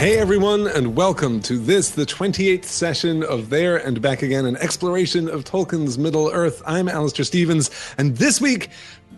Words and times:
Hey 0.00 0.16
everyone, 0.16 0.66
and 0.66 0.96
welcome 0.96 1.40
to 1.40 1.58
this, 1.58 1.90
the 1.90 2.06
28th 2.06 2.64
session 2.64 3.22
of 3.22 3.50
There 3.50 3.76
and 3.76 4.00
Back 4.00 4.22
Again, 4.22 4.46
an 4.46 4.56
exploration 4.56 5.28
of 5.28 5.44
Tolkien's 5.44 5.98
Middle 5.98 6.30
Earth. 6.30 6.62
I'm 6.64 6.88
Alastair 6.88 7.26
Stephens, 7.26 7.70
and 7.98 8.16
this 8.16 8.40
week 8.40 8.70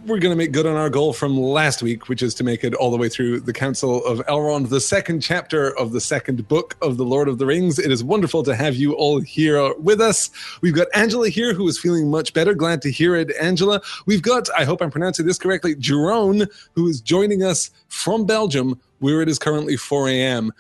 we're 0.06 0.18
going 0.18 0.32
to 0.32 0.36
make 0.36 0.50
good 0.50 0.66
on 0.66 0.74
our 0.74 0.90
goal 0.90 1.12
from 1.12 1.38
last 1.38 1.84
week, 1.84 2.08
which 2.08 2.20
is 2.20 2.34
to 2.34 2.42
make 2.42 2.64
it 2.64 2.74
all 2.74 2.90
the 2.90 2.96
way 2.96 3.08
through 3.08 3.38
the 3.38 3.52
Council 3.52 4.04
of 4.04 4.18
Elrond, 4.26 4.70
the 4.70 4.80
second 4.80 5.20
chapter 5.20 5.70
of 5.78 5.92
the 5.92 6.00
second 6.00 6.48
book 6.48 6.76
of 6.82 6.96
The 6.96 7.04
Lord 7.04 7.28
of 7.28 7.38
the 7.38 7.46
Rings. 7.46 7.78
It 7.78 7.92
is 7.92 8.02
wonderful 8.02 8.42
to 8.42 8.56
have 8.56 8.74
you 8.74 8.94
all 8.94 9.20
here 9.20 9.72
with 9.74 10.00
us. 10.00 10.30
We've 10.62 10.74
got 10.74 10.88
Angela 10.94 11.28
here, 11.28 11.54
who 11.54 11.68
is 11.68 11.78
feeling 11.78 12.10
much 12.10 12.34
better. 12.34 12.54
Glad 12.54 12.82
to 12.82 12.90
hear 12.90 13.14
it, 13.14 13.30
Angela. 13.40 13.80
We've 14.06 14.22
got, 14.22 14.48
I 14.58 14.64
hope 14.64 14.82
I'm 14.82 14.90
pronouncing 14.90 15.26
this 15.26 15.38
correctly, 15.38 15.76
Jerome, 15.76 16.46
who 16.74 16.88
is 16.88 17.00
joining 17.00 17.44
us 17.44 17.70
from 17.86 18.26
Belgium, 18.26 18.80
where 18.98 19.22
it 19.22 19.28
is 19.28 19.38
currently 19.38 19.76
4 19.76 20.08
a.m. 20.08 20.52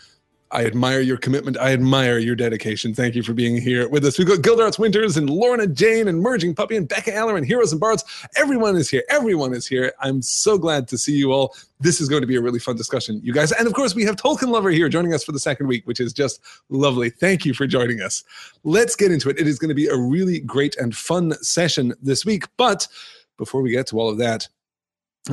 I 0.52 0.66
admire 0.66 1.00
your 1.00 1.16
commitment. 1.16 1.56
I 1.56 1.72
admire 1.72 2.18
your 2.18 2.36
dedication. 2.36 2.94
Thank 2.94 3.14
you 3.14 3.22
for 3.22 3.32
being 3.32 3.56
here 3.56 3.88
with 3.88 4.04
us. 4.04 4.18
We've 4.18 4.28
got 4.28 4.40
Gildarts 4.40 4.78
Winters 4.78 5.16
and 5.16 5.30
Lorna 5.30 5.66
Jane 5.66 6.08
and 6.08 6.20
Merging 6.20 6.54
Puppy 6.54 6.76
and 6.76 6.86
Becca 6.86 7.18
Aller 7.18 7.38
and 7.38 7.46
Heroes 7.46 7.72
and 7.72 7.80
Bards. 7.80 8.04
Everyone 8.36 8.76
is 8.76 8.90
here. 8.90 9.02
Everyone 9.08 9.54
is 9.54 9.66
here. 9.66 9.92
I'm 10.00 10.20
so 10.20 10.58
glad 10.58 10.88
to 10.88 10.98
see 10.98 11.16
you 11.16 11.32
all. 11.32 11.54
This 11.80 12.02
is 12.02 12.08
going 12.08 12.20
to 12.20 12.26
be 12.26 12.36
a 12.36 12.40
really 12.42 12.58
fun 12.58 12.76
discussion, 12.76 13.18
you 13.24 13.32
guys. 13.32 13.50
And 13.52 13.66
of 13.66 13.72
course, 13.72 13.94
we 13.94 14.04
have 14.04 14.16
Tolkien 14.16 14.48
Lover 14.48 14.70
here 14.70 14.90
joining 14.90 15.14
us 15.14 15.24
for 15.24 15.32
the 15.32 15.40
second 15.40 15.68
week, 15.68 15.86
which 15.86 16.00
is 16.00 16.12
just 16.12 16.40
lovely. 16.68 17.08
Thank 17.08 17.46
you 17.46 17.54
for 17.54 17.66
joining 17.66 18.02
us. 18.02 18.22
Let's 18.62 18.94
get 18.94 19.10
into 19.10 19.30
it. 19.30 19.40
It 19.40 19.48
is 19.48 19.58
going 19.58 19.70
to 19.70 19.74
be 19.74 19.86
a 19.86 19.96
really 19.96 20.40
great 20.40 20.76
and 20.76 20.94
fun 20.94 21.32
session 21.42 21.94
this 22.02 22.26
week. 22.26 22.44
But 22.58 22.86
before 23.38 23.62
we 23.62 23.70
get 23.70 23.86
to 23.88 23.98
all 23.98 24.10
of 24.10 24.18
that, 24.18 24.48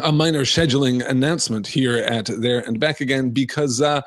a 0.01 0.11
minor 0.11 0.41
scheduling 0.41 1.05
announcement 1.07 1.67
here 1.67 1.97
at 1.97 2.27
There 2.27 2.59
and 2.59 2.79
Back 2.79 3.01
Again 3.01 3.31
because 3.31 3.81
uh, 3.81 4.01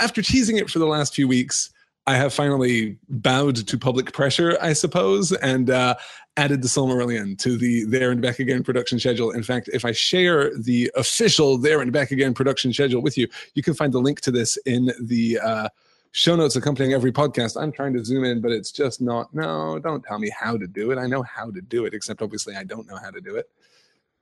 after 0.00 0.22
teasing 0.22 0.56
it 0.56 0.70
for 0.70 0.78
the 0.78 0.86
last 0.86 1.14
few 1.14 1.28
weeks, 1.28 1.70
I 2.06 2.16
have 2.16 2.34
finally 2.34 2.98
bowed 3.08 3.56
to 3.66 3.78
public 3.78 4.12
pressure, 4.12 4.58
I 4.60 4.74
suppose, 4.74 5.32
and 5.32 5.70
uh, 5.70 5.94
added 6.36 6.62
the 6.62 6.68
Silmarillion 6.68 7.38
to 7.38 7.56
the 7.56 7.84
There 7.84 8.10
and 8.10 8.20
Back 8.20 8.38
Again 8.38 8.62
production 8.62 8.98
schedule. 8.98 9.30
In 9.30 9.42
fact, 9.42 9.70
if 9.72 9.84
I 9.84 9.92
share 9.92 10.54
the 10.56 10.90
official 10.96 11.56
There 11.56 11.80
and 11.80 11.92
Back 11.92 12.10
Again 12.10 12.34
production 12.34 12.72
schedule 12.72 13.00
with 13.00 13.16
you, 13.16 13.26
you 13.54 13.62
can 13.62 13.72
find 13.72 13.92
the 13.92 14.00
link 14.00 14.20
to 14.22 14.30
this 14.30 14.58
in 14.66 14.92
the 15.00 15.38
uh, 15.38 15.68
show 16.12 16.36
notes 16.36 16.56
accompanying 16.56 16.92
every 16.92 17.10
podcast. 17.10 17.60
I'm 17.60 17.72
trying 17.72 17.94
to 17.94 18.04
zoom 18.04 18.24
in, 18.24 18.40
but 18.42 18.52
it's 18.52 18.70
just 18.70 19.00
not. 19.00 19.32
No, 19.32 19.78
don't 19.78 20.04
tell 20.04 20.18
me 20.18 20.30
how 20.30 20.58
to 20.58 20.66
do 20.66 20.90
it. 20.90 20.98
I 20.98 21.06
know 21.06 21.22
how 21.22 21.50
to 21.50 21.60
do 21.62 21.86
it, 21.86 21.94
except 21.94 22.20
obviously 22.20 22.54
I 22.54 22.64
don't 22.64 22.86
know 22.86 22.96
how 22.96 23.10
to 23.10 23.20
do 23.20 23.36
it. 23.36 23.48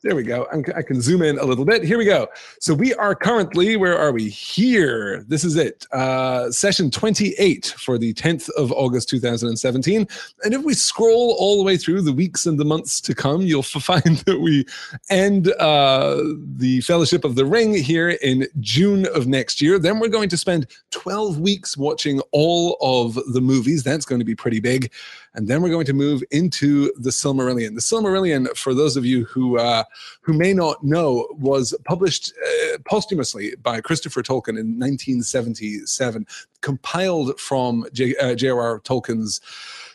There 0.03 0.17
we 0.17 0.25
go. 0.25 0.49
I 0.75 0.83
can 0.83 1.01
zoom 1.01 1.23
in 1.23 1.39
a 1.39 1.45
little 1.45 1.65
bit. 1.65 1.85
Here 1.85 1.97
we 1.97 2.05
go. 2.05 2.27
So 2.59 2.75
we 2.75 2.93
are 2.95 3.15
currently, 3.15 3.77
where 3.77 3.97
are 3.97 4.11
we? 4.11 4.29
Here. 4.29 5.23
This 5.29 5.45
is 5.45 5.55
it. 5.55 5.87
Uh, 5.93 6.51
session 6.51 6.91
28 6.91 7.77
for 7.79 7.99
the 7.99 8.13
10th 8.15 8.51
of 8.57 8.73
August 8.73 9.09
2017. 9.11 10.09
And 10.43 10.55
if 10.55 10.65
we 10.65 10.75
scroll 10.75 11.37
all 11.39 11.57
the 11.57 11.63
way 11.63 11.77
through 11.77 12.03
the 12.03 12.13
weeks 12.13 12.47
and 12.47 12.59
the 12.59 12.65
months 12.65 13.01
to 13.03 13.15
come, 13.15 13.43
you'll 13.43 13.63
find 13.63 14.19
that 14.27 14.41
we 14.41 14.67
end 15.09 15.53
uh, 15.61 16.21
the 16.57 16.81
Fellowship 16.81 17.25
of 17.25 17.37
the 17.37 17.47
Ring 17.47 17.73
here 17.73 18.11
in 18.11 18.49
June 18.59 19.07
of 19.15 19.29
next 19.29 19.63
year. 19.63 19.79
Then 19.79 20.01
we're 20.01 20.09
going 20.09 20.31
to 20.31 20.37
spend 20.37 20.67
12 20.91 21.39
weeks 21.39 21.77
watching 21.77 22.21
all 22.33 22.77
of 22.81 23.15
the 23.33 23.41
movies. 23.41 23.85
That's 23.85 24.05
going 24.05 24.19
to 24.19 24.25
be 24.25 24.35
pretty 24.35 24.59
big. 24.59 24.91
And 25.35 25.49
then 25.49 25.63
we're 25.63 25.71
going 25.71 25.87
to 25.87 25.95
move 25.95 26.23
into 26.31 26.93
the 26.97 27.11
Silmarillion. 27.11 27.75
The 27.75 27.81
Silmarillion, 27.81 28.55
for 28.57 28.75
those 28.75 28.97
of 28.97 29.07
you 29.07 29.25
who 29.25 29.59
uh, 29.59 29.85
who 30.21 30.33
may 30.33 30.53
not 30.53 30.83
know, 30.85 31.29
was 31.39 31.75
published 31.85 32.33
uh, 32.45 32.79
posthumously 32.85 33.55
by 33.63 33.81
Christopher 33.81 34.23
Tolkien 34.23 34.59
in 34.59 34.79
1977, 34.79 36.27
compiled 36.61 37.41
from 37.41 37.87
J.R.R. 37.93 38.77
Uh, 38.77 38.81
Tolkien's 38.81 39.41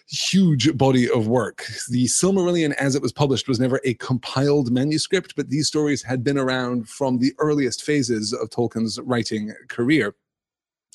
huge 0.10 0.76
body 0.78 1.10
of 1.10 1.28
work. 1.28 1.66
The 1.90 2.06
Silmarillion, 2.06 2.74
as 2.74 2.96
it 2.96 3.02
was 3.02 3.12
published, 3.12 3.48
was 3.48 3.60
never 3.60 3.82
a 3.84 3.94
compiled 3.96 4.72
manuscript, 4.72 5.36
but 5.36 5.50
these 5.50 5.68
stories 5.68 6.02
had 6.02 6.24
been 6.24 6.38
around 6.38 6.88
from 6.88 7.20
the 7.20 7.34
earliest 7.40 7.84
phases 7.84 8.34
of 8.34 8.50
Tolkien's 8.50 9.00
writing 9.02 9.54
career 9.68 10.16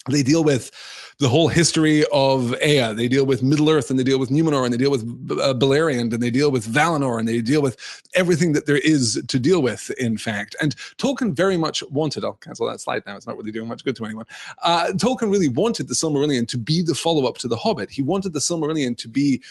they 0.09 0.23
deal 0.23 0.43
with 0.43 0.71
the 1.19 1.29
whole 1.29 1.49
history 1.49 2.05
of 2.13 2.55
Ea. 2.63 2.93
They 2.95 3.07
deal 3.07 3.25
with 3.25 3.43
Middle 3.43 3.71
Earth 3.71 3.91
and 3.91 3.99
they 3.99 4.05
deal 4.05 4.19
with 4.19 4.31
Numenor 4.31 4.65
and 4.65 4.73
they 4.75 4.79
deal 4.79 4.91
with 4.91 5.03
uh, 5.31 5.55
Beleriand 5.55 6.13
and 6.13 6.23
they 6.23 6.31
deal 6.31 6.51
with 6.51 6.67
Valinor 6.67 7.19
and 7.19 7.29
they 7.29 7.41
deal 7.41 7.63
with 7.63 7.77
everything 8.15 8.53
that 8.55 8.67
there 8.67 8.79
is 8.79 9.23
to 9.29 9.39
deal 9.39 9.63
with, 9.63 9.91
in 9.99 10.19
fact. 10.19 10.57
And 10.61 10.75
Tolkien 10.99 11.33
very 11.33 11.57
much 11.57 11.83
wanted, 11.91 12.25
I'll 12.25 12.33
cancel 12.33 12.69
that 12.69 12.81
slide 12.81 13.05
now, 13.07 13.17
it's 13.17 13.27
not 13.27 13.37
really 13.37 13.53
doing 13.53 13.69
much 13.69 13.85
good 13.85 13.95
to 13.97 14.05
anyone. 14.05 14.27
Uh, 14.63 14.89
Tolkien 14.95 15.31
really 15.31 15.49
wanted 15.49 15.87
the 15.87 15.95
Silmarillion 15.95 16.49
to 16.49 16.59
be 16.59 16.83
the 16.83 16.95
follow 16.95 17.27
up 17.27 17.39
to 17.39 17.49
The 17.49 17.57
Hobbit. 17.57 17.91
He 17.91 18.03
wanted 18.03 18.33
the 18.33 18.41
Silmarillion 18.41 18.97
to 18.99 19.09
be 19.09 19.43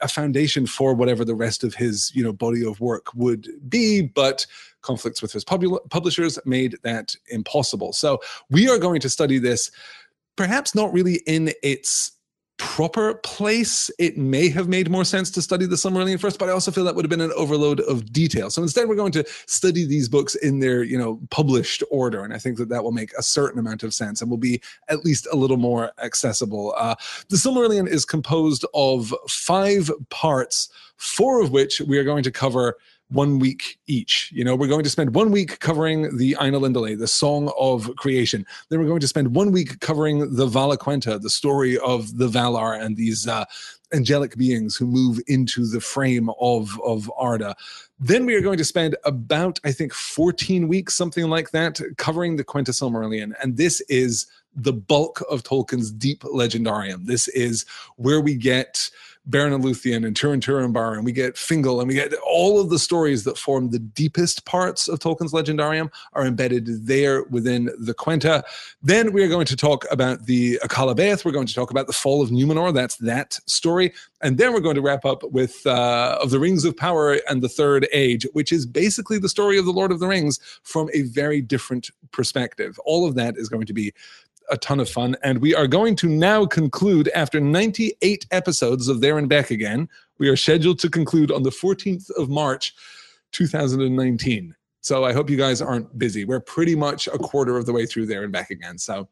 a 0.00 0.08
foundation 0.08 0.66
for 0.66 0.94
whatever 0.94 1.24
the 1.24 1.34
rest 1.34 1.62
of 1.62 1.74
his 1.74 2.10
you 2.14 2.22
know 2.22 2.32
body 2.32 2.64
of 2.64 2.80
work 2.80 3.14
would 3.14 3.48
be 3.68 4.02
but 4.02 4.46
conflicts 4.82 5.20
with 5.20 5.32
his 5.32 5.44
pub- 5.44 5.90
publishers 5.90 6.38
made 6.44 6.76
that 6.82 7.14
impossible 7.28 7.92
so 7.92 8.18
we 8.50 8.68
are 8.68 8.78
going 8.78 9.00
to 9.00 9.10
study 9.10 9.38
this 9.38 9.70
perhaps 10.40 10.74
not 10.74 10.90
really 10.90 11.20
in 11.26 11.52
its 11.62 12.12
proper 12.56 13.12
place, 13.16 13.90
it 13.98 14.16
may 14.16 14.48
have 14.48 14.68
made 14.68 14.88
more 14.88 15.04
sense 15.04 15.30
to 15.30 15.42
study 15.42 15.66
the 15.66 15.76
Silmarillion 15.76 16.18
first, 16.18 16.38
but 16.38 16.48
I 16.48 16.52
also 16.52 16.70
feel 16.70 16.82
that 16.84 16.94
would 16.94 17.04
have 17.04 17.10
been 17.10 17.20
an 17.20 17.32
overload 17.36 17.80
of 17.80 18.10
detail. 18.10 18.48
So 18.48 18.62
instead, 18.62 18.88
we're 18.88 18.94
going 18.94 19.12
to 19.12 19.24
study 19.44 19.84
these 19.84 20.08
books 20.08 20.34
in 20.36 20.60
their, 20.60 20.82
you 20.82 20.96
know, 20.96 21.20
published 21.30 21.82
order, 21.90 22.24
and 22.24 22.32
I 22.32 22.38
think 22.38 22.56
that 22.56 22.70
that 22.70 22.82
will 22.82 22.90
make 22.90 23.12
a 23.18 23.22
certain 23.22 23.58
amount 23.58 23.82
of 23.82 23.92
sense 23.92 24.22
and 24.22 24.30
will 24.30 24.38
be 24.38 24.62
at 24.88 25.04
least 25.04 25.28
a 25.30 25.36
little 25.36 25.58
more 25.58 25.92
accessible. 26.02 26.72
Uh, 26.74 26.94
the 27.28 27.36
Silmarillion 27.36 27.86
is 27.86 28.06
composed 28.06 28.64
of 28.72 29.14
five 29.28 29.90
parts, 30.08 30.70
four 30.96 31.42
of 31.42 31.50
which 31.50 31.82
we 31.82 31.98
are 31.98 32.04
going 32.04 32.22
to 32.22 32.30
cover 32.30 32.78
one 33.10 33.38
week 33.38 33.78
each. 33.86 34.30
You 34.32 34.44
know, 34.44 34.54
we're 34.54 34.68
going 34.68 34.84
to 34.84 34.90
spend 34.90 35.14
one 35.14 35.30
week 35.30 35.58
covering 35.60 36.16
the 36.16 36.36
Ainulindalë, 36.40 36.98
the 36.98 37.08
Song 37.08 37.52
of 37.58 37.94
Creation. 37.96 38.46
Then 38.68 38.80
we're 38.80 38.86
going 38.86 39.00
to 39.00 39.08
spend 39.08 39.34
one 39.34 39.52
week 39.52 39.80
covering 39.80 40.36
the 40.36 40.46
Valaquenta, 40.46 41.20
the 41.20 41.30
story 41.30 41.78
of 41.78 42.16
the 42.18 42.28
Valar 42.28 42.80
and 42.80 42.96
these 42.96 43.26
uh, 43.26 43.44
angelic 43.92 44.36
beings 44.36 44.76
who 44.76 44.86
move 44.86 45.20
into 45.26 45.66
the 45.66 45.80
frame 45.80 46.30
of 46.40 46.80
of 46.82 47.10
Arda. 47.16 47.56
Then 47.98 48.24
we 48.24 48.34
are 48.34 48.40
going 48.40 48.58
to 48.58 48.64
spend 48.64 48.96
about, 49.04 49.60
I 49.64 49.72
think, 49.72 49.92
14 49.92 50.68
weeks, 50.68 50.94
something 50.94 51.28
like 51.28 51.50
that, 51.50 51.80
covering 51.98 52.36
the 52.36 52.44
Quenta 52.44 52.70
Silmarillion. 52.70 53.34
And 53.42 53.56
this 53.56 53.80
is 53.82 54.26
the 54.54 54.72
bulk 54.72 55.22
of 55.30 55.42
Tolkien's 55.42 55.90
deep 55.90 56.22
legendarium. 56.22 57.06
This 57.06 57.28
is 57.28 57.66
where 57.96 58.20
we 58.20 58.34
get 58.34 58.90
Beren 59.28 59.54
and 59.54 59.62
Luthien 59.62 60.06
and 60.06 60.16
Turin 60.16 60.40
Turambar, 60.40 60.94
and 60.94 61.04
we 61.04 61.12
get 61.12 61.36
Fingal, 61.36 61.80
and 61.80 61.88
we 61.88 61.94
get 61.94 62.12
all 62.26 62.60
of 62.60 62.70
the 62.70 62.78
stories 62.78 63.24
that 63.24 63.36
form 63.36 63.70
the 63.70 63.78
deepest 63.78 64.44
parts 64.46 64.88
of 64.88 64.98
Tolkien's 64.98 65.32
Legendarium 65.32 65.90
are 66.14 66.24
embedded 66.24 66.86
there 66.86 67.24
within 67.24 67.70
the 67.78 67.94
Quenta. 67.94 68.42
Then 68.82 69.12
we 69.12 69.22
are 69.22 69.28
going 69.28 69.46
to 69.46 69.56
talk 69.56 69.84
about 69.90 70.24
the 70.24 70.58
Akallabêth. 70.64 71.24
We're 71.24 71.32
going 71.32 71.46
to 71.46 71.54
talk 71.54 71.70
about 71.70 71.86
the 71.86 71.92
fall 71.92 72.22
of 72.22 72.30
Numenor. 72.30 72.72
That's 72.72 72.96
that 72.96 73.38
story. 73.46 73.92
And 74.22 74.38
then 74.38 74.52
we're 74.52 74.60
going 74.60 74.74
to 74.76 74.82
wrap 74.82 75.04
up 75.04 75.22
with 75.24 75.66
uh, 75.66 76.18
of 76.20 76.30
the 76.30 76.38
Rings 76.38 76.64
of 76.64 76.76
Power 76.76 77.18
and 77.28 77.42
the 77.42 77.48
Third 77.48 77.88
Age, 77.92 78.26
which 78.32 78.52
is 78.52 78.66
basically 78.66 79.18
the 79.18 79.28
story 79.28 79.58
of 79.58 79.64
the 79.64 79.72
Lord 79.72 79.92
of 79.92 80.00
the 80.00 80.08
Rings 80.08 80.40
from 80.62 80.88
a 80.92 81.02
very 81.02 81.40
different 81.40 81.90
perspective. 82.10 82.78
All 82.84 83.06
of 83.06 83.14
that 83.14 83.36
is 83.36 83.48
going 83.48 83.66
to 83.66 83.72
be 83.72 83.92
a 84.50 84.56
ton 84.56 84.80
of 84.80 84.88
fun. 84.88 85.16
And 85.22 85.40
we 85.40 85.54
are 85.54 85.66
going 85.66 85.96
to 85.96 86.08
now 86.08 86.46
conclude 86.46 87.08
after 87.08 87.40
98 87.40 88.26
episodes 88.30 88.88
of 88.88 89.00
There 89.00 89.18
and 89.18 89.28
Back 89.28 89.50
Again. 89.50 89.88
We 90.18 90.28
are 90.28 90.36
scheduled 90.36 90.78
to 90.80 90.90
conclude 90.90 91.30
on 91.30 91.42
the 91.42 91.50
14th 91.50 92.10
of 92.12 92.28
March, 92.28 92.74
2019. 93.32 94.54
So 94.82 95.04
I 95.04 95.12
hope 95.12 95.28
you 95.28 95.36
guys 95.36 95.60
aren't 95.60 95.98
busy. 95.98 96.24
We're 96.24 96.40
pretty 96.40 96.74
much 96.74 97.06
a 97.06 97.18
quarter 97.18 97.56
of 97.56 97.66
the 97.66 97.72
way 97.72 97.86
through 97.86 98.06
There 98.06 98.24
and 98.24 98.32
Back 98.32 98.50
Again. 98.50 98.78
So 98.78 99.08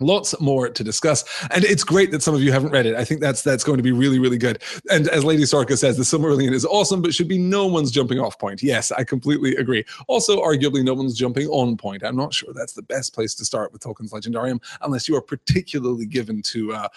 lots 0.00 0.38
more 0.40 0.68
to 0.68 0.84
discuss. 0.84 1.24
And 1.50 1.64
it's 1.64 1.84
great 1.84 2.10
that 2.10 2.22
some 2.22 2.34
of 2.34 2.42
you 2.42 2.52
haven't 2.52 2.70
read 2.70 2.86
it. 2.86 2.94
I 2.94 3.04
think 3.04 3.20
that's 3.20 3.42
that's 3.42 3.64
going 3.64 3.76
to 3.76 3.82
be 3.82 3.92
really 3.92 4.18
really 4.18 4.38
good. 4.38 4.62
And 4.90 5.08
as 5.08 5.24
lady 5.24 5.44
sarka 5.46 5.76
says 5.76 5.96
the 5.96 6.02
silmarillion 6.02 6.52
is 6.52 6.64
awesome 6.64 7.02
but 7.02 7.14
should 7.14 7.28
be 7.28 7.38
no 7.38 7.66
one's 7.66 7.90
jumping 7.90 8.18
off 8.18 8.38
point. 8.38 8.62
Yes 8.62 8.90
i 8.92 9.04
completely 9.04 9.56
agree. 9.56 9.84
Also 10.08 10.42
arguably 10.42 10.84
no 10.84 10.94
one's 10.94 11.16
jumping 11.16 11.46
on 11.48 11.76
point. 11.76 12.02
I'm 12.04 12.16
not 12.16 12.34
sure 12.34 12.52
that's 12.54 12.72
the 12.72 12.82
best 12.82 13.14
place 13.14 13.34
to 13.36 13.44
start 13.44 13.72
with 13.72 13.82
tolkien's 13.82 14.12
legendarium 14.12 14.60
unless 14.82 15.08
you 15.08 15.16
are 15.16 15.22
particularly 15.22 16.06
given 16.06 16.42
to 16.42 16.72
uh 16.72 16.88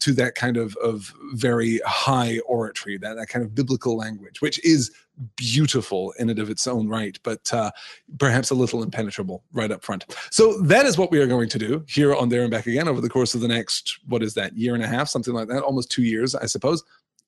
to 0.00 0.12
that 0.14 0.34
kind 0.34 0.56
of 0.56 0.76
of 0.76 1.12
very 1.32 1.80
high 1.86 2.38
oratory 2.46 2.98
that 2.98 3.14
that 3.14 3.28
kind 3.28 3.44
of 3.44 3.54
biblical 3.54 3.96
language 3.96 4.40
which 4.40 4.62
is 4.64 4.90
beautiful 5.36 6.12
in 6.18 6.30
and 6.30 6.38
of 6.38 6.50
its 6.50 6.66
own 6.66 6.88
right, 6.88 7.18
but 7.22 7.52
uh, 7.52 7.70
perhaps 8.18 8.50
a 8.50 8.54
little 8.54 8.82
impenetrable 8.82 9.44
right 9.52 9.70
up 9.70 9.84
front. 9.84 10.04
So 10.30 10.60
that 10.62 10.86
is 10.86 10.96
what 10.96 11.10
we 11.10 11.18
are 11.18 11.26
going 11.26 11.48
to 11.48 11.58
do 11.58 11.84
here 11.88 12.14
on 12.14 12.28
There 12.28 12.42
and 12.42 12.50
Back 12.50 12.66
Again 12.66 12.88
over 12.88 13.00
the 13.00 13.10
course 13.10 13.34
of 13.34 13.40
the 13.40 13.48
next, 13.48 13.98
what 14.06 14.22
is 14.22 14.34
that, 14.34 14.56
year 14.56 14.74
and 14.74 14.82
a 14.82 14.88
half, 14.88 15.08
something 15.08 15.34
like 15.34 15.48
that, 15.48 15.62
almost 15.62 15.90
two 15.90 16.02
years, 16.02 16.34
I 16.34 16.46
suppose. 16.46 16.82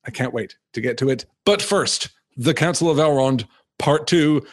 I 0.05 0.11
can't 0.11 0.33
wait 0.33 0.57
to 0.73 0.81
get 0.81 0.97
to 0.97 1.09
it. 1.09 1.25
But 1.45 1.61
first, 1.61 2.09
the 2.35 2.53
Council 2.53 2.89
of 2.89 2.97
Elrond, 2.97 3.45
part 3.79 4.07
two. 4.07 4.45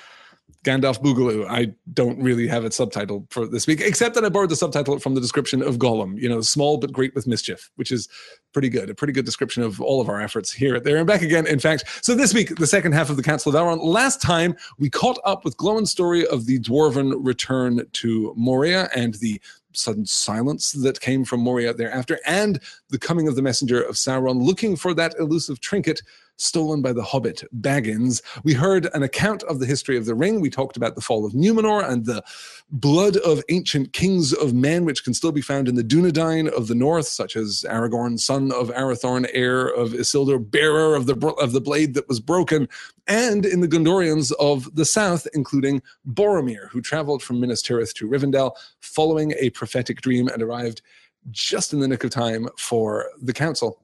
Gandalf 0.64 1.02
Boogaloo. 1.02 1.46
I 1.48 1.72
don't 1.94 2.22
really 2.22 2.46
have 2.46 2.64
it 2.64 2.72
subtitled 2.72 3.30
for 3.32 3.46
this 3.46 3.66
week, 3.66 3.80
except 3.80 4.14
that 4.14 4.24
I 4.24 4.28
borrowed 4.28 4.50
the 4.50 4.56
subtitle 4.56 4.98
from 4.98 5.14
the 5.14 5.20
description 5.20 5.62
of 5.62 5.78
Gollum, 5.78 6.20
you 6.20 6.28
know, 6.28 6.42
small 6.42 6.76
but 6.76 6.92
great 6.92 7.14
with 7.14 7.26
mischief, 7.26 7.70
which 7.76 7.90
is 7.90 8.08
pretty 8.52 8.68
good. 8.68 8.90
A 8.90 8.94
pretty 8.94 9.14
good 9.14 9.24
description 9.24 9.62
of 9.62 9.80
all 9.80 10.00
of 10.00 10.10
our 10.10 10.20
efforts 10.20 10.52
here, 10.52 10.78
there, 10.78 10.98
and 10.98 11.06
back 11.06 11.22
again. 11.22 11.46
In 11.46 11.58
fact, 11.58 11.84
so 12.04 12.14
this 12.14 12.34
week, 12.34 12.56
the 12.56 12.66
second 12.66 12.92
half 12.92 13.08
of 13.08 13.16
the 13.16 13.22
Council 13.22 13.54
of 13.54 13.60
Elrond. 13.60 13.82
Last 13.82 14.20
time, 14.20 14.54
we 14.78 14.90
caught 14.90 15.18
up 15.24 15.44
with 15.44 15.56
Glóin's 15.56 15.90
story 15.90 16.26
of 16.26 16.44
the 16.44 16.58
dwarven 16.58 17.14
return 17.20 17.86
to 17.92 18.34
Moria 18.36 18.90
and 18.94 19.14
the 19.14 19.40
sudden 19.72 20.04
silence 20.04 20.72
that 20.72 21.00
came 21.00 21.24
from 21.24 21.40
Moria 21.40 21.72
thereafter, 21.72 22.18
and 22.26 22.60
the 22.88 22.98
coming 22.98 23.28
of 23.28 23.36
the 23.36 23.42
messenger 23.42 23.80
of 23.80 23.94
Sauron 23.94 24.42
looking 24.42 24.76
for 24.76 24.92
that 24.94 25.14
elusive 25.18 25.60
trinket 25.60 26.02
stolen 26.40 26.82
by 26.82 26.92
the 26.92 27.02
hobbit 27.02 27.44
Baggins. 27.60 28.22
We 28.42 28.54
heard 28.54 28.88
an 28.94 29.02
account 29.02 29.42
of 29.44 29.58
the 29.58 29.66
history 29.66 29.96
of 29.96 30.06
the 30.06 30.14
ring. 30.14 30.40
We 30.40 30.50
talked 30.50 30.76
about 30.76 30.94
the 30.94 31.00
fall 31.00 31.26
of 31.26 31.32
Numenor 31.32 31.88
and 31.88 32.06
the 32.06 32.24
blood 32.70 33.16
of 33.18 33.42
ancient 33.48 33.92
kings 33.92 34.32
of 34.32 34.54
men, 34.54 34.84
which 34.84 35.04
can 35.04 35.14
still 35.14 35.32
be 35.32 35.40
found 35.40 35.68
in 35.68 35.74
the 35.74 35.84
Dunedain 35.84 36.48
of 36.48 36.66
the 36.66 36.74
north, 36.74 37.06
such 37.06 37.36
as 37.36 37.64
Aragorn, 37.68 38.18
son 38.18 38.52
of 38.52 38.70
Arathorn, 38.70 39.28
heir 39.32 39.66
of 39.66 39.90
Isildur, 39.90 40.50
bearer 40.50 40.94
of 40.94 41.06
the 41.06 41.34
of 41.40 41.52
the 41.52 41.60
blade 41.60 41.94
that 41.94 42.08
was 42.08 42.20
broken, 42.20 42.68
and 43.06 43.44
in 43.44 43.60
the 43.60 43.68
Gondorians 43.68 44.32
of 44.40 44.74
the 44.74 44.84
south, 44.84 45.26
including 45.34 45.82
Boromir, 46.06 46.68
who 46.70 46.80
traveled 46.80 47.22
from 47.22 47.40
Minas 47.40 47.62
Tirith 47.62 47.92
to 47.94 48.08
Rivendell 48.08 48.52
following 48.80 49.34
a 49.38 49.50
prophetic 49.50 50.00
dream 50.00 50.28
and 50.28 50.42
arrived 50.42 50.82
just 51.30 51.72
in 51.72 51.80
the 51.80 51.88
nick 51.88 52.04
of 52.04 52.10
time 52.10 52.48
for 52.56 53.06
the 53.20 53.32
council. 53.32 53.82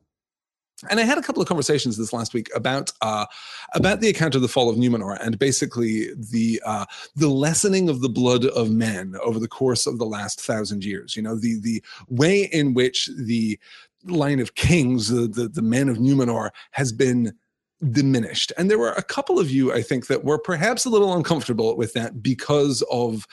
And 0.91 1.01
I 1.01 1.05
had 1.05 1.17
a 1.17 1.23
couple 1.23 1.41
of 1.41 1.49
conversations 1.49 1.97
this 1.97 2.13
last 2.13 2.35
week 2.35 2.49
about 2.55 2.93
uh, 3.01 3.27
about 3.75 4.01
the 4.01 4.09
account 4.09 4.35
of 4.35 4.43
the 4.43 4.49
fall 4.49 4.69
of 4.69 4.77
Numenor 4.77 5.19
and 5.21 5.39
basically 5.39 6.13
the 6.15 6.61
uh, 6.65 6.85
the 7.15 7.29
lessening 7.29 7.89
of 7.89 8.01
the 8.03 8.09
blood 8.09 8.45
of 8.45 8.71
men 8.71 9.15
over 9.23 9.39
the 9.39 9.49
course 9.49 9.87
of 9.87 9.99
the 9.99 10.07
last 10.07 10.41
thousand 10.41 10.85
years. 10.85 11.17
You 11.17 11.23
know, 11.23 11.37
the 11.37 11.59
the 11.61 11.83
way 12.09 12.45
in 12.53 12.75
which 12.75 13.09
the 13.17 13.59
line 14.05 14.39
of 14.39 14.55
kings, 14.55 15.09
the 15.09 15.27
the, 15.27 15.49
the 15.49 15.63
men 15.63 15.89
of 15.89 15.97
Numenor, 15.97 16.51
has 16.73 16.93
been 16.93 17.33
diminished. 17.91 18.53
And 18.59 18.71
there 18.71 18.79
were 18.79 18.93
a 18.93 19.03
couple 19.03 19.39
of 19.39 19.51
you, 19.51 19.73
I 19.73 19.83
think, 19.83 20.07
that 20.07 20.25
were 20.25 20.39
perhaps 20.39 20.85
a 20.85 20.91
little 20.91 21.15
uncomfortable 21.15 21.77
with 21.77 21.93
that 21.95 22.23
because 22.23 22.83
of 22.91 23.27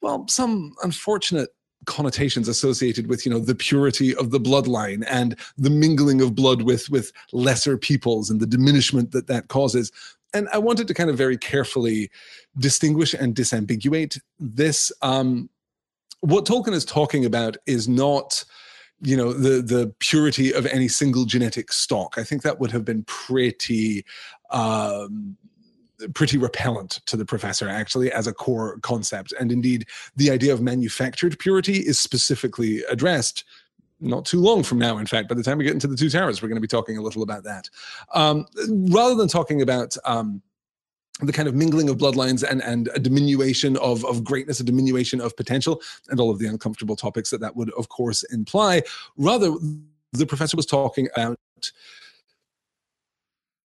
well, 0.00 0.26
some 0.28 0.74
unfortunate 0.82 1.50
connotations 1.86 2.48
associated 2.48 3.08
with 3.08 3.24
you 3.24 3.32
know 3.32 3.38
the 3.38 3.54
purity 3.54 4.14
of 4.16 4.30
the 4.30 4.40
bloodline 4.40 5.04
and 5.08 5.36
the 5.56 5.70
mingling 5.70 6.20
of 6.20 6.34
blood 6.34 6.62
with 6.62 6.88
with 6.90 7.12
lesser 7.32 7.76
peoples 7.76 8.30
and 8.30 8.40
the 8.40 8.46
diminishment 8.46 9.12
that 9.12 9.26
that 9.26 9.48
causes. 9.48 9.92
And 10.32 10.48
i 10.52 10.58
wanted 10.58 10.88
to 10.88 10.94
kind 10.94 11.10
of 11.10 11.16
very 11.16 11.38
carefully 11.38 12.10
distinguish 12.58 13.14
and 13.14 13.34
disambiguate 13.34 14.20
this 14.40 14.90
um 15.02 15.48
what 16.20 16.44
tolkien 16.46 16.72
is 16.72 16.84
talking 16.84 17.24
about 17.24 17.56
is 17.66 17.86
not 17.88 18.44
you 19.00 19.16
know 19.16 19.32
the 19.32 19.60
the 19.60 19.94
purity 19.98 20.52
of 20.52 20.66
any 20.66 20.88
single 20.88 21.24
genetic 21.24 21.72
stock. 21.72 22.14
I 22.16 22.24
think 22.24 22.42
that 22.42 22.58
would 22.58 22.70
have 22.70 22.84
been 22.84 23.04
pretty 23.04 24.04
um 24.50 25.36
pretty 26.14 26.38
repellent 26.38 27.00
to 27.06 27.16
the 27.16 27.24
professor 27.24 27.68
actually 27.68 28.10
as 28.12 28.26
a 28.26 28.32
core 28.32 28.78
concept. 28.80 29.32
And 29.38 29.50
indeed 29.50 29.86
the 30.16 30.30
idea 30.30 30.52
of 30.52 30.60
manufactured 30.60 31.38
purity 31.38 31.78
is 31.78 31.98
specifically 31.98 32.82
addressed 32.90 33.44
not 34.00 34.24
too 34.24 34.40
long 34.40 34.62
from 34.62 34.78
now 34.78 34.98
in 34.98 35.06
fact 35.06 35.28
by 35.28 35.34
the 35.34 35.42
time 35.42 35.56
we 35.56 35.64
get 35.64 35.72
into 35.72 35.86
the 35.86 35.96
two 35.96 36.10
towers 36.10 36.42
we're 36.42 36.48
going 36.48 36.56
to 36.56 36.60
be 36.60 36.66
talking 36.66 36.98
a 36.98 37.02
little 37.02 37.22
about 37.22 37.44
that. 37.44 37.68
Um, 38.12 38.46
rather 38.90 39.14
than 39.14 39.28
talking 39.28 39.62
about 39.62 39.96
um, 40.04 40.42
the 41.20 41.32
kind 41.32 41.46
of 41.48 41.54
mingling 41.54 41.88
of 41.88 41.96
bloodlines 41.96 42.42
and 42.48 42.62
and 42.62 42.88
a 42.94 42.98
diminution 42.98 43.76
of 43.76 44.04
of 44.04 44.24
greatness 44.24 44.60
a 44.60 44.64
diminution 44.64 45.20
of 45.20 45.36
potential 45.36 45.80
and 46.08 46.18
all 46.18 46.30
of 46.30 46.38
the 46.38 46.46
uncomfortable 46.46 46.96
topics 46.96 47.30
that 47.30 47.40
that 47.40 47.54
would 47.54 47.70
of 47.70 47.88
course 47.88 48.24
imply 48.24 48.82
rather 49.16 49.54
the 50.12 50.26
professor 50.26 50.56
was 50.56 50.66
talking 50.66 51.08
about 51.14 51.38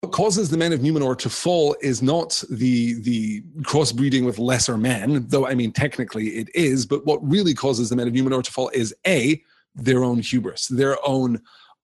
what 0.02 0.10
causes 0.10 0.50
the 0.50 0.58
men 0.58 0.72
of 0.72 0.80
Numenor 0.80 1.16
to 1.18 1.30
fall 1.30 1.76
is 1.80 2.02
not 2.02 2.42
the 2.50 2.94
the 3.02 3.40
crossbreeding 3.60 4.26
with 4.26 4.40
lesser 4.40 4.76
men, 4.76 5.24
though 5.28 5.46
I 5.46 5.54
mean 5.54 5.70
technically 5.70 6.30
it 6.30 6.48
is. 6.56 6.84
But 6.84 7.06
what 7.06 7.20
really 7.22 7.54
causes 7.54 7.88
the 7.88 7.94
men 7.94 8.08
of 8.08 8.12
Numenor 8.12 8.42
to 8.42 8.50
fall 8.50 8.68
is 8.74 8.92
a 9.06 9.40
their 9.76 10.02
own 10.02 10.18
hubris, 10.18 10.66
their 10.66 10.98
own 11.06 11.40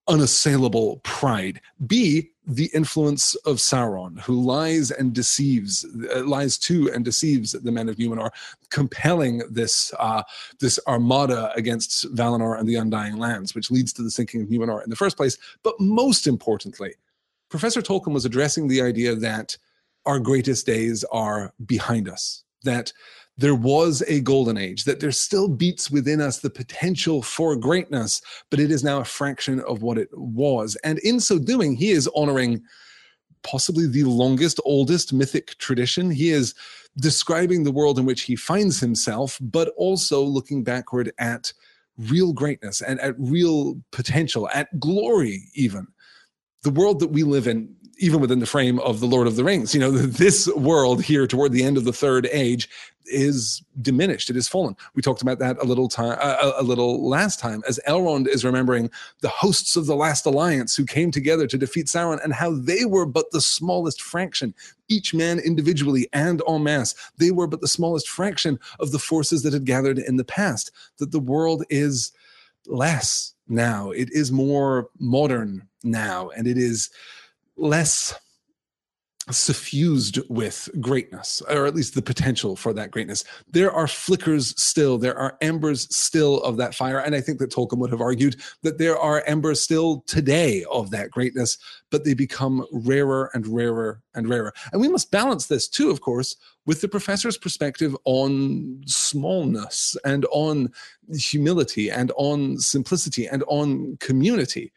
unassailable 0.08 0.96
pride. 1.04 1.60
B 1.86 2.32
the 2.44 2.70
influence 2.74 3.36
of 3.44 3.58
Sauron, 3.58 4.18
who 4.22 4.42
lies 4.42 4.90
and 4.90 5.12
deceives, 5.12 5.86
uh, 6.16 6.24
lies 6.24 6.58
to 6.60 6.90
and 6.92 7.04
deceives 7.04 7.52
the 7.52 7.70
men 7.70 7.88
of 7.88 7.96
Numenor, 7.96 8.30
compelling 8.70 9.42
this 9.48 9.94
uh, 10.00 10.24
this 10.58 10.80
armada 10.88 11.52
against 11.54 12.12
Valinor 12.16 12.58
and 12.58 12.68
the 12.68 12.76
Undying 12.76 13.16
Lands, 13.16 13.54
which 13.54 13.70
leads 13.70 13.92
to 13.92 14.02
the 14.02 14.10
sinking 14.10 14.42
of 14.42 14.48
Numenor 14.48 14.82
in 14.82 14.90
the 14.90 14.96
first 14.96 15.16
place. 15.16 15.38
But 15.62 15.78
most 15.78 16.26
importantly 16.26 16.94
Professor 17.50 17.80
Tolkien 17.80 18.12
was 18.12 18.24
addressing 18.24 18.68
the 18.68 18.82
idea 18.82 19.14
that 19.14 19.56
our 20.06 20.18
greatest 20.18 20.66
days 20.66 21.04
are 21.12 21.52
behind 21.64 22.08
us, 22.08 22.44
that 22.64 22.92
there 23.36 23.54
was 23.54 24.02
a 24.08 24.20
golden 24.20 24.56
age, 24.56 24.84
that 24.84 25.00
there 25.00 25.12
still 25.12 25.48
beats 25.48 25.90
within 25.90 26.20
us 26.20 26.40
the 26.40 26.50
potential 26.50 27.22
for 27.22 27.56
greatness, 27.56 28.20
but 28.50 28.58
it 28.58 28.70
is 28.70 28.82
now 28.82 29.00
a 29.00 29.04
fraction 29.04 29.60
of 29.60 29.82
what 29.82 29.96
it 29.96 30.08
was. 30.12 30.76
And 30.82 30.98
in 31.00 31.20
so 31.20 31.38
doing, 31.38 31.76
he 31.76 31.90
is 31.90 32.08
honoring 32.16 32.62
possibly 33.44 33.86
the 33.86 34.04
longest, 34.04 34.60
oldest 34.64 35.12
mythic 35.12 35.56
tradition. 35.58 36.10
He 36.10 36.30
is 36.30 36.54
describing 36.98 37.62
the 37.62 37.70
world 37.70 37.98
in 37.98 38.04
which 38.04 38.22
he 38.22 38.34
finds 38.34 38.80
himself, 38.80 39.38
but 39.40 39.72
also 39.76 40.22
looking 40.22 40.64
backward 40.64 41.12
at 41.18 41.52
real 41.96 42.32
greatness 42.32 42.80
and 42.80 43.00
at 43.00 43.14
real 43.18 43.80
potential, 43.92 44.48
at 44.52 44.80
glory, 44.80 45.44
even 45.54 45.86
the 46.62 46.70
world 46.70 47.00
that 47.00 47.10
we 47.10 47.22
live 47.22 47.46
in 47.46 47.74
even 47.98 48.20
within 48.20 48.38
the 48.38 48.46
frame 48.46 48.78
of 48.80 49.00
the 49.00 49.06
Lord 49.06 49.26
of 49.26 49.36
the 49.36 49.44
Rings. 49.44 49.74
You 49.74 49.80
know, 49.80 49.90
this 49.92 50.48
world 50.54 51.02
here 51.02 51.26
toward 51.26 51.52
the 51.52 51.64
end 51.64 51.76
of 51.76 51.84
the 51.84 51.92
third 51.92 52.28
age 52.32 52.68
is 53.10 53.62
diminished. 53.80 54.28
It 54.28 54.36
is 54.36 54.48
fallen. 54.48 54.76
We 54.94 55.00
talked 55.00 55.22
about 55.22 55.38
that 55.38 55.56
a 55.62 55.64
little 55.64 55.88
time, 55.88 56.18
uh, 56.20 56.52
a 56.56 56.62
little 56.62 57.08
last 57.08 57.40
time, 57.40 57.62
as 57.66 57.80
Elrond 57.88 58.28
is 58.28 58.44
remembering 58.44 58.90
the 59.20 59.30
hosts 59.30 59.76
of 59.76 59.86
the 59.86 59.96
last 59.96 60.26
alliance 60.26 60.76
who 60.76 60.84
came 60.84 61.10
together 61.10 61.46
to 61.46 61.56
defeat 61.56 61.86
Sauron 61.86 62.22
and 62.22 62.34
how 62.34 62.54
they 62.54 62.84
were 62.84 63.06
but 63.06 63.30
the 63.30 63.40
smallest 63.40 64.02
fraction, 64.02 64.54
each 64.88 65.14
man 65.14 65.38
individually 65.38 66.06
and 66.12 66.42
en 66.46 66.62
masse. 66.62 66.94
They 67.16 67.30
were 67.30 67.46
but 67.46 67.62
the 67.62 67.68
smallest 67.68 68.08
fraction 68.08 68.58
of 68.78 68.92
the 68.92 68.98
forces 68.98 69.42
that 69.42 69.54
had 69.54 69.64
gathered 69.64 69.98
in 69.98 70.16
the 70.16 70.24
past. 70.24 70.70
That 70.98 71.10
the 71.10 71.20
world 71.20 71.64
is 71.70 72.12
less 72.66 73.34
now. 73.48 73.90
It 73.90 74.08
is 74.12 74.32
more 74.32 74.88
modern 74.98 75.68
now, 75.82 76.30
and 76.30 76.46
it 76.46 76.58
is 76.58 76.90
less 77.56 78.14
suffused 79.30 80.18
with 80.28 80.68
greatness, 80.80 81.42
or 81.48 81.66
at 81.66 81.74
least 81.74 81.94
the 81.94 82.02
potential 82.02 82.56
for 82.56 82.72
that 82.72 82.90
greatness. 82.90 83.24
There 83.50 83.70
are 83.70 83.86
flickers 83.86 84.60
still, 84.60 84.98
there 84.98 85.18
are 85.18 85.36
embers 85.40 85.94
still 85.94 86.42
of 86.42 86.56
that 86.58 86.74
fire. 86.74 86.98
And 86.98 87.14
I 87.14 87.20
think 87.20 87.38
that 87.38 87.50
Tolkien 87.50 87.78
would 87.78 87.90
have 87.90 88.00
argued 88.00 88.36
that 88.62 88.78
there 88.78 88.98
are 88.98 89.22
embers 89.26 89.60
still 89.60 90.02
today 90.06 90.64
of 90.70 90.90
that 90.90 91.10
greatness, 91.10 91.58
but 91.90 92.04
they 92.04 92.14
become 92.14 92.64
rarer 92.72 93.30
and 93.34 93.46
rarer 93.46 94.02
and 94.14 94.28
rarer. 94.28 94.52
And 94.72 94.80
we 94.80 94.88
must 94.88 95.10
balance 95.10 95.46
this 95.46 95.68
too, 95.68 95.90
of 95.90 96.00
course, 96.00 96.36
with 96.66 96.80
the 96.80 96.88
professor's 96.88 97.38
perspective 97.38 97.96
on 98.04 98.82
smallness 98.86 99.96
and 100.04 100.26
on 100.30 100.70
humility 101.14 101.90
and 101.90 102.12
on 102.16 102.58
simplicity 102.58 103.26
and 103.26 103.42
on 103.48 103.96
community 104.00 104.72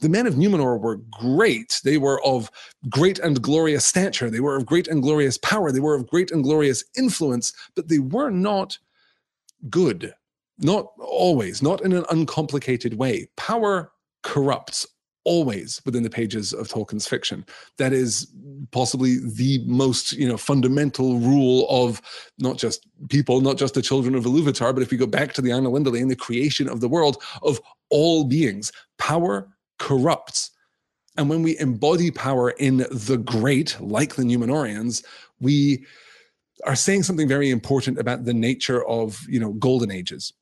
the 0.00 0.08
men 0.08 0.26
of 0.26 0.34
Numenor 0.34 0.80
were 0.80 1.00
great. 1.10 1.80
They 1.84 1.98
were 1.98 2.24
of 2.24 2.50
great 2.88 3.18
and 3.18 3.40
glorious 3.42 3.84
stature. 3.84 4.30
They 4.30 4.40
were 4.40 4.56
of 4.56 4.66
great 4.66 4.88
and 4.88 5.02
glorious 5.02 5.38
power. 5.38 5.72
They 5.72 5.80
were 5.80 5.94
of 5.94 6.08
great 6.08 6.30
and 6.30 6.42
glorious 6.42 6.84
influence, 6.96 7.52
but 7.74 7.88
they 7.88 7.98
were 7.98 8.30
not 8.30 8.78
good. 9.68 10.14
Not 10.58 10.92
always, 10.98 11.62
not 11.62 11.82
in 11.82 11.92
an 11.92 12.04
uncomplicated 12.10 12.94
way. 12.94 13.28
Power 13.36 13.92
corrupts 14.22 14.86
always 15.24 15.80
within 15.84 16.02
the 16.02 16.10
pages 16.10 16.52
of 16.52 16.68
Tolkien's 16.68 17.06
fiction. 17.06 17.44
That 17.76 17.92
is 17.92 18.32
possibly 18.70 19.18
the 19.18 19.62
most, 19.66 20.12
you 20.12 20.26
know, 20.26 20.36
fundamental 20.36 21.18
rule 21.18 21.66
of 21.68 22.00
not 22.38 22.56
just 22.56 22.86
people, 23.08 23.40
not 23.40 23.58
just 23.58 23.74
the 23.74 23.82
children 23.82 24.14
of 24.14 24.24
Iluvatar, 24.24 24.72
but 24.72 24.82
if 24.82 24.90
we 24.90 24.96
go 24.96 25.06
back 25.06 25.32
to 25.34 25.42
the 25.42 25.50
Ainulindalë, 25.50 26.08
the 26.08 26.16
creation 26.16 26.68
of 26.68 26.80
the 26.80 26.88
world, 26.88 27.22
of 27.42 27.60
all 27.90 28.24
beings, 28.24 28.72
power 28.98 29.48
corrupts. 29.78 30.50
And 31.16 31.28
when 31.28 31.42
we 31.42 31.58
embody 31.58 32.10
power 32.10 32.50
in 32.50 32.86
the 32.90 33.20
great, 33.24 33.80
like 33.80 34.14
the 34.14 34.22
Numenorians, 34.22 35.04
we 35.40 35.84
are 36.64 36.76
saying 36.76 37.02
something 37.04 37.28
very 37.28 37.50
important 37.50 37.98
about 37.98 38.24
the 38.24 38.34
nature 38.34 38.86
of, 38.86 39.20
you 39.28 39.40
know, 39.40 39.52
golden 39.54 39.90
ages. 39.90 40.32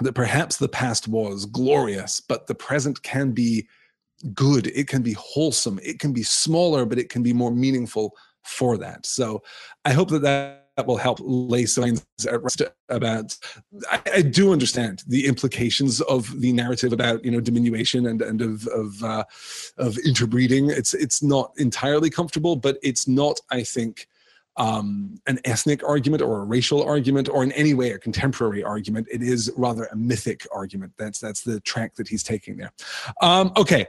That 0.00 0.14
perhaps 0.14 0.56
the 0.56 0.68
past 0.68 1.08
was 1.08 1.44
glorious, 1.44 2.20
but 2.20 2.46
the 2.46 2.54
present 2.54 3.02
can 3.02 3.32
be 3.32 3.66
good. 4.32 4.68
It 4.68 4.86
can 4.86 5.02
be 5.02 5.14
wholesome. 5.14 5.80
It 5.82 5.98
can 5.98 6.12
be 6.12 6.22
smaller, 6.22 6.84
but 6.84 6.98
it 6.98 7.08
can 7.08 7.22
be 7.22 7.32
more 7.32 7.50
meaningful 7.50 8.14
for 8.44 8.76
that. 8.78 9.06
So 9.06 9.42
I 9.84 9.92
hope 9.92 10.10
that 10.10 10.22
that 10.22 10.57
that 10.78 10.86
will 10.86 10.96
help 10.96 11.18
lay 11.20 11.66
signs 11.66 12.06
at 12.30 12.40
rest 12.40 12.62
about. 12.88 13.36
I, 13.90 14.00
I, 14.14 14.22
do 14.22 14.52
understand 14.52 15.02
the 15.08 15.26
implications 15.26 16.00
of 16.02 16.40
the 16.40 16.52
narrative 16.52 16.92
about 16.92 17.24
you 17.24 17.32
know 17.32 17.40
diminution 17.40 18.06
and 18.06 18.22
and 18.22 18.40
of 18.40 18.64
of 18.68 19.02
uh, 19.02 19.24
of 19.76 19.98
interbreeding. 19.98 20.70
It's 20.70 20.94
it's 20.94 21.20
not 21.20 21.52
entirely 21.56 22.10
comfortable, 22.10 22.54
but 22.54 22.78
it's 22.82 23.08
not. 23.08 23.40
I 23.50 23.64
think. 23.64 24.06
Um, 24.56 25.20
an 25.28 25.38
ethnic 25.44 25.84
argument 25.84 26.20
or 26.20 26.40
a 26.40 26.44
racial 26.44 26.82
argument 26.82 27.28
or 27.28 27.44
in 27.44 27.52
any 27.52 27.74
way 27.74 27.92
a 27.92 27.98
contemporary 27.98 28.64
argument. 28.64 29.06
It 29.08 29.22
is 29.22 29.52
rather 29.56 29.84
a 29.84 29.94
mythic 29.94 30.48
argument. 30.52 30.94
That's 30.98 31.20
that's 31.20 31.42
the 31.42 31.60
track 31.60 31.94
that 31.94 32.08
he's 32.08 32.24
taking 32.24 32.56
there. 32.56 32.72
Um, 33.22 33.52
okay, 33.56 33.86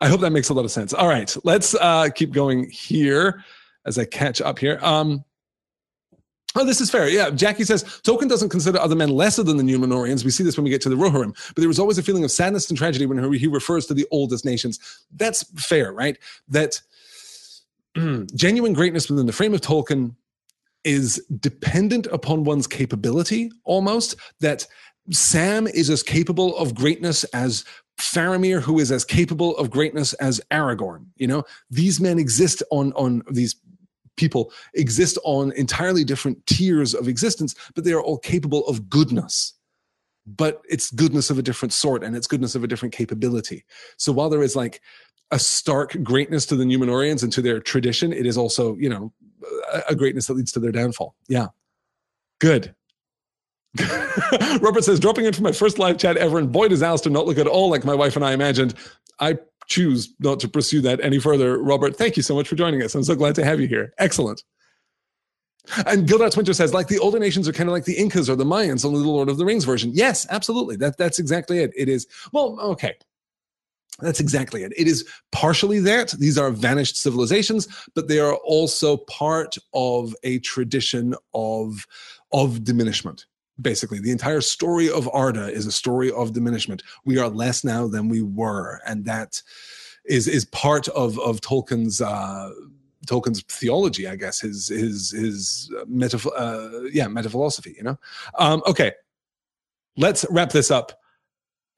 I 0.00 0.06
hope 0.06 0.20
that 0.20 0.30
makes 0.30 0.50
a 0.50 0.54
lot 0.54 0.64
of 0.64 0.70
sense. 0.70 0.94
All 0.94 1.08
right, 1.08 1.36
let's 1.42 1.74
uh, 1.74 2.10
keep 2.14 2.30
going 2.30 2.70
here 2.70 3.42
as 3.86 3.98
I 3.98 4.04
catch 4.04 4.40
up 4.40 4.60
here. 4.60 4.78
Um, 4.82 5.24
Oh, 6.56 6.64
this 6.64 6.80
is 6.80 6.90
fair. 6.90 7.08
Yeah. 7.08 7.30
Jackie 7.30 7.64
says 7.64 7.84
Tolkien 7.84 8.28
doesn't 8.28 8.48
consider 8.48 8.78
other 8.78 8.96
men 8.96 9.10
lesser 9.10 9.42
than 9.42 9.58
the 9.58 9.62
Numenorians. 9.62 10.24
We 10.24 10.30
see 10.30 10.42
this 10.42 10.56
when 10.56 10.64
we 10.64 10.70
get 10.70 10.80
to 10.82 10.88
the 10.88 10.96
Rohirrim, 10.96 11.36
but 11.54 11.60
there 11.60 11.68
was 11.68 11.78
always 11.78 11.98
a 11.98 12.02
feeling 12.02 12.24
of 12.24 12.30
sadness 12.30 12.68
and 12.70 12.78
tragedy 12.78 13.04
when 13.04 13.32
he 13.34 13.46
refers 13.46 13.86
to 13.86 13.94
the 13.94 14.06
oldest 14.10 14.44
nations. 14.44 14.78
That's 15.14 15.42
fair, 15.60 15.92
right? 15.92 16.18
That 16.48 16.80
genuine 18.34 18.72
greatness 18.72 19.10
within 19.10 19.26
the 19.26 19.32
frame 19.32 19.54
of 19.54 19.60
Tolkien 19.60 20.14
is 20.82 21.22
dependent 21.40 22.06
upon 22.06 22.44
one's 22.44 22.66
capability 22.66 23.50
almost. 23.64 24.16
That 24.40 24.66
Sam 25.10 25.66
is 25.66 25.90
as 25.90 26.02
capable 26.02 26.56
of 26.56 26.74
greatness 26.74 27.24
as 27.24 27.64
Faramir, 28.00 28.60
who 28.60 28.78
is 28.78 28.92
as 28.92 29.04
capable 29.04 29.56
of 29.56 29.70
greatness 29.70 30.12
as 30.14 30.40
Aragorn. 30.50 31.06
You 31.16 31.26
know, 31.26 31.44
these 31.70 32.00
men 32.00 32.18
exist 32.18 32.62
on 32.70 32.92
on 32.92 33.22
these 33.30 33.56
people 34.16 34.52
exist 34.74 35.18
on 35.24 35.52
entirely 35.52 36.04
different 36.04 36.44
tiers 36.46 36.94
of 36.94 37.08
existence, 37.08 37.54
but 37.74 37.84
they 37.84 37.92
are 37.92 38.02
all 38.02 38.18
capable 38.18 38.66
of 38.66 38.88
goodness. 38.88 39.54
But 40.26 40.62
it's 40.68 40.90
goodness 40.90 41.30
of 41.30 41.38
a 41.38 41.42
different 41.42 41.72
sort 41.72 42.02
and 42.02 42.16
it's 42.16 42.26
goodness 42.26 42.54
of 42.54 42.64
a 42.64 42.66
different 42.66 42.94
capability. 42.94 43.64
So 43.96 44.12
while 44.12 44.28
there 44.28 44.42
is 44.42 44.56
like 44.56 44.80
a 45.30 45.38
stark 45.38 45.96
greatness 46.02 46.46
to 46.46 46.56
the 46.56 46.64
Numenorians 46.64 47.22
and 47.22 47.32
to 47.32 47.42
their 47.42 47.60
tradition, 47.60 48.12
it 48.12 48.26
is 48.26 48.36
also, 48.36 48.76
you 48.76 48.88
know, 48.88 49.12
a 49.88 49.94
greatness 49.94 50.26
that 50.26 50.34
leads 50.34 50.52
to 50.52 50.60
their 50.60 50.72
downfall. 50.72 51.14
Yeah. 51.28 51.48
Good. 52.40 52.74
Robert 54.60 54.84
says, 54.84 55.00
dropping 55.00 55.26
in 55.26 55.32
for 55.32 55.42
my 55.42 55.52
first 55.52 55.78
live 55.78 55.98
chat 55.98 56.16
ever, 56.16 56.38
and 56.38 56.50
boy, 56.50 56.68
does 56.68 56.82
Alastair 56.82 57.12
not 57.12 57.26
look 57.26 57.38
at 57.38 57.46
all 57.46 57.70
like 57.70 57.84
my 57.84 57.94
wife 57.94 58.16
and 58.16 58.24
I 58.24 58.32
imagined. 58.32 58.74
I 59.20 59.38
choose 59.66 60.14
not 60.20 60.40
to 60.40 60.48
pursue 60.48 60.80
that 60.82 61.00
any 61.02 61.18
further. 61.18 61.58
Robert, 61.62 61.96
thank 61.96 62.16
you 62.16 62.22
so 62.22 62.34
much 62.34 62.48
for 62.48 62.54
joining 62.56 62.82
us. 62.82 62.94
I'm 62.94 63.04
so 63.04 63.14
glad 63.14 63.34
to 63.36 63.44
have 63.44 63.60
you 63.60 63.66
here. 63.66 63.92
Excellent. 63.98 64.42
And 65.86 66.06
Gildart's 66.06 66.36
Winter 66.36 66.54
says, 66.54 66.72
like 66.72 66.88
the 66.88 66.98
older 66.98 67.18
nations 67.18 67.48
are 67.48 67.52
kind 67.52 67.68
of 67.68 67.72
like 67.72 67.84
the 67.84 67.96
Incas 67.96 68.30
or 68.30 68.36
the 68.36 68.44
Mayans, 68.44 68.84
only 68.84 69.00
the 69.00 69.08
Lord 69.08 69.28
of 69.28 69.36
the 69.36 69.44
Rings 69.44 69.64
version. 69.64 69.90
Yes, 69.92 70.26
absolutely. 70.30 70.76
That 70.76 70.96
that's 70.96 71.18
exactly 71.18 71.58
it. 71.58 71.72
It 71.76 71.88
is 71.88 72.06
well, 72.32 72.58
okay. 72.60 72.94
That's 74.00 74.20
exactly 74.20 74.62
it. 74.62 74.72
It 74.76 74.86
is 74.86 75.08
partially 75.32 75.80
that. 75.80 76.10
These 76.10 76.36
are 76.36 76.50
vanished 76.50 76.98
civilizations, 76.98 77.66
but 77.94 78.08
they 78.08 78.18
are 78.18 78.34
also 78.36 78.98
part 78.98 79.56
of 79.72 80.14
a 80.22 80.38
tradition 80.40 81.14
of 81.34 81.86
of 82.32 82.62
diminishment 82.62 83.26
basically 83.60 83.98
the 83.98 84.10
entire 84.10 84.40
story 84.40 84.90
of 84.90 85.08
arda 85.12 85.48
is 85.48 85.66
a 85.66 85.72
story 85.72 86.10
of 86.12 86.32
diminishment 86.32 86.82
we 87.04 87.18
are 87.18 87.28
less 87.28 87.64
now 87.64 87.86
than 87.86 88.08
we 88.08 88.22
were 88.22 88.80
and 88.86 89.04
that 89.04 89.40
is 90.04 90.28
is 90.28 90.44
part 90.46 90.88
of 90.88 91.18
of 91.20 91.40
tolkien's 91.40 92.00
uh 92.00 92.50
Tolkien's 93.06 93.42
theology, 93.42 94.06
I 94.06 94.16
guess, 94.16 94.40
his 94.40 94.68
his 94.68 95.10
his 95.12 95.72
uh, 95.78 95.84
meta, 95.88 96.18
uh, 96.30 96.82
yeah, 96.92 97.08
metaphilosophy. 97.08 97.74
You 97.76 97.84
know, 97.84 97.98
um, 98.38 98.62
okay. 98.66 98.92
Let's 99.96 100.26
wrap 100.28 100.50
this 100.50 100.70
up 100.70 101.00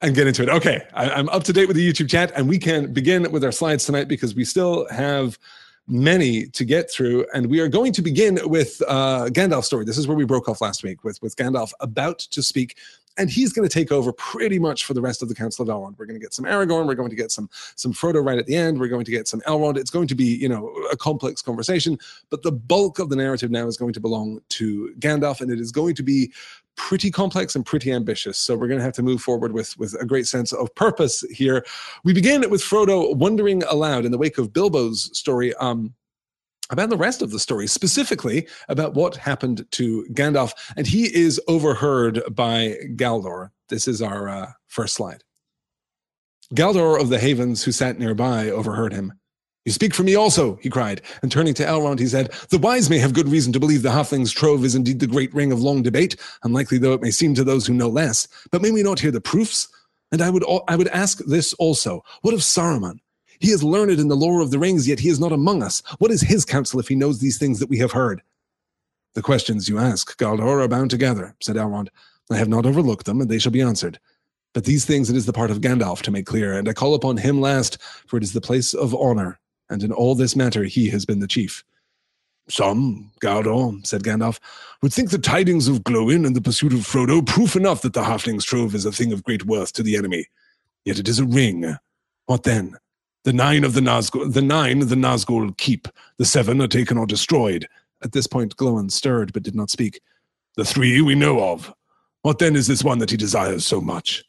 and 0.01 0.13
get 0.13 0.27
into 0.27 0.43
it. 0.43 0.49
Okay, 0.49 0.81
I, 0.93 1.09
I'm 1.09 1.29
up 1.29 1.43
to 1.45 1.53
date 1.53 1.67
with 1.67 1.77
the 1.77 1.93
YouTube 1.93 2.09
chat, 2.09 2.33
and 2.35 2.49
we 2.49 2.57
can 2.57 2.91
begin 2.91 3.31
with 3.31 3.45
our 3.45 3.51
slides 3.51 3.85
tonight 3.85 4.09
because 4.09 4.35
we 4.35 4.43
still 4.43 4.87
have 4.89 5.39
many 5.89 6.45
to 6.47 6.63
get 6.63 6.89
through, 6.91 7.25
and 7.33 7.47
we 7.47 7.59
are 7.59 7.67
going 7.67 7.91
to 7.93 8.01
begin 8.01 8.39
with 8.43 8.81
uh, 8.87 9.25
Gandalf's 9.31 9.67
story. 9.67 9.85
This 9.85 9.97
is 9.97 10.07
where 10.07 10.17
we 10.17 10.25
broke 10.25 10.47
off 10.47 10.61
last 10.61 10.83
week 10.83 11.03
with 11.03 11.21
with 11.21 11.35
Gandalf 11.35 11.71
about 11.79 12.19
to 12.19 12.43
speak, 12.43 12.77
and 13.19 13.29
he's 13.29 13.53
going 13.53 13.67
to 13.67 13.73
take 13.73 13.91
over 13.91 14.11
pretty 14.13 14.57
much 14.57 14.85
for 14.85 14.93
the 14.93 15.01
rest 15.01 15.21
of 15.21 15.29
the 15.29 15.35
Council 15.35 15.61
of 15.63 15.69
Elrond. 15.69 15.99
We're 15.99 16.05
going 16.05 16.19
to 16.19 16.23
get 16.23 16.33
some 16.33 16.45
Aragorn, 16.45 16.87
we're 16.87 16.95
going 16.95 17.09
to 17.09 17.15
get 17.15 17.31
some 17.31 17.49
some 17.75 17.93
Frodo 17.93 18.25
right 18.25 18.39
at 18.39 18.47
the 18.47 18.55
end, 18.55 18.79
we're 18.79 18.87
going 18.87 19.05
to 19.05 19.11
get 19.11 19.27
some 19.27 19.41
Elrond. 19.41 19.77
It's 19.77 19.91
going 19.91 20.07
to 20.07 20.15
be 20.15 20.25
you 20.25 20.49
know 20.49 20.69
a 20.91 20.97
complex 20.97 21.41
conversation, 21.41 21.99
but 22.29 22.41
the 22.41 22.51
bulk 22.51 22.97
of 22.99 23.09
the 23.09 23.15
narrative 23.15 23.51
now 23.51 23.67
is 23.67 23.77
going 23.77 23.93
to 23.93 23.99
belong 23.99 24.39
to 24.49 24.93
Gandalf, 24.99 25.41
and 25.41 25.51
it 25.51 25.59
is 25.59 25.71
going 25.71 25.95
to 25.95 26.03
be 26.03 26.31
pretty 26.79 27.11
complex 27.11 27.55
and 27.55 27.65
pretty 27.65 27.91
ambitious. 27.91 28.37
So 28.37 28.55
we're 28.55 28.67
going 28.67 28.79
to 28.79 28.85
have 28.85 28.93
to 28.93 29.03
move 29.03 29.21
forward 29.21 29.51
with, 29.51 29.77
with 29.77 29.93
a 29.99 30.05
great 30.05 30.27
sense 30.27 30.53
of 30.53 30.73
purpose 30.75 31.21
here. 31.29 31.65
We 32.05 32.13
begin 32.13 32.49
with 32.49 32.61
Frodo 32.61 33.13
wondering 33.17 33.63
aloud 33.63 34.05
in 34.05 34.13
the 34.13 34.17
wake 34.17 34.37
of 34.37 34.53
Bilbo's 34.53 35.15
story. 35.17 35.53
Um, 35.55 35.93
about 36.69 36.89
the 36.89 36.97
rest 36.97 37.21
of 37.21 37.31
the 37.31 37.39
story, 37.39 37.67
specifically 37.67 38.47
about 38.67 38.93
what 38.93 39.15
happened 39.15 39.65
to 39.71 40.05
Gandalf. 40.11 40.53
And 40.77 40.85
he 40.85 41.13
is 41.15 41.41
overheard 41.47 42.21
by 42.31 42.75
Galdor. 42.95 43.49
This 43.69 43.87
is 43.87 44.01
our 44.01 44.29
uh, 44.29 44.51
first 44.67 44.95
slide. 44.95 45.23
Galdor 46.53 46.99
of 46.99 47.09
the 47.09 47.19
Havens, 47.19 47.63
who 47.63 47.71
sat 47.71 47.99
nearby, 47.99 48.49
overheard 48.49 48.93
him. 48.93 49.13
You 49.65 49.71
speak 49.71 49.93
for 49.93 50.03
me 50.03 50.15
also, 50.15 50.55
he 50.61 50.69
cried, 50.69 51.01
and 51.21 51.31
turning 51.31 51.53
to 51.55 51.63
Elrond, 51.63 51.99
he 51.99 52.07
said, 52.07 52.31
The 52.49 52.57
wise 52.57 52.89
may 52.89 52.97
have 52.97 53.13
good 53.13 53.27
reason 53.27 53.53
to 53.53 53.59
believe 53.59 53.83
the 53.83 53.91
halfling's 53.91 54.31
trove 54.31 54.65
is 54.65 54.73
indeed 54.73 54.99
the 54.99 55.05
great 55.05 55.33
ring 55.33 55.51
of 55.51 55.61
long 55.61 55.83
debate, 55.83 56.15
unlikely 56.43 56.79
though 56.79 56.93
it 56.93 57.01
may 57.01 57.11
seem 57.11 57.35
to 57.35 57.43
those 57.43 57.67
who 57.67 57.73
know 57.73 57.89
less. 57.89 58.27
But 58.51 58.61
may 58.61 58.71
we 58.71 58.81
not 58.81 58.99
hear 58.99 59.11
the 59.11 59.21
proofs? 59.21 59.67
And 60.11 60.23
I 60.23 60.31
would, 60.31 60.43
I 60.67 60.75
would 60.75 60.87
ask 60.87 61.19
this 61.25 61.53
also 61.53 62.03
What 62.21 62.33
of 62.33 62.39
Saruman? 62.39 62.99
He 63.39 63.51
is 63.51 63.63
learned 63.63 63.99
in 63.99 64.07
the 64.07 64.15
lore 64.15 64.41
of 64.41 64.51
the 64.51 64.59
rings, 64.59 64.87
yet 64.87 64.99
he 64.99 65.09
is 65.09 65.19
not 65.19 65.31
among 65.31 65.63
us. 65.63 65.81
What 65.97 66.11
is 66.11 66.21
his 66.21 66.45
counsel 66.45 66.79
if 66.79 66.87
he 66.87 66.95
knows 66.95 67.19
these 67.19 67.37
things 67.37 67.59
that 67.59 67.69
we 67.69 67.79
have 67.79 67.93
heard? 67.93 68.21
The 69.13 69.21
questions 69.21 69.69
you 69.69 69.79
ask, 69.79 70.17
Galdor, 70.17 70.63
are 70.63 70.67
bound 70.67 70.91
together, 70.91 71.35
said 71.41 71.55
Elrond. 71.55 71.89
I 72.31 72.37
have 72.37 72.49
not 72.49 72.65
overlooked 72.65 73.05
them, 73.05 73.21
and 73.21 73.29
they 73.29 73.39
shall 73.39 73.51
be 73.51 73.61
answered. 73.61 73.99
But 74.53 74.65
these 74.65 74.85
things 74.85 75.09
it 75.09 75.15
is 75.15 75.25
the 75.25 75.33
part 75.33 75.51
of 75.51 75.61
Gandalf 75.61 76.01
to 76.03 76.11
make 76.11 76.25
clear, 76.25 76.53
and 76.53 76.67
I 76.67 76.73
call 76.73 76.93
upon 76.93 77.17
him 77.17 77.39
last, 77.39 77.81
for 78.07 78.17
it 78.17 78.23
is 78.23 78.33
the 78.33 78.41
place 78.41 78.73
of 78.73 78.93
honor 78.93 79.39
and 79.69 79.83
in 79.83 79.91
all 79.91 80.15
this 80.15 80.35
matter 80.35 80.63
he 80.63 80.89
has 80.89 81.05
been 81.05 81.19
the 81.19 81.27
chief. 81.27 81.63
Some, 82.49 83.11
Galdor, 83.21 83.85
said 83.85 84.03
Gandalf, 84.03 84.39
would 84.81 84.91
think 84.91 85.11
the 85.11 85.19
tidings 85.19 85.67
of 85.67 85.83
Glóin 85.83 86.25
and 86.25 86.35
the 86.35 86.41
pursuit 86.41 86.73
of 86.73 86.79
Frodo 86.79 87.25
proof 87.25 87.55
enough 87.55 87.83
that 87.83 87.93
the 87.93 88.03
halfling's 88.03 88.43
trove 88.43 88.73
is 88.73 88.85
a 88.85 88.91
thing 88.91 89.13
of 89.13 89.23
great 89.23 89.45
worth 89.45 89.71
to 89.73 89.83
the 89.83 89.95
enemy. 89.95 90.25
Yet 90.83 90.97
it 90.97 91.07
is 91.07 91.19
a 91.19 91.25
ring. 91.25 91.75
What 92.25 92.43
then? 92.43 92.75
The 93.29 93.33
nine 93.33 93.63
of 93.63 93.75
the 93.75 93.81
Nazgul, 93.81 94.33
the 94.33 94.41
nine 94.41 94.79
the 94.79 94.95
Nazgul 94.95 95.55
keep. 95.55 95.87
The 96.17 96.25
seven 96.25 96.59
are 96.63 96.67
taken 96.67 96.97
or 96.97 97.05
destroyed. 97.05 97.67
At 98.01 98.11
this 98.11 98.25
point, 98.25 98.55
Glóin 98.55 98.89
stirred 98.89 99.33
but 99.33 99.43
did 99.43 99.53
not 99.53 99.69
speak. 99.69 100.01
The 100.55 100.65
three 100.65 100.99
we 101.01 101.13
know 101.13 101.39
of. 101.39 101.71
What 102.23 102.39
then 102.39 102.55
is 102.55 102.65
this 102.65 102.83
one 102.83 102.97
that 102.97 103.11
he 103.11 103.17
desires 103.17 103.67
so 103.67 103.81
much? 103.81 104.23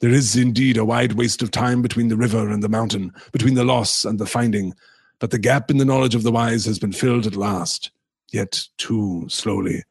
There 0.00 0.08
is 0.08 0.36
indeed 0.36 0.78
a 0.78 0.86
wide 0.86 1.12
waste 1.12 1.42
of 1.42 1.50
time 1.50 1.82
between 1.82 2.08
the 2.08 2.16
river 2.16 2.48
and 2.48 2.62
the 2.62 2.68
mountain, 2.70 3.12
between 3.30 3.56
the 3.56 3.64
loss 3.64 4.06
and 4.06 4.18
the 4.18 4.24
finding, 4.24 4.72
but 5.18 5.30
the 5.30 5.38
gap 5.38 5.70
in 5.70 5.76
the 5.76 5.84
knowledge 5.84 6.14
of 6.14 6.22
the 6.22 6.32
wise 6.32 6.64
has 6.64 6.78
been 6.78 6.92
filled 6.92 7.26
at 7.26 7.36
last, 7.36 7.90
yet 8.32 8.66
too 8.78 9.26
slowly. 9.28 9.82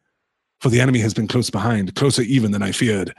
For 0.60 0.70
the 0.70 0.82
enemy 0.82 1.02
has 1.02 1.14
been 1.14 1.28
close 1.28 1.52
behind, 1.52 1.94
closer 1.94 2.24
even 2.24 2.50
than 2.50 2.64
I 2.64 2.72
feared, 2.72 3.14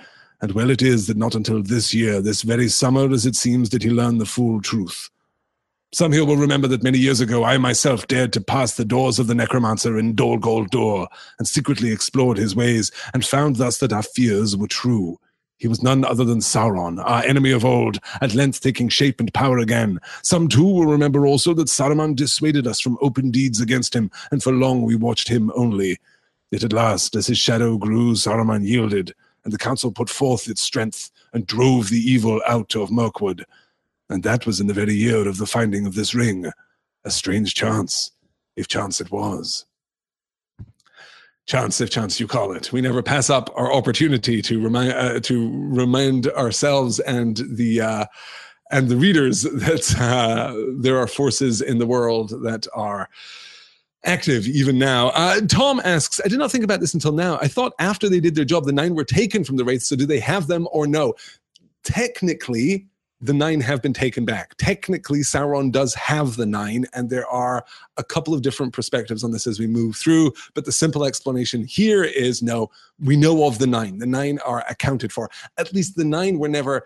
and 0.45 0.53
well 0.53 0.69
it 0.69 0.83
is 0.83 1.07
that 1.07 1.17
not 1.17 1.35
until 1.35 1.63
this 1.63 1.95
year, 1.95 2.21
this 2.21 2.43
very 2.43 2.69
summer, 2.69 3.11
as 3.11 3.25
it 3.25 3.35
seems, 3.35 3.71
did 3.71 3.83
he 3.83 3.89
learn 3.89 4.19
the 4.19 4.27
full 4.27 4.61
truth. 4.61 5.09
Some 5.91 6.13
here 6.13 6.27
will 6.27 6.37
remember 6.37 6.69
that 6.69 6.83
many 6.83 6.99
years 6.99 7.21
ago 7.21 7.45
I 7.45 7.57
myself 7.57 8.07
dared 8.09 8.35
to 8.35 8.43
pass 8.43 8.75
the 8.75 8.85
doors 8.85 9.19
of 9.19 9.27
the 9.27 9.35
necromancer 9.35 9.99
in 9.99 10.15
Dol 10.15 10.39
Guldur 10.39 11.07
and 11.39 11.49
secretly 11.49 11.91
explored 11.91 12.37
his 12.37 12.55
ways, 12.55 12.93
and 13.15 13.25
found 13.25 13.57
thus 13.57 13.79
that 13.79 13.95
our 13.95 14.03
fears 14.03 14.55
were 14.55 14.67
true. 14.67 15.19
He 15.57 15.67
was 15.67 15.83
none 15.83 16.05
other 16.05 16.25
than 16.25 16.41
Sauron, 16.41 17.03
our 17.03 17.25
enemy 17.25 17.51
of 17.51 17.65
old, 17.65 17.99
at 18.21 18.35
length 18.35 18.61
taking 18.61 18.91
shape 18.91 19.21
and 19.21 19.33
power 19.33 19.57
again. 19.57 19.99
Some 20.23 20.49
too 20.49 20.63
will 20.63 20.85
remember 20.85 21.25
also 21.25 21.55
that 21.55 21.69
Saruman 21.69 22.17
dissuaded 22.17 22.67
us 22.67 22.81
from 22.81 22.99
open 23.01 23.31
deeds 23.31 23.63
against 23.63 23.97
him, 23.97 24.11
and 24.31 24.43
for 24.43 24.53
long 24.53 24.83
we 24.83 24.95
watched 24.95 25.29
him 25.29 25.51
only. 25.57 25.97
Yet 26.51 26.65
at 26.65 26.75
last, 26.75 27.17
as 27.17 27.29
his 27.29 27.39
shadow 27.39 27.79
grew, 27.79 28.13
Saruman 28.13 28.67
yielded, 28.67 29.15
and 29.45 29.53
the 29.53 29.59
council 29.59 29.93
put 29.93 30.09
forth 30.09 30.49
its 30.49 30.63
strength 30.63 31.11
and 31.33 31.47
drove 31.47 31.91
the 31.91 31.99
evil 31.99 32.41
out 32.47 32.75
of 32.75 32.91
Mirkwood. 32.91 33.45
And 34.09 34.23
that 34.23 34.47
was 34.47 34.61
in 34.61 34.67
the 34.67 34.75
very 34.75 34.95
year 34.95 35.29
of 35.29 35.39
the 35.39 35.47
finding 35.47 35.87
of 35.87 35.95
this 35.95 36.15
ring. 36.15 36.51
A 37.05 37.11
strange 37.11 37.55
chance, 37.55 38.13
if 38.57 38.69
chance 38.69 39.01
it 39.01 39.11
was 39.11 39.67
chance 41.47 41.81
if 41.81 41.91
chance 41.91 42.19
you 42.19 42.27
call 42.27 42.53
it 42.53 42.73
we 42.73 42.81
never 42.81 43.03
pass 43.03 43.29
up 43.29 43.51
our 43.55 43.73
opportunity 43.73 44.41
to 44.41 44.63
remind 44.63 44.93
uh, 44.93 45.21
to 45.21 45.51
remind 45.69 46.27
ourselves 46.29 47.01
and 47.01 47.43
the 47.51 47.81
uh, 47.81 48.07
and 48.71 48.89
the 48.89 48.97
readers 48.97 49.43
that 49.43 49.95
uh, 50.01 50.55
there 50.81 50.99
are 50.99 51.07
forces 51.07 51.61
in 51.61 51.79
the 51.79 51.87
world 51.87 52.31
that 52.43 52.67
are 52.75 53.09
active 54.05 54.47
even 54.47 54.79
now. 54.79 55.09
Uh, 55.09 55.41
Tom 55.43 55.81
asks, 55.85 56.21
I 56.25 56.29
did 56.29 56.39
not 56.39 56.51
think 56.51 56.65
about 56.65 56.81
this 56.81 56.95
until 56.95 57.13
now. 57.13 57.39
I 57.41 57.49
thought 57.49 57.73
after 57.79 58.09
they 58.09 58.21
did 58.21 58.35
their 58.35 58.45
job, 58.45 58.65
the 58.65 58.73
nine 58.73 58.95
were 58.95 59.05
taken 59.05 59.45
from 59.45 59.57
the 59.57 59.65
Wraiths. 59.65 59.87
So 59.87 59.97
do 59.97 60.07
they 60.07 60.21
have 60.21 60.47
them 60.47 60.69
or 60.73 60.87
no? 60.87 61.15
Technically, 61.83 62.87
the 63.21 63.33
nine 63.33 63.61
have 63.63 63.81
been 63.81 63.95
taken 63.95 64.27
back. 64.27 64.55
Technically, 64.59 65.21
Sauron 65.21 65.73
does 65.73 65.95
have 65.95 66.37
the 66.37 66.45
nine, 66.45 66.85
and 66.93 67.09
there 67.09 67.27
are 67.27 67.65
a 67.97 68.05
couple 68.05 68.35
of 68.35 68.43
different 68.43 68.75
perspectives 68.75 69.25
on 69.25 69.31
this 69.31 69.47
as 69.47 69.59
we 69.59 69.67
move 69.67 69.97
through. 69.97 70.33
But 70.53 70.67
the 70.67 70.73
simple 70.73 71.05
explanation 71.05 71.65
here 71.65 72.05
is 72.05 72.43
no, 72.43 72.71
we 73.03 73.17
know 73.17 73.47
of 73.47 73.59
the 73.59 73.67
nine. 73.67 73.99
The 73.99 74.07
nine 74.07 74.41
are 74.45 74.65
accounted 74.69 75.11
for. 75.11 75.31
At 75.57 75.73
least 75.73 75.97
the 75.97 76.05
nine 76.05 76.39
were 76.39 76.49
never 76.49 76.85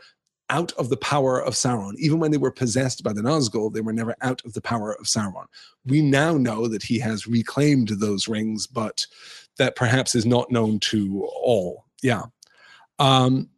out 0.51 0.73
of 0.73 0.89
the 0.89 0.97
power 0.97 1.43
of 1.43 1.55
Sauron. 1.55 1.95
Even 1.97 2.19
when 2.19 2.31
they 2.31 2.39
were 2.39 2.51
possessed 2.51 3.03
by 3.03 3.13
the 3.13 3.23
Nazgul, 3.23 3.73
they 3.73 3.81
were 3.81 3.93
never 3.93 4.15
out 4.21 4.43
of 4.45 4.55
the 4.55 4.61
power 4.61 4.93
of 4.93 5.07
Sauron. 5.07 5.47
We 5.85 6.01
now 6.01 6.37
know 6.37 6.69
that 6.69 6.83
he 6.83 6.99
has 7.01 7.27
reclaimed 7.27 7.89
those 7.89 8.29
rings, 8.29 8.67
but 8.67 9.07
that 9.59 9.77
perhaps 9.77 10.15
is 10.15 10.27
not 10.27 10.51
known 10.51 10.81
to 10.81 11.25
all. 11.43 11.85
Yeah. 12.03 12.23
Um, 12.99 13.51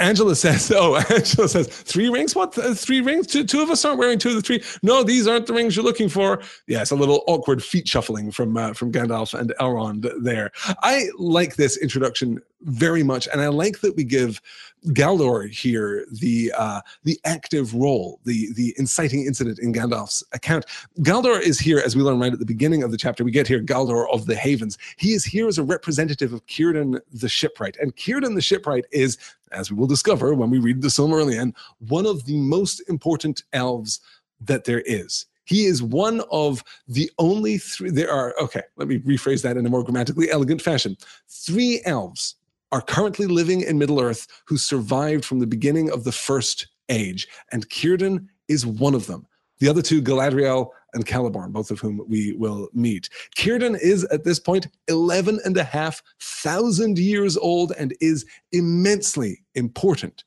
Angela 0.00 0.34
says, 0.36 0.72
"Oh, 0.74 0.96
Angela 0.96 1.48
says 1.48 1.68
three 1.68 2.08
rings. 2.08 2.34
What 2.34 2.54
three 2.54 3.00
rings? 3.00 3.26
Two, 3.26 3.44
two 3.44 3.62
of 3.62 3.70
us 3.70 3.84
aren't 3.84 3.98
wearing 3.98 4.18
two 4.18 4.30
of 4.30 4.36
the 4.36 4.42
three. 4.42 4.62
No, 4.82 5.02
these 5.02 5.28
aren't 5.28 5.46
the 5.46 5.52
rings 5.52 5.76
you're 5.76 5.84
looking 5.84 6.08
for. 6.08 6.40
Yeah, 6.66 6.82
it's 6.82 6.90
a 6.90 6.96
little 6.96 7.22
awkward 7.26 7.62
feet 7.62 7.86
shuffling 7.86 8.30
from 8.30 8.56
uh, 8.56 8.72
from 8.72 8.90
Gandalf 8.90 9.38
and 9.38 9.54
Elrond 9.60 10.10
there. 10.22 10.50
I 10.82 11.08
like 11.18 11.56
this 11.56 11.76
introduction 11.76 12.40
very 12.62 13.02
much, 13.02 13.28
and 13.32 13.40
I 13.40 13.48
like 13.48 13.80
that 13.80 13.96
we 13.96 14.04
give 14.04 14.40
Galdor 14.88 15.50
here 15.50 16.06
the 16.10 16.52
uh, 16.56 16.80
the 17.04 17.18
active 17.24 17.74
role, 17.74 18.20
the 18.24 18.52
the 18.54 18.74
inciting 18.78 19.26
incident 19.26 19.58
in 19.58 19.72
Gandalf's 19.72 20.22
account. 20.32 20.66
Galdor 21.00 21.40
is 21.40 21.58
here, 21.58 21.82
as 21.84 21.96
we 21.96 22.02
learn 22.02 22.18
right 22.18 22.32
at 22.32 22.38
the 22.38 22.46
beginning 22.46 22.82
of 22.82 22.90
the 22.90 22.96
chapter. 22.96 23.24
We 23.24 23.30
get 23.30 23.46
here 23.46 23.62
Galdor 23.62 24.06
of 24.12 24.26
the 24.26 24.36
Havens. 24.36 24.78
He 24.96 25.12
is 25.12 25.24
here 25.24 25.48
as 25.48 25.58
a 25.58 25.62
representative 25.62 26.32
of 26.32 26.44
Círdan 26.46 27.00
the 27.12 27.28
Shipwright, 27.28 27.76
and 27.78 27.94
Círdan 27.96 28.34
the 28.34 28.42
Shipwright 28.42 28.86
is, 28.90 29.18
as 29.52 29.70
we 29.70 29.76
will 29.76 29.86
discover 29.86 30.34
when 30.34 30.50
we 30.50 30.58
read 30.58 30.82
the 30.82 30.88
Silmarillion, 30.88 31.54
one 31.88 32.06
of 32.06 32.24
the 32.24 32.36
most 32.36 32.82
important 32.88 33.42
elves 33.52 34.00
that 34.40 34.64
there 34.64 34.80
is. 34.80 35.26
He 35.44 35.64
is 35.64 35.82
one 35.82 36.22
of 36.30 36.62
the 36.86 37.10
only 37.18 37.58
three. 37.58 37.90
There 37.90 38.10
are 38.10 38.34
okay. 38.40 38.62
Let 38.76 38.88
me 38.88 39.00
rephrase 39.00 39.42
that 39.42 39.56
in 39.56 39.66
a 39.66 39.68
more 39.68 39.82
grammatically 39.82 40.30
elegant 40.30 40.62
fashion. 40.62 40.96
Three 41.28 41.82
elves 41.84 42.36
are 42.72 42.80
currently 42.80 43.26
living 43.26 43.62
in 43.62 43.78
Middle 43.78 44.00
Earth 44.00 44.26
who 44.46 44.56
survived 44.56 45.24
from 45.24 45.40
the 45.40 45.46
beginning 45.46 45.90
of 45.90 46.04
the 46.04 46.12
First 46.12 46.68
Age, 46.88 47.28
and 47.52 47.68
Círdan 47.68 48.26
is 48.48 48.66
one 48.66 48.94
of 48.94 49.06
them. 49.06 49.26
The 49.58 49.68
other 49.68 49.82
two, 49.82 50.00
Galadriel 50.02 50.70
and 50.94 51.06
Celeborn, 51.06 51.52
both 51.52 51.70
of 51.70 51.78
whom 51.78 52.02
we 52.08 52.32
will 52.32 52.68
meet. 52.72 53.08
Círdan 53.36 53.78
is 53.80 54.04
at 54.04 54.24
this 54.24 54.40
point 54.40 54.66
11 54.88 55.40
and 55.44 55.56
a 55.56 55.64
half 55.64 56.02
thousand 56.20 56.98
years 56.98 57.36
old 57.36 57.72
and 57.78 57.94
is 58.00 58.24
immensely 58.52 59.42
important. 59.54 60.24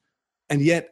And 0.49 0.61
yet, 0.61 0.91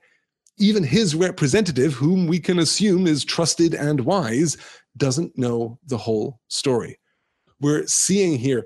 even 0.57 0.83
his 0.83 1.15
representative, 1.15 1.93
whom 1.93 2.27
we 2.27 2.39
can 2.39 2.59
assume 2.59 3.07
is 3.07 3.23
trusted 3.23 3.73
and 3.73 4.01
wise, 4.01 4.57
doesn't 4.97 5.37
know 5.37 5.79
the 5.85 5.97
whole 5.97 6.39
story. 6.49 6.99
We're 7.59 7.87
seeing 7.87 8.37
here 8.37 8.65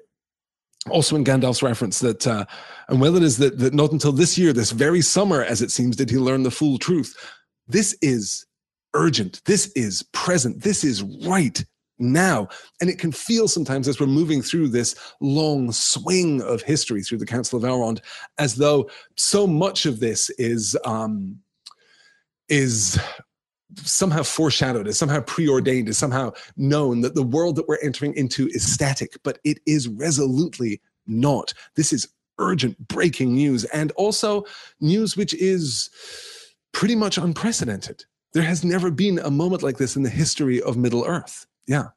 also 0.89 1.15
in 1.15 1.23
Gandalf's 1.23 1.63
reference 1.63 1.99
that, 1.99 2.27
uh, 2.27 2.45
and 2.89 3.01
well, 3.01 3.15
it 3.15 3.23
is 3.23 3.37
that, 3.37 3.57
that 3.59 3.73
not 3.73 3.91
until 3.91 4.11
this 4.11 4.37
year, 4.37 4.53
this 4.53 4.71
very 4.71 5.01
summer, 5.01 5.43
as 5.43 5.61
it 5.61 5.71
seems, 5.71 5.95
did 5.95 6.09
he 6.09 6.17
learn 6.17 6.43
the 6.43 6.51
full 6.51 6.77
truth. 6.77 7.15
This 7.67 7.97
is 8.01 8.45
urgent. 8.93 9.41
This 9.45 9.71
is 9.75 10.03
present. 10.13 10.61
This 10.61 10.83
is 10.83 11.03
right 11.27 11.63
now. 11.97 12.47
And 12.81 12.89
it 12.89 12.99
can 12.99 13.11
feel 13.11 13.47
sometimes 13.47 13.87
as 13.87 13.99
we're 13.99 14.07
moving 14.07 14.41
through 14.41 14.69
this 14.69 14.95
long 15.21 15.71
swing 15.71 16.41
of 16.41 16.61
history 16.61 17.01
through 17.01 17.19
the 17.19 17.25
Council 17.25 17.57
of 17.57 17.63
Elrond, 17.63 17.99
as 18.37 18.55
though 18.55 18.89
so 19.15 19.47
much 19.47 19.85
of 19.85 19.99
this 19.99 20.29
is 20.31 20.77
um, 20.85 21.39
is 22.49 22.99
somehow 23.83 24.23
foreshadowed, 24.23 24.87
is 24.87 24.97
somehow 24.97 25.21
preordained, 25.21 25.89
is 25.89 25.97
somehow 25.97 26.31
known 26.57 27.01
that 27.01 27.15
the 27.15 27.23
world 27.23 27.55
that 27.55 27.67
we're 27.67 27.79
entering 27.81 28.13
into 28.15 28.47
is 28.47 28.71
static, 28.71 29.17
but 29.23 29.39
it 29.43 29.59
is 29.65 29.87
resolutely 29.87 30.81
not. 31.07 31.53
This 31.75 31.93
is 31.93 32.07
urgent 32.37 32.87
breaking 32.87 33.33
news 33.33 33.63
and 33.65 33.91
also 33.93 34.43
news 34.81 35.15
which 35.15 35.33
is 35.33 35.89
pretty 36.73 36.95
much 36.95 37.17
unprecedented. 37.17 38.03
There 38.33 38.43
has 38.43 38.65
never 38.65 38.91
been 38.91 39.19
a 39.19 39.31
moment 39.31 39.63
like 39.63 39.77
this 39.77 39.95
in 39.95 40.03
the 40.03 40.09
history 40.09 40.61
of 40.61 40.75
Middle 40.75 41.05
Earth. 41.05 41.45
Yeah. 41.67 41.87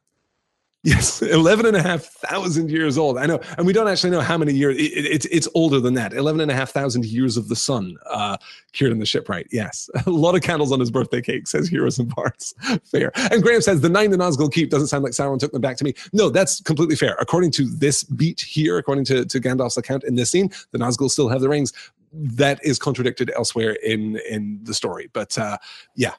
Yes, 0.83 1.21
11 1.21 1.65
and 1.65 1.75
a 1.75 1.81
half 1.81 2.03
thousand 2.03 2.71
years 2.71 2.97
old. 2.97 3.17
I 3.17 3.25
know. 3.25 3.39
And 3.57 3.67
we 3.67 3.73
don't 3.73 3.87
actually 3.87 4.11
know 4.11 4.21
how 4.21 4.37
many 4.37 4.53
years. 4.53 4.77
It, 4.77 4.81
it, 4.81 5.05
it's 5.05 5.25
it's 5.25 5.47
older 5.53 5.79
than 5.79 5.93
that. 5.95 6.13
11 6.13 6.39
and 6.39 6.49
a 6.49 6.53
half 6.53 6.71
thousand 6.71 7.05
years 7.05 7.35
of 7.35 7.49
the 7.49 7.55
sun. 7.55 7.97
Uh, 8.05 8.37
in 8.79 8.99
the 8.99 9.05
Shipwright. 9.05 9.47
Yes. 9.51 9.89
A 10.05 10.09
lot 10.09 10.35
of 10.35 10.41
candles 10.41 10.71
on 10.71 10.79
his 10.79 10.89
birthday 10.89 11.21
cake, 11.21 11.47
says 11.47 11.67
Heroes 11.67 11.99
and 11.99 12.13
Bards. 12.15 12.53
fair. 12.85 13.11
And 13.31 13.43
Graham 13.43 13.61
says, 13.61 13.81
the 13.81 13.89
nine 13.89 14.11
the 14.11 14.17
Nazgul 14.17 14.51
keep 14.51 14.69
doesn't 14.69 14.87
sound 14.87 15.03
like 15.03 15.11
Sauron 15.11 15.39
took 15.39 15.51
them 15.51 15.61
back 15.61 15.75
to 15.77 15.83
me. 15.83 15.93
No, 16.13 16.29
that's 16.29 16.61
completely 16.61 16.95
fair. 16.95 17.17
According 17.19 17.51
to 17.51 17.65
this 17.67 18.03
beat 18.03 18.39
here, 18.39 18.77
according 18.77 19.05
to, 19.05 19.25
to 19.25 19.39
Gandalf's 19.41 19.75
account 19.75 20.05
in 20.05 20.15
this 20.15 20.31
scene, 20.31 20.49
the 20.71 20.77
Nazgul 20.77 21.09
still 21.09 21.27
have 21.27 21.41
the 21.41 21.49
rings. 21.49 21.73
That 22.13 22.63
is 22.63 22.79
contradicted 22.79 23.31
elsewhere 23.35 23.73
in, 23.83 24.17
in 24.29 24.59
the 24.63 24.73
story. 24.73 25.09
But 25.11 25.37
uh, 25.37 25.57
yeah, 25.95 26.13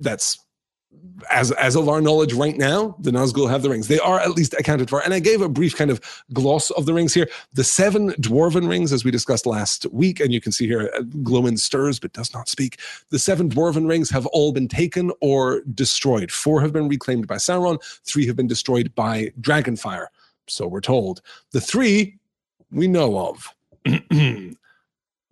that's 0.00 0.38
as 1.30 1.52
as 1.52 1.76
of 1.76 1.88
our 1.88 2.00
knowledge 2.00 2.32
right 2.32 2.56
now, 2.56 2.96
the 2.98 3.10
Nazgul 3.10 3.48
have 3.48 3.62
the 3.62 3.70
rings. 3.70 3.88
They 3.88 3.98
are 3.98 4.20
at 4.20 4.30
least 4.30 4.54
accounted 4.58 4.88
for. 4.88 5.02
And 5.02 5.14
I 5.14 5.18
gave 5.18 5.40
a 5.40 5.48
brief 5.48 5.76
kind 5.76 5.90
of 5.90 6.00
gloss 6.32 6.70
of 6.72 6.86
the 6.86 6.94
rings 6.94 7.14
here. 7.14 7.28
The 7.54 7.64
seven 7.64 8.10
dwarven 8.12 8.68
rings, 8.68 8.92
as 8.92 9.04
we 9.04 9.10
discussed 9.10 9.46
last 9.46 9.86
week, 9.92 10.20
and 10.20 10.32
you 10.32 10.40
can 10.40 10.52
see 10.52 10.66
here, 10.66 10.90
uh, 10.94 11.00
Glóin 11.00 11.58
stirs 11.58 11.98
but 11.98 12.12
does 12.12 12.32
not 12.34 12.48
speak. 12.48 12.80
The 13.10 13.18
seven 13.18 13.48
dwarven 13.48 13.88
rings 13.88 14.10
have 14.10 14.26
all 14.26 14.52
been 14.52 14.68
taken 14.68 15.12
or 15.20 15.62
destroyed. 15.74 16.30
Four 16.30 16.60
have 16.60 16.72
been 16.72 16.88
reclaimed 16.88 17.26
by 17.26 17.36
Sauron. 17.36 17.82
Three 18.04 18.26
have 18.26 18.36
been 18.36 18.46
destroyed 18.48 18.94
by 18.94 19.32
Dragonfire. 19.40 20.06
So 20.48 20.66
we're 20.66 20.80
told. 20.80 21.22
The 21.52 21.60
three 21.60 22.18
we 22.70 22.88
know 22.88 23.18
of. 23.18 23.54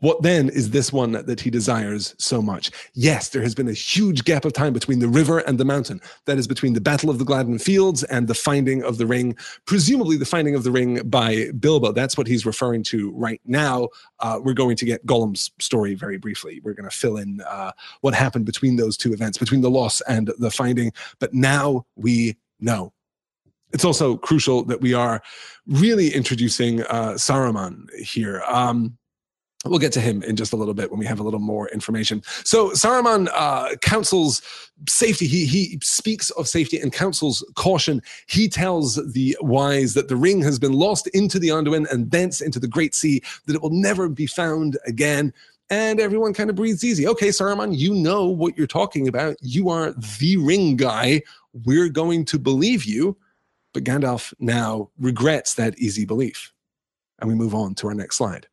What 0.05 0.21
then 0.21 0.51
is 0.51 0.69
this 0.69 0.93
one 0.93 1.13
that 1.13 1.41
he 1.41 1.49
desires 1.49 2.15
so 2.19 2.43
much? 2.43 2.71
Yes, 2.93 3.31
there 3.31 3.41
has 3.41 3.55
been 3.55 3.69
a 3.69 3.73
huge 3.73 4.25
gap 4.25 4.45
of 4.45 4.53
time 4.53 4.75
between 4.75 4.99
the 4.99 5.09
river 5.09 5.39
and 5.39 5.57
the 5.57 5.65
mountain. 5.65 5.99
That 6.27 6.37
is 6.37 6.47
between 6.47 6.75
the 6.75 6.81
Battle 6.83 7.09
of 7.09 7.19
the 7.19 7.25
Gladden 7.25 7.59
Fields 7.59 8.05
and 8.05 8.29
the 8.29 8.35
finding 8.35 8.83
of 8.83 8.99
the 8.99 9.07
ring, 9.07 9.35
presumably 9.65 10.19
the 10.19 10.27
finding 10.27 10.55
of 10.55 10.63
the 10.63 10.71
ring 10.71 11.09
by 11.09 11.47
Bilbo. 11.59 11.93
That's 11.93 12.19
what 12.19 12.27
he's 12.27 12.45
referring 12.45 12.83
to 12.83 13.13
right 13.13 13.41
now. 13.47 13.89
Uh, 14.21 14.41
we're 14.45 14.53
going 14.53 14.77
to 14.77 14.85
get 14.85 15.07
Gollum's 15.07 15.53
story 15.59 15.95
very 15.95 16.19
briefly. 16.19 16.61
We're 16.63 16.75
going 16.75 16.91
to 16.91 16.95
fill 16.95 17.17
in 17.17 17.41
uh, 17.41 17.73
what 18.03 18.13
happened 18.13 18.45
between 18.45 18.77
those 18.77 18.99
two 18.99 19.15
events, 19.15 19.39
between 19.39 19.63
the 19.63 19.71
loss 19.71 20.03
and 20.03 20.31
the 20.39 20.51
finding. 20.51 20.93
But 21.19 21.33
now 21.33 21.87
we 21.97 22.37
know 22.61 22.93
it's 23.73 23.87
also 23.87 24.19
crucial 24.19 24.65
that 24.67 24.83
we 24.83 24.93
are 24.93 25.23
really 25.67 26.15
introducing 26.15 26.83
uh, 26.83 27.15
Saruman 27.17 27.91
here. 27.95 28.43
Um, 28.47 28.99
We'll 29.67 29.79
get 29.79 29.93
to 29.93 30.01
him 30.01 30.23
in 30.23 30.37
just 30.37 30.53
a 30.53 30.57
little 30.57 30.75
bit 30.75 30.91
when 30.91 31.01
we 31.01 31.07
have 31.07 31.21
a 31.21 31.23
little 31.23 31.41
more 31.41 31.69
information. 31.71 32.23
So 32.45 32.71
Saruman 32.71 33.31
uh, 33.33 33.77
counsels 33.77 34.43
safety. 34.87 35.27
He 35.27 35.47
he 35.47 35.79
speaks 35.83 36.29
of 36.31 36.47
safety 36.47 36.79
and 36.79 36.93
counsels 36.93 37.43
caution. 37.55 38.03
He 38.27 38.47
tells 38.47 38.97
the 39.13 39.37
wise 39.41 39.95
that 39.95 40.09
the 40.09 40.17
ring 40.17 40.43
has 40.43 40.59
been 40.59 40.75
lost 40.75 41.07
into 41.09 41.39
the 41.39 41.49
Anduin 41.49 41.91
and 41.91 42.11
thence 42.11 42.43
into 42.43 42.61
the 42.61 42.69
Great 42.69 42.95
Sea, 42.95 43.23
that 43.47 43.57
it 43.57 43.63
will 43.63 43.71
never 43.71 44.09
be 44.09 44.27
found 44.27 44.77
again. 44.87 45.33
And 45.71 45.99
everyone 45.99 46.35
kind 46.35 46.51
of 46.51 46.57
breathes 46.57 46.85
easy. 46.85 47.09
Okay, 47.09 47.29
Saruman, 47.29 47.77
you 47.77 47.95
know 47.95 48.27
what 48.27 48.59
you're 48.59 48.67
talking 48.67 49.09
about. 49.09 49.37
You 49.41 49.71
are 49.71 49.95
the 50.21 50.37
ring 50.37 50.77
guy. 50.77 51.23
We're 51.65 51.89
going 51.89 52.27
to 52.27 52.39
believe 52.39 52.85
you. 52.85 53.17
But 53.73 53.85
Gandalf 53.85 54.35
now 54.39 54.91
regrets 54.99 55.55
that 55.55 55.79
easy 55.79 56.05
belief. 56.05 56.53
And 57.19 57.29
we 57.31 57.35
move 57.35 57.55
on 57.55 57.75
to 57.77 57.89
our 57.89 57.95
next 57.95 58.17
slide. 58.17 58.47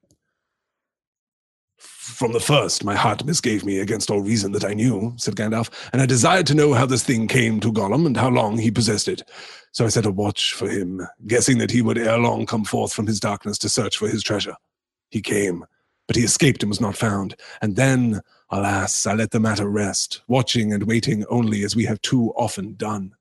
From 1.81 2.33
the 2.33 2.39
first, 2.39 2.83
my 2.83 2.95
heart 2.95 3.25
misgave 3.25 3.65
me 3.65 3.79
against 3.79 4.11
all 4.11 4.21
reason 4.21 4.51
that 4.51 4.63
I 4.63 4.73
knew, 4.73 5.13
said 5.17 5.35
Gandalf, 5.35 5.69
and 5.91 6.01
I 6.01 6.05
desired 6.05 6.45
to 6.47 6.55
know 6.55 6.73
how 6.73 6.85
this 6.85 7.03
thing 7.03 7.27
came 7.27 7.59
to 7.59 7.71
Gollum 7.71 8.05
and 8.05 8.15
how 8.15 8.29
long 8.29 8.57
he 8.57 8.69
possessed 8.69 9.07
it. 9.07 9.23
So 9.71 9.85
I 9.85 9.89
set 9.89 10.05
a 10.05 10.11
watch 10.11 10.53
for 10.53 10.69
him, 10.69 11.01
guessing 11.25 11.57
that 11.57 11.71
he 11.71 11.81
would 11.81 11.97
ere 11.97 12.17
long 12.17 12.45
come 12.45 12.65
forth 12.65 12.93
from 12.93 13.07
his 13.07 13.19
darkness 13.19 13.57
to 13.59 13.69
search 13.69 13.97
for 13.97 14.07
his 14.07 14.21
treasure. 14.21 14.55
He 15.09 15.21
came, 15.21 15.65
but 16.07 16.15
he 16.15 16.23
escaped 16.23 16.61
and 16.61 16.69
was 16.69 16.81
not 16.81 16.97
found. 16.97 17.35
And 17.61 17.75
then, 17.75 18.21
alas, 18.49 19.07
I 19.07 19.13
let 19.13 19.31
the 19.31 19.39
matter 19.39 19.67
rest, 19.67 20.21
watching 20.27 20.73
and 20.73 20.83
waiting 20.83 21.25
only 21.29 21.63
as 21.63 21.75
we 21.75 21.85
have 21.85 22.01
too 22.01 22.33
often 22.35 22.75
done. 22.75 23.15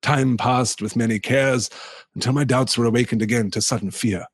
Time 0.00 0.36
passed 0.36 0.80
with 0.80 0.96
many 0.96 1.18
cares 1.18 1.68
until 2.14 2.32
my 2.32 2.44
doubts 2.44 2.78
were 2.78 2.86
awakened 2.86 3.22
again 3.22 3.50
to 3.50 3.60
sudden 3.60 3.90
fear. 3.90 4.26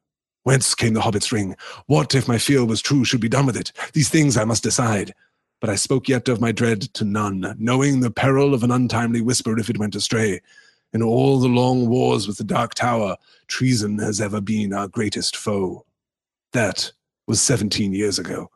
Whence 0.43 0.75
came 0.75 0.95
the 0.95 1.03
hobbit's 1.03 1.33
ring? 1.33 1.57
What, 1.87 2.15
if 2.15 2.27
my 2.27 2.39
fear 2.39 2.65
was 2.65 2.81
true, 2.81 3.05
should 3.05 3.21
be 3.21 3.29
done 3.29 3.47
with 3.47 3.57
it? 3.57 3.73
These 3.93 4.09
things 4.09 4.37
I 4.37 4.45
must 4.45 4.63
decide. 4.63 5.15
But 5.61 5.71
I 5.71 5.75
spoke 5.75 6.09
yet 6.09 6.29
of 6.29 6.41
my 6.41 6.53
dread 6.53 6.81
to 6.95 7.05
none, 7.05 7.55
knowing 7.59 8.01
the 8.01 8.11
peril 8.11 8.55
of 8.55 8.63
an 8.63 8.71
untimely 8.71 9.21
whisper 9.21 9.59
if 9.59 9.69
it 9.69 9.79
went 9.79 9.95
astray. 9.95 10.41
In 10.93 11.03
all 11.03 11.39
the 11.39 11.49
long 11.49 11.89
wars 11.89 12.27
with 12.27 12.39
the 12.39 12.45
Dark 12.45 12.75
Tower, 12.75 13.17
treason 13.47 13.99
has 13.99 14.21
ever 14.21 14.41
been 14.41 14.73
our 14.73 14.89
greatest 14.89 15.37
foe. 15.37 15.85
That 16.53 16.93
was 17.27 17.43
17 17.43 17.93
years 17.93 18.19
ago. 18.19 18.51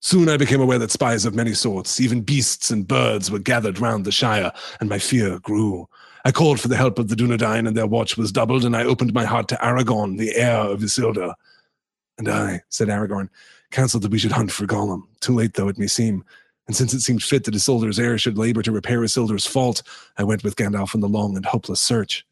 Soon 0.00 0.28
I 0.28 0.36
became 0.36 0.60
aware 0.60 0.78
that 0.78 0.90
spies 0.90 1.24
of 1.24 1.34
many 1.34 1.54
sorts, 1.54 2.00
even 2.00 2.22
beasts 2.22 2.70
and 2.70 2.86
birds, 2.86 3.30
were 3.30 3.38
gathered 3.38 3.80
round 3.80 4.04
the 4.04 4.12
Shire, 4.12 4.52
and 4.80 4.88
my 4.88 4.98
fear 4.98 5.38
grew. 5.40 5.88
I 6.24 6.32
called 6.32 6.60
for 6.60 6.68
the 6.68 6.76
help 6.76 6.98
of 6.98 7.08
the 7.08 7.16
Dunedain, 7.16 7.66
and 7.66 7.76
their 7.76 7.86
watch 7.86 8.16
was 8.16 8.32
doubled, 8.32 8.64
and 8.64 8.76
I 8.76 8.84
opened 8.84 9.14
my 9.14 9.24
heart 9.24 9.48
to 9.48 9.56
Aragorn, 9.56 10.18
the 10.18 10.34
heir 10.34 10.58
of 10.58 10.80
Isildur. 10.80 11.34
And 12.18 12.28
I, 12.28 12.62
said 12.68 12.88
Aragorn, 12.88 13.30
counselled 13.70 14.02
that 14.02 14.12
we 14.12 14.18
should 14.18 14.32
hunt 14.32 14.52
for 14.52 14.66
Gollum. 14.66 15.04
Too 15.20 15.34
late, 15.34 15.54
though 15.54 15.68
it 15.68 15.78
may 15.78 15.86
seem. 15.86 16.24
And 16.66 16.76
since 16.76 16.92
it 16.92 17.00
seemed 17.00 17.22
fit 17.22 17.44
that 17.44 17.54
Isildur's 17.54 17.98
heir 17.98 18.18
should 18.18 18.38
labor 18.38 18.62
to 18.62 18.72
repair 18.72 19.00
Isildur's 19.00 19.46
fault, 19.46 19.82
I 20.18 20.24
went 20.24 20.44
with 20.44 20.56
Gandalf 20.56 20.94
on 20.94 21.00
the 21.00 21.08
long 21.08 21.36
and 21.36 21.46
hopeless 21.46 21.80
search. 21.80 22.26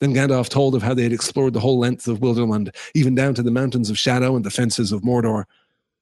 Then 0.00 0.14
Gandalf 0.14 0.48
told 0.48 0.74
of 0.74 0.82
how 0.82 0.94
they 0.94 1.02
had 1.02 1.12
explored 1.12 1.52
the 1.52 1.60
whole 1.60 1.78
length 1.78 2.08
of 2.08 2.20
Wilderland, 2.20 2.74
even 2.94 3.14
down 3.14 3.34
to 3.34 3.42
the 3.42 3.50
mountains 3.50 3.90
of 3.90 3.98
Shadow 3.98 4.34
and 4.34 4.44
the 4.44 4.50
fences 4.50 4.92
of 4.92 5.02
Mordor. 5.02 5.44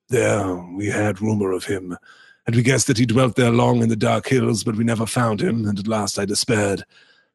There 0.08 0.54
we 0.54 0.86
had 0.86 1.20
rumor 1.20 1.50
of 1.50 1.64
him, 1.64 1.98
and 2.46 2.56
we 2.56 2.62
guessed 2.62 2.86
that 2.86 2.96
he 2.96 3.04
dwelt 3.04 3.34
there 3.34 3.50
long 3.50 3.82
in 3.82 3.88
the 3.88 3.96
dark 3.96 4.28
hills, 4.28 4.64
but 4.64 4.76
we 4.76 4.84
never 4.84 5.04
found 5.04 5.42
him, 5.42 5.66
and 5.66 5.78
at 5.78 5.88
last 5.88 6.18
I 6.18 6.24
despaired. 6.24 6.84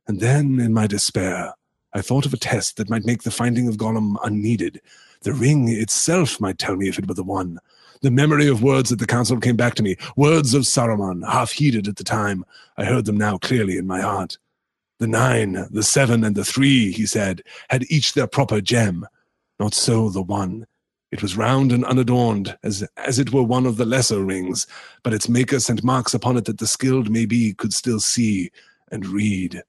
And 0.07 0.19
then, 0.19 0.59
in 0.59 0.73
my 0.73 0.87
despair, 0.87 1.53
I 1.93 2.01
thought 2.01 2.25
of 2.25 2.33
a 2.33 2.37
test 2.37 2.77
that 2.77 2.89
might 2.89 3.05
make 3.05 3.23
the 3.23 3.31
finding 3.31 3.67
of 3.67 3.77
Gollum 3.77 4.15
unneeded. 4.23 4.81
The 5.21 5.33
ring 5.33 5.69
itself 5.69 6.41
might 6.41 6.57
tell 6.57 6.75
me 6.75 6.89
if 6.89 6.99
it 6.99 7.07
were 7.07 7.13
the 7.13 7.23
one. 7.23 7.59
The 8.01 8.11
memory 8.11 8.47
of 8.49 8.61
words 8.61 8.91
at 8.91 8.99
the 8.99 9.07
council 9.07 9.39
came 9.39 9.55
back 9.55 9.75
to 9.75 9.83
me, 9.83 9.95
words 10.17 10.53
of 10.53 10.63
Saruman, 10.63 11.25
half 11.25 11.51
heeded 11.51 11.87
at 11.87 11.95
the 11.95 12.03
time. 12.03 12.43
I 12.77 12.83
heard 12.83 13.05
them 13.05 13.15
now 13.15 13.37
clearly 13.37 13.77
in 13.77 13.87
my 13.87 14.01
heart. 14.01 14.37
The 14.99 15.07
nine, 15.07 15.67
the 15.71 15.83
seven, 15.83 16.23
and 16.23 16.35
the 16.35 16.43
three, 16.43 16.91
he 16.91 17.05
said, 17.05 17.43
had 17.69 17.89
each 17.89 18.13
their 18.13 18.27
proper 18.27 18.59
gem. 18.59 19.07
Not 19.59 19.73
so 19.73 20.09
the 20.09 20.21
one. 20.21 20.67
It 21.11 21.21
was 21.21 21.37
round 21.37 21.71
and 21.71 21.85
unadorned, 21.85 22.57
as, 22.63 22.83
as 22.97 23.19
it 23.19 23.31
were 23.31 23.43
one 23.43 23.65
of 23.65 23.77
the 23.77 23.85
lesser 23.85 24.23
rings, 24.23 24.67
but 25.03 25.13
its 25.13 25.29
maker 25.29 25.59
sent 25.59 25.83
marks 25.83 26.13
upon 26.13 26.37
it 26.37 26.45
that 26.45 26.57
the 26.57 26.67
skilled 26.67 27.09
maybe 27.09 27.53
could 27.53 27.73
still 27.73 27.99
see 27.99 28.51
and 28.91 29.05
read. 29.05 29.61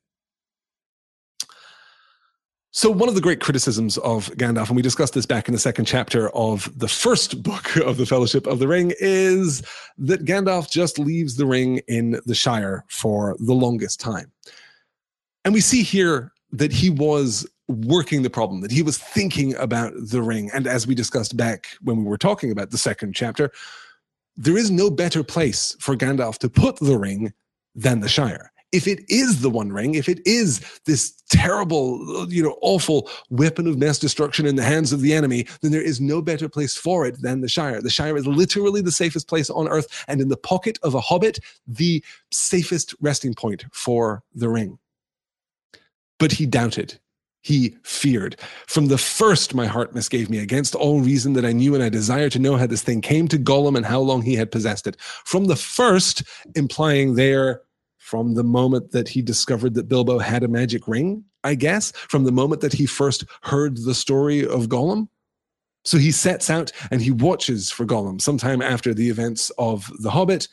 So, 2.77 2.91
one 2.91 3.09
of 3.09 3.15
the 3.15 3.21
great 3.21 3.41
criticisms 3.41 3.99
of 3.99 4.31
Gandalf, 4.31 4.67
and 4.67 4.75
we 4.75 4.83
discussed 4.83 5.15
this 5.15 5.27
back 5.27 5.47
in 5.47 5.55
the 5.55 5.61
second 5.61 5.85
chapter 5.85 6.29
of 6.31 6.77
the 6.77 6.89
first 6.89 7.41
book 7.41 7.77
of 7.87 7.99
the 7.99 8.05
Fellowship 8.05 8.49
of 8.49 8.59
the 8.59 8.67
Ring, 8.67 8.93
is 8.99 9.63
that 9.97 10.25
Gandalf 10.25 10.69
just 10.73 10.99
leaves 10.99 11.37
the 11.37 11.47
ring 11.47 11.81
in 11.87 12.21
the 12.27 12.35
Shire 12.35 12.85
for 12.89 13.37
the 13.39 13.53
longest 13.53 14.01
time. 14.01 14.33
And 15.45 15.55
we 15.55 15.61
see 15.61 15.85
here 15.85 16.33
that 16.51 16.73
he 16.73 16.91
was 16.91 17.49
working 17.69 18.23
the 18.23 18.31
problem, 18.31 18.61
that 18.63 18.73
he 18.73 18.83
was 18.83 18.99
thinking 18.99 19.55
about 19.55 19.93
the 19.97 20.21
ring. 20.21 20.51
And 20.53 20.67
as 20.67 20.85
we 20.85 20.97
discussed 20.97 21.37
back 21.37 21.69
when 21.81 21.99
we 21.99 22.11
were 22.11 22.19
talking 22.19 22.51
about 22.51 22.73
the 22.73 22.79
second 22.79 23.15
chapter, 23.15 23.53
there 24.37 24.57
is 24.57 24.73
no 24.73 24.91
better 24.91 25.23
place 25.23 25.77
for 25.79 25.95
Gandalf 25.95 26.39
to 26.39 26.49
put 26.49 26.81
the 26.81 26.99
ring 26.99 27.35
than 27.77 28.01
the 28.01 28.09
Shire 28.09 28.51
if 28.75 28.89
it 28.89 29.05
is 29.09 29.41
the 29.41 29.49
One 29.49 29.73
Ring, 29.73 29.95
if 29.95 30.09
it 30.09 30.21
is 30.27 30.61
this 30.85 31.13
terrible, 31.31 32.27
you 32.29 32.43
know, 32.43 32.59
awful 32.61 33.09
weapon 33.31 33.69
of 33.69 33.79
mass 33.79 34.01
destruction 34.01 34.47
in 34.47 34.57
the 34.57 34.65
hands 34.65 34.93
of 34.93 35.01
the 35.01 35.15
enemy, 35.15 35.47
then 35.63 35.71
there 35.71 35.81
is 35.81 36.01
no 36.01 36.21
better 36.21 36.49
place 36.49 36.77
for 36.77 37.07
it 37.07 37.23
than 37.23 37.41
the 37.41 37.49
Shire. 37.49 37.81
The 37.81 37.89
Shire 37.89 38.17
is 38.17 38.27
literally 38.27 38.81
the 38.81 38.91
safest 38.91 39.29
place 39.29 39.49
on 39.49 39.69
earth, 39.69 40.05
and 40.09 40.21
in 40.21 40.29
the 40.29 40.37
pocket 40.37 40.77
of 40.83 40.95
a 40.95 41.01
hobbit, 41.01 41.39
the 41.69 42.05
safest 42.33 42.95
resting 43.01 43.33
point 43.33 43.65
for 43.73 44.25
the 44.35 44.49
ring. 44.49 44.79
But 46.19 46.33
he 46.33 46.45
doubted. 46.45 46.99
He 47.43 47.77
feared. 47.85 48.41
From 48.67 48.87
the 48.87 48.99
first, 48.99 49.55
my 49.55 49.67
heart 49.67 49.95
misgave 49.95 50.31
me 50.31 50.39
against 50.39 50.75
all 50.75 51.01
reason 51.01 51.35
that 51.35 51.45
I 51.45 51.53
knew 51.53 51.75
and 51.75 51.85
I 51.85 51.91
desired 51.91 52.33
to 52.33 52.39
know 52.39 52.57
how 52.57 52.67
this 52.67 52.83
thing 52.83 53.03
came 53.03 53.29
to 53.29 53.39
Gollum 53.39 53.77
and 53.77 53.85
how 53.87 54.01
long 54.01 54.23
he 54.23 54.35
had 54.35 54.51
possessed 54.51 54.87
it. 54.87 54.97
From 54.99 55.45
the 55.45 55.55
first, 55.55 56.25
implying 56.57 57.17
there 57.17 57.61
from 58.05 58.35
the 58.35 58.45
moment 58.45 58.91
that 58.91 59.09
he 59.09 59.23
discovered 59.23 59.73
that 59.73 59.89
Bilbo 59.89 60.19
had 60.19 60.43
a 60.43 60.49
magic 60.49 60.87
ring, 60.87 61.25
I 61.43 61.55
guess, 61.55 61.91
from 61.93 62.25
the 62.25 62.33
moment 62.33 62.61
that 62.61 62.75
he 62.75 62.85
first 62.85 63.25
heard 63.41 63.79
the 63.79 63.95
story 63.95 64.47
of 64.47 64.69
Gollum. 64.69 65.09
So 65.87 65.97
he 65.97 66.13
sets 66.13 66.51
out 66.51 66.71
and 66.91 67.01
he 67.01 67.11
watches 67.11 67.71
for 67.71 67.87
Gollum 67.87 68.21
sometime 68.21 68.61
after 68.61 68.93
the 68.93 69.09
events 69.09 69.51
of 69.57 69.91
The 70.01 70.11
Hobbit, 70.11 70.49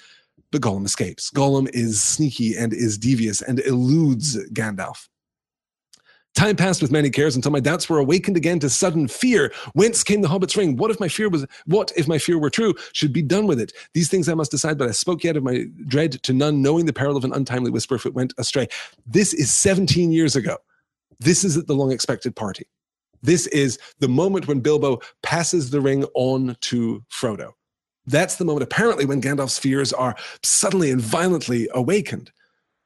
but 0.54 0.62
Gollum 0.62 0.86
escapes. 0.86 1.30
Gollum 1.30 1.70
is 1.74 2.02
sneaky 2.02 2.56
and 2.56 2.72
is 2.72 2.98
devious 2.98 3.42
and 3.42 3.60
eludes 3.60 4.38
Gandalf. 4.54 5.10
Time 6.34 6.56
passed 6.56 6.82
with 6.82 6.92
many 6.92 7.10
cares 7.10 7.36
until 7.36 7.52
my 7.52 7.60
doubts 7.60 7.90
were 7.90 8.00
awakened 8.00 8.38
again 8.38 8.58
to 8.60 8.70
sudden 8.70 9.08
fear. 9.08 9.52
Whence 9.74 10.04
came 10.04 10.22
the 10.22 10.30
hobbit's 10.30 10.56
ring? 10.56 10.78
What 10.78 10.90
if 10.90 11.00
my 11.00 11.10
fear 11.10 11.30
was 11.30 11.46
what 11.66 11.92
if 11.98 12.08
my 12.08 12.18
fear 12.18 12.38
were 12.38 12.50
true? 12.50 12.74
Should 12.94 13.12
be 13.12 13.22
done 13.22 13.48
with 13.48 13.60
it. 13.60 13.74
These 13.94 14.10
things 14.10 14.30
I 14.30 14.34
must 14.34 14.52
decide, 14.52 14.78
but 14.78 14.88
I 14.88 14.92
spoke 14.92 15.24
yet 15.24 15.36
of 15.36 15.44
my 15.44 15.66
dread 15.88 16.24
to 16.24 16.34
none, 16.34 16.62
knowing 16.62 16.86
the 16.86 16.94
peril 16.94 17.18
of 17.18 17.26
an 17.26 17.34
untimely 17.34 17.70
whisper 17.70 17.96
if 17.96 18.06
it 18.06 18.14
went 18.14 18.34
astray. 18.38 18.68
This 19.06 19.34
is 19.34 19.54
17 19.54 20.12
years 20.12 20.36
ago. 20.36 20.58
This 21.20 21.44
is 21.44 21.58
at 21.58 21.68
the 21.68 21.76
long 21.76 21.92
expected 21.92 22.36
party. 22.36 22.66
This 23.22 23.46
is 23.48 23.78
the 24.00 24.08
moment 24.08 24.48
when 24.48 24.62
Bilbo 24.62 25.00
passes 25.22 25.70
the 25.70 25.82
ring 25.82 26.06
on 26.16 26.56
to 26.62 27.04
Frodo. 27.12 27.52
That's 28.08 28.38
the 28.38 28.46
moment, 28.46 28.64
apparently, 28.64 29.06
when 29.06 29.22
Gandalf's 29.22 29.60
fears 29.60 29.94
are 29.94 30.16
suddenly 30.42 30.90
and 30.90 31.00
violently 31.00 31.70
awakened. 31.74 32.32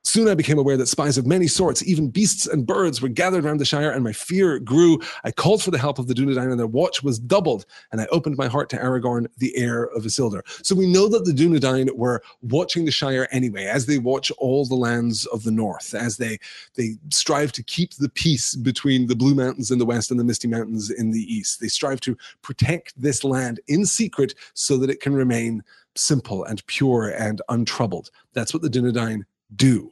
Soon 0.06 0.28
I 0.28 0.36
became 0.36 0.60
aware 0.60 0.78
that 0.78 0.88
spies 0.88 1.18
of 1.18 1.26
many 1.26 1.48
sorts, 1.48 1.84
even 1.84 2.10
beasts 2.10 2.46
and 2.46 2.66
birds, 2.66 3.02
were 3.02 3.10
gathered 3.10 3.44
round 3.44 3.60
the 3.60 3.66
Shire, 3.66 3.90
and 3.90 4.04
my 4.04 4.14
fear 4.14 4.60
grew. 4.60 5.02
I 5.24 5.32
called 5.32 5.64
for 5.64 5.72
the 5.72 5.80
help 5.80 5.98
of 5.98 6.08
the 6.08 6.14
Dunedain, 6.14 6.52
and 6.52 6.60
their 6.60 6.68
watch 6.68 7.02
was 7.02 7.18
doubled, 7.18 7.66
and 7.92 8.00
I 8.00 8.06
opened 8.12 8.38
my 8.38 8.48
heart 8.48 8.70
to 8.70 8.78
Aragorn, 8.78 9.26
the 9.40 9.58
heir 9.58 9.86
of 9.96 10.04
Isildur. 10.04 10.42
So 10.64 10.76
we 10.76 10.86
know 10.86 11.10
that 11.10 11.26
the 11.26 11.32
Dunedain 11.32 11.92
were 11.96 12.22
watching 12.44 12.86
the 12.86 12.92
Shire 12.92 13.28
anyway, 13.32 13.66
as 13.66 13.88
they 13.88 13.98
watch 13.98 14.32
all 14.38 14.66
the 14.66 14.76
lands 14.76 15.26
of 15.28 15.42
the 15.42 15.52
north, 15.52 15.96
as 15.96 16.18
they 16.18 16.38
they 16.76 16.98
strive 17.10 17.52
to 17.54 17.64
keep 17.64 17.96
the 17.96 18.10
peace 18.10 18.56
between 18.56 19.08
the 19.08 19.16
Blue 19.16 19.34
Mountains 19.34 19.72
in 19.72 19.80
the 19.80 19.86
west 19.86 20.12
and 20.12 20.20
the 20.20 20.24
Misty 20.24 20.48
Mountains 20.48 20.92
in 20.92 21.10
the 21.10 21.34
east. 21.34 21.60
They 21.60 21.68
strive 21.68 22.00
to 22.02 22.16
protect 22.44 22.94
this 23.02 23.24
land 23.24 23.60
in 23.68 23.88
secret 23.88 24.36
so 24.54 24.78
that 24.78 24.92
it 24.92 25.02
can 25.02 25.16
remain 25.16 25.64
simple 25.96 26.44
and 26.44 26.64
pure 26.68 27.10
and 27.10 27.42
untroubled. 27.50 28.12
That's 28.34 28.54
what 28.54 28.62
the 28.62 28.70
Dunedain 28.70 29.24
do. 29.56 29.92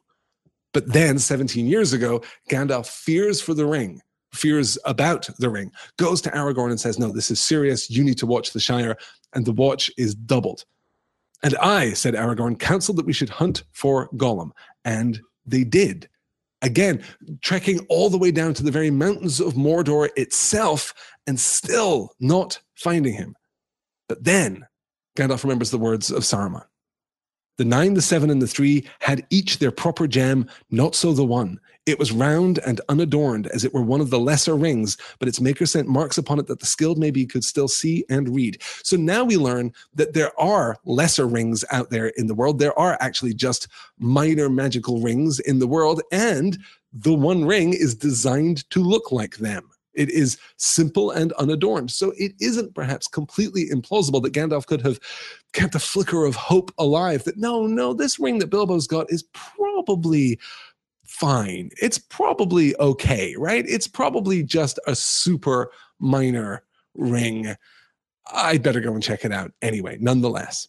But 0.73 0.91
then 0.91 1.19
17 1.19 1.67
years 1.67 1.93
ago, 1.93 2.21
Gandalf 2.49 2.87
fears 2.87 3.41
for 3.41 3.53
the 3.53 3.65
ring, 3.65 4.01
fears 4.33 4.77
about 4.85 5.29
the 5.37 5.49
ring, 5.49 5.71
goes 5.97 6.21
to 6.21 6.31
Aragorn 6.31 6.71
and 6.71 6.79
says, 6.79 6.99
No, 6.99 7.11
this 7.11 7.31
is 7.31 7.39
serious. 7.39 7.89
You 7.89 8.03
need 8.03 8.17
to 8.17 8.25
watch 8.25 8.51
the 8.51 8.59
Shire. 8.59 8.97
And 9.33 9.45
the 9.45 9.51
watch 9.51 9.89
is 9.97 10.15
doubled. 10.15 10.65
And 11.43 11.55
I, 11.57 11.93
said 11.93 12.13
Aragorn, 12.13 12.59
counseled 12.59 12.97
that 12.97 13.05
we 13.05 13.13
should 13.13 13.29
hunt 13.29 13.63
for 13.71 14.09
Gollum. 14.09 14.51
And 14.85 15.21
they 15.45 15.63
did. 15.63 16.09
Again, 16.61 17.03
trekking 17.41 17.85
all 17.89 18.09
the 18.09 18.17
way 18.17 18.31
down 18.31 18.53
to 18.53 18.63
the 18.63 18.71
very 18.71 18.89
mountains 18.89 19.41
of 19.41 19.53
Mordor 19.53 20.09
itself 20.15 20.93
and 21.27 21.37
still 21.37 22.13
not 22.19 22.59
finding 22.75 23.13
him. 23.13 23.35
But 24.07 24.23
then 24.23 24.65
Gandalf 25.17 25.43
remembers 25.43 25.71
the 25.71 25.77
words 25.77 26.09
of 26.09 26.23
Saruman. 26.23 26.63
The 27.63 27.69
nine, 27.69 27.93
the 27.93 28.01
seven, 28.01 28.29
and 28.29 28.41
the 28.41 28.47
three 28.47 28.85
had 28.99 29.25
each 29.29 29.59
their 29.59 29.71
proper 29.71 30.05
gem, 30.05 30.49
not 30.69 30.95
so 30.95 31.13
the 31.13 31.23
one. 31.23 31.61
It 31.85 31.97
was 31.97 32.11
round 32.11 32.59
and 32.67 32.81
unadorned, 32.89 33.47
as 33.47 33.63
it 33.63 33.73
were 33.73 33.81
one 33.81 34.01
of 34.01 34.09
the 34.09 34.19
lesser 34.19 34.57
rings, 34.57 34.97
but 35.17 35.29
its 35.29 35.39
maker 35.39 35.65
sent 35.65 35.87
marks 35.87 36.17
upon 36.17 36.39
it 36.39 36.47
that 36.47 36.59
the 36.59 36.65
skilled 36.65 36.97
maybe 36.97 37.25
could 37.25 37.45
still 37.45 37.69
see 37.69 38.03
and 38.09 38.35
read. 38.35 38.61
So 38.83 38.97
now 38.97 39.23
we 39.23 39.37
learn 39.37 39.71
that 39.95 40.11
there 40.13 40.37
are 40.37 40.75
lesser 40.83 41.25
rings 41.25 41.63
out 41.71 41.89
there 41.89 42.07
in 42.17 42.27
the 42.27 42.35
world. 42.35 42.59
There 42.59 42.77
are 42.77 42.97
actually 42.99 43.33
just 43.33 43.69
minor 43.97 44.49
magical 44.49 44.99
rings 44.99 45.39
in 45.39 45.59
the 45.59 45.67
world, 45.67 46.01
and 46.11 46.57
the 46.91 47.13
one 47.13 47.45
ring 47.45 47.71
is 47.71 47.95
designed 47.95 48.69
to 48.71 48.83
look 48.83 49.09
like 49.09 49.37
them. 49.37 49.69
It 49.93 50.09
is 50.09 50.37
simple 50.57 51.11
and 51.11 51.31
unadorned. 51.33 51.91
So 51.91 52.13
it 52.17 52.33
isn't 52.39 52.75
perhaps 52.75 53.07
completely 53.07 53.69
implausible 53.69 54.21
that 54.23 54.33
Gandalf 54.33 54.65
could 54.65 54.81
have 54.81 54.99
kept 55.53 55.75
a 55.75 55.79
flicker 55.79 56.25
of 56.25 56.35
hope 56.35 56.71
alive 56.77 57.23
that 57.25 57.37
no, 57.37 57.67
no, 57.67 57.93
this 57.93 58.19
ring 58.19 58.39
that 58.39 58.49
Bilbo's 58.49 58.87
got 58.87 59.11
is 59.11 59.23
probably 59.33 60.39
fine. 61.05 61.69
It's 61.81 61.97
probably 61.97 62.75
okay, 62.77 63.35
right? 63.37 63.65
It's 63.67 63.87
probably 63.87 64.43
just 64.43 64.79
a 64.87 64.95
super 64.95 65.71
minor 65.99 66.63
ring. 66.95 67.55
I'd 68.31 68.63
better 68.63 68.79
go 68.79 68.93
and 68.93 69.03
check 69.03 69.25
it 69.25 69.31
out 69.31 69.51
anyway, 69.61 69.97
nonetheless. 69.99 70.67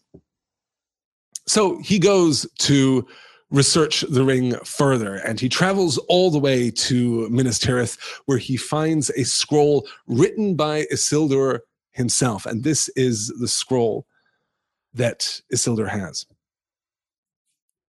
So 1.47 1.79
he 1.79 1.99
goes 1.99 2.47
to 2.61 3.07
research 3.51 4.03
the 4.09 4.25
ring 4.25 4.55
further. 4.65 5.17
And 5.17 5.39
he 5.39 5.49
travels 5.49 5.99
all 6.09 6.31
the 6.31 6.39
way 6.39 6.71
to 6.71 7.29
Minas 7.31 7.59
Tirith, 7.59 7.99
where 8.27 8.39
he 8.39 8.57
finds 8.57 9.11
a 9.11 9.25
scroll 9.25 9.87
written 10.07 10.57
by 10.57 10.85
Isildur 10.93 11.61
himself. 11.93 12.47
And 12.47 12.65
this 12.65 12.89
is 12.91 13.29
the 13.39 13.49
scroll 13.49 14.07
that 14.93 15.41
Isildur 15.53 15.89
has. 15.89 16.27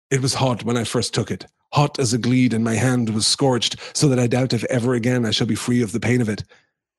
It 0.10 0.22
was 0.22 0.34
hot 0.36 0.64
when 0.64 0.78
I 0.78 0.84
first 0.84 1.14
took 1.14 1.32
it. 1.32 1.46
Hot 1.74 2.00
as 2.00 2.12
a 2.12 2.18
gleed, 2.18 2.54
and 2.54 2.66
my 2.66 2.76
hand 2.76 3.10
was 3.12 3.26
scorched, 3.26 3.78
so 3.96 4.10
that 4.10 4.20
I 4.20 4.28
doubt 4.28 4.52
if 4.52 4.66
ever 4.66 4.94
again 4.94 5.26
I 5.26 5.32
shall 5.32 5.48
be 5.48 5.56
free 5.56 5.82
of 5.82 5.94
the 5.94 6.02
pain 6.02 6.20
of 6.20 6.28
it. 6.28 6.44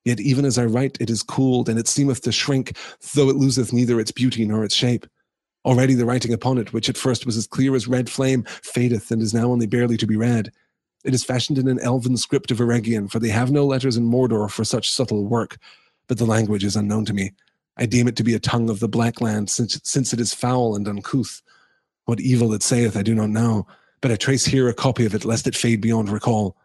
Yet 0.05 0.19
even 0.19 0.45
as 0.45 0.57
I 0.57 0.65
write, 0.65 0.97
it 0.99 1.11
is 1.11 1.23
cooled, 1.23 1.69
and 1.69 1.79
it 1.79 1.89
seemeth 1.89 2.23
to 2.23 2.33
shrink, 2.33 2.77
though 3.15 3.29
it 3.29 3.37
loseth 3.37 3.73
neither 3.73 4.01
its 4.01 4.13
beauty 4.13 4.47
nor 4.47 4.65
its 4.65 4.75
shape. 4.75 5.07
Already 5.65 5.95
the 5.95 6.05
writing 6.05 6.33
upon 6.33 6.59
it, 6.59 6.73
which 6.73 6.89
at 6.89 6.97
first 6.97 7.25
was 7.25 7.37
as 7.37 7.47
clear 7.47 7.75
as 7.77 7.87
red 7.87 8.11
flame, 8.11 8.45
fadeth, 8.63 9.11
and 9.11 9.23
is 9.23 9.33
now 9.33 9.51
only 9.51 9.67
barely 9.67 9.97
to 9.97 10.07
be 10.07 10.17
read. 10.17 10.51
It 11.05 11.15
is 11.15 11.25
fashioned 11.25 11.59
in 11.59 11.69
an 11.69 11.81
elven 11.81 12.17
script 12.17 12.51
of 12.51 12.59
Eregion, 12.59 13.11
for 13.11 13.19
they 13.19 13.29
have 13.29 13.51
no 13.51 13.65
letters 13.67 13.97
in 13.97 14.05
Mordor 14.05 14.51
for 14.51 14.65
such 14.65 14.91
subtle 14.91 15.25
work. 15.25 15.59
But 16.09 16.19
the 16.19 16.27
language 16.27 16.65
is 16.65 16.77
unknown 16.77 17.05
to 17.07 17.13
me. 17.13 17.33
I 17.77 17.87
deem 17.87 18.09
it 18.09 18.17
to 18.17 18.25
be 18.25 18.35
a 18.35 18.41
tongue 18.41 18.69
of 18.69 18.81
the 18.81 18.89
black 18.89 19.21
land, 19.21 19.51
since, 19.51 19.81
since 19.85 20.13
it 20.13 20.21
is 20.21 20.35
foul 20.35 20.75
and 20.75 20.87
uncouth. 20.87 21.43
What 22.05 22.21
evil 22.21 22.53
it 22.53 22.63
saith 22.63 22.97
I 22.97 23.03
do 23.03 23.15
not 23.15 23.31
know, 23.31 23.67
but 24.01 24.11
I 24.11 24.17
trace 24.17 24.45
here 24.45 24.69
a 24.69 24.75
copy 24.75 25.07
of 25.07 25.15
it, 25.15 25.25
lest 25.25 25.47
it 25.47 25.57
fade 25.57 25.81
beyond 25.81 26.09
recall. 26.09 26.57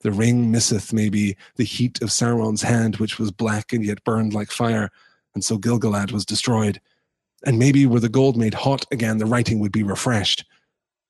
The 0.00 0.12
ring 0.12 0.50
misseth, 0.50 0.92
maybe, 0.92 1.36
the 1.56 1.64
heat 1.64 2.00
of 2.02 2.08
Sauron's 2.08 2.62
hand, 2.62 2.96
which 2.96 3.18
was 3.18 3.30
black 3.30 3.72
and 3.72 3.84
yet 3.84 4.02
burned 4.04 4.32
like 4.32 4.50
fire, 4.50 4.90
and 5.34 5.44
so 5.44 5.58
Gil-galad 5.58 6.12
was 6.12 6.24
destroyed. 6.24 6.80
And 7.44 7.58
maybe 7.58 7.86
were 7.86 8.00
the 8.00 8.08
gold 8.08 8.36
made 8.36 8.54
hot 8.54 8.84
again, 8.90 9.18
the 9.18 9.26
writing 9.26 9.60
would 9.60 9.72
be 9.72 9.82
refreshed. 9.82 10.44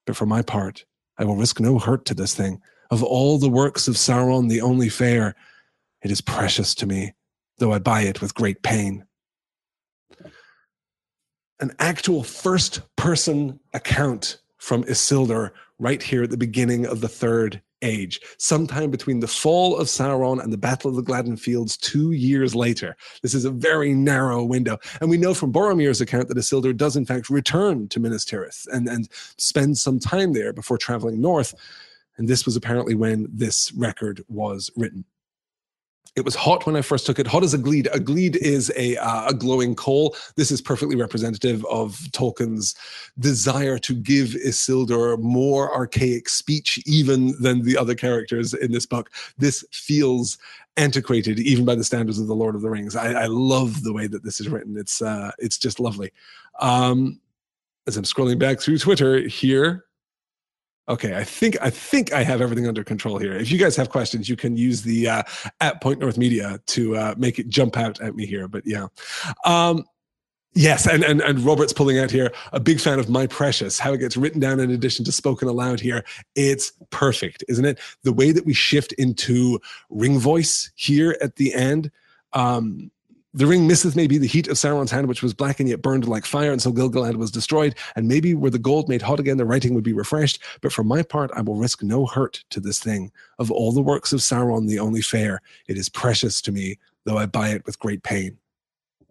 But 0.07 0.17
for 0.17 0.27
my 0.27 0.43
part, 0.43 0.85
I 1.17 1.25
will 1.25 1.37
risk 1.37 1.61
no 1.61 1.79
hurt 1.79 2.05
to 2.07 2.15
this 2.15 2.35
thing. 2.35 2.61
Of 2.91 3.03
all 3.03 3.39
the 3.39 3.49
works 3.49 3.89
of 3.89 3.97
Sauron, 3.97 4.49
the 4.49 4.61
only 4.61 4.89
fair, 4.89 5.35
it 6.03 6.11
is 6.11 6.21
precious 6.21 6.75
to 6.77 6.87
me, 6.87 7.15
though 7.59 7.73
I 7.73 7.79
buy 7.79 8.03
it 8.03 8.21
with 8.21 8.35
great 8.35 8.63
pain. 8.63 9.05
An 11.61 11.75
actual 11.79 12.23
first 12.23 12.83
person 12.97 13.59
account 13.75 14.39
from 14.59 14.85
Isildur 14.85 15.51
right 15.79 16.03
here 16.03 16.23
at 16.23 16.31
the 16.31 16.37
beginning 16.37 16.87
of 16.87 17.01
the 17.01 17.09
third 17.09 17.63
age, 17.83 18.21
sometime 18.39 18.91
between 18.91 19.21
the 19.21 19.29
fall 19.29 19.77
of 19.77 19.87
Sauron 19.87 20.43
and 20.43 20.53
the 20.53 20.59
Battle 20.59 20.91
of 20.91 20.97
the 20.97 21.03
Gladden 21.03 21.37
Fields 21.37 21.77
two 21.77 22.13
years 22.13 22.55
later. 22.55 22.97
This 23.23 23.35
is 23.35 23.45
a 23.45 23.51
very 23.51 23.95
narrow 23.95 24.45
window. 24.45 24.79
And 25.01 25.11
we 25.11 25.17
know 25.17 25.35
from 25.35 25.53
Boromir's 25.53 26.01
account 26.01 26.29
that 26.29 26.37
Isildur 26.37 26.77
does 26.77 26.97
in 26.97 27.07
fact 27.07 27.31
return 27.31 27.89
to 27.89 28.01
Minas 28.01 28.25
Tirith 28.25 28.67
and, 28.73 28.89
and 28.89 29.09
spend 29.13 29.79
some 29.79 29.99
time 29.99 30.33
there 30.33 30.53
before 30.53 30.79
traveling 30.79 31.21
north. 31.21 31.55
And 32.17 32.29
this 32.29 32.45
was 32.45 32.57
apparently 32.57 32.95
when 32.95 33.29
this 33.33 33.73
record 33.73 34.25
was 34.29 34.71
written. 34.77 35.05
It 36.17 36.25
was 36.25 36.35
hot 36.35 36.67
when 36.67 36.75
I 36.75 36.83
first 36.83 37.07
took 37.07 37.19
it. 37.19 37.27
Hot 37.27 37.45
as 37.45 37.55
a 37.55 37.59
gleed. 37.59 37.89
A 37.93 38.01
gleed 38.01 38.37
is 38.37 38.73
a, 38.77 38.97
uh, 38.97 39.29
a 39.29 39.35
glowing 39.35 39.75
coal. 39.75 40.17
This 40.37 40.51
is 40.51 40.61
perfectly 40.61 40.97
representative 40.97 41.65
of 41.67 41.97
Tolkien's 42.13 42.75
desire 43.19 43.79
to 43.79 43.95
give 43.95 44.31
Isildur 44.31 45.19
more 45.21 45.73
archaic 45.73 46.29
speech, 46.29 46.83
even 46.87 47.41
than 47.41 47.63
the 47.63 47.77
other 47.77 47.95
characters 47.95 48.55
in 48.55 48.73
this 48.73 48.87
book. 48.87 49.11
This 49.39 49.65
feels 49.71 50.39
antiquated, 50.77 51.39
even 51.41 51.65
by 51.65 51.75
the 51.75 51.85
standards 51.85 52.19
of 52.19 52.27
the 52.27 52.35
Lord 52.35 52.55
of 52.55 52.63
the 52.63 52.71
Rings. 52.71 52.97
I, 52.97 53.13
I 53.13 53.27
love 53.27 53.83
the 53.83 53.93
way 53.93 54.07
that 54.07 54.25
this 54.25 54.41
is 54.41 54.49
written. 54.49 54.77
It's 54.77 55.03
uh, 55.03 55.33
it's 55.39 55.59
just 55.59 55.79
lovely. 55.79 56.13
Um, 56.61 57.21
as 57.87 57.97
I'm 57.97 58.05
scrolling 58.05 58.39
back 58.39 58.61
through 58.61 58.79
Twitter 58.79 59.21
here, 59.21 59.85
Okay, 60.89 61.15
I 61.15 61.23
think 61.23 61.57
I 61.61 61.69
think 61.69 62.15
I 62.15 62.23
have 62.23 62.41
everything 62.41 62.67
under 62.67 62.83
control 62.83 63.19
here. 63.19 63.35
If 63.35 63.51
you 63.51 63.59
guys 63.59 63.77
have 63.77 63.91
questions, 63.91 64.29
you 64.29 64.37
can 64.37 64.57
use 64.57 64.83
the 64.83 65.09
uh, 65.09 65.23
at 65.61 65.83
Point 65.83 65.99
North 65.99 66.17
Media 66.17 66.61
to 66.69 66.97
uh, 66.97 67.15
make 67.19 67.39
it 67.39 67.49
jump 67.49 67.77
out 67.77 68.01
at 68.01 68.15
me 68.15 68.25
here. 68.25 68.49
But 68.49 68.63
yeah, 68.65 68.87
um, 69.45 69.85
yes, 70.55 70.87
and, 70.87 71.05
and 71.05 71.21
and 71.21 71.41
Robert's 71.41 71.75
pulling 71.75 71.99
out 71.99 72.11
here. 72.11 72.33
A 72.53 72.61
big 72.61 72.81
fan 72.81 72.99
of 72.99 73.11
My 73.11 73.27
Precious, 73.27 73.79
how 73.79 73.93
it 73.93 73.99
gets 73.99 74.17
written 74.17 74.41
down 74.41 74.61
in 74.61 74.71
addition 74.71 75.05
to 75.05 75.13
spoken 75.13 75.47
aloud 75.47 75.79
here. 75.79 76.05
It's 76.35 76.73
perfect, 76.89 77.45
isn't 77.49 77.67
it? 77.67 77.79
The 78.03 78.13
way 78.13 78.33
that 78.33 78.47
we 78.47 78.55
shift 78.55 78.93
into 78.95 79.61
ring 79.91 80.19
voice 80.19 80.73
here 80.75 81.19
at 81.21 81.37
the 81.37 81.53
end. 81.53 81.91
Um, 82.33 82.91
the 83.35 83.47
ring 83.47 83.67
misseth 83.67 83.95
maybe 83.95 84.17
the 84.17 84.27
heat 84.27 84.49
of 84.49 84.57
Sauron's 84.57 84.91
hand, 84.91 85.07
which 85.07 85.23
was 85.23 85.35
black 85.35 85.61
and 85.61 85.69
yet 85.69 85.83
burned 85.83 86.09
like 86.09 86.25
fire, 86.25 86.51
and 86.51 86.63
so 86.63 86.73
Gil-galad 86.73 87.17
was 87.17 87.31
destroyed. 87.31 87.75
And 87.95 88.09
maybe 88.09 88.35
were 88.35 88.51
the 88.51 88.59
gold 88.59 88.89
made 88.89 89.03
hot 89.03 89.21
again, 89.21 89.37
the 89.37 89.45
writing 89.45 89.75
would 89.75 89.85
be 89.85 89.93
refreshed. 89.93 90.43
But 90.63 90.73
for 90.73 90.83
my 90.83 91.03
part, 91.03 91.31
I 91.35 91.43
will 91.43 91.57
risk 91.57 91.83
no 91.83 92.07
hurt 92.07 92.43
to 92.51 92.61
this 92.61 92.79
thing. 92.79 93.13
Of 93.39 93.51
all 93.51 93.73
the 93.73 93.83
works 93.83 94.13
of 94.13 94.21
Sauron, 94.21 94.67
the 94.67 94.79
only 94.79 95.03
fair, 95.03 95.43
it 95.67 95.77
is 95.77 95.89
precious 95.89 96.41
to 96.43 96.53
me, 96.53 96.79
though 97.05 97.19
I 97.19 97.27
buy 97.27 97.51
it 97.51 97.67
with 97.67 97.79
great 97.79 98.03
pain. 98.03 98.39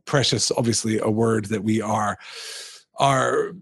Precious, 0.06 0.52
obviously, 0.52 1.00
a 1.00 1.10
word 1.10 1.46
that 1.46 1.64
we 1.64 1.82
are 1.82 2.18
are 3.00 3.54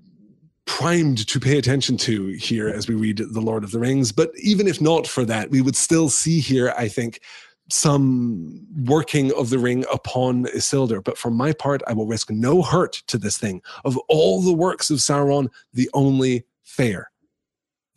primed 0.66 1.28
to 1.28 1.40
pay 1.40 1.58
attention 1.58 1.96
to 1.96 2.28
here 2.32 2.68
as 2.68 2.88
we 2.88 2.96
read 2.96 3.18
The 3.18 3.42
Lord 3.42 3.64
of 3.64 3.72
the 3.72 3.80
Rings. 3.80 4.12
But 4.12 4.32
even 4.42 4.68
if 4.68 4.82
not 4.82 5.06
for 5.06 5.26
that, 5.26 5.52
we 5.52 5.62
would 5.62 5.76
still 5.76 6.10
see 6.10 6.40
here, 6.40 6.74
I 6.78 6.88
think, 6.88 7.20
some 7.70 8.66
working 8.86 9.34
of 9.34 9.50
the 9.50 9.60
ring 9.60 9.86
upon 9.92 10.46
Isildur. 10.46 11.04
But 11.04 11.18
for 11.18 11.32
my 11.32 11.52
part, 11.52 11.82
I 11.88 11.94
will 11.94 12.06
risk 12.06 12.30
no 12.30 12.62
hurt 12.62 13.04
to 13.08 13.18
this 13.18 13.38
thing. 13.38 13.62
Of 13.84 13.98
all 14.08 14.42
the 14.42 14.54
works 14.54 14.90
of 14.90 14.98
Sauron, 14.98 15.50
the 15.74 15.90
only 15.94 16.46
fair. 16.64 17.12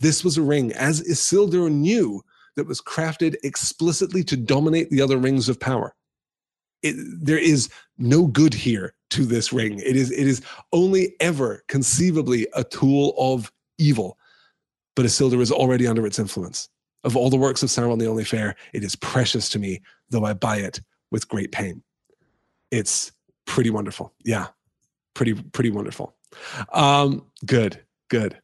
This 0.00 0.24
was 0.24 0.38
a 0.38 0.42
ring, 0.42 0.72
as 0.72 1.02
Isildur 1.02 1.70
knew, 1.70 2.22
that 2.59 2.66
was 2.66 2.81
crafted 2.81 3.37
explicitly 3.44 4.24
to 4.24 4.37
dominate 4.37 4.90
the 4.90 5.00
other 5.00 5.16
rings 5.16 5.48
of 5.48 5.61
power. 5.61 5.94
It, 6.83 6.96
there 6.98 7.38
is 7.38 7.68
no 7.98 8.26
good 8.26 8.52
here 8.52 8.94
to 9.11 9.24
this 9.24 9.52
ring. 9.52 9.78
It 9.78 9.94
is, 9.94 10.11
it 10.11 10.26
is 10.26 10.42
only 10.72 11.14
ever 11.20 11.62
conceivably 11.68 12.48
a 12.54 12.64
tool 12.64 13.14
of 13.16 13.52
evil. 13.78 14.18
But 14.96 15.07
Isildur 15.07 15.40
is 15.40 15.52
already 15.52 15.87
under 15.87 16.04
its 16.04 16.18
influence. 16.18 16.68
Of 17.09 17.16
all 17.16 17.31
the 17.31 17.38
works 17.38 17.62
of 17.62 17.71
Sauron 17.71 17.99
the 17.99 18.07
Only 18.07 18.23
Fair, 18.23 18.55
it 18.75 18.85
is 18.85 18.94
precious 18.94 19.49
to 19.49 19.59
me, 19.59 19.81
though 20.11 20.27
I 20.27 20.35
buy 20.35 20.59
it 20.59 20.83
with 21.11 21.27
great 21.27 21.53
pain. 21.53 21.83
It's 22.71 23.12
pretty 23.47 23.71
wonderful. 23.71 24.12
Yeah, 24.25 24.49
pretty 25.14 25.33
pretty 25.33 25.71
wonderful. 25.71 26.14
Um, 26.71 27.25
good, 27.47 27.83
good. 28.11 28.38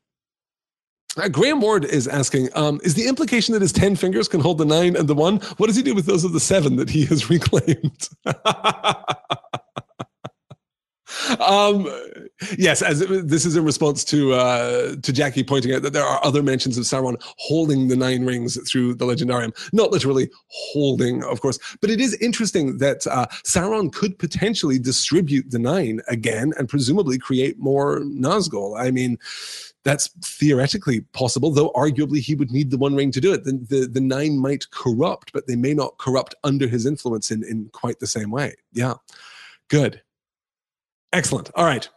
Uh, 1.18 1.29
Graham 1.29 1.61
Ward 1.61 1.85
is 1.85 2.09
asking, 2.09 2.48
um, 2.55 2.81
is 2.83 2.94
the 2.94 3.07
implication 3.07 3.53
that 3.53 3.61
his 3.61 3.70
10 3.70 3.96
fingers 3.96 4.29
can 4.29 4.40
hold 4.40 4.57
the 4.57 4.64
nine 4.64 4.96
and 4.96 5.09
the 5.09 5.14
one? 5.14 5.40
What 5.59 5.66
does 5.66 5.77
he 5.77 5.83
do 5.83 5.94
with 5.94 6.07
those 6.07 6.24
of 6.24 6.33
the 6.33 6.40
seven 6.40 6.77
that 6.77 6.88
he 6.88 7.05
has 7.05 7.29
reclaimed? 7.31 8.09
um, 11.40 11.87
yes, 12.59 12.83
as 12.83 13.00
this 13.00 13.44
is 13.44 13.57
in 13.57 13.64
response 13.64 14.05
to 14.07 14.33
uh, 14.33 14.96
to 15.03 15.12
Jackie 15.12 15.44
pointing 15.44 15.74
out 15.74 15.83
that 15.83 15.92
there 15.92 16.05
are 16.05 16.24
other 16.24 16.42
mentions 16.42 16.79
of 16.79 16.85
Sauron 16.85 17.16
holding 17.38 17.88
the 17.88 17.96
nine 17.96 18.24
rings 18.24 18.57
through 18.70 18.94
the 18.94 19.05
Legendarium, 19.05 19.55
not 19.72 19.90
literally 19.90 20.31
holding, 20.48 21.22
of 21.24 21.40
course, 21.40 21.59
but 21.81 21.90
it 21.90 22.00
is 22.00 22.14
interesting 22.20 22.79
that 22.79 23.07
uh, 23.07 23.27
Sauron 23.44 23.92
could 23.92 24.18
potentially 24.18 24.79
distribute 24.79 25.50
the 25.50 25.59
nine 25.59 26.00
again 26.09 26.53
and 26.59 26.68
presumably 26.68 27.18
create 27.18 27.59
more 27.59 28.00
Nazgul. 28.00 28.79
I 28.79 28.90
mean. 28.90 29.18
That's 29.85 30.09
theoretically 30.24 31.03
possible, 31.12 31.50
though 31.50 31.70
arguably 31.72 32.20
he 32.20 32.35
would 32.35 32.50
need 32.50 32.70
the 32.70 32.79
one 32.79 32.94
ring 32.94 33.11
to 33.11 33.20
do 33.20 33.35
it. 33.35 33.44
The, 33.44 33.53
the, 33.68 33.87
the 33.87 34.00
nine 34.00 34.38
might 34.38 34.70
corrupt, 34.70 35.31
but 35.35 35.46
they 35.46 35.57
may 35.57 35.74
not 35.74 35.98
corrupt 35.98 36.35
under 36.42 36.66
his 36.66 36.87
influence 36.87 37.31
in, 37.31 37.44
in 37.44 37.68
quite 37.74 38.00
the 38.00 38.07
same 38.07 38.31
way. 38.31 38.55
Yeah. 38.72 38.94
Good. 39.68 40.00
Excellent. 41.14 41.48
All 41.55 41.64
right. 41.64 41.88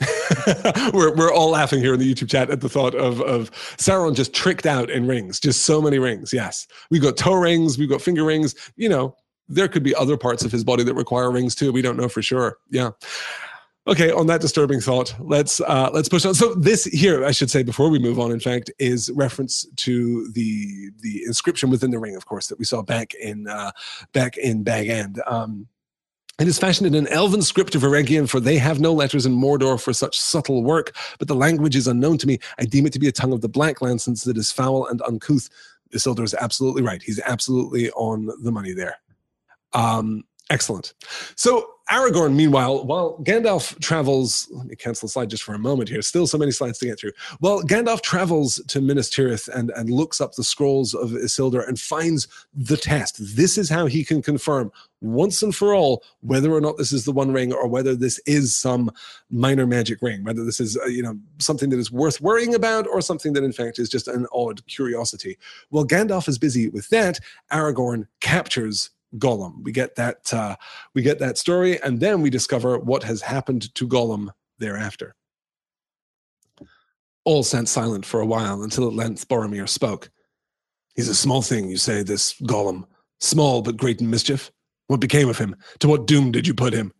we're 0.92 1.14
we're 1.14 1.32
all 1.32 1.50
laughing 1.50 1.78
here 1.78 1.94
in 1.94 2.00
the 2.00 2.14
YouTube 2.14 2.28
chat 2.28 2.50
at 2.50 2.60
the 2.60 2.68
thought 2.68 2.94
of 2.94 3.20
of 3.20 3.50
Sauron 3.76 4.14
just 4.16 4.34
tricked 4.34 4.66
out 4.66 4.90
in 4.90 5.06
rings, 5.06 5.38
just 5.38 5.64
so 5.64 5.80
many 5.80 5.98
rings. 5.98 6.32
Yes, 6.32 6.66
we've 6.90 7.02
got 7.02 7.16
toe 7.16 7.34
rings, 7.34 7.78
we've 7.78 7.88
got 7.88 8.00
finger 8.00 8.24
rings. 8.24 8.54
You 8.76 8.88
know, 8.88 9.14
there 9.48 9.68
could 9.68 9.82
be 9.82 9.94
other 9.94 10.16
parts 10.16 10.42
of 10.42 10.50
his 10.50 10.64
body 10.64 10.82
that 10.84 10.94
require 10.94 11.30
rings 11.30 11.54
too. 11.54 11.70
We 11.70 11.82
don't 11.82 11.96
know 11.96 12.08
for 12.08 12.22
sure. 12.22 12.56
Yeah. 12.70 12.90
Okay, 13.86 14.10
on 14.10 14.26
that 14.26 14.40
disturbing 14.40 14.80
thought, 14.80 15.14
let's 15.20 15.60
uh, 15.60 15.90
let's 15.92 16.08
push 16.08 16.24
on. 16.24 16.34
So 16.34 16.54
this 16.54 16.84
here, 16.84 17.24
I 17.24 17.30
should 17.30 17.50
say, 17.50 17.62
before 17.62 17.88
we 17.88 17.98
move 17.98 18.18
on, 18.18 18.32
in 18.32 18.40
fact, 18.40 18.70
is 18.78 19.10
reference 19.14 19.66
to 19.76 20.28
the 20.32 20.90
the 21.02 21.22
inscription 21.24 21.70
within 21.70 21.90
the 21.90 21.98
ring, 21.98 22.16
of 22.16 22.26
course, 22.26 22.48
that 22.48 22.58
we 22.58 22.64
saw 22.64 22.82
back 22.82 23.14
in 23.14 23.46
uh, 23.46 23.70
back 24.12 24.38
in 24.38 24.62
Bag 24.64 24.88
End. 24.88 25.22
Um, 25.26 25.68
it 26.40 26.48
is 26.48 26.58
fashioned 26.58 26.86
in 26.86 26.94
an 26.94 27.12
elven 27.12 27.42
script 27.42 27.74
of 27.74 27.82
Eregion, 27.82 28.28
for 28.28 28.40
they 28.40 28.56
have 28.56 28.80
no 28.80 28.94
letters 28.94 29.26
in 29.26 29.36
Mordor 29.36 29.80
for 29.80 29.92
such 29.92 30.18
subtle 30.18 30.64
work, 30.64 30.96
but 31.18 31.28
the 31.28 31.34
language 31.34 31.76
is 31.76 31.86
unknown 31.86 32.16
to 32.18 32.26
me. 32.26 32.38
I 32.58 32.64
deem 32.64 32.86
it 32.86 32.94
to 32.94 32.98
be 32.98 33.08
a 33.08 33.12
tongue 33.12 33.32
of 33.32 33.42
the 33.42 33.48
Black 33.48 33.82
Land, 33.82 34.00
since 34.00 34.26
it 34.26 34.38
is 34.38 34.50
foul 34.50 34.86
and 34.86 35.02
uncouth. 35.02 35.50
Isildur 35.94 36.24
is 36.24 36.34
absolutely 36.34 36.82
right. 36.82 37.02
He's 37.02 37.20
absolutely 37.20 37.90
on 37.90 38.30
the 38.42 38.50
money 38.50 38.72
there. 38.72 38.96
Um, 39.74 40.24
Excellent. 40.50 40.94
So 41.36 41.68
Aragorn, 41.90 42.34
meanwhile, 42.34 42.84
while 42.84 43.18
Gandalf 43.22 43.80
travels, 43.80 44.48
let 44.52 44.66
me 44.66 44.76
cancel 44.76 45.06
the 45.06 45.10
slide 45.10 45.30
just 45.30 45.44
for 45.44 45.54
a 45.54 45.58
moment 45.58 45.88
here. 45.88 46.02
Still 46.02 46.26
so 46.26 46.38
many 46.38 46.50
slides 46.50 46.78
to 46.78 46.86
get 46.86 46.98
through. 46.98 47.12
Well, 47.40 47.62
Gandalf 47.62 48.02
travels 48.02 48.60
to 48.68 48.80
Minas 48.80 49.10
Tirith 49.10 49.48
and, 49.48 49.70
and 49.70 49.90
looks 49.90 50.20
up 50.20 50.34
the 50.34 50.44
scrolls 50.44 50.92
of 50.94 51.10
Isildur 51.10 51.66
and 51.66 51.78
finds 51.78 52.28
the 52.52 52.76
test. 52.76 53.16
This 53.36 53.58
is 53.58 53.68
how 53.68 53.86
he 53.86 54.04
can 54.04 54.22
confirm 54.22 54.72
once 55.00 55.42
and 55.42 55.54
for 55.54 55.74
all 55.74 56.02
whether 56.20 56.52
or 56.52 56.60
not 56.60 56.76
this 56.76 56.92
is 56.92 57.04
the 57.04 57.12
One 57.12 57.32
Ring 57.32 57.52
or 57.52 57.66
whether 57.66 57.96
this 57.96 58.20
is 58.26 58.56
some 58.56 58.90
minor 59.30 59.66
magic 59.66 60.02
ring, 60.02 60.22
whether 60.24 60.44
this 60.44 60.60
is 60.60 60.76
uh, 60.76 60.86
you 60.86 61.02
know 61.02 61.18
something 61.38 61.70
that 61.70 61.78
is 61.78 61.90
worth 61.90 62.20
worrying 62.20 62.54
about 62.54 62.86
or 62.86 63.00
something 63.00 63.32
that 63.32 63.44
in 63.44 63.52
fact 63.52 63.78
is 63.78 63.88
just 63.88 64.08
an 64.08 64.26
odd 64.32 64.64
curiosity. 64.66 65.38
While 65.70 65.86
Gandalf 65.86 66.28
is 66.28 66.38
busy 66.38 66.68
with 66.68 66.88
that. 66.90 67.18
Aragorn 67.50 68.06
captures 68.20 68.90
Gollum. 69.16 69.62
We 69.62 69.72
get 69.72 69.96
that 69.96 70.32
uh, 70.32 70.56
we 70.94 71.02
get 71.02 71.18
that 71.18 71.38
story, 71.38 71.80
and 71.82 72.00
then 72.00 72.22
we 72.22 72.30
discover 72.30 72.78
what 72.78 73.02
has 73.04 73.22
happened 73.22 73.74
to 73.74 73.88
Gollum 73.88 74.30
thereafter. 74.58 75.14
All 77.24 77.42
sat 77.42 77.68
silent 77.68 78.06
for 78.06 78.20
a 78.20 78.26
while 78.26 78.62
until 78.62 78.86
at 78.86 78.94
length 78.94 79.28
Boromir 79.28 79.68
spoke. 79.68 80.10
He's 80.94 81.08
a 81.08 81.14
small 81.14 81.42
thing, 81.42 81.68
you 81.68 81.76
say, 81.76 82.02
this 82.02 82.34
Gollum. 82.40 82.84
Small 83.20 83.62
but 83.62 83.76
great 83.76 84.00
in 84.00 84.10
mischief. 84.10 84.50
What 84.86 85.00
became 85.00 85.28
of 85.28 85.38
him? 85.38 85.54
To 85.80 85.88
what 85.88 86.06
doom 86.06 86.32
did 86.32 86.46
you 86.46 86.54
put 86.54 86.72
him? 86.72 86.92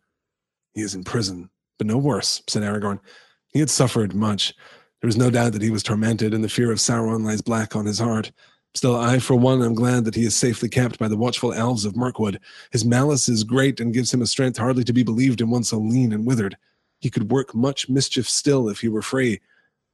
He 0.73 0.81
is 0.81 0.95
in 0.95 1.03
prison, 1.03 1.49
but 1.77 1.87
no 1.87 1.97
worse, 1.97 2.41
said 2.47 2.63
Aragorn. 2.63 2.99
He 3.47 3.59
had 3.59 3.69
suffered 3.69 4.13
much. 4.13 4.53
There 5.01 5.09
is 5.09 5.17
no 5.17 5.29
doubt 5.29 5.53
that 5.53 5.61
he 5.61 5.71
was 5.71 5.83
tormented, 5.83 6.33
and 6.33 6.43
the 6.43 6.49
fear 6.49 6.71
of 6.71 6.77
Sauron 6.77 7.25
lies 7.25 7.41
black 7.41 7.75
on 7.75 7.85
his 7.85 7.99
heart. 7.99 8.31
Still, 8.73 8.95
I, 8.95 9.19
for 9.19 9.35
one, 9.35 9.61
am 9.61 9.73
glad 9.73 10.05
that 10.05 10.15
he 10.15 10.23
is 10.23 10.35
safely 10.35 10.69
kept 10.69 10.97
by 10.97 11.09
the 11.09 11.17
watchful 11.17 11.53
elves 11.53 11.83
of 11.83 11.97
Mirkwood. 11.97 12.39
His 12.71 12.85
malice 12.85 13.27
is 13.27 13.43
great 13.43 13.81
and 13.81 13.93
gives 13.93 14.13
him 14.13 14.21
a 14.21 14.27
strength 14.27 14.57
hardly 14.57 14.85
to 14.85 14.93
be 14.93 15.03
believed 15.03 15.41
in 15.41 15.49
one 15.49 15.63
so 15.63 15.77
lean 15.77 16.13
and 16.13 16.25
withered. 16.25 16.55
He 16.99 17.09
could 17.09 17.31
work 17.31 17.53
much 17.53 17.89
mischief 17.89 18.29
still 18.29 18.69
if 18.69 18.79
he 18.79 18.87
were 18.87 19.01
free, 19.01 19.41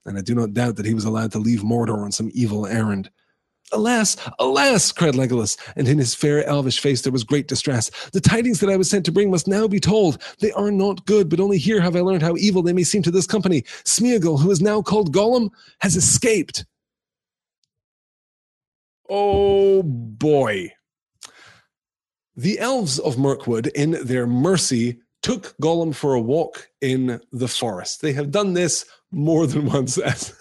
and 0.06 0.18
I 0.18 0.22
do 0.22 0.36
not 0.36 0.54
doubt 0.54 0.76
that 0.76 0.86
he 0.86 0.94
was 0.94 1.06
allowed 1.06 1.32
to 1.32 1.40
leave 1.40 1.62
Mordor 1.62 2.04
on 2.04 2.12
some 2.12 2.30
evil 2.34 2.68
errand. 2.68 3.10
Alas, 3.74 4.16
alas, 4.40 4.92
cried 4.92 5.16
Legolas, 5.16 5.58
and 5.76 5.88
in 5.88 5.98
his 5.98 6.16
fair 6.16 6.46
elvish 6.46 6.80
face 6.80 7.02
there 7.02 7.12
was 7.12 7.24
great 7.24 7.48
distress. 7.48 7.90
The 8.12 8.22
tidings 8.22 8.60
that 8.60 8.70
I 8.70 8.78
was 8.78 8.90
sent 8.90 9.06
to 9.06 9.12
bring 9.12 9.30
must 9.32 9.48
now 9.48 9.68
be 9.68 9.80
told. 9.80 10.22
They 10.40 10.52
are 10.54 10.72
not 10.72 11.06
good, 11.06 11.30
but 11.30 11.40
only 11.40 11.58
here 11.58 11.82
have 11.82 11.96
I 11.96 12.02
learned 12.02 12.22
how 12.22 12.38
evil 12.38 12.62
they 12.62 12.74
may 12.74 12.84
seem 12.84 13.02
to 13.04 13.12
this 13.12 13.28
company. 13.28 13.64
Smeagol, 13.84 14.40
who 14.40 14.52
is 14.52 14.62
now 14.62 14.82
called 14.82 15.14
Gollum, 15.14 15.50
has 15.80 15.98
escaped. 15.98 16.64
Oh 19.10 19.84
boy. 19.84 20.74
The 22.36 22.60
elves 22.60 23.00
of 23.00 23.18
Mirkwood, 23.18 23.68
in 23.68 23.98
their 24.06 24.28
mercy, 24.28 25.00
took 25.24 25.56
Gollum 25.62 25.96
for 25.96 26.14
a 26.14 26.22
walk 26.22 26.70
in 26.82 27.20
the 27.32 27.48
forest. 27.48 28.02
They 28.02 28.14
have 28.14 28.32
done 28.32 28.54
this 28.54 28.86
more 29.12 29.48
than 29.48 29.66
once, 29.74 29.98
as, 29.98 30.34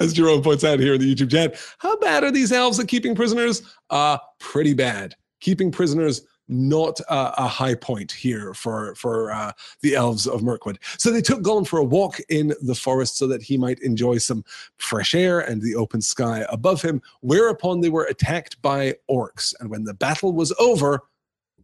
as 0.00 0.12
Jerome 0.12 0.42
points 0.42 0.64
out 0.64 0.78
here 0.78 0.94
in 0.94 1.00
the 1.00 1.14
YouTube 1.14 1.30
chat. 1.30 1.56
How 1.78 1.96
bad 1.98 2.24
are 2.24 2.30
these 2.30 2.52
elves 2.52 2.78
at 2.78 2.88
keeping 2.88 3.14
prisoners? 3.14 3.62
Uh, 3.90 4.18
pretty 4.38 4.74
bad. 4.74 5.16
Keeping 5.40 5.72
prisoners 5.72 6.22
not 6.48 7.00
a, 7.08 7.46
high 7.46 7.74
point 7.74 8.10
here 8.10 8.54
for 8.54 8.94
for 8.94 9.30
uh, 9.30 9.52
the 9.82 9.94
elves 9.94 10.26
of 10.26 10.42
Mirkwood. 10.42 10.78
So 10.98 11.10
they 11.10 11.20
took 11.20 11.42
Gollum 11.42 11.66
for 11.66 11.78
a 11.78 11.84
walk 11.84 12.18
in 12.28 12.54
the 12.62 12.74
forest 12.74 13.16
so 13.16 13.26
that 13.26 13.42
he 13.42 13.56
might 13.56 13.80
enjoy 13.80 14.18
some 14.18 14.44
fresh 14.78 15.14
air 15.14 15.40
and 15.40 15.60
the 15.60 15.74
open 15.74 16.00
sky 16.00 16.46
above 16.48 16.82
him. 16.82 17.02
Whereupon 17.20 17.80
they 17.80 17.90
were 17.90 18.04
attacked 18.04 18.60
by 18.62 18.94
orcs, 19.10 19.54
and 19.60 19.70
when 19.70 19.84
the 19.84 19.94
battle 19.94 20.32
was 20.32 20.52
over, 20.58 21.02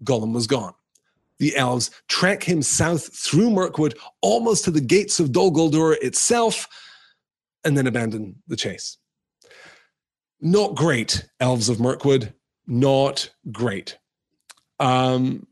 Gollum 0.05 0.33
was 0.33 0.47
gone. 0.47 0.75
The 1.39 1.57
elves 1.57 1.91
track 2.09 2.43
him 2.43 2.63
south 2.63 3.15
through 3.15 3.51
Mirkwood, 3.51 3.99
almost 4.21 4.65
to 4.65 4.71
the 4.71 4.81
gates 4.81 5.19
of 5.19 5.33
Dol 5.33 5.51
Guldur 5.51 5.97
itself, 6.01 6.69
and 7.65 7.77
then 7.77 7.87
abandon 7.87 8.37
the 8.47 8.57
chase. 8.57 8.99
Not 10.41 10.75
great, 10.75 11.27
elves 11.41 11.69
of 11.69 11.81
Mirkwood. 11.81 12.35
Not 12.67 13.31
great. 13.51 13.99
Um, 14.81 15.47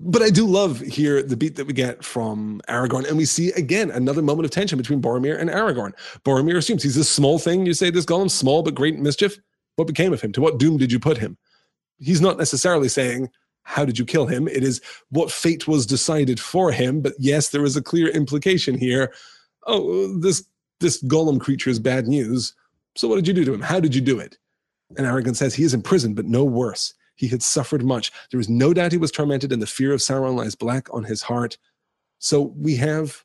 but 0.00 0.22
I 0.22 0.30
do 0.30 0.46
love 0.46 0.78
here 0.80 1.22
the 1.22 1.36
beat 1.36 1.56
that 1.56 1.66
we 1.66 1.72
get 1.72 2.04
from 2.04 2.60
Aragorn, 2.68 3.08
and 3.08 3.16
we 3.16 3.24
see 3.24 3.50
again 3.52 3.90
another 3.90 4.22
moment 4.22 4.44
of 4.44 4.52
tension 4.52 4.78
between 4.78 5.02
Boromir 5.02 5.38
and 5.38 5.50
Aragorn. 5.50 5.92
Boromir 6.24 6.56
assumes 6.56 6.84
he's 6.84 6.94
this 6.94 7.10
small 7.10 7.38
thing. 7.38 7.66
You 7.66 7.74
say 7.74 7.90
this 7.90 8.04
Gollum, 8.04 8.30
small 8.30 8.62
but 8.62 8.74
great 8.74 8.98
mischief. 8.98 9.38
What 9.76 9.88
became 9.88 10.12
of 10.12 10.20
him? 10.20 10.32
To 10.32 10.40
what 10.40 10.58
doom 10.58 10.76
did 10.76 10.92
you 10.92 11.00
put 11.00 11.18
him? 11.18 11.36
He's 11.98 12.20
not 12.20 12.38
necessarily 12.38 12.88
saying 12.88 13.28
how 13.64 13.84
did 13.84 13.98
you 13.98 14.04
kill 14.04 14.26
him. 14.26 14.46
It 14.48 14.62
is 14.62 14.80
what 15.10 15.32
fate 15.32 15.66
was 15.66 15.84
decided 15.84 16.40
for 16.40 16.72
him. 16.72 17.00
But 17.00 17.14
yes, 17.18 17.50
there 17.50 17.64
is 17.64 17.76
a 17.76 17.82
clear 17.82 18.08
implication 18.08 18.78
here. 18.78 19.12
Oh, 19.66 20.16
this 20.18 20.44
this 20.80 21.02
Gollum 21.02 21.40
creature 21.40 21.70
is 21.70 21.80
bad 21.80 22.06
news. 22.06 22.54
So 22.94 23.08
what 23.08 23.16
did 23.16 23.26
you 23.26 23.34
do 23.34 23.44
to 23.44 23.54
him? 23.54 23.60
How 23.60 23.80
did 23.80 23.94
you 23.94 24.00
do 24.00 24.20
it? 24.20 24.38
And 24.96 25.06
Aragorn 25.06 25.36
says 25.36 25.54
he 25.54 25.64
is 25.64 25.74
in 25.74 25.82
prison, 25.82 26.14
but 26.14 26.24
no 26.24 26.44
worse. 26.44 26.94
He 27.18 27.28
had 27.28 27.42
suffered 27.42 27.84
much. 27.84 28.12
There 28.30 28.40
is 28.40 28.48
no 28.48 28.72
doubt 28.72 28.92
he 28.92 28.98
was 28.98 29.10
tormented, 29.10 29.52
and 29.52 29.60
the 29.60 29.66
fear 29.66 29.92
of 29.92 30.00
Sauron 30.00 30.36
lies 30.36 30.54
black 30.54 30.92
on 30.94 31.04
his 31.04 31.22
heart. 31.22 31.58
So 32.20 32.54
we 32.56 32.76
have 32.76 33.24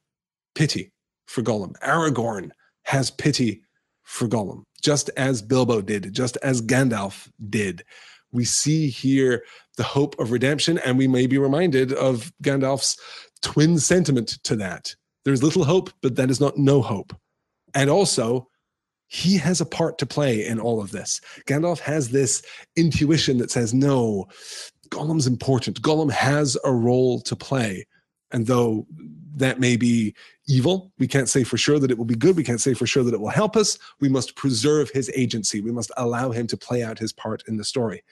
pity 0.56 0.92
for 1.28 1.42
Gollum. 1.42 1.78
Aragorn 1.80 2.50
has 2.84 3.12
pity 3.12 3.62
for 4.02 4.28
Gollum, 4.28 4.64
just 4.82 5.10
as 5.16 5.42
Bilbo 5.42 5.82
did, 5.82 6.12
just 6.14 6.38
as 6.38 6.62
Gandalf 6.62 7.30
did. 7.50 7.84
We 8.32 8.46
see 8.46 8.90
here 8.90 9.44
the 9.78 9.84
hope 9.84 10.20
of 10.20 10.32
redemption, 10.32 10.80
and 10.80 10.98
we 10.98 11.08
may 11.08 11.28
be 11.28 11.38
reminded 11.38 11.94
of 11.94 12.34
Gandalf's 12.44 12.98
twin 13.42 13.78
sentiment 13.78 14.40
to 14.44 14.56
that. 14.56 14.96
There's 15.24 15.44
little 15.44 15.64
hope, 15.64 15.92
but 16.02 16.16
that 16.16 16.32
is 16.32 16.42
not 16.42 16.58
no 16.58 16.82
hope. 16.82 17.16
And 17.76 17.90
also, 17.90 18.48
he 19.14 19.38
has 19.38 19.62
a 19.62 19.66
part 19.66 20.00
to 20.00 20.08
play 20.08 20.44
in 20.44 20.60
all 20.60 20.82
of 20.82 20.90
this. 20.90 21.22
Gandalf 21.46 21.80
has 21.80 22.10
this 22.10 22.42
intuition 22.76 23.38
that 23.38 23.52
says, 23.52 23.72
no, 23.72 24.26
Gollum's 24.90 25.28
important. 25.28 25.84
Gollum 25.84 26.12
has 26.12 26.58
a 26.64 26.72
role 26.72 27.22
to 27.22 27.36
play. 27.36 27.86
And 28.32 28.48
though 28.48 28.88
that 29.36 29.60
may 29.60 29.78
be 29.78 30.16
evil, 30.48 30.92
we 30.98 31.08
can't 31.08 31.30
say 31.30 31.44
for 31.44 31.58
sure 31.58 31.78
that 31.78 31.92
it 31.92 31.98
will 31.98 32.06
be 32.06 32.16
good. 32.16 32.36
We 32.36 32.44
can't 32.44 32.60
say 32.60 32.74
for 32.74 32.88
sure 32.88 33.04
that 33.04 33.14
it 33.14 33.22
will 33.22 33.30
help 33.30 33.56
us. 33.56 33.78
We 34.02 34.10
must 34.10 34.36
preserve 34.36 34.90
his 34.90 35.12
agency. 35.16 35.62
We 35.62 35.72
must 35.72 35.92
allow 35.96 36.32
him 36.32 36.48
to 36.48 36.58
play 36.58 36.82
out 36.82 36.98
his 36.98 37.14
part 37.14 37.44
in 37.48 37.58
the 37.58 37.64
story. 37.64 38.04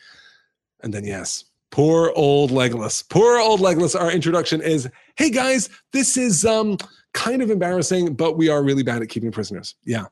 And 0.84 0.94
then, 0.94 1.04
yes, 1.04 1.46
poor 1.72 2.14
old 2.16 2.52
Legolas. 2.52 3.04
Poor 3.10 3.40
old 3.40 3.60
Legolas. 3.60 4.00
Our 4.00 4.12
introduction 4.12 4.62
is 4.62 4.88
hey, 5.16 5.32
guys, 5.32 5.68
this 5.94 6.16
is 6.16 6.46
um, 6.46 6.78
kind 7.16 7.42
of 7.42 7.50
embarrassing, 7.50 8.14
but 8.14 8.38
we 8.38 8.50
are 8.50 8.62
really 8.62 8.84
bad 8.84 9.02
at 9.02 9.10
keeping 9.10 9.32
prisoners. 9.32 9.74
Yeah, 9.84 10.06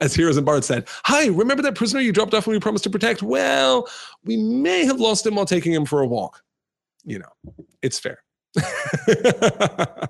as 0.00 0.14
Heroes 0.14 0.36
and 0.36 0.46
Bards 0.46 0.66
said, 0.66 0.86
Hi, 1.04 1.26
remember 1.26 1.62
that 1.62 1.74
prisoner 1.74 2.00
you 2.00 2.12
dropped 2.12 2.34
off 2.34 2.46
when 2.46 2.54
we 2.54 2.60
promised 2.60 2.84
to 2.84 2.90
protect? 2.90 3.22
Well, 3.22 3.88
we 4.24 4.36
may 4.36 4.84
have 4.84 5.00
lost 5.00 5.26
him 5.26 5.34
while 5.34 5.46
taking 5.46 5.72
him 5.72 5.84
for 5.84 6.00
a 6.00 6.06
walk. 6.06 6.42
You 7.04 7.20
know, 7.20 7.64
it's 7.82 7.98
fair. 7.98 8.22
Oh, 8.56 10.04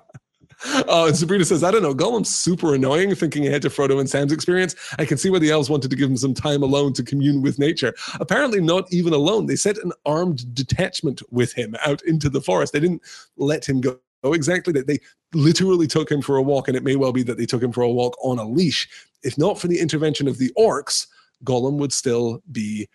uh, 1.05 1.07
and 1.07 1.15
Sabrina 1.15 1.45
says, 1.45 1.63
I 1.63 1.71
don't 1.71 1.81
know. 1.81 1.93
Gollum's 1.93 2.35
super 2.35 2.75
annoying, 2.75 3.15
thinking 3.15 3.47
ahead 3.47 3.61
to 3.61 3.69
Frodo 3.69 3.99
and 3.99 4.09
Sam's 4.09 4.33
experience. 4.33 4.75
I 4.97 5.05
can 5.05 5.17
see 5.17 5.29
why 5.29 5.39
the 5.39 5.51
elves 5.51 5.69
wanted 5.69 5.91
to 5.91 5.95
give 5.95 6.09
him 6.09 6.17
some 6.17 6.33
time 6.33 6.61
alone 6.63 6.93
to 6.93 7.03
commune 7.03 7.41
with 7.41 7.59
nature. 7.59 7.93
Apparently, 8.19 8.59
not 8.59 8.91
even 8.91 9.13
alone. 9.13 9.45
They 9.45 9.55
sent 9.55 9.77
an 9.77 9.93
armed 10.05 10.53
detachment 10.53 11.21
with 11.31 11.53
him 11.53 11.75
out 11.85 12.01
into 12.03 12.29
the 12.29 12.41
forest. 12.41 12.73
They 12.73 12.81
didn't 12.81 13.03
let 13.37 13.67
him 13.67 13.81
go 13.81 13.99
Oh, 14.23 14.33
exactly 14.33 14.73
that. 14.73 14.87
They 14.87 14.99
literally 15.33 15.87
took 15.87 16.11
him 16.11 16.21
for 16.21 16.35
a 16.37 16.41
walk, 16.41 16.67
and 16.67 16.75
it 16.75 16.83
may 16.83 16.95
well 16.95 17.13
be 17.13 17.23
that 17.23 17.37
they 17.37 17.45
took 17.45 17.63
him 17.63 17.71
for 17.71 17.83
a 17.83 17.89
walk 17.89 18.17
on 18.21 18.37
a 18.37 18.45
leash 18.45 18.87
if 19.23 19.37
not 19.37 19.59
for 19.59 19.67
the 19.67 19.79
intervention 19.79 20.27
of 20.27 20.37
the 20.37 20.51
orcs, 20.57 21.07
Gollum 21.43 21.77
would 21.77 21.93
still 21.93 22.41
be 22.51 22.87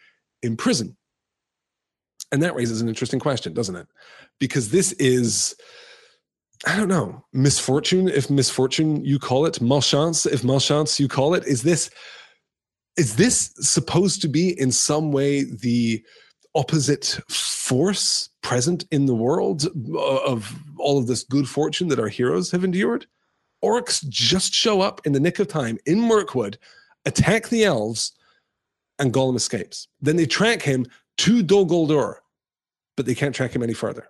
in 0.42 0.56
prison. 0.56 0.96
And 2.32 2.42
that 2.42 2.54
raises 2.54 2.80
an 2.80 2.88
interesting 2.88 3.20
question, 3.20 3.52
doesn't 3.52 3.76
it? 3.76 3.86
Because 4.40 4.70
this 4.70 4.92
is, 4.92 5.54
I 6.66 6.76
don't 6.76 6.88
know, 6.88 7.24
misfortune, 7.32 8.08
if 8.08 8.30
misfortune 8.30 9.04
you 9.04 9.18
call 9.18 9.46
it, 9.46 9.60
malchance, 9.60 10.26
if 10.26 10.42
malchance 10.44 10.98
you 10.98 11.08
call 11.08 11.34
it. 11.34 11.44
Is 11.44 11.62
this 11.62 11.90
is 12.96 13.16
this 13.16 13.52
supposed 13.58 14.22
to 14.22 14.28
be 14.28 14.58
in 14.58 14.70
some 14.70 15.10
way 15.10 15.42
the 15.42 16.02
opposite 16.54 17.20
force 17.28 18.30
present 18.42 18.84
in 18.90 19.06
the 19.06 19.14
world 19.14 19.66
uh, 19.94 20.16
of 20.24 20.54
all 20.78 20.98
of 20.98 21.06
this 21.06 21.24
good 21.24 21.48
fortune 21.48 21.88
that 21.88 22.00
our 22.00 22.08
heroes 22.08 22.50
have 22.50 22.64
endured? 22.64 23.06
orcs 23.64 24.06
just 24.08 24.54
show 24.54 24.80
up 24.80 25.00
in 25.04 25.12
the 25.12 25.20
nick 25.20 25.38
of 25.38 25.48
time 25.48 25.78
in 25.86 26.00
Mirkwood, 26.00 26.58
attack 27.06 27.48
the 27.48 27.64
elves, 27.64 28.12
and 28.98 29.12
Gollum 29.12 29.36
escapes. 29.36 29.88
Then 30.00 30.16
they 30.16 30.26
track 30.26 30.62
him 30.62 30.86
to 31.18 31.42
Dol 31.42 31.66
Guldur, 31.66 32.16
but 32.96 33.06
they 33.06 33.14
can't 33.14 33.34
track 33.34 33.54
him 33.54 33.62
any 33.62 33.74
further. 33.74 34.06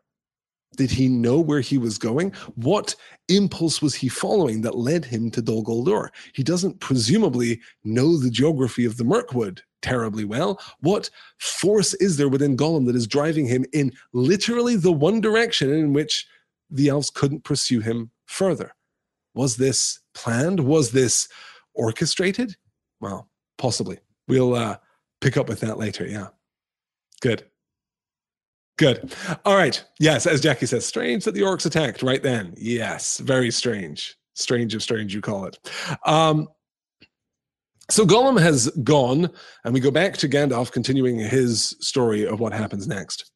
Did 0.76 0.90
he 0.90 1.08
know 1.08 1.38
where 1.38 1.60
he 1.60 1.78
was 1.78 1.98
going? 1.98 2.32
What 2.56 2.96
impulse 3.28 3.80
was 3.80 3.94
he 3.94 4.08
following 4.08 4.62
that 4.62 4.76
led 4.76 5.04
him 5.04 5.30
to 5.30 5.40
Dol 5.40 5.64
Guldur? 5.64 6.08
He 6.34 6.42
doesn't 6.42 6.80
presumably 6.80 7.60
know 7.84 8.18
the 8.18 8.30
geography 8.30 8.84
of 8.84 8.96
the 8.96 9.04
Mirkwood 9.04 9.62
terribly 9.84 10.24
well. 10.24 10.58
What 10.80 11.10
force 11.38 11.92
is 11.94 12.16
there 12.16 12.30
within 12.30 12.56
Gollum 12.56 12.86
that 12.86 12.96
is 12.96 13.06
driving 13.06 13.46
him 13.46 13.66
in 13.74 13.92
literally 14.14 14.76
the 14.76 14.90
one 14.90 15.20
direction 15.20 15.70
in 15.70 15.92
which 15.92 16.26
the 16.70 16.88
elves 16.88 17.10
couldn't 17.10 17.44
pursue 17.44 17.80
him 17.80 18.10
further? 18.24 18.74
Was 19.34 19.58
this 19.58 20.00
planned? 20.14 20.60
Was 20.60 20.90
this 20.90 21.28
orchestrated? 21.74 22.56
Well, 23.00 23.28
possibly. 23.58 23.98
We'll 24.26 24.54
uh, 24.54 24.78
pick 25.20 25.36
up 25.36 25.48
with 25.48 25.60
that 25.60 25.76
later. 25.76 26.06
Yeah. 26.06 26.28
Good. 27.20 27.44
Good. 28.78 29.14
All 29.44 29.54
right. 29.54 29.84
Yes, 30.00 30.26
as 30.26 30.40
Jackie 30.40 30.66
says, 30.66 30.86
strange 30.86 31.24
that 31.24 31.34
the 31.34 31.42
orcs 31.42 31.66
attacked 31.66 32.02
right 32.02 32.22
then. 32.22 32.54
Yes, 32.56 33.18
very 33.18 33.50
strange. 33.50 34.16
Strange 34.32 34.74
of 34.74 34.82
strange, 34.82 35.14
you 35.14 35.20
call 35.20 35.44
it. 35.44 35.58
Um, 36.06 36.48
so 37.90 38.06
Gollum 38.06 38.40
has 38.40 38.70
gone, 38.82 39.30
and 39.64 39.74
we 39.74 39.80
go 39.80 39.90
back 39.90 40.16
to 40.18 40.28
Gandalf 40.28 40.72
continuing 40.72 41.18
his 41.18 41.76
story 41.80 42.26
of 42.26 42.40
what 42.40 42.52
happens 42.52 42.86
next. 42.86 43.30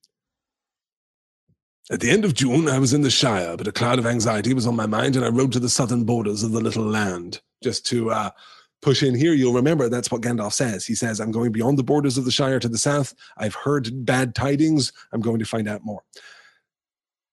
At 1.90 2.00
the 2.00 2.10
end 2.10 2.24
of 2.24 2.34
June, 2.34 2.68
I 2.68 2.78
was 2.78 2.92
in 2.92 3.02
the 3.02 3.10
Shire, 3.10 3.56
but 3.56 3.66
a 3.66 3.72
cloud 3.72 3.98
of 3.98 4.06
anxiety 4.06 4.52
was 4.52 4.66
on 4.66 4.76
my 4.76 4.86
mind, 4.86 5.16
and 5.16 5.24
I 5.24 5.28
rode 5.28 5.52
to 5.52 5.60
the 5.60 5.70
southern 5.70 6.04
borders 6.04 6.42
of 6.42 6.52
the 6.52 6.60
little 6.60 6.84
land. 6.84 7.40
Just 7.62 7.86
to 7.86 8.10
uh, 8.10 8.30
push 8.82 9.02
in 9.02 9.14
here, 9.14 9.32
you'll 9.32 9.54
remember 9.54 9.88
that's 9.88 10.10
what 10.10 10.20
Gandalf 10.20 10.52
says. 10.52 10.84
He 10.84 10.94
says, 10.94 11.18
I'm 11.18 11.32
going 11.32 11.52
beyond 11.52 11.78
the 11.78 11.82
borders 11.84 12.18
of 12.18 12.24
the 12.24 12.30
Shire 12.30 12.60
to 12.60 12.68
the 12.68 12.78
south. 12.78 13.14
I've 13.38 13.54
heard 13.54 14.04
bad 14.04 14.34
tidings. 14.34 14.92
I'm 15.12 15.22
going 15.22 15.38
to 15.38 15.46
find 15.46 15.66
out 15.68 15.84
more. 15.84 16.02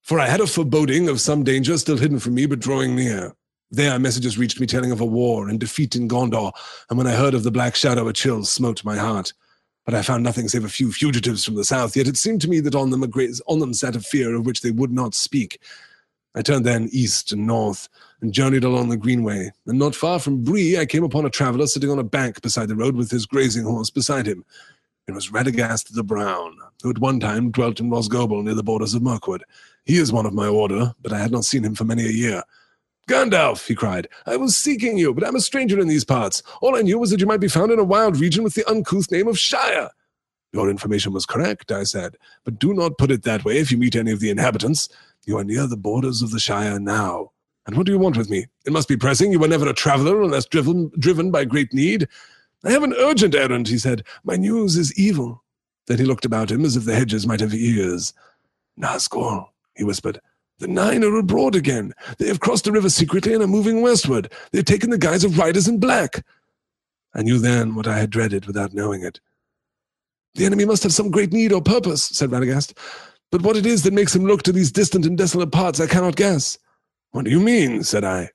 For 0.03 0.19
I 0.19 0.27
had 0.27 0.39
a 0.39 0.47
foreboding 0.47 1.09
of 1.09 1.19
some 1.19 1.43
danger 1.43 1.77
still 1.77 1.97
hidden 1.97 2.19
from 2.19 2.35
me, 2.35 2.45
but 2.45 2.59
drawing 2.59 2.95
near. 2.95 3.35
There, 3.75 3.99
messages 3.99 4.37
reached 4.37 4.61
me 4.61 4.67
telling 4.67 4.93
of 4.93 5.01
a 5.01 5.05
war 5.05 5.49
and 5.49 5.59
defeat 5.59 5.97
in 5.97 6.07
Gondor, 6.07 6.53
and 6.89 6.97
when 6.97 7.07
I 7.07 7.11
heard 7.11 7.33
of 7.33 7.43
the 7.43 7.51
Black 7.51 7.75
Shadow, 7.75 8.07
a 8.07 8.13
chill 8.13 8.45
smote 8.45 8.85
my 8.85 8.95
heart. 8.95 9.33
But 9.83 9.93
I 9.93 10.01
found 10.01 10.23
nothing 10.23 10.47
save 10.47 10.63
a 10.63 10.69
few 10.69 10.93
fugitives 10.93 11.43
from 11.43 11.55
the 11.55 11.65
south, 11.65 11.97
yet 11.97 12.07
it 12.07 12.15
seemed 12.15 12.39
to 12.43 12.49
me 12.49 12.61
that 12.61 12.73
on 12.73 12.89
them, 12.89 13.03
a 13.03 13.07
great, 13.07 13.31
on 13.47 13.59
them 13.59 13.73
sat 13.73 13.97
a 13.97 13.99
fear 13.99 14.33
of 14.33 14.45
which 14.45 14.61
they 14.61 14.71
would 14.71 14.93
not 14.93 15.13
speak. 15.13 15.59
I 16.35 16.41
turned 16.41 16.65
then 16.65 16.87
east 16.93 17.33
and 17.33 17.45
north, 17.45 17.89
and 18.21 18.31
journeyed 18.31 18.63
along 18.63 18.87
the 18.87 18.95
greenway, 18.95 19.51
and 19.65 19.77
not 19.77 19.93
far 19.93 20.19
from 20.19 20.45
Bree 20.45 20.77
I 20.77 20.85
came 20.85 21.03
upon 21.03 21.25
a 21.25 21.29
traveller 21.29 21.67
sitting 21.67 21.89
on 21.89 21.99
a 21.99 22.03
bank 22.03 22.41
beside 22.41 22.69
the 22.69 22.77
road 22.77 22.95
with 22.95 23.11
his 23.11 23.25
grazing 23.25 23.65
horse 23.65 23.89
beside 23.89 24.25
him. 24.25 24.45
It 25.05 25.11
was 25.11 25.31
Radagast 25.31 25.93
the 25.93 26.03
Brown, 26.03 26.55
who 26.81 26.91
at 26.91 26.99
one 26.99 27.19
time 27.19 27.51
dwelt 27.51 27.81
in 27.81 27.89
Rhosgobel 27.89 28.41
near 28.41 28.55
the 28.55 28.63
borders 28.63 28.93
of 28.93 29.01
Mirkwood. 29.01 29.43
He 29.83 29.97
is 29.97 30.13
one 30.13 30.25
of 30.25 30.33
my 30.33 30.47
order, 30.47 30.93
but 31.01 31.11
I 31.11 31.19
had 31.19 31.33
not 31.33 31.43
seen 31.43 31.65
him 31.65 31.75
for 31.75 31.83
many 31.83 32.05
a 32.05 32.11
year. 32.11 32.41
Gandalf, 33.07 33.67
he 33.67 33.75
cried, 33.75 34.07
I 34.25 34.35
was 34.35 34.57
seeking 34.57 34.97
you, 34.97 35.13
but 35.13 35.25
I'm 35.25 35.35
a 35.35 35.41
stranger 35.41 35.79
in 35.79 35.87
these 35.87 36.05
parts. 36.05 36.41
All 36.61 36.75
I 36.75 36.81
knew 36.81 36.97
was 36.97 37.11
that 37.11 37.19
you 37.19 37.27
might 37.27 37.39
be 37.39 37.47
found 37.47 37.71
in 37.71 37.77
a 37.77 37.83
wild 37.83 38.19
region 38.19 38.43
with 38.43 38.55
the 38.55 38.67
uncouth 38.69 39.11
name 39.11 39.27
of 39.27 39.37
Shire. 39.37 39.91
Your 40.53 40.69
information 40.69 41.13
was 41.13 41.25
correct, 41.25 41.71
I 41.71 41.83
said, 41.83 42.17
but 42.43 42.57
do 42.57 42.73
not 42.73 42.97
put 42.97 43.11
it 43.11 43.23
that 43.23 43.45
way 43.45 43.57
if 43.57 43.71
you 43.71 43.77
meet 43.77 43.95
any 43.95 44.11
of 44.11 44.21
the 44.21 44.29
inhabitants. 44.29 44.89
You 45.25 45.37
are 45.37 45.43
near 45.43 45.67
the 45.67 45.77
borders 45.77 46.21
of 46.21 46.31
the 46.31 46.39
Shire 46.39 46.79
now. 46.79 47.31
And 47.67 47.75
what 47.75 47.85
do 47.85 47.91
you 47.91 47.99
want 47.99 48.17
with 48.17 48.29
me? 48.29 48.47
It 48.65 48.73
must 48.73 48.87
be 48.87 48.97
pressing. 48.97 49.31
You 49.31 49.39
were 49.39 49.47
never 49.47 49.67
a 49.67 49.73
traveler 49.73 50.21
unless 50.21 50.45
driven, 50.45 50.91
driven 50.97 51.29
by 51.29 51.45
great 51.45 51.73
need. 51.73 52.07
I 52.63 52.71
have 52.71 52.83
an 52.83 52.93
urgent 52.93 53.35
errand, 53.35 53.67
he 53.67 53.77
said. 53.77 54.03
My 54.23 54.35
news 54.35 54.77
is 54.77 54.97
evil. 54.97 55.43
Then 55.87 55.97
he 55.99 56.05
looked 56.05 56.25
about 56.25 56.51
him 56.51 56.65
as 56.65 56.75
if 56.75 56.85
the 56.85 56.95
hedges 56.95 57.27
might 57.27 57.39
have 57.39 57.53
ears. 57.53 58.13
Nazgul, 58.79 59.47
he 59.75 59.83
whispered. 59.83 60.19
The 60.59 60.67
nine 60.67 61.03
are 61.03 61.15
abroad 61.17 61.55
again. 61.55 61.93
They 62.17 62.27
have 62.27 62.39
crossed 62.39 62.63
the 62.63 62.71
river 62.71 62.89
secretly 62.89 63.33
and 63.33 63.43
are 63.43 63.47
moving 63.47 63.81
westward. 63.81 64.31
They 64.51 64.59
have 64.59 64.65
taken 64.65 64.89
the 64.89 64.97
guise 64.97 65.23
of 65.23 65.37
riders 65.37 65.67
in 65.67 65.79
black. 65.79 66.23
I 67.13 67.23
knew 67.23 67.39
then 67.39 67.75
what 67.75 67.87
I 67.87 67.97
had 67.97 68.09
dreaded 68.09 68.45
without 68.45 68.73
knowing 68.73 69.03
it. 69.03 69.19
The 70.35 70.45
enemy 70.45 70.65
must 70.65 70.83
have 70.83 70.93
some 70.93 71.11
great 71.11 71.33
need 71.33 71.53
or 71.53 71.61
purpose, 71.61 72.03
said 72.05 72.29
Radagast. 72.29 72.77
But 73.31 73.41
what 73.41 73.57
it 73.57 73.65
is 73.65 73.83
that 73.83 73.93
makes 73.93 74.15
him 74.15 74.25
look 74.25 74.43
to 74.43 74.51
these 74.51 74.71
distant 74.71 75.05
and 75.05 75.17
desolate 75.17 75.51
parts, 75.51 75.79
I 75.79 75.87
cannot 75.87 76.15
guess. 76.15 76.57
What 77.11 77.25
do 77.25 77.31
you 77.31 77.39
mean? 77.39 77.83
said 77.83 78.03
I. 78.03 78.29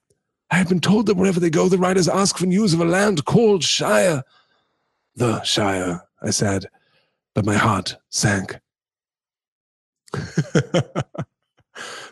I 0.49 0.55
have 0.55 0.69
been 0.69 0.81
told 0.81 1.05
that 1.05 1.15
wherever 1.15 1.39
they 1.39 1.49
go, 1.49 1.69
the 1.69 1.77
riders 1.77 2.09
ask 2.09 2.37
for 2.37 2.45
news 2.45 2.73
of 2.73 2.81
a 2.81 2.85
land 2.85 3.25
called 3.25 3.63
Shire. 3.63 4.23
The 5.15 5.41
Shire, 5.43 6.01
I 6.21 6.31
said, 6.31 6.67
but 7.33 7.45
my 7.45 7.55
heart 7.55 7.97
sank. 8.09 8.59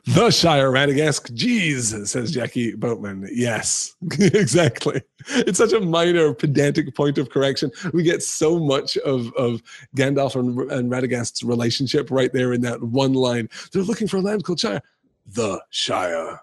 the 0.06 0.32
Shire 0.32 0.72
Radagast. 0.72 1.32
Jeez, 1.36 2.08
says 2.08 2.32
Jackie 2.32 2.76
Boatman. 2.76 3.30
Yes, 3.32 3.96
exactly. 4.20 5.02
It's 5.30 5.58
such 5.58 5.74
a 5.74 5.80
minor 5.80 6.34
pedantic 6.34 6.96
point 6.96 7.18
of 7.18 7.30
correction. 7.30 7.72
We 7.94 8.04
get 8.04 8.24
so 8.24 8.60
much 8.60 8.98
of, 8.98 9.34
of 9.34 9.62
Gandalf 9.96 10.36
and, 10.36 10.72
and 10.72 11.44
relationship 11.44 12.12
right 12.12 12.32
there 12.34 12.54
in 12.54 12.62
that 12.62 12.82
one 12.82 13.14
line. 13.14 13.50
They're 13.72 13.84
looking 13.84 14.08
for 14.08 14.18
a 14.18 14.22
land 14.22 14.44
called 14.44 14.60
Shire. 14.60 14.82
The 15.28 15.62
Shire. 15.70 16.42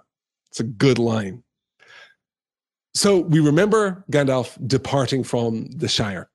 It's 0.50 0.60
a 0.60 0.64
good 0.64 0.98
line. 0.98 1.42
So 2.94 3.20
we 3.20 3.40
remember 3.40 4.04
Gandalf 4.10 4.56
departing 4.66 5.22
from 5.22 5.66
the 5.66 5.88
Shire. 5.88 6.30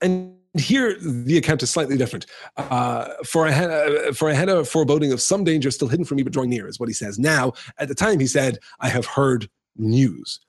And 0.00 0.36
here 0.58 0.96
the 0.98 1.38
account 1.38 1.62
is 1.62 1.70
slightly 1.70 1.96
different. 1.96 2.26
Uh, 2.56 3.08
for 3.24 3.46
I 3.46 3.50
had 3.50 3.70
uh, 3.70 4.12
for 4.12 4.28
I 4.28 4.34
had 4.34 4.48
a 4.48 4.64
foreboding 4.64 5.12
of 5.12 5.20
some 5.20 5.44
danger 5.44 5.70
still 5.70 5.88
hidden 5.88 6.04
from 6.04 6.16
me, 6.16 6.22
but 6.22 6.32
drawing 6.32 6.50
near, 6.50 6.68
is 6.68 6.78
what 6.78 6.88
he 6.88 6.94
says. 6.94 7.18
Now, 7.18 7.52
at 7.78 7.88
the 7.88 7.94
time, 7.94 8.20
he 8.20 8.26
said, 8.26 8.58
"I 8.80 8.88
have 8.88 9.06
heard 9.06 9.48
news." 9.76 10.40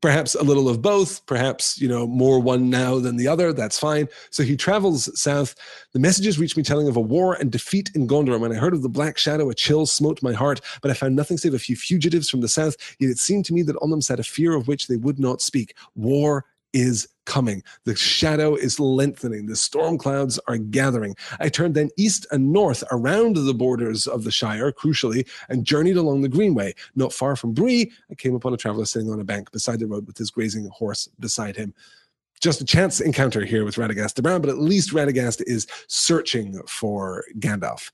Perhaps 0.00 0.34
a 0.34 0.42
little 0.42 0.68
of 0.68 0.80
both. 0.80 1.24
Perhaps 1.26 1.80
you 1.80 1.88
know 1.88 2.06
more 2.06 2.40
one 2.40 2.70
now 2.70 2.98
than 2.98 3.16
the 3.16 3.28
other. 3.28 3.52
That's 3.52 3.78
fine. 3.78 4.08
So 4.30 4.42
he 4.42 4.56
travels 4.56 5.10
south. 5.20 5.54
The 5.92 5.98
messages 5.98 6.38
reached 6.38 6.56
me 6.56 6.62
telling 6.62 6.88
of 6.88 6.96
a 6.96 7.00
war 7.00 7.34
and 7.34 7.52
defeat 7.52 7.90
in 7.94 8.08
Gondor. 8.08 8.40
When 8.40 8.52
I 8.52 8.56
heard 8.56 8.72
of 8.72 8.82
the 8.82 8.88
Black 8.88 9.18
Shadow, 9.18 9.50
a 9.50 9.54
chill 9.54 9.84
smote 9.86 10.22
my 10.22 10.32
heart. 10.32 10.60
But 10.80 10.90
I 10.90 10.94
found 10.94 11.14
nothing 11.14 11.36
save 11.36 11.54
a 11.54 11.58
few 11.58 11.76
fugitives 11.76 12.30
from 12.30 12.40
the 12.40 12.48
south. 12.48 12.76
Yet 12.98 13.10
it 13.10 13.18
seemed 13.18 13.44
to 13.46 13.54
me 13.54 13.62
that 13.62 13.76
on 13.82 13.90
them 13.90 14.00
sat 14.00 14.20
a 14.20 14.24
fear 14.24 14.54
of 14.54 14.68
which 14.68 14.86
they 14.86 14.96
would 14.96 15.18
not 15.18 15.42
speak. 15.42 15.74
War 15.94 16.46
is 16.72 17.08
coming. 17.24 17.62
The 17.84 17.96
shadow 17.96 18.54
is 18.54 18.80
lengthening. 18.80 19.46
The 19.46 19.56
storm 19.56 19.98
clouds 19.98 20.38
are 20.48 20.56
gathering. 20.56 21.16
I 21.40 21.48
turned 21.48 21.74
then 21.74 21.90
east 21.96 22.26
and 22.30 22.52
north 22.52 22.84
around 22.90 23.36
the 23.36 23.54
borders 23.54 24.06
of 24.06 24.24
the 24.24 24.30
Shire, 24.30 24.72
crucially, 24.72 25.28
and 25.48 25.64
journeyed 25.64 25.96
along 25.96 26.22
the 26.22 26.28
Greenway. 26.28 26.74
Not 26.94 27.12
far 27.12 27.36
from 27.36 27.52
Bree, 27.52 27.92
I 28.10 28.14
came 28.14 28.34
upon 28.34 28.54
a 28.54 28.56
traveler 28.56 28.84
sitting 28.84 29.10
on 29.10 29.20
a 29.20 29.24
bank 29.24 29.50
beside 29.52 29.78
the 29.78 29.86
road 29.86 30.06
with 30.06 30.18
his 30.18 30.30
grazing 30.30 30.68
horse 30.68 31.08
beside 31.18 31.56
him. 31.56 31.74
Just 32.40 32.60
a 32.60 32.64
chance 32.64 33.00
encounter 33.00 33.44
here 33.44 33.64
with 33.64 33.76
Radagast 33.76 34.14
the 34.14 34.22
Brown, 34.22 34.40
but 34.40 34.50
at 34.50 34.58
least 34.58 34.90
Radagast 34.90 35.42
is 35.46 35.66
searching 35.86 36.60
for 36.66 37.24
Gandalf. 37.38 37.92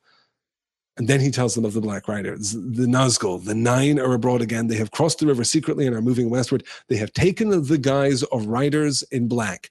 And 0.99 1.07
then 1.07 1.21
he 1.21 1.31
tells 1.31 1.55
them 1.55 1.65
of 1.65 1.75
the 1.75 1.81
Black 1.81 2.09
Riders, 2.09 2.53
the 2.53 2.87
Nazgul. 2.87 3.45
The 3.45 3.55
nine 3.55 4.01
are 4.01 4.15
abroad 4.15 4.43
again. 4.43 4.67
They 4.67 4.77
have 4.77 4.91
crossed 4.91 5.21
the 5.21 5.27
river 5.27 5.45
secretly 5.45 5.87
and 5.87 5.95
are 5.95 6.03
moving 6.03 6.29
westward. 6.29 6.65
They 6.89 6.97
have 6.97 7.13
taken 7.13 7.51
the 7.63 7.79
guise 7.79 8.25
of 8.25 8.47
riders 8.47 9.05
in 9.13 9.29
black. 9.29 9.71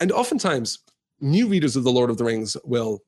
And 0.00 0.10
oftentimes, 0.10 0.80
new 1.20 1.46
readers 1.46 1.76
of 1.76 1.84
The 1.84 1.92
Lord 1.92 2.10
of 2.10 2.18
the 2.18 2.24
Rings 2.24 2.56
will, 2.64 3.04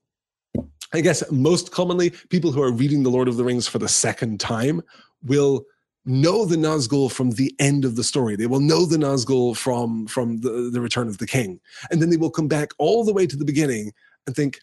I 0.93 1.01
guess, 1.01 1.29
most 1.33 1.73
commonly, 1.73 2.11
people 2.31 2.53
who 2.53 2.63
are 2.63 2.71
reading 2.71 3.03
The 3.03 3.11
Lord 3.11 3.27
of 3.27 3.37
the 3.37 3.45
Rings 3.45 3.67
for 3.67 3.81
the 3.81 3.89
second 3.89 4.39
time 4.39 4.81
will 5.25 5.65
know 6.05 6.45
the 6.45 6.57
Nazgul 6.57 7.11
from 7.11 7.33
the 7.33 7.53
end 7.59 7.85
of 7.85 7.97
the 7.97 8.05
story. 8.05 8.37
They 8.37 8.47
will 8.47 8.61
know 8.61 8.87
the 8.87 8.97
Nazgul 8.97 9.57
from, 9.57 10.07
from 10.07 10.41
the, 10.41 10.71
the 10.73 10.81
Return 10.81 11.09
of 11.09 11.19
the 11.19 11.27
King. 11.27 11.59
And 11.91 12.01
then 12.01 12.11
they 12.11 12.17
will 12.17 12.31
come 12.31 12.49
back 12.49 12.71
all 12.79 13.05
the 13.05 13.13
way 13.13 13.27
to 13.27 13.37
the 13.37 13.45
beginning 13.45 13.93
and 14.27 14.37
think, 14.37 14.61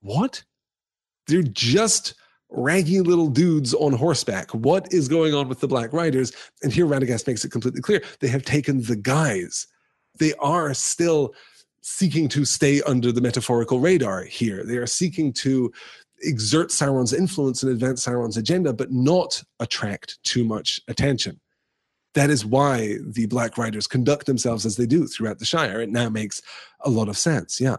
what? 0.00 0.42
They're 1.26 1.42
just 1.42 2.14
raggy 2.50 3.00
little 3.00 3.28
dudes 3.28 3.74
on 3.74 3.92
horseback. 3.92 4.50
What 4.50 4.92
is 4.92 5.08
going 5.08 5.34
on 5.34 5.48
with 5.48 5.60
the 5.60 5.68
Black 5.68 5.92
Riders? 5.92 6.32
And 6.62 6.72
here 6.72 6.86
Radagast 6.86 7.26
makes 7.26 7.44
it 7.44 7.50
completely 7.50 7.80
clear. 7.80 8.02
They 8.20 8.28
have 8.28 8.44
taken 8.44 8.82
the 8.82 8.96
guise. 8.96 9.66
They 10.18 10.34
are 10.34 10.74
still 10.74 11.34
seeking 11.80 12.28
to 12.28 12.44
stay 12.44 12.82
under 12.82 13.10
the 13.10 13.20
metaphorical 13.20 13.80
radar 13.80 14.24
here. 14.24 14.64
They 14.64 14.76
are 14.76 14.86
seeking 14.86 15.32
to 15.34 15.72
exert 16.22 16.68
Sauron's 16.68 17.12
influence 17.12 17.62
and 17.62 17.72
advance 17.72 18.06
Sauron's 18.06 18.36
agenda, 18.36 18.72
but 18.72 18.92
not 18.92 19.42
attract 19.58 20.22
too 20.22 20.44
much 20.44 20.80
attention. 20.88 21.40
That 22.14 22.30
is 22.30 22.44
why 22.44 22.98
the 23.06 23.26
Black 23.26 23.56
Riders 23.56 23.86
conduct 23.86 24.26
themselves 24.26 24.66
as 24.66 24.76
they 24.76 24.86
do 24.86 25.06
throughout 25.06 25.38
the 25.38 25.44
Shire. 25.44 25.80
It 25.80 25.90
now 25.90 26.08
makes 26.08 26.42
a 26.80 26.90
lot 26.90 27.08
of 27.08 27.16
sense. 27.16 27.60
Yeah. 27.60 27.76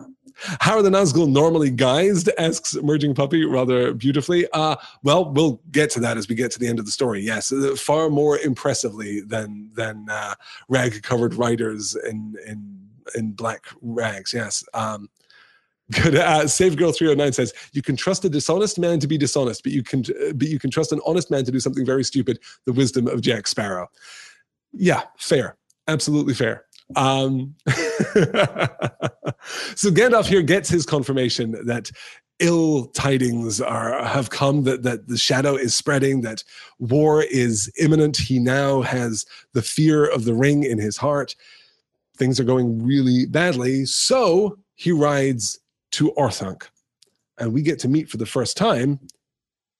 How 0.59 0.77
are 0.77 0.81
the 0.81 0.89
Nazgul 0.89 1.29
normally 1.29 1.71
guised? 1.71 2.29
asks 2.39 2.73
Emerging 2.73 3.13
Puppy 3.13 3.45
rather 3.45 3.93
beautifully. 3.93 4.47
Uh, 4.51 4.75
well, 5.03 5.31
we'll 5.31 5.61
get 5.71 5.91
to 5.91 5.99
that 5.99 6.17
as 6.17 6.27
we 6.27 6.33
get 6.33 6.51
to 6.51 6.59
the 6.59 6.67
end 6.67 6.79
of 6.79 6.85
the 6.85 6.91
story. 6.91 7.21
Yes, 7.21 7.51
uh, 7.51 7.75
far 7.77 8.09
more 8.09 8.39
impressively 8.39 9.21
than 9.21 9.69
than 9.75 10.07
uh, 10.09 10.33
rag-covered 10.69 11.35
riders 11.35 11.95
in 11.95 12.35
in 12.47 12.79
in 13.15 13.31
black 13.33 13.65
rags. 13.81 14.33
Yes. 14.33 14.63
Um, 14.73 15.09
Good. 15.91 16.15
Uh, 16.15 16.47
Save 16.47 16.77
Girl 16.77 16.91
309 16.91 17.33
says, 17.33 17.53
You 17.73 17.81
can 17.81 17.95
trust 17.95 18.23
a 18.23 18.29
dishonest 18.29 18.79
man 18.79 18.99
to 18.99 19.07
be 19.07 19.17
dishonest, 19.17 19.63
but 19.63 19.73
you 19.73 19.83
can 19.83 19.99
uh, 20.01 20.33
but 20.33 20.47
you 20.47 20.57
can 20.57 20.71
trust 20.71 20.91
an 20.91 21.01
honest 21.05 21.29
man 21.29 21.43
to 21.45 21.51
do 21.51 21.59
something 21.59 21.85
very 21.85 22.03
stupid. 22.03 22.39
The 22.65 22.73
wisdom 22.73 23.07
of 23.07 23.21
Jack 23.21 23.47
Sparrow. 23.47 23.89
Yeah, 24.73 25.03
fair. 25.17 25.57
Absolutely 25.87 26.33
fair. 26.33 26.65
Um, 26.95 27.55
so 29.75 29.89
Gandalf 29.89 30.25
here 30.25 30.41
gets 30.41 30.69
his 30.69 30.85
confirmation 30.85 31.55
that 31.65 31.91
ill 32.39 32.87
tidings 32.87 33.61
are 33.61 34.03
have 34.03 34.29
come 34.29 34.63
that 34.63 34.83
that 34.83 35.07
the 35.07 35.17
shadow 35.17 35.55
is 35.55 35.75
spreading 35.75 36.21
that 36.21 36.43
war 36.79 37.23
is 37.23 37.71
imminent. 37.79 38.17
He 38.17 38.39
now 38.39 38.81
has 38.81 39.25
the 39.53 39.61
fear 39.61 40.05
of 40.05 40.25
the 40.25 40.33
ring 40.33 40.63
in 40.63 40.77
his 40.77 40.97
heart. 40.97 41.35
Things 42.17 42.39
are 42.39 42.43
going 42.43 42.83
really 42.83 43.25
badly. 43.27 43.85
So 43.85 44.57
he 44.75 44.91
rides 44.91 45.59
to 45.91 46.11
Orthanc 46.17 46.63
and 47.37 47.53
we 47.53 47.61
get 47.61 47.79
to 47.79 47.87
meet 47.87 48.09
for 48.09 48.17
the 48.17 48.25
first 48.25 48.57
time 48.57 48.99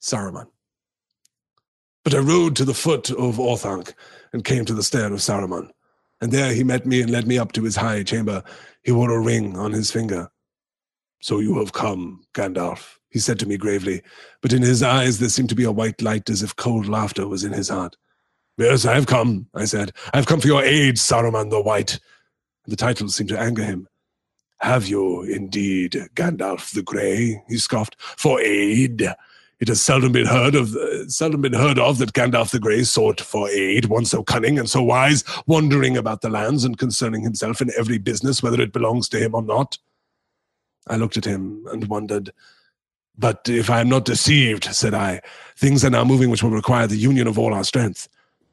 Saruman. 0.01 0.47
But 2.03 2.13
I 2.13 2.19
rode 2.19 2.55
to 2.57 2.65
the 2.65 2.73
foot 2.73 3.09
of 3.11 3.37
Orthanc 3.37 3.93
and 4.33 4.43
came 4.43 4.65
to 4.65 4.73
the 4.73 4.83
stair 4.83 5.13
of 5.13 5.19
Saruman 5.19 5.69
and 6.21 6.31
there 6.31 6.53
he 6.53 6.63
met 6.63 6.85
me 6.85 7.01
and 7.01 7.11
led 7.11 7.27
me 7.27 7.37
up 7.37 7.51
to 7.53 7.63
his 7.63 7.75
high 7.75 8.03
chamber 8.03 8.43
he 8.83 8.91
wore 8.91 9.11
a 9.11 9.19
ring 9.19 9.57
on 9.57 9.71
his 9.71 9.91
finger 9.91 10.29
so 11.23 11.39
you 11.39 11.57
have 11.59 11.71
come, 11.71 12.25
Gandalf, 12.33 12.97
he 13.09 13.17
said 13.17 13.39
to 13.39 13.45
me 13.45 13.55
gravely, 13.55 14.01
but 14.41 14.51
in 14.51 14.61
his 14.61 14.83
eyes 14.83 15.19
there 15.19 15.29
seemed 15.29 15.47
to 15.49 15.55
be 15.55 15.63
a 15.63 15.71
white 15.71 16.01
light 16.01 16.29
as 16.29 16.43
if 16.43 16.57
cold 16.57 16.85
laughter 16.85 17.29
was 17.29 17.45
in 17.45 17.53
his 17.53 17.69
heart. 17.69 17.95
Yes, 18.57 18.85
I 18.85 18.95
have 18.95 19.07
come, 19.07 19.47
I 19.55 19.63
said. 19.63 19.93
I 20.13 20.17
have 20.17 20.25
come 20.25 20.41
for 20.41 20.47
your 20.47 20.61
aid, 20.61 20.95
Saruman 20.95 21.49
the 21.49 21.61
White. 21.61 22.01
The 22.65 22.75
title 22.75 23.07
seemed 23.07 23.29
to 23.29 23.39
anger 23.39 23.63
him. 23.63 23.87
Have 24.59 24.85
you 24.85 25.21
indeed, 25.21 25.93
Gandalf 26.13 26.73
the 26.73 26.83
Grey? 26.83 27.41
he 27.47 27.57
scoffed. 27.57 27.95
For 28.01 28.41
aid? 28.41 29.07
It 29.63 29.69
has 29.69 29.81
seldom 29.81 30.11
been 30.11 30.25
heard 30.25 30.55
of, 30.55 30.75
uh, 30.75 31.07
seldom 31.07 31.39
been 31.39 31.53
heard 31.53 31.79
of 31.79 31.97
that 31.99 32.11
Gandalf 32.11 32.51
the 32.51 32.59
Grey 32.59 32.83
sought 32.83 33.21
for 33.21 33.49
aid, 33.49 33.85
one 33.85 34.03
so 34.03 34.21
cunning 34.21 34.59
and 34.59 34.69
so 34.69 34.83
wise, 34.83 35.23
wandering 35.47 35.95
about 35.95 36.19
the 36.19 36.29
lands 36.29 36.65
and 36.65 36.77
concerning 36.77 37.21
himself 37.21 37.61
in 37.61 37.71
every 37.77 37.97
business, 37.97 38.43
whether 38.43 38.59
it 38.59 38.73
belongs 38.73 39.07
to 39.07 39.19
him 39.19 39.33
or 39.33 39.41
not. 39.41 39.77
I 40.87 40.97
looked 40.97 41.15
at 41.15 41.23
him 41.23 41.65
and 41.71 41.87
wondered. 41.87 42.33
But 43.17 43.47
if 43.47 43.69
I 43.69 43.79
am 43.79 43.87
not 43.87 44.03
deceived, 44.03 44.65
said 44.65 44.93
I, 44.93 45.21
things 45.55 45.85
are 45.85 45.89
now 45.89 46.03
moving 46.03 46.29
which 46.29 46.43
will 46.43 46.49
require 46.49 46.85
the 46.85 46.97
union 46.97 47.25
of 47.25 47.39
all 47.39 47.53
our 47.53 47.63
strength. 47.63 48.09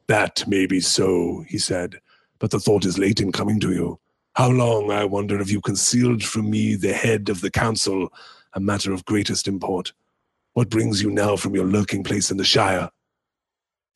That 0.07 0.47
may 0.47 0.65
be 0.65 0.79
so, 0.79 1.43
he 1.45 1.57
said, 1.57 1.99
but 2.39 2.51
the 2.51 2.59
thought 2.61 2.85
is 2.85 2.97
late 2.97 3.19
in 3.19 3.33
coming 3.33 3.59
to 3.59 3.73
you. 3.73 3.99
How 4.37 4.49
long, 4.49 4.91
I 4.91 5.03
wonder, 5.03 5.39
have 5.39 5.49
you 5.49 5.59
concealed 5.59 6.23
from 6.23 6.49
me 6.49 6.75
the 6.75 6.93
head 6.93 7.27
of 7.27 7.41
the 7.41 7.51
council, 7.51 8.13
a 8.53 8.61
matter 8.61 8.93
of 8.93 9.03
greatest 9.03 9.49
import? 9.49 9.91
What 10.53 10.69
brings 10.69 11.01
you 11.01 11.09
now 11.09 11.37
from 11.37 11.55
your 11.55 11.65
lurking 11.65 12.03
place 12.03 12.29
in 12.29 12.37
the 12.37 12.43
Shire? 12.43 12.89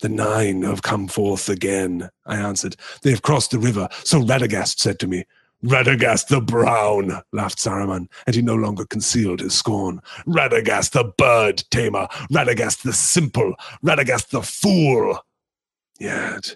The 0.01 0.09
nine 0.09 0.63
have 0.63 0.81
come 0.81 1.07
forth 1.07 1.49
again, 1.49 2.09
I 2.25 2.37
answered. 2.37 2.75
They 3.01 3.11
have 3.11 3.21
crossed 3.21 3.51
the 3.51 3.59
river, 3.59 3.87
so 4.03 4.21
Radagast 4.21 4.79
said 4.79 4.99
to 4.99 5.07
me. 5.07 5.25
Radagast 5.63 6.27
the 6.27 6.41
Brown, 6.41 7.21
laughed 7.31 7.57
Saruman, 7.57 8.07
and 8.27 8.35
he 8.35 8.41
no 8.41 8.55
longer 8.55 8.85
concealed 8.85 9.39
his 9.39 9.55
scorn. 9.55 10.01
Radagast 10.27 10.91
the 10.91 11.05
bird 11.17 11.63
tamer, 11.71 12.07
Radagast 12.31 12.83
the 12.83 12.93
simple, 12.93 13.55
Radagast 13.83 14.29
the 14.29 14.41
fool. 14.41 15.19
Yet 15.99 16.55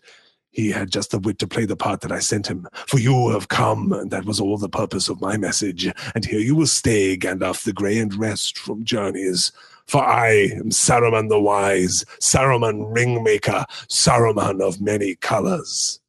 he 0.52 0.72
had 0.72 0.92
just 0.92 1.12
the 1.12 1.20
wit 1.20 1.40
to 1.40 1.48
play 1.48 1.66
the 1.66 1.76
part 1.76 2.02
that 2.02 2.12
I 2.12 2.20
sent 2.20 2.48
him. 2.48 2.68
For 2.88 3.00
you 3.00 3.30
have 3.30 3.48
come, 3.48 3.94
and 3.94 4.12
that 4.12 4.26
was 4.26 4.40
all 4.40 4.58
the 4.58 4.70
purpose 4.70 5.10
of 5.10 5.22
my 5.22 5.38
message. 5.38 5.92
And 6.14 6.26
here 6.26 6.40
you 6.40 6.56
will 6.56 6.68
stay, 6.68 7.18
Gandalf 7.18 7.64
the 7.64 7.74
Grey, 7.74 7.98
and 7.98 8.14
rest 8.14 8.58
from 8.58 8.84
journeys. 8.84 9.52
For 9.90 10.04
I 10.04 10.52
am 10.56 10.70
Saruman 10.70 11.30
the 11.30 11.40
Wise, 11.40 12.06
Saruman 12.22 12.94
Ringmaker, 12.96 13.66
Saruman 13.88 14.62
of 14.62 14.80
many 14.80 15.16
colors. 15.16 16.00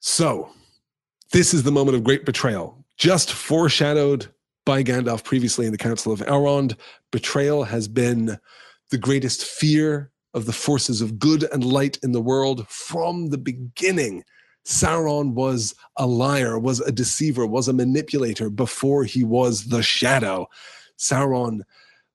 So, 0.00 0.50
this 1.30 1.54
is 1.54 1.62
the 1.62 1.72
moment 1.72 1.96
of 1.96 2.04
great 2.04 2.26
betrayal, 2.26 2.84
just 2.98 3.32
foreshadowed 3.32 4.26
by 4.66 4.82
Gandalf 4.82 5.24
previously 5.24 5.64
in 5.64 5.72
the 5.72 5.78
Council 5.78 6.12
of 6.12 6.20
Elrond. 6.20 6.76
Betrayal 7.12 7.64
has 7.64 7.88
been 7.88 8.38
the 8.90 8.98
greatest 8.98 9.46
fear 9.46 10.10
of 10.34 10.44
the 10.44 10.52
forces 10.52 11.00
of 11.00 11.18
good 11.18 11.44
and 11.50 11.64
light 11.64 11.98
in 12.02 12.12
the 12.12 12.20
world 12.20 12.68
from 12.68 13.30
the 13.30 13.38
beginning. 13.38 14.22
Sauron 14.64 15.32
was 15.32 15.74
a 15.96 16.06
liar, 16.06 16.58
was 16.58 16.80
a 16.80 16.92
deceiver, 16.92 17.46
was 17.46 17.68
a 17.68 17.72
manipulator 17.72 18.48
before 18.48 19.04
he 19.04 19.24
was 19.24 19.66
the 19.66 19.82
shadow. 19.82 20.46
Sauron 20.98 21.62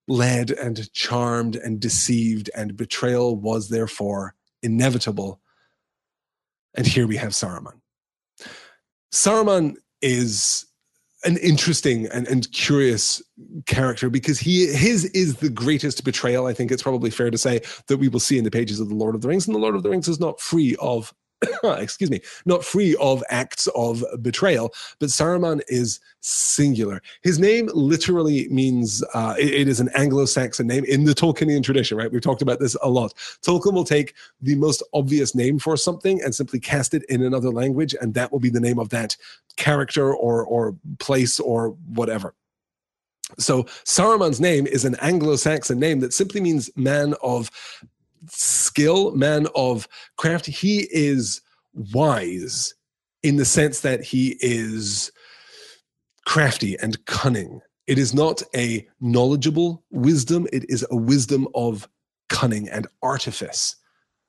led 0.08 0.52
and 0.52 0.92
charmed 0.94 1.58
and 1.58 1.80
deceived, 1.80 2.50
and 2.56 2.78
betrayal 2.78 3.36
was 3.36 3.70
therefore 3.70 4.34
inevitable 4.64 5.42
and 6.78 6.86
here 6.86 7.08
we 7.08 7.18
have 7.18 7.32
Saruman. 7.32 7.82
Saruman 9.12 9.76
is 10.02 10.66
an 11.26 11.38
interesting 11.38 12.06
and, 12.14 12.28
and 12.28 12.50
curious 12.52 13.22
character 13.66 14.10
because 14.10 14.40
he 14.40 14.68
his 14.68 15.06
is 15.06 15.38
the 15.38 15.50
greatest 15.50 16.04
betrayal. 16.04 16.46
I 16.46 16.54
think 16.54 16.72
it's 16.72 16.84
probably 16.84 17.10
fair 17.10 17.32
to 17.32 17.38
say 17.38 17.62
that 17.88 17.98
we 17.98 18.08
will 18.08 18.20
see 18.20 18.38
in 18.38 18.44
the 18.44 18.52
pages 18.52 18.80
of 18.80 18.90
the 18.90 18.96
Lord 18.96 19.16
of 19.16 19.22
the 19.22 19.28
Rings, 19.28 19.48
and 19.48 19.56
the 19.56 19.60
Lord 19.60 19.76
of 19.76 19.82
the 19.82 19.90
Rings 19.90 20.08
is 20.08 20.20
not 20.20 20.40
free 20.40 20.76
of 20.80 21.14
excuse 21.64 22.10
me, 22.10 22.22
not 22.46 22.64
free 22.64 22.96
of 23.00 23.24
acts 23.30 23.68
of 23.76 24.04
betrayal, 24.22 24.74
but 25.00 25.10
Saruman 25.10 25.62
is 25.68 26.00
singular. 26.22 27.02
His 27.22 27.40
name 27.40 27.70
literally 27.74 28.48
means 28.50 29.04
uh, 29.14 29.36
it, 29.38 29.54
it 29.54 29.68
is 29.68 29.80
an 29.80 29.90
Anglo-Saxon 29.96 30.68
name 30.68 30.84
in 30.86 31.04
the 31.04 31.14
Tolkienian 31.14 31.64
tradition, 31.64 31.98
right? 31.98 32.12
We've 32.12 32.22
talked 32.22 32.42
about 32.42 32.60
this 32.60 32.76
a 32.82 32.90
lot. 32.90 33.14
Tolkien 33.46 33.74
will 33.74 33.84
take 33.84 34.16
the 34.42 34.56
most 34.56 34.82
obvious 34.94 35.36
name 35.36 35.60
for 35.60 35.78
something 35.78 36.22
and 36.22 36.34
simply 36.34 36.60
cast 36.60 36.94
it 36.94 37.04
in 37.10 37.24
another 37.24 37.50
language, 37.50 37.96
and 38.00 38.14
that 38.16 38.32
will 38.32 38.40
be 38.40 38.50
the 38.50 38.60
name 38.60 38.80
of 38.80 38.90
that 38.90 39.16
character 39.58 40.14
or 40.14 40.44
or 40.46 40.76
place 41.00 41.40
or 41.40 41.70
whatever. 41.94 42.34
So 43.38 43.64
Saruman's 43.84 44.40
name 44.40 44.68
is 44.68 44.86
an 44.86 44.96
Anglo-Saxon 45.02 45.80
name 45.80 46.00
that 46.00 46.14
simply 46.14 46.40
means 46.40 46.70
man 46.78 47.14
of 47.22 47.52
skill, 48.30 49.16
man 49.16 49.48
of 49.56 49.88
craft. 50.18 50.46
He 50.46 50.88
is 50.92 51.42
wise 51.74 52.74
in 53.24 53.38
the 53.38 53.46
sense 53.46 53.82
that 53.82 54.04
he 54.04 54.38
is 54.40 55.12
crafty 56.26 56.78
and 56.80 57.04
cunning. 57.06 57.62
It 57.88 57.98
is 57.98 58.14
not 58.14 58.42
a 58.56 58.88
knowledgeable 59.00 59.84
wisdom, 59.92 60.48
it 60.52 60.66
is 60.70 60.86
a 60.92 60.96
wisdom 60.96 61.48
of 61.56 61.88
cunning 62.30 62.68
and 62.70 62.88
artifice. 63.02 63.76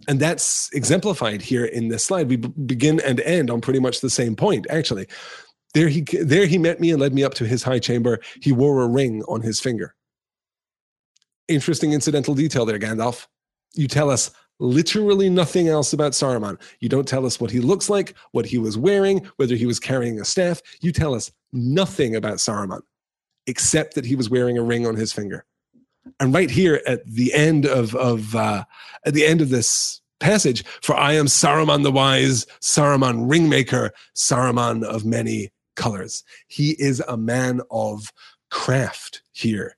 And 0.07 0.21
that's 0.21 0.71
exemplified 0.73 1.43
here 1.43 1.65
in 1.65 1.89
this 1.89 2.05
slide. 2.05 2.29
We 2.29 2.37
b- 2.37 2.53
begin 2.67 3.01
and 3.01 3.21
end 3.21 3.51
on 3.51 3.61
pretty 3.61 3.81
much 3.81 4.01
the 4.01 4.11
same 4.11 4.37
point, 4.37 4.67
actually. 4.71 5.09
There 5.75 5.89
he, 5.89 6.03
there 6.03 6.47
he 6.47 6.57
met 6.57 6.81
me 6.81 6.93
and 6.93 7.01
led 7.01 7.13
me 7.13 7.25
up 7.25 7.35
to 7.35 7.47
his 7.47 7.65
high 7.65 7.81
chamber. 7.81 8.21
He 8.41 8.53
wore 8.53 8.81
a 8.81 8.87
ring 8.87 9.25
on 9.25 9.43
his 9.43 9.59
finger. 9.59 9.97
Interesting 11.49 11.93
incidental 11.93 12.35
detail 12.35 12.65
there, 12.65 12.79
Gandalf 12.79 13.27
you 13.75 13.89
tell 13.89 14.11
us 14.11 14.31
literally 14.61 15.31
nothing 15.31 15.69
else 15.69 15.93
about 15.93 16.13
Saruman. 16.13 16.61
You 16.81 16.89
don't 16.89 17.07
tell 17.07 17.25
us 17.27 17.41
what 17.41 17.51
he 17.51 17.61
looks 17.61 17.89
like, 17.89 18.15
what 18.33 18.47
he 18.47 18.59
was 18.59 18.77
wearing, 18.77 19.29
whether 19.37 19.55
he 19.55 19.67
was 19.67 19.79
carrying 19.79 20.21
a 20.21 20.25
staff. 20.25 20.61
You 20.81 20.93
tell 20.93 21.15
us 21.15 21.31
nothing 21.53 22.17
about 22.17 22.39
Saruman 22.39 22.81
except 23.47 23.95
that 23.95 24.05
he 24.05 24.17
was 24.17 24.29
wearing 24.29 24.59
a 24.59 24.63
ring 24.63 24.87
on 24.87 24.97
his 24.97 25.13
finger. 25.13 25.45
And 26.21 26.35
right 26.35 26.51
here 26.51 26.83
at 26.87 27.07
the 27.07 27.33
end 27.33 27.67
of, 27.67 27.95
of 27.95 28.35
uh, 28.35 28.65
at 29.05 29.15
the 29.15 29.25
end 29.25 29.41
of 29.41 29.51
this 29.51 30.01
passage, 30.21 30.65
for 30.83 30.97
I 30.97 31.13
am 31.13 31.27
Saruman 31.27 31.83
the 31.83 31.93
wise, 31.93 32.47
Saruman 32.61 33.29
ringmaker, 33.29 33.91
Saruman 34.17 34.83
of 34.83 35.05
many 35.05 35.51
colors. 35.77 36.25
He 36.49 36.71
is 36.79 37.01
a 37.07 37.17
man 37.17 37.61
of 37.71 38.13
craft 38.51 39.23
here. 39.33 39.77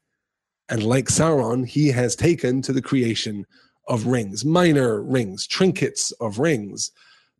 And 0.68 0.84
like 0.84 1.06
Sauron, 1.06 1.66
he 1.66 1.88
has 1.88 2.14
taken 2.14 2.62
to 2.62 2.72
the 2.72 2.80
creation 2.80 3.44
of 3.88 4.06
rings, 4.06 4.44
minor 4.44 5.02
rings, 5.02 5.46
trinkets 5.46 6.12
of 6.12 6.38
rings, 6.38 6.92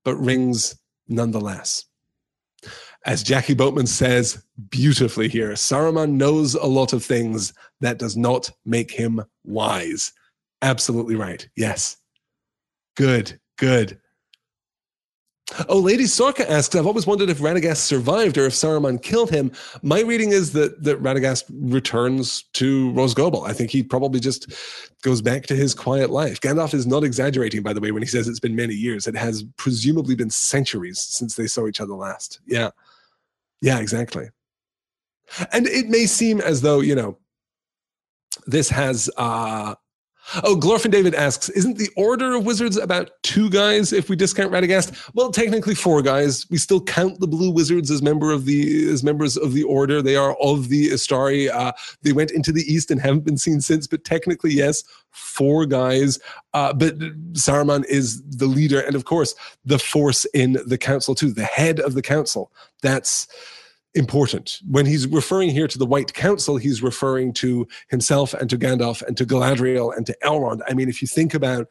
but 0.05 0.17
rings 0.17 0.77
nonetheless. 1.09 1.85
As 3.07 3.23
Jackie 3.23 3.55
Boatman 3.55 3.87
says 3.87 4.43
beautifully 4.69 5.29
here, 5.29 5.53
Saruman 5.53 6.13
knows 6.13 6.55
a 6.55 6.67
lot 6.67 6.93
of 6.93 7.05
things 7.05 7.55
that 7.81 7.99
does 7.99 8.17
not 8.17 8.51
make 8.67 8.91
him 8.91 9.23
wise. 9.45 10.13
Absolutely 10.61 11.17
right. 11.17 11.49
Yes. 11.57 11.97
Good, 12.97 13.41
good. 13.57 14.00
Oh, 15.69 15.79
Lady 15.79 16.05
Sorka 16.05 16.49
asks, 16.49 16.75
I've 16.75 16.87
always 16.87 17.07
wondered 17.07 17.29
if 17.29 17.39
Radagast 17.39 17.79
survived 17.79 18.39
or 18.39 18.47
if 18.47 18.53
Saruman 18.53 19.03
killed 19.03 19.31
him. 19.31 19.51
My 19.83 20.01
reading 20.01 20.31
is 20.31 20.53
that, 20.53 20.83
that 20.85 21.03
Radagast 21.03 21.45
returns 21.51 22.43
to 22.55 22.93
Rhosgobel. 22.93 23.47
I 23.49 23.53
think 23.53 23.71
he 23.71 23.83
probably 23.83 24.21
just 24.21 24.53
goes 25.03 25.21
back 25.21 25.47
to 25.47 25.57
his 25.57 25.75
quiet 25.75 26.11
life. 26.11 26.41
Gandalf 26.41 26.73
is 26.73 26.87
not 26.87 27.05
exaggerating, 27.05 27.63
by 27.63 27.73
the 27.73 27.81
way, 27.81 27.91
when 27.91 28.03
he 28.03 28.09
says 28.09 28.29
it's 28.29 28.41
been 28.41 28.55
many 28.57 28.75
years. 28.75 29.07
It 29.07 29.17
has 29.17 29.43
presumably 29.57 30.15
been 30.15 30.31
centuries 30.31 31.01
since 31.01 31.35
they 31.35 31.47
saw 31.47 31.67
each 31.67 31.81
other 31.81 31.95
last. 31.95 32.41
Yeah. 32.47 32.71
Yeah, 33.61 33.81
exactly. 33.81 34.31
And 35.53 35.67
it 35.67 35.89
may 35.89 36.07
seem 36.07 36.41
as 36.41 36.63
though, 36.63 36.81
you 36.81 36.95
know, 36.95 37.19
this 38.47 38.71
has 38.71 39.11
uh 39.17 39.75
Oh, 40.45 40.55
Glorfin 40.55 40.91
David 40.91 41.15
asks, 41.15 41.49
isn't 41.49 41.77
the 41.77 41.91
Order 41.97 42.37
of 42.37 42.45
Wizards 42.45 42.77
about 42.77 43.11
two 43.23 43.51
guys 43.51 43.93
if 43.93 44.09
we 44.09 44.15
discount 44.15 44.53
Radagast? 44.53 45.11
Well, 45.15 45.33
technically 45.33 45.75
four 45.75 46.03
guys. 46.03 46.49
We 46.51 46.59
still 46.59 46.81
count 46.81 47.19
the 47.19 47.27
Blue 47.27 47.51
Wizards 47.51 47.91
as 47.91 48.01
member 48.01 48.31
of 48.31 48.45
the 48.45 48.89
as 48.91 49.03
members 49.03 49.37
of 49.37 49.55
the 49.55 49.65
Order. 49.65 50.03
They 50.03 50.17
are 50.17 50.37
of 50.41 50.69
the 50.69 50.91
Istari. 50.91 51.51
Uh, 51.51 51.73
they 52.03 52.13
went 52.13 52.31
into 52.31 52.53
the 52.53 52.63
East 52.63 52.91
and 52.91 53.01
haven't 53.01 53.25
been 53.25 53.39
seen 53.39 53.61
since, 53.61 53.87
but 53.87 54.05
technically, 54.05 54.53
yes, 54.53 54.85
four 55.11 55.67
guys. 55.67 56.21
Uh, 56.55 56.73
but 56.73 56.99
Saruman 57.33 57.85
is 57.87 58.23
the 58.23 58.47
leader, 58.47 58.81
and 58.81 58.95
of 58.95 59.05
course, 59.05 59.35
the 59.65 59.79
force 59.79 60.27
in 60.27 60.59
the 60.65 60.79
council 60.79 61.15
too, 61.15 61.33
the 61.33 61.45
head 61.45 61.81
of 61.81 61.95
the 61.95 62.03
council. 62.03 62.53
That's 62.83 63.27
important. 63.95 64.59
When 64.69 64.87
he's 64.87 65.07
referring 65.07 65.51
here 65.51 65.67
to 65.67 65.79
the 65.79 65.87
White 65.87 66.15
Council, 66.15 66.57
he's 66.57 66.83
referring 66.83 67.33
to 67.35 67.67
himself 67.89 68.35
and 68.35 68.49
to 68.51 68.59
Gandalf 68.59 69.03
and 69.03 69.17
to 69.17 69.27
Galadriel 69.27 69.97
and 69.97 70.07
to 70.07 70.17
Elrond. 70.23 70.61
I 70.69 70.75
mean, 70.75 70.89
if 70.89 71.03
you 71.03 71.09
think 71.09 71.35
about, 71.35 71.69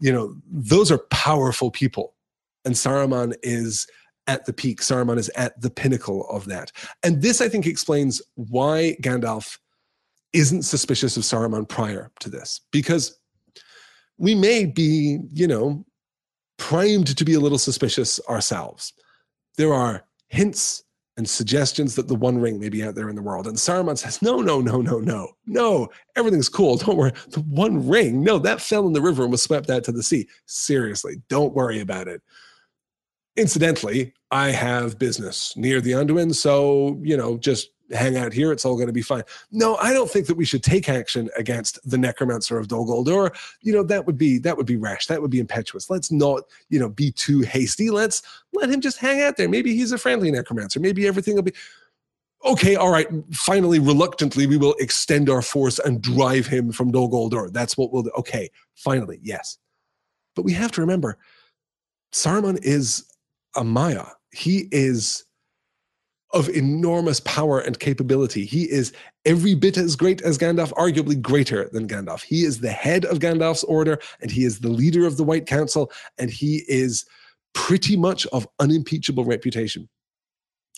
you 0.00 0.12
know, 0.12 0.34
those 0.50 0.90
are 0.90 0.98
powerful 1.10 1.70
people. 1.70 2.14
And 2.64 2.74
Saruman 2.74 3.34
is 3.42 3.86
at 4.26 4.46
the 4.46 4.52
peak. 4.52 4.80
Saruman 4.80 5.18
is 5.18 5.30
at 5.36 5.60
the 5.60 5.70
pinnacle 5.70 6.28
of 6.28 6.46
that. 6.46 6.72
And 7.02 7.22
this, 7.22 7.40
I 7.40 7.48
think, 7.48 7.66
explains 7.66 8.22
why 8.34 8.96
Gandalf 9.02 9.58
isn't 10.32 10.62
suspicious 10.62 11.16
of 11.16 11.22
Saruman 11.22 11.68
prior 11.68 12.10
to 12.20 12.30
this. 12.30 12.60
Because 12.72 13.18
we 14.18 14.34
may 14.34 14.64
be, 14.64 15.18
you 15.32 15.46
know, 15.46 15.84
primed 16.56 17.16
to 17.16 17.24
be 17.24 17.34
a 17.34 17.40
little 17.40 17.58
suspicious 17.58 18.20
ourselves. 18.28 18.92
There 19.56 19.74
are 19.74 20.04
hints 20.28 20.83
and 21.16 21.28
suggestions 21.28 21.94
that 21.94 22.08
the 22.08 22.14
One 22.14 22.38
Ring 22.38 22.58
may 22.58 22.68
be 22.68 22.82
out 22.82 22.94
there 22.94 23.08
in 23.08 23.14
the 23.14 23.22
world. 23.22 23.46
And 23.46 23.56
Saruman 23.56 23.96
says, 23.96 24.20
No, 24.20 24.40
no, 24.40 24.60
no, 24.60 24.80
no, 24.80 24.98
no, 24.98 25.28
no, 25.46 25.88
everything's 26.16 26.48
cool. 26.48 26.76
Don't 26.76 26.96
worry. 26.96 27.12
The 27.30 27.40
One 27.40 27.86
Ring, 27.86 28.22
no, 28.22 28.38
that 28.38 28.60
fell 28.60 28.86
in 28.86 28.92
the 28.92 29.02
river 29.02 29.22
and 29.22 29.32
was 29.32 29.42
swept 29.42 29.70
out 29.70 29.84
to 29.84 29.92
the 29.92 30.02
sea. 30.02 30.28
Seriously, 30.46 31.22
don't 31.28 31.54
worry 31.54 31.80
about 31.80 32.08
it. 32.08 32.22
Incidentally, 33.36 34.12
I 34.30 34.50
have 34.50 34.98
business 34.98 35.56
near 35.56 35.80
the 35.80 35.92
Anduin, 35.92 36.34
so, 36.34 37.00
you 37.02 37.16
know, 37.16 37.36
just 37.36 37.70
hang 37.92 38.16
out 38.16 38.32
here. 38.32 38.52
It's 38.52 38.64
all 38.64 38.76
going 38.76 38.86
to 38.86 38.92
be 38.92 39.02
fine. 39.02 39.22
No, 39.50 39.76
I 39.76 39.92
don't 39.92 40.10
think 40.10 40.26
that 40.26 40.36
we 40.36 40.44
should 40.44 40.62
take 40.62 40.88
action 40.88 41.28
against 41.36 41.78
the 41.88 41.98
necromancer 41.98 42.58
of 42.58 42.68
Dol 42.68 42.86
Guldur. 42.86 43.34
You 43.60 43.72
know, 43.72 43.82
that 43.84 44.06
would 44.06 44.16
be 44.16 44.38
that 44.38 44.56
would 44.56 44.66
be 44.66 44.76
rash. 44.76 45.06
That 45.06 45.20
would 45.20 45.30
be 45.30 45.40
impetuous. 45.40 45.90
Let's 45.90 46.10
not, 46.10 46.44
you 46.68 46.78
know, 46.78 46.88
be 46.88 47.12
too 47.12 47.40
hasty. 47.40 47.90
Let's 47.90 48.22
let 48.54 48.70
him 48.70 48.80
just 48.80 48.98
hang 48.98 49.22
out 49.22 49.36
there. 49.36 49.48
Maybe 49.48 49.74
he's 49.76 49.92
a 49.92 49.98
friendly 49.98 50.30
necromancer. 50.30 50.80
Maybe 50.80 51.06
everything 51.06 51.34
will 51.34 51.42
be 51.42 51.54
okay, 52.44 52.76
all 52.76 52.90
right, 52.90 53.08
finally, 53.32 53.78
reluctantly, 53.78 54.46
we 54.46 54.56
will 54.56 54.74
extend 54.78 55.30
our 55.30 55.42
force 55.42 55.78
and 55.78 56.02
drive 56.02 56.46
him 56.46 56.72
from 56.72 56.90
Dol 56.90 57.10
Guldur. 57.10 57.52
That's 57.52 57.76
what 57.76 57.92
we'll 57.92 58.02
do. 58.02 58.10
Okay, 58.18 58.50
finally, 58.74 59.18
yes. 59.22 59.58
But 60.36 60.44
we 60.44 60.52
have 60.52 60.72
to 60.72 60.80
remember, 60.80 61.16
Saruman 62.12 62.62
is 62.62 63.04
a 63.56 63.64
Maia. 63.64 64.06
He 64.32 64.68
is 64.72 65.24
of 66.32 66.48
enormous 66.48 67.20
power 67.20 67.60
and 67.60 67.78
capability. 67.78 68.44
He 68.44 68.68
is 68.68 68.92
every 69.24 69.54
bit 69.54 69.76
as 69.76 69.94
great 69.94 70.20
as 70.22 70.36
Gandalf, 70.36 70.72
arguably 70.72 71.20
greater 71.20 71.68
than 71.72 71.86
Gandalf. 71.86 72.22
He 72.24 72.44
is 72.44 72.60
the 72.60 72.72
head 72.72 73.04
of 73.04 73.20
Gandalf's 73.20 73.62
order, 73.64 74.00
and 74.20 74.30
he 74.30 74.44
is 74.44 74.58
the 74.58 74.68
leader 74.68 75.06
of 75.06 75.16
the 75.16 75.22
White 75.22 75.46
Council, 75.46 75.92
and 76.18 76.28
he 76.30 76.64
is 76.66 77.06
pretty 77.54 77.96
much 77.96 78.26
of 78.26 78.46
unimpeachable 78.58 79.24
reputation. 79.24 79.88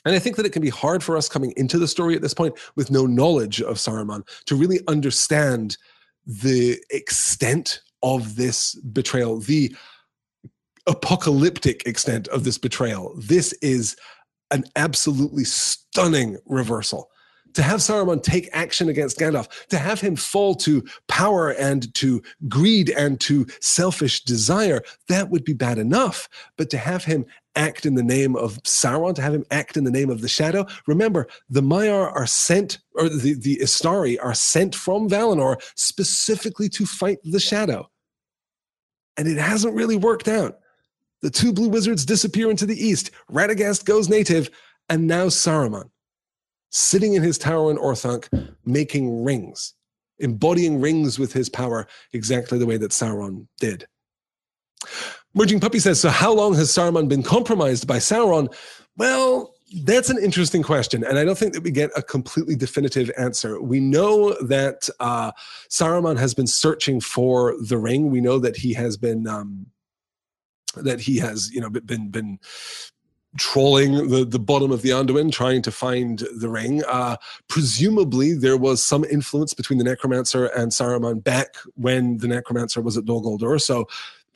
And 0.04 0.14
I 0.14 0.20
think 0.20 0.36
that 0.36 0.46
it 0.46 0.52
can 0.52 0.62
be 0.62 0.68
hard 0.68 1.02
for 1.02 1.16
us 1.16 1.28
coming 1.28 1.52
into 1.56 1.78
the 1.78 1.88
story 1.88 2.14
at 2.14 2.22
this 2.22 2.34
point 2.34 2.56
with 2.76 2.92
no 2.92 3.06
knowledge 3.06 3.60
of 3.60 3.76
Saruman 3.76 4.22
to 4.46 4.54
really 4.54 4.78
understand 4.86 5.76
the 6.24 6.80
extent 6.90 7.80
of 8.02 8.36
this 8.36 8.74
betrayal, 8.76 9.40
the 9.40 9.74
apocalyptic 10.86 11.84
extent 11.86 12.28
of 12.28 12.44
this 12.44 12.58
betrayal. 12.58 13.14
This 13.18 13.52
is 13.54 13.96
an 14.52 14.64
absolutely 14.76 15.44
stunning 15.44 16.36
reversal. 16.46 17.10
To 17.56 17.62
have 17.62 17.80
Saruman 17.80 18.22
take 18.22 18.50
action 18.52 18.90
against 18.90 19.18
Gandalf, 19.18 19.48
to 19.68 19.78
have 19.78 19.98
him 19.98 20.14
fall 20.14 20.54
to 20.56 20.84
power 21.08 21.50
and 21.52 21.92
to 21.94 22.22
greed 22.48 22.90
and 22.90 23.18
to 23.22 23.46
selfish 23.60 24.24
desire, 24.24 24.82
that 25.08 25.30
would 25.30 25.42
be 25.42 25.54
bad 25.54 25.78
enough. 25.78 26.28
But 26.58 26.68
to 26.70 26.76
have 26.76 27.04
him 27.04 27.24
act 27.54 27.86
in 27.86 27.94
the 27.94 28.02
name 28.02 28.36
of 28.36 28.62
Sauron, 28.64 29.14
to 29.14 29.22
have 29.22 29.32
him 29.32 29.46
act 29.50 29.78
in 29.78 29.84
the 29.84 29.90
name 29.90 30.10
of 30.10 30.20
the 30.20 30.28
Shadow. 30.28 30.66
Remember, 30.86 31.28
the 31.48 31.62
Maiar 31.62 32.14
are 32.14 32.26
sent, 32.26 32.78
or 32.94 33.08
the, 33.08 33.32
the 33.32 33.56
Istari 33.56 34.18
are 34.22 34.34
sent 34.34 34.74
from 34.74 35.08
Valinor 35.08 35.56
specifically 35.76 36.68
to 36.68 36.84
fight 36.84 37.20
the 37.24 37.40
Shadow. 37.40 37.90
And 39.16 39.26
it 39.26 39.38
hasn't 39.38 39.74
really 39.74 39.96
worked 39.96 40.28
out. 40.28 40.58
The 41.22 41.30
two 41.30 41.54
blue 41.54 41.70
wizards 41.70 42.04
disappear 42.04 42.50
into 42.50 42.66
the 42.66 42.76
east. 42.76 43.12
Radagast 43.32 43.86
goes 43.86 44.10
native, 44.10 44.50
and 44.90 45.06
now 45.06 45.28
Saruman, 45.28 45.88
sitting 46.70 47.14
in 47.14 47.22
his 47.22 47.38
tower 47.38 47.70
in 47.70 47.76
Orthanc, 47.76 48.28
making 48.64 49.24
rings, 49.24 49.74
embodying 50.18 50.80
rings 50.80 51.18
with 51.18 51.32
his 51.32 51.48
power 51.48 51.86
exactly 52.12 52.58
the 52.58 52.66
way 52.66 52.76
that 52.76 52.90
Sauron 52.90 53.46
did. 53.60 53.86
Merging 55.34 55.60
Puppy 55.60 55.78
says, 55.78 56.00
So 56.00 56.08
how 56.08 56.32
long 56.32 56.54
has 56.54 56.70
Saruman 56.70 57.08
been 57.08 57.22
compromised 57.22 57.86
by 57.86 57.98
Sauron? 57.98 58.52
Well, 58.96 59.54
that's 59.82 60.10
an 60.10 60.18
interesting 60.22 60.62
question, 60.62 61.04
and 61.04 61.18
I 61.18 61.24
don't 61.24 61.36
think 61.36 61.52
that 61.52 61.62
we 61.62 61.72
get 61.72 61.90
a 61.96 62.02
completely 62.02 62.54
definitive 62.54 63.10
answer. 63.18 63.60
We 63.60 63.80
know 63.80 64.40
that 64.42 64.88
uh, 65.00 65.32
Saruman 65.68 66.18
has 66.18 66.34
been 66.34 66.46
searching 66.46 67.00
for 67.00 67.56
the 67.60 67.76
ring. 67.76 68.10
We 68.10 68.20
know 68.20 68.38
that 68.38 68.56
he 68.56 68.72
has 68.74 68.96
been 68.96 69.26
um, 69.26 69.66
that 70.76 71.00
he 71.00 71.18
has 71.18 71.50
you 71.50 71.60
know 71.60 71.68
been 71.68 72.10
been 72.10 72.38
trolling 73.36 74.08
the, 74.08 74.24
the 74.24 74.38
bottom 74.38 74.70
of 74.70 74.82
the 74.82 74.90
Anduin, 74.90 75.32
trying 75.32 75.62
to 75.62 75.70
find 75.70 76.22
the 76.38 76.48
ring. 76.48 76.82
Uh, 76.84 77.16
presumably, 77.48 78.34
there 78.34 78.56
was 78.56 78.82
some 78.82 79.04
influence 79.04 79.54
between 79.54 79.78
the 79.78 79.84
Necromancer 79.84 80.46
and 80.46 80.72
Saruman 80.72 81.22
back 81.22 81.56
when 81.74 82.18
the 82.18 82.28
Necromancer 82.28 82.80
was 82.80 82.96
at 82.96 83.04
Dol 83.04 83.22
Guldur. 83.22 83.60
So 83.60 83.86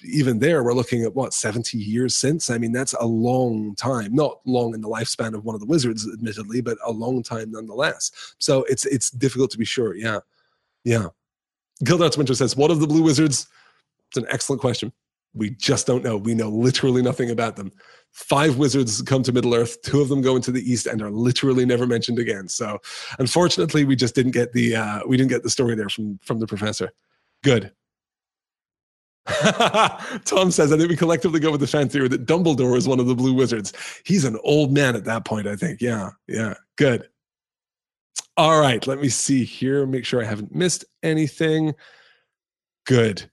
even 0.05 0.39
there, 0.39 0.63
we're 0.63 0.75
looking 0.75 1.03
at 1.03 1.15
what 1.15 1.35
70 1.35 1.79
years 1.79 2.17
since. 2.17 2.51
I 2.51 2.59
mean, 2.59 2.73
that's 2.73 2.95
a 2.95 3.07
long 3.07 3.75
time. 3.75 4.15
Not 4.15 4.41
long 4.47 4.75
in 4.75 4.81
the 4.81 4.89
lifespan 4.89 5.35
of 5.35 5.45
one 5.45 5.55
of 5.55 5.61
the 5.61 5.67
wizards, 5.67 6.09
admittedly, 6.13 6.61
but 6.61 6.79
a 6.85 6.91
long 6.91 7.23
time 7.23 7.51
nonetheless. 7.53 8.35
So 8.39 8.65
it's 8.65 8.87
it's 8.87 9.11
difficult 9.11 9.51
to 9.53 9.59
be 9.59 9.65
sure. 9.65 9.95
Yeah, 9.95 10.21
yeah. 10.85 11.09
Gildart's 11.85 12.17
Winter 12.17 12.35
says, 12.35 12.57
"What 12.57 12.71
of 12.71 12.81
the 12.81 12.87
blue 12.87 13.03
wizards?" 13.03 13.47
It's 14.09 14.17
an 14.17 14.27
excellent 14.29 14.61
question. 14.61 14.93
We 15.35 15.51
just 15.51 15.87
don't 15.87 16.03
know. 16.03 16.17
We 16.17 16.35
know 16.35 16.49
literally 16.49 17.03
nothing 17.03 17.31
about 17.31 17.57
them. 17.57 17.71
Five 18.13 18.59
wizards 18.59 19.01
come 19.03 19.23
to 19.23 19.33
Middle 19.33 19.55
Earth. 19.55 19.81
Two 19.83 20.01
of 20.01 20.09
them 20.09 20.21
go 20.21 20.37
into 20.37 20.51
the 20.51 20.69
East 20.69 20.87
and 20.87 21.01
are 21.01 21.11
literally 21.11 21.65
never 21.65 21.87
mentioned 21.87 22.19
again. 22.19 22.49
So, 22.49 22.79
unfortunately, 23.19 23.85
we 23.85 23.97
just 23.97 24.15
didn't 24.15 24.33
get 24.33 24.53
the 24.53 24.77
uh, 24.77 25.01
we 25.07 25.17
didn't 25.17 25.31
get 25.31 25.43
the 25.43 25.51
story 25.51 25.75
there 25.75 25.89
from 25.89 26.19
from 26.23 26.41
the 26.41 26.47
professor. 26.47 26.93
Good. 27.43 27.73
Tom 30.25 30.51
says, 30.51 30.73
I 30.73 30.77
think 30.77 30.89
we 30.89 30.97
collectively 30.97 31.41
go 31.41 31.51
with 31.51 31.61
the 31.61 31.67
fan 31.67 31.89
theory 31.89 32.09
that 32.09 32.27
Dumbledore 32.27 32.77
is 32.77 32.89
one 32.89 33.01
of 33.01 33.07
the 33.07 33.15
blue 33.15 33.35
wizards. 33.35 33.73
He's 34.05 34.25
an 34.25 34.39
old 34.43 34.73
man 34.73 34.97
at 34.97 35.05
that 35.05 35.25
point, 35.25 35.47
I 35.47 35.57
think. 35.57 35.81
Yeah, 35.81 36.11
yeah, 36.27 36.55
good. 36.77 37.09
All 38.37 38.61
right, 38.61 38.85
let 38.87 39.01
me 39.01 39.09
see 39.09 39.45
here, 39.45 39.87
make 39.87 40.05
sure 40.05 40.23
I 40.23 40.27
haven't 40.27 40.55
missed 40.55 40.85
anything. 41.03 41.75
Good. 42.87 43.31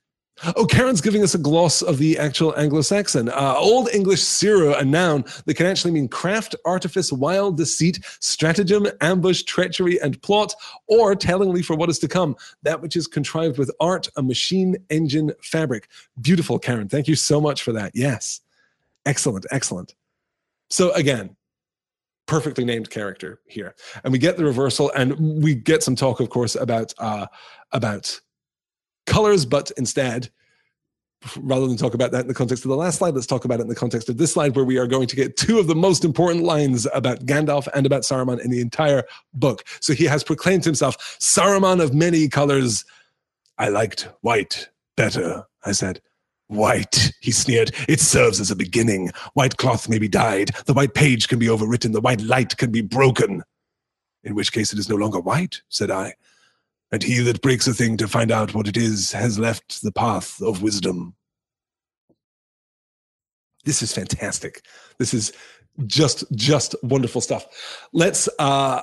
Oh, 0.56 0.66
Karen's 0.66 1.00
giving 1.00 1.22
us 1.22 1.34
a 1.34 1.38
gloss 1.38 1.82
of 1.82 1.98
the 1.98 2.18
actual 2.18 2.56
Anglo-Saxon. 2.56 3.28
Uh, 3.28 3.54
Old 3.56 3.88
English 3.92 4.20
Siro, 4.20 4.78
a 4.78 4.84
noun 4.84 5.24
that 5.46 5.54
can 5.54 5.66
actually 5.66 5.90
mean 5.90 6.08
craft, 6.08 6.54
artifice, 6.64 7.12
wild 7.12 7.56
deceit, 7.56 7.98
stratagem, 8.20 8.86
ambush, 9.00 9.42
treachery, 9.42 10.00
and 10.00 10.20
plot, 10.22 10.54
or 10.86 11.14
tellingly 11.16 11.62
for 11.62 11.74
what 11.76 11.90
is 11.90 11.98
to 11.98 12.08
come, 12.08 12.36
that 12.62 12.80
which 12.80 12.94
is 12.94 13.06
contrived 13.06 13.58
with 13.58 13.70
art, 13.80 14.08
a 14.16 14.22
machine, 14.22 14.76
engine, 14.90 15.32
fabric. 15.42 15.88
Beautiful, 16.20 16.58
Karen. 16.58 16.88
Thank 16.88 17.08
you 17.08 17.16
so 17.16 17.40
much 17.40 17.62
for 17.62 17.72
that. 17.72 17.92
Yes. 17.94 18.40
Excellent, 19.06 19.46
excellent. 19.50 19.94
So 20.70 20.92
again, 20.92 21.34
perfectly 22.26 22.64
named 22.64 22.90
character 22.90 23.40
here. 23.46 23.74
And 24.04 24.12
we 24.12 24.18
get 24.18 24.36
the 24.36 24.44
reversal, 24.44 24.92
and 24.94 25.42
we 25.42 25.54
get 25.54 25.82
some 25.82 25.96
talk, 25.96 26.20
of 26.20 26.30
course, 26.30 26.54
about 26.54 26.92
uh, 26.98 27.26
about 27.72 28.20
colors, 29.08 29.44
but 29.44 29.72
instead, 29.76 30.30
rather 31.36 31.66
than 31.66 31.76
talk 31.76 31.94
about 31.94 32.12
that 32.12 32.22
in 32.22 32.28
the 32.28 32.34
context 32.34 32.64
of 32.64 32.68
the 32.68 32.76
last 32.76 32.98
slide, 32.98 33.14
let's 33.14 33.26
talk 33.26 33.44
about 33.44 33.58
it 33.58 33.62
in 33.62 33.68
the 33.68 33.74
context 33.74 34.08
of 34.08 34.18
this 34.18 34.32
slide, 34.32 34.54
where 34.54 34.64
we 34.64 34.78
are 34.78 34.86
going 34.86 35.08
to 35.08 35.16
get 35.16 35.36
two 35.36 35.58
of 35.58 35.66
the 35.66 35.74
most 35.74 36.04
important 36.04 36.44
lines 36.44 36.86
about 36.94 37.26
Gandalf 37.26 37.66
and 37.74 37.86
about 37.86 38.02
Saruman 38.02 38.40
in 38.40 38.50
the 38.50 38.60
entire 38.60 39.02
book. 39.34 39.64
So 39.80 39.92
he 39.92 40.04
has 40.04 40.22
proclaimed 40.22 40.64
himself 40.64 40.96
Saruman 41.20 41.82
of 41.82 41.92
many 41.92 42.28
colors. 42.28 42.84
I 43.58 43.68
liked 43.68 44.08
white 44.20 44.68
better, 44.96 45.44
I 45.64 45.72
said. 45.72 46.00
White, 46.46 47.12
he 47.20 47.30
sneered. 47.30 47.72
It 47.88 48.00
serves 48.00 48.40
as 48.40 48.50
a 48.50 48.56
beginning. 48.56 49.10
White 49.34 49.58
cloth 49.58 49.88
may 49.88 49.98
be 49.98 50.08
dyed. 50.08 50.50
The 50.64 50.72
white 50.72 50.94
page 50.94 51.28
can 51.28 51.38
be 51.38 51.46
overwritten. 51.46 51.92
The 51.92 52.00
white 52.00 52.22
light 52.22 52.56
can 52.56 52.70
be 52.70 52.80
broken. 52.80 53.42
In 54.24 54.34
which 54.34 54.52
case 54.52 54.72
it 54.72 54.78
is 54.78 54.88
no 54.88 54.96
longer 54.96 55.20
white, 55.20 55.60
said 55.68 55.90
I. 55.90 56.14
And 56.90 57.02
he 57.02 57.20
that 57.20 57.42
breaks 57.42 57.66
a 57.66 57.74
thing 57.74 57.96
to 57.98 58.08
find 58.08 58.30
out 58.32 58.54
what 58.54 58.66
it 58.66 58.76
is 58.76 59.12
has 59.12 59.38
left 59.38 59.82
the 59.82 59.92
path 59.92 60.40
of 60.40 60.62
wisdom. 60.62 61.14
This 63.64 63.82
is 63.82 63.92
fantastic. 63.92 64.62
This 64.98 65.12
is 65.12 65.32
just 65.86 66.24
just 66.34 66.74
wonderful 66.82 67.20
stuff. 67.20 67.46
Let's 67.92 68.28
uh 68.38 68.80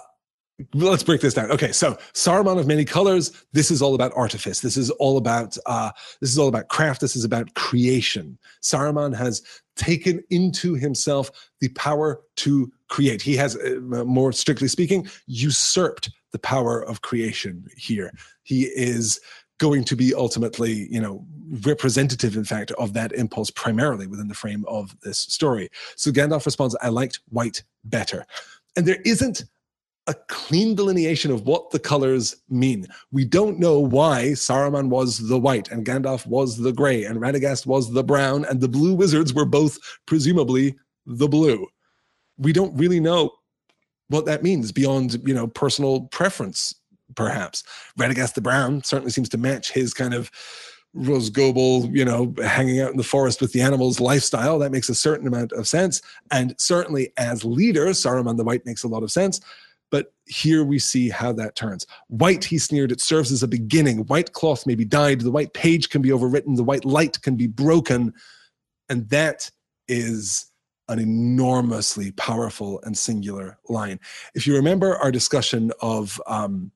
let's 0.73 1.03
break 1.03 1.21
this 1.21 1.33
down. 1.33 1.51
Okay, 1.51 1.71
so 1.71 1.97
Saruman 2.13 2.59
of 2.59 2.67
many 2.67 2.85
colors. 2.85 3.31
This 3.51 3.71
is 3.71 3.81
all 3.81 3.95
about 3.95 4.13
artifice. 4.15 4.61
This 4.61 4.77
is 4.77 4.89
all 4.91 5.17
about 5.17 5.57
uh, 5.65 5.91
this 6.21 6.31
is 6.31 6.37
all 6.37 6.47
about 6.47 6.69
craft. 6.69 7.01
This 7.01 7.15
is 7.15 7.23
about 7.23 7.53
creation. 7.55 8.37
Saruman 8.61 9.15
has 9.15 9.41
taken 9.75 10.23
into 10.29 10.73
himself 10.75 11.29
the 11.59 11.69
power 11.69 12.21
to 12.37 12.71
create. 12.87 13.21
He 13.21 13.35
has, 13.35 13.57
uh, 13.57 14.03
more 14.05 14.31
strictly 14.31 14.67
speaking, 14.67 15.07
usurped 15.27 16.09
the 16.31 16.39
power 16.39 16.81
of 16.81 17.01
creation. 17.01 17.65
Here, 17.75 18.11
he 18.43 18.63
is 18.63 19.19
going 19.57 19.83
to 19.85 19.95
be 19.95 20.13
ultimately, 20.13 20.87
you 20.91 21.01
know, 21.01 21.25
representative, 21.65 22.35
in 22.35 22.43
fact, 22.43 22.71
of 22.71 22.93
that 22.93 23.11
impulse 23.13 23.49
primarily 23.49 24.07
within 24.07 24.27
the 24.27 24.33
frame 24.33 24.65
of 24.67 24.95
this 25.01 25.19
story. 25.19 25.69
So 25.95 26.11
Gandalf 26.11 26.45
responds, 26.45 26.75
I 26.81 26.89
liked 26.89 27.19
white 27.29 27.63
better. 27.83 28.25
And 28.75 28.85
there 28.85 29.01
isn't 29.05 29.43
a 30.07 30.13
clean 30.27 30.75
delineation 30.75 31.31
of 31.31 31.45
what 31.47 31.71
the 31.71 31.79
colors 31.79 32.35
mean. 32.49 32.87
We 33.11 33.25
don't 33.25 33.59
know 33.59 33.79
why 33.79 34.29
Saruman 34.33 34.89
was 34.89 35.27
the 35.27 35.39
white 35.39 35.71
and 35.71 35.85
Gandalf 35.85 36.27
was 36.27 36.57
the 36.57 36.71
gray 36.71 37.05
and 37.05 37.19
Radagast 37.19 37.65
was 37.65 37.91
the 37.91 38.03
brown 38.03 38.45
and 38.45 38.61
the 38.61 38.67
blue 38.67 38.93
wizards 38.93 39.33
were 39.33 39.45
both 39.45 39.79
presumably 40.05 40.75
the 41.05 41.27
blue. 41.27 41.67
We 42.37 42.53
don't 42.53 42.77
really 42.77 42.99
know 42.99 43.31
what 44.09 44.25
that 44.25 44.43
means 44.43 44.71
beyond, 44.71 45.21
you 45.25 45.33
know, 45.33 45.47
personal 45.47 46.01
preference 46.01 46.75
perhaps. 47.15 47.63
Radagast 47.99 48.33
the 48.33 48.41
Brown 48.41 48.83
certainly 48.83 49.11
seems 49.11 49.29
to 49.29 49.37
match 49.37 49.71
his 49.71 49.93
kind 49.93 50.13
of 50.13 50.31
Rhosgobel, 50.95 51.93
you 51.95 52.05
know, 52.05 52.33
hanging 52.43 52.79
out 52.79 52.91
in 52.91 52.97
the 52.97 53.03
forest 53.03 53.41
with 53.41 53.51
the 53.51 53.61
animals 53.61 53.99
lifestyle. 53.99 54.57
That 54.59 54.71
makes 54.71 54.89
a 54.89 54.95
certain 54.95 55.27
amount 55.27 55.51
of 55.51 55.67
sense. 55.67 56.01
And 56.31 56.55
certainly 56.57 57.11
as 57.17 57.43
leader, 57.43 57.87
Saruman 57.87 58.37
the 58.37 58.43
White 58.43 58.65
makes 58.65 58.83
a 58.83 58.87
lot 58.87 59.03
of 59.03 59.11
sense. 59.11 59.41
But 59.95 60.11
here 60.25 60.65
we 60.65 60.77
see 60.77 61.07
how 61.07 61.31
that 61.31 61.55
turns. 61.55 61.87
White, 62.09 62.43
he 62.43 62.57
sneered, 62.57 62.91
it 62.91 62.99
serves 62.99 63.31
as 63.31 63.43
a 63.43 63.47
beginning. 63.47 63.99
White 64.07 64.33
cloth 64.33 64.67
may 64.67 64.75
be 64.75 64.83
dyed, 64.83 65.21
the 65.21 65.31
white 65.31 65.53
page 65.53 65.89
can 65.89 66.01
be 66.01 66.09
overwritten, 66.09 66.57
the 66.57 66.65
white 66.65 66.83
light 66.83 67.21
can 67.21 67.37
be 67.37 67.47
broken. 67.47 68.13
And 68.89 69.09
that 69.09 69.49
is 69.87 70.51
an 70.89 70.99
enormously 70.99 72.11
powerful 72.11 72.81
and 72.83 72.97
singular 72.97 73.57
line. 73.69 74.01
If 74.33 74.45
you 74.45 74.57
remember 74.57 74.97
our 74.97 75.13
discussion 75.13 75.71
of 75.79 76.21
um, 76.27 76.73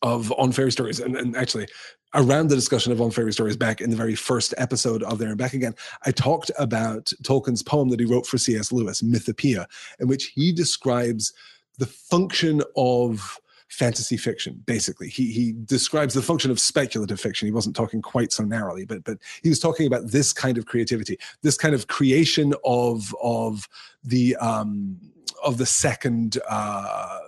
of 0.00 0.32
on 0.32 0.52
fairy 0.52 0.72
stories 0.72 1.00
and, 1.00 1.14
and 1.14 1.36
actually 1.36 1.66
around 2.14 2.48
the 2.48 2.54
discussion 2.54 2.90
of 2.90 3.02
on 3.02 3.10
fairy 3.10 3.34
stories 3.34 3.56
back 3.56 3.82
in 3.82 3.90
the 3.90 3.96
very 3.96 4.14
first 4.14 4.54
episode 4.56 5.02
of 5.02 5.18
there 5.18 5.30
and 5.30 5.38
back 5.38 5.54
again 5.54 5.74
i 6.04 6.10
talked 6.10 6.50
about 6.58 7.10
tolkien's 7.22 7.62
poem 7.62 7.88
that 7.88 7.98
he 7.98 8.04
wrote 8.04 8.26
for 8.26 8.36
cs 8.36 8.70
lewis 8.70 9.00
mythopoeia 9.00 9.64
in 9.98 10.06
which 10.06 10.26
he 10.34 10.52
describes 10.52 11.32
the 11.78 11.86
function 11.86 12.62
of 12.76 13.38
fantasy 13.68 14.16
fiction 14.16 14.62
basically 14.66 15.08
he 15.08 15.30
he 15.30 15.52
describes 15.64 16.14
the 16.14 16.22
function 16.22 16.50
of 16.50 16.58
speculative 16.58 17.20
fiction 17.20 17.46
he 17.46 17.52
wasn't 17.52 17.76
talking 17.76 18.00
quite 18.00 18.32
so 18.32 18.42
narrowly 18.42 18.86
but 18.86 19.04
but 19.04 19.18
he 19.42 19.50
was 19.50 19.60
talking 19.60 19.86
about 19.86 20.10
this 20.10 20.32
kind 20.32 20.56
of 20.56 20.64
creativity 20.64 21.18
this 21.42 21.56
kind 21.56 21.74
of 21.74 21.86
creation 21.86 22.54
of 22.64 23.14
of 23.22 23.68
the 24.02 24.34
um 24.36 24.98
of 25.44 25.58
the 25.58 25.66
second 25.66 26.38
uh 26.48 27.18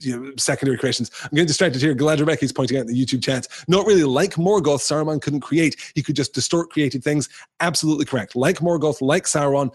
you 0.00 0.20
know, 0.20 0.32
secondary 0.36 0.76
creations. 0.76 1.10
I'm 1.22 1.30
getting 1.30 1.46
distracted 1.46 1.80
here. 1.80 1.94
Galadriel 1.94 2.26
Becky's 2.26 2.52
pointing 2.52 2.76
out 2.76 2.82
in 2.82 2.86
the 2.88 3.04
YouTube 3.06 3.22
chat. 3.22 3.46
Not 3.68 3.86
really 3.86 4.04
like 4.04 4.34
Morgoth, 4.34 4.80
Saruman 4.80 5.20
couldn't 5.20 5.40
create. 5.40 5.76
He 5.94 6.02
could 6.02 6.16
just 6.16 6.34
distort 6.34 6.70
created 6.70 7.02
things. 7.02 7.28
Absolutely 7.60 8.04
correct. 8.04 8.36
Like 8.36 8.58
Morgoth, 8.58 9.00
like 9.00 9.24
Sauron, 9.24 9.74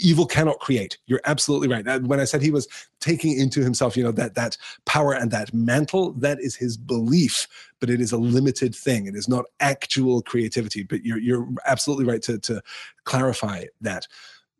evil 0.00 0.26
cannot 0.26 0.58
create. 0.58 0.98
You're 1.06 1.20
absolutely 1.24 1.68
right. 1.68 2.02
When 2.02 2.20
I 2.20 2.24
said 2.24 2.42
he 2.42 2.50
was 2.50 2.68
taking 3.00 3.38
into 3.38 3.62
himself, 3.62 3.96
you 3.96 4.04
know, 4.04 4.12
that 4.12 4.34
that 4.34 4.56
power 4.86 5.12
and 5.12 5.30
that 5.30 5.52
mantle, 5.52 6.12
that 6.12 6.40
is 6.40 6.56
his 6.56 6.76
belief, 6.76 7.46
but 7.80 7.90
it 7.90 8.00
is 8.00 8.12
a 8.12 8.16
limited 8.16 8.74
thing. 8.74 9.06
It 9.06 9.14
is 9.14 9.28
not 9.28 9.44
actual 9.60 10.22
creativity. 10.22 10.82
But 10.82 11.04
you're 11.04 11.18
you're 11.18 11.48
absolutely 11.66 12.04
right 12.04 12.22
to 12.22 12.38
to 12.40 12.62
clarify 13.04 13.64
that. 13.80 14.06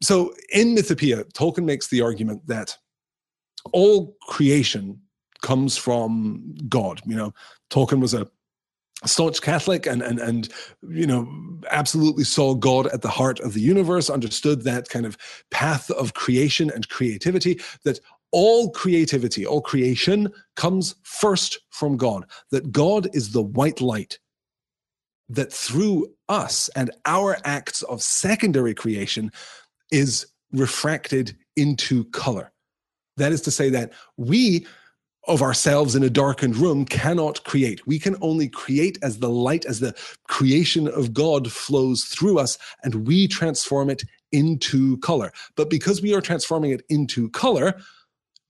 So 0.03 0.35
in 0.53 0.75
Mythopoeia, 0.75 1.33
Tolkien 1.33 1.65
makes 1.65 1.89
the 1.89 2.03
argument 2.03 2.47
that 2.47 2.77
all 3.73 4.17
creation 4.29 5.01
comes 5.43 5.77
from 5.77 6.55
God. 6.69 7.01
You 7.07 7.17
know, 7.17 7.35
Tolkien 7.71 8.01
was 8.01 8.15
a 8.15 8.29
staunch 9.07 9.41
Catholic 9.43 9.87
and 9.87 10.03
and 10.03 10.19
and 10.19 10.49
you 10.89 11.07
know 11.07 11.29
absolutely 11.71 12.25
saw 12.25 12.55
God 12.55 12.87
at 12.89 13.03
the 13.03 13.09
heart 13.09 13.41
of 13.41 13.55
the 13.55 13.61
universe, 13.61 14.11
understood 14.11 14.63
that 14.63 14.89
kind 14.89 15.07
of 15.07 15.17
path 15.51 15.91
of 15.91 16.15
creation 16.15 16.71
and 16.71 16.89
creativity 16.89 17.61
that 17.85 18.01
all 18.33 18.71
creativity, 18.71 19.47
all 19.47 19.61
creation 19.61 20.29
comes 20.57 20.97
first 21.05 21.61
from 21.71 21.97
God, 21.97 22.27
that 22.51 22.73
God 22.73 23.09
is 23.13 23.31
the 23.31 23.43
white 23.43 23.81
light 23.81 24.19
that 25.29 25.53
through 25.53 26.13
us 26.29 26.69
and 26.75 26.91
our 27.07 27.39
acts 27.45 27.83
of 27.83 28.03
secondary 28.03 28.75
creation 28.75 29.31
is 29.93 30.27
refracted 30.53 31.37
into 31.57 32.05
color. 32.07 32.53
That 33.17 33.33
is 33.33 33.41
to 33.43 33.51
say 33.51 33.71
that 33.71 33.93
we 34.17 34.67
of 35.27 35.43
ourselves 35.43 35.95
in 35.95 36.03
a 36.03 36.11
darkened 36.11 36.57
room 36.57 36.85
cannot 36.85 37.43
create. 37.45 37.87
We 37.87 37.99
can 37.99 38.17
only 38.21 38.49
create 38.49 38.99
as 39.03 39.19
the 39.19 39.31
light, 39.31 39.65
as 39.65 39.81
the 39.81 39.95
creation 40.29 40.89
of 40.89 41.15
God 41.15 41.51
flows 41.51 42.05
through 42.05 42.39
us, 42.39 42.59
and 42.83 43.07
we 43.07 43.27
transform 43.29 43.91
it 43.91 44.05
into 44.33 44.99
color. 44.99 45.33
But 45.57 45.71
because 45.71 46.03
we 46.03 46.15
are 46.15 46.21
transforming 46.21 46.73
it 46.73 46.83
into 46.89 47.31
color, 47.31 47.81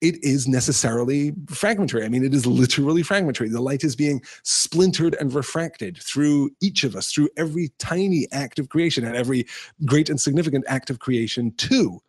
it 0.00 0.22
is 0.22 0.46
necessarily 0.46 1.32
fragmentary. 1.48 2.04
I 2.04 2.08
mean, 2.08 2.24
it 2.24 2.34
is 2.34 2.46
literally 2.46 3.02
fragmentary. 3.02 3.48
The 3.48 3.60
light 3.60 3.84
is 3.84 3.96
being 3.96 4.22
splintered 4.42 5.16
and 5.18 5.32
refracted 5.32 5.96
through 6.02 6.50
each 6.60 6.84
of 6.84 6.94
us, 6.94 7.10
through 7.10 7.30
every 7.36 7.70
tiny 7.78 8.26
act 8.32 8.58
of 8.58 8.68
creation 8.68 9.04
and 9.06 9.16
every 9.16 9.46
great 9.86 10.10
and 10.10 10.20
significant 10.20 10.64
act 10.68 10.90
of 10.90 10.98
creation, 10.98 11.52
too. 11.56 12.00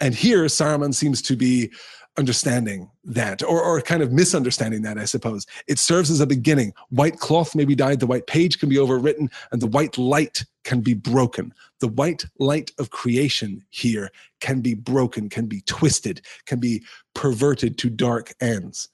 And 0.00 0.14
here, 0.14 0.44
Saruman 0.46 0.94
seems 0.94 1.20
to 1.22 1.36
be 1.36 1.70
understanding 2.18 2.90
that, 3.04 3.42
or, 3.42 3.62
or 3.62 3.80
kind 3.80 4.02
of 4.02 4.12
misunderstanding 4.12 4.82
that, 4.82 4.98
I 4.98 5.04
suppose. 5.04 5.46
It 5.66 5.78
serves 5.78 6.10
as 6.10 6.20
a 6.20 6.26
beginning. 6.26 6.74
White 6.90 7.18
cloth 7.18 7.54
may 7.54 7.64
be 7.64 7.74
dyed, 7.74 8.00
the 8.00 8.06
white 8.06 8.26
page 8.26 8.58
can 8.58 8.68
be 8.68 8.76
overwritten, 8.76 9.32
and 9.50 9.62
the 9.62 9.66
white 9.66 9.96
light 9.96 10.44
can 10.64 10.80
be 10.80 10.94
broken. 10.94 11.54
The 11.80 11.88
white 11.88 12.24
light 12.38 12.70
of 12.78 12.90
creation 12.90 13.64
here 13.70 14.10
can 14.40 14.60
be 14.60 14.74
broken, 14.74 15.28
can 15.28 15.46
be 15.46 15.62
twisted, 15.62 16.20
can 16.46 16.60
be 16.60 16.84
perverted 17.14 17.78
to 17.78 17.90
dark 17.90 18.34
ends. 18.40 18.88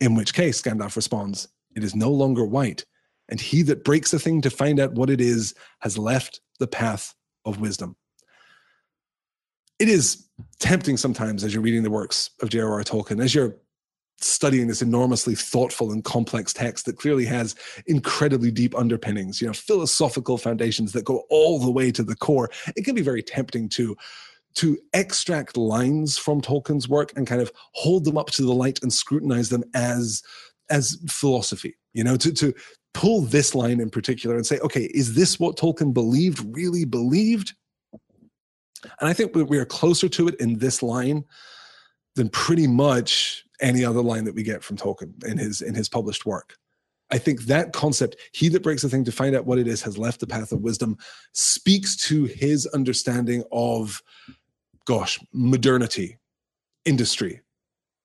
In 0.00 0.14
which 0.14 0.34
case, 0.34 0.62
Gandalf 0.62 0.96
responds, 0.96 1.48
It 1.74 1.82
is 1.82 1.96
no 1.96 2.10
longer 2.10 2.44
white, 2.44 2.84
and 3.28 3.40
he 3.40 3.62
that 3.62 3.84
breaks 3.84 4.12
a 4.12 4.18
thing 4.18 4.40
to 4.42 4.50
find 4.50 4.78
out 4.78 4.94
what 4.94 5.10
it 5.10 5.20
is 5.20 5.54
has 5.80 5.98
left 5.98 6.40
the 6.58 6.68
path 6.68 7.14
of 7.44 7.60
wisdom 7.60 7.96
it 9.78 9.88
is 9.88 10.26
tempting 10.58 10.96
sometimes 10.96 11.44
as 11.44 11.52
you're 11.52 11.62
reading 11.62 11.82
the 11.82 11.90
works 11.90 12.30
of 12.40 12.48
J.R.R. 12.48 12.82
Tolkien, 12.82 13.22
as 13.22 13.34
you're 13.34 13.56
studying 14.20 14.66
this 14.66 14.82
enormously 14.82 15.34
thoughtful 15.34 15.92
and 15.92 16.04
complex 16.04 16.52
text 16.52 16.86
that 16.86 16.96
clearly 16.96 17.26
has 17.26 17.54
incredibly 17.86 18.50
deep 18.50 18.74
underpinnings, 18.74 19.40
you 19.40 19.46
know, 19.46 19.52
philosophical 19.52 20.38
foundations 20.38 20.92
that 20.92 21.04
go 21.04 21.24
all 21.28 21.58
the 21.58 21.70
way 21.70 21.90
to 21.92 22.02
the 22.02 22.16
core. 22.16 22.50
It 22.76 22.84
can 22.84 22.94
be 22.94 23.02
very 23.02 23.22
tempting 23.22 23.68
to 23.70 23.96
to 24.54 24.78
extract 24.94 25.58
lines 25.58 26.16
from 26.16 26.40
Tolkien's 26.40 26.88
work 26.88 27.12
and 27.14 27.26
kind 27.26 27.42
of 27.42 27.52
hold 27.72 28.06
them 28.06 28.16
up 28.16 28.30
to 28.30 28.42
the 28.42 28.54
light 28.54 28.78
and 28.82 28.90
scrutinize 28.90 29.50
them 29.50 29.64
as 29.74 30.22
as 30.70 30.98
philosophy. 31.08 31.76
You 31.92 32.04
know, 32.04 32.16
to 32.16 32.32
to 32.32 32.54
pull 32.94 33.20
this 33.20 33.54
line 33.54 33.80
in 33.80 33.90
particular 33.90 34.36
and 34.36 34.46
say, 34.46 34.58
okay, 34.60 34.84
is 34.94 35.14
this 35.14 35.38
what 35.38 35.58
Tolkien 35.58 35.92
believed, 35.92 36.56
really 36.56 36.86
believed? 36.86 37.52
And 39.00 39.08
I 39.08 39.12
think 39.12 39.34
we 39.34 39.58
are 39.58 39.64
closer 39.64 40.08
to 40.08 40.28
it 40.28 40.34
in 40.40 40.58
this 40.58 40.82
line 40.82 41.24
than 42.14 42.28
pretty 42.28 42.66
much 42.66 43.44
any 43.60 43.84
other 43.84 44.02
line 44.02 44.24
that 44.24 44.34
we 44.34 44.42
get 44.42 44.62
from 44.62 44.76
Tolkien 44.76 45.22
in 45.24 45.38
his 45.38 45.62
in 45.62 45.74
his 45.74 45.88
published 45.88 46.26
work. 46.26 46.56
I 47.10 47.18
think 47.18 47.42
that 47.42 47.72
concept, 47.72 48.16
he 48.32 48.48
that 48.48 48.62
breaks 48.62 48.82
a 48.82 48.88
thing 48.88 49.04
to 49.04 49.12
find 49.12 49.36
out 49.36 49.46
what 49.46 49.58
it 49.58 49.68
is 49.68 49.80
has 49.82 49.96
left 49.96 50.20
the 50.20 50.26
path 50.26 50.50
of 50.50 50.62
wisdom, 50.62 50.96
speaks 51.32 51.96
to 52.08 52.24
his 52.24 52.66
understanding 52.66 53.44
of, 53.52 54.02
gosh, 54.86 55.20
modernity, 55.32 56.18
industry, 56.84 57.42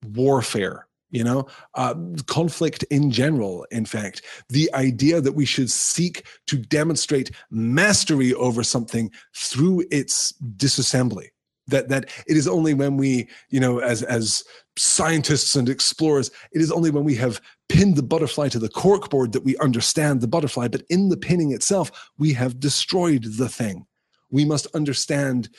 warfare, 0.06 0.88
you 1.12 1.24
know? 1.24 1.46
Uh, 1.76 1.94
conflict 2.26 2.84
in 2.84 3.12
general 3.12 3.66
in 3.72 3.86
fact. 3.86 4.22
The 4.50 4.74
idea 4.74 5.22
that 5.22 5.34
we 5.34 5.46
should 5.46 5.70
seek 5.70 6.26
to 6.48 6.58
demonstrate 6.58 7.32
mastery 7.50 8.34
over 8.34 8.64
something 8.64 9.12
through 9.36 9.86
its 9.92 10.34
disassembly. 10.56 11.28
That 11.68 11.90
that 11.90 12.10
it 12.28 12.38
is 12.38 12.48
only 12.48 12.74
when 12.74 12.98
we 12.98 13.30
you 13.50 13.60
know 13.60 13.80
as 13.80 14.02
as 14.04 14.44
scientists 14.78 15.56
and 15.56 15.70
explorers 15.70 16.32
it 16.54 16.62
is 16.62 16.72
only 16.72 16.90
when 16.90 17.04
we 17.04 17.16
have 17.16 17.42
pinned 17.70 17.98
the 17.98 18.04
butterfly 18.04 18.48
to 18.50 18.60
the 18.60 18.70
corkboard 18.70 19.34
that 19.34 19.44
we 19.44 19.58
understand 19.58 20.22
the 20.22 20.28
butterfly 20.28 20.68
but 20.68 20.82
in 20.90 21.10
the 21.10 21.18
pinning 21.18 21.52
itself 21.52 22.10
we 22.18 22.34
have 22.34 22.60
destroyed 22.60 23.24
the 23.38 23.50
thing. 23.50 23.86
We 24.32 24.44
must 24.44 24.66
understand 24.74 25.50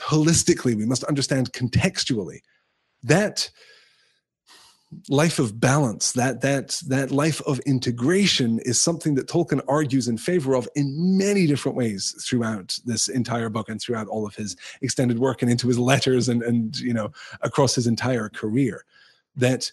holistically 0.00 0.74
we 0.76 0.86
must 0.86 1.04
understand 1.04 1.52
contextually. 1.52 2.38
That 3.02 3.50
life 5.08 5.38
of 5.38 5.60
balance 5.60 6.12
that 6.12 6.40
that 6.40 6.80
that 6.88 7.10
life 7.10 7.40
of 7.42 7.58
integration 7.60 8.58
is 8.60 8.80
something 8.80 9.14
that 9.14 9.28
tolkien 9.28 9.60
argues 9.68 10.08
in 10.08 10.16
favor 10.16 10.54
of 10.54 10.68
in 10.74 11.16
many 11.18 11.46
different 11.46 11.76
ways 11.76 12.14
throughout 12.26 12.78
this 12.84 13.08
entire 13.08 13.48
book 13.48 13.68
and 13.68 13.80
throughout 13.80 14.08
all 14.08 14.26
of 14.26 14.34
his 14.34 14.56
extended 14.82 15.18
work 15.18 15.42
and 15.42 15.50
into 15.50 15.68
his 15.68 15.78
letters 15.78 16.28
and 16.28 16.42
and 16.42 16.78
you 16.78 16.94
know 16.94 17.10
across 17.42 17.74
his 17.74 17.86
entire 17.86 18.28
career. 18.28 18.84
That 19.36 19.70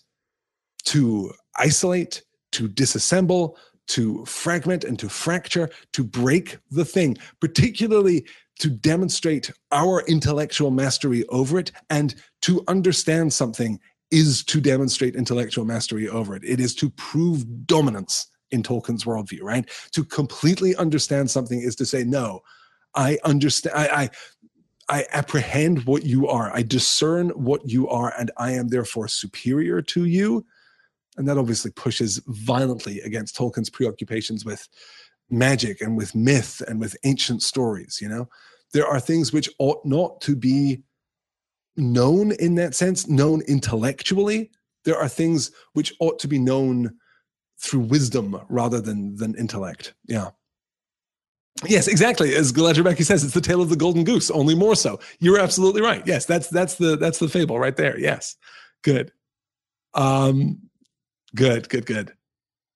to 0.85 1.31
isolate 1.55 2.23
to 2.53 2.67
disassemble 2.67 3.55
to 3.87 4.25
fragment 4.25 4.83
and 4.83 4.97
to 4.99 5.09
fracture 5.09 5.69
to 5.93 6.03
break 6.03 6.57
the 6.69 6.85
thing 6.85 7.17
particularly 7.39 8.25
to 8.59 8.69
demonstrate 8.69 9.51
our 9.71 10.03
intellectual 10.07 10.69
mastery 10.69 11.25
over 11.29 11.57
it 11.57 11.71
and 11.89 12.13
to 12.41 12.63
understand 12.67 13.33
something 13.33 13.79
is 14.11 14.43
to 14.43 14.59
demonstrate 14.59 15.15
intellectual 15.15 15.65
mastery 15.65 16.09
over 16.09 16.35
it. 16.35 16.43
It 16.43 16.59
is 16.59 16.75
to 16.75 16.89
prove 16.91 17.65
dominance 17.65 18.27
in 18.51 18.61
Tolkien's 18.61 19.05
worldview, 19.05 19.41
right? 19.41 19.69
To 19.93 20.03
completely 20.03 20.75
understand 20.75 21.31
something 21.31 21.61
is 21.61 21.75
to 21.77 21.85
say, 21.85 22.03
no, 22.03 22.41
I 22.93 23.17
understand, 23.23 23.75
I, 23.75 23.87
I, 23.87 24.09
I 24.89 25.05
apprehend 25.13 25.85
what 25.85 26.03
you 26.03 26.27
are, 26.27 26.53
I 26.53 26.63
discern 26.63 27.29
what 27.29 27.69
you 27.69 27.87
are, 27.87 28.13
and 28.19 28.29
I 28.37 28.51
am 28.51 28.67
therefore 28.67 29.07
superior 29.07 29.81
to 29.83 30.03
you. 30.03 30.45
And 31.17 31.27
that 31.27 31.37
obviously 31.37 31.71
pushes 31.71 32.21
violently 32.27 32.99
against 33.01 33.35
Tolkien's 33.35 33.69
preoccupations 33.69 34.43
with 34.43 34.67
magic 35.29 35.79
and 35.79 35.95
with 35.95 36.13
myth 36.13 36.61
and 36.67 36.79
with 36.79 36.97
ancient 37.03 37.41
stories, 37.41 37.99
you 38.01 38.09
know? 38.09 38.27
There 38.73 38.87
are 38.87 38.99
things 38.99 39.31
which 39.31 39.49
ought 39.59 39.85
not 39.85 40.21
to 40.21 40.35
be 40.35 40.81
known 41.77 42.31
in 42.33 42.55
that 42.55 42.75
sense, 42.75 43.07
known 43.07 43.41
intellectually. 43.47 44.51
There 44.85 44.97
are 44.97 45.07
things 45.07 45.51
which 45.73 45.93
ought 45.99 46.19
to 46.19 46.27
be 46.27 46.39
known 46.39 46.91
through 47.59 47.81
wisdom 47.81 48.39
rather 48.49 48.81
than 48.81 49.15
than 49.15 49.35
intellect. 49.35 49.93
Yeah. 50.07 50.29
Yes, 51.65 51.87
exactly. 51.87 52.33
As 52.33 52.51
Galadriel 52.51 52.85
Becky 52.85 53.03
says, 53.03 53.23
it's 53.23 53.33
the 53.33 53.41
tale 53.41 53.61
of 53.61 53.69
the 53.69 53.75
golden 53.75 54.03
goose, 54.03 54.31
only 54.31 54.55
more 54.55 54.75
so. 54.75 54.99
You're 55.19 55.39
absolutely 55.39 55.81
right. 55.81 56.01
Yes, 56.07 56.25
that's 56.25 56.47
that's 56.47 56.75
the 56.75 56.97
that's 56.97 57.19
the 57.19 57.29
fable 57.29 57.59
right 57.59 57.75
there. 57.75 57.99
Yes. 57.99 58.35
Good. 58.83 59.11
Um 59.93 60.69
good, 61.35 61.69
good, 61.69 61.85
good. 61.85 62.13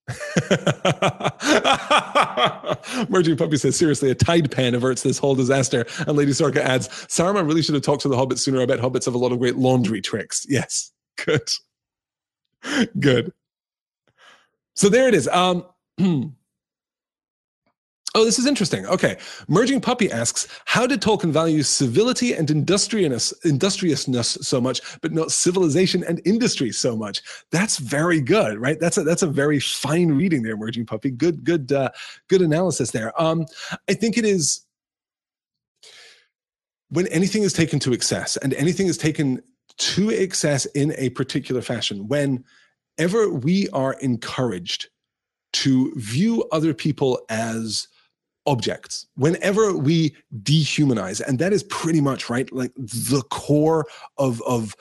Merging 3.10 3.38
Puppy 3.38 3.58
says, 3.58 3.78
seriously, 3.78 4.12
a 4.12 4.16
Tide 4.16 4.52
pen 4.52 4.76
averts 4.76 5.04
this 5.04 5.18
whole 5.18 5.36
disaster. 5.36 5.86
And 6.00 6.16
Lady 6.16 6.32
Sorka 6.32 6.58
adds, 6.58 6.88
Saruman 6.88 7.48
really 7.48 7.62
should 7.62 7.76
have 7.76 7.84
talked 7.84 8.04
to 8.04 8.08
the 8.08 8.16
hobbits 8.16 8.40
sooner. 8.40 8.62
I 8.62 8.66
bet 8.66 8.80
hobbits 8.80 9.06
have 9.06 9.16
a 9.16 9.18
lot 9.18 9.32
of 9.32 9.40
great 9.40 9.56
laundry 9.56 10.02
tricks. 10.02 10.46
Yes. 10.48 10.92
Good. 11.26 11.50
Good. 13.00 13.34
So 14.76 14.90
there 14.90 15.08
it 15.08 15.16
is. 15.16 15.28
Um, 15.28 15.66
Oh, 18.16 18.24
this 18.24 18.40
is 18.40 18.46
interesting. 18.46 18.86
Okay. 18.86 19.18
Merging 19.50 19.82
Puppy 19.82 20.10
asks, 20.10 20.48
how 20.64 20.88
did 20.88 21.02
Tolkien 21.02 21.32
value 21.32 21.62
civility 21.64 22.34
and 22.34 22.50
industriousness, 22.50 23.34
industriousness 23.44 24.38
so 24.42 24.62
much, 24.62 24.80
but 25.02 25.12
not 25.12 25.34
civilization 25.34 26.02
and 26.06 26.22
industry 26.24 26.72
so 26.72 26.96
much? 26.96 27.22
That's 27.52 27.78
very 27.78 28.22
good, 28.22 28.58
right? 28.58 28.80
That's 28.80 28.98
a 28.98 29.04
that's 29.04 29.22
a 29.22 29.28
very 29.28 29.60
fine 29.60 30.14
reading 30.14 30.44
there, 30.44 30.56
Merging 30.56 30.86
Puppy. 30.86 31.12
Good, 31.12 31.44
good, 31.44 31.74
uh, 31.74 31.90
good 32.30 32.42
analysis 32.42 32.92
there. 32.92 33.12
Um, 33.22 33.46
I 33.90 33.94
think 33.94 34.18
it 34.18 34.24
is 34.24 34.66
when 36.88 37.08
anything 37.08 37.44
is 37.44 37.52
taken 37.52 37.80
to 37.80 37.92
excess 37.92 38.38
and 38.38 38.54
anything 38.54 38.88
is 38.88 38.98
taken 38.98 39.42
to 39.78 40.10
excess 40.10 40.66
in 40.68 40.94
a 40.98 41.10
particular 41.10 41.62
fashion, 41.62 42.08
whenever 42.08 43.30
we 43.30 43.68
are 43.74 43.94
encouraged 44.00 44.88
to 45.52 45.92
view 45.98 46.46
other 46.54 46.74
people 46.74 47.20
as 47.30 47.90
objects. 48.46 49.08
Whenever 49.16 49.76
we 49.76 50.16
dehumanize 50.44 51.22
and 51.22 51.40
that 51.40 51.54
is 51.54 51.64
pretty 51.64 52.02
much 52.02 52.30
right 52.30 52.52
like 52.52 52.74
the 52.76 53.24
core 53.30 53.86
of 54.18 54.42
of 54.44 54.76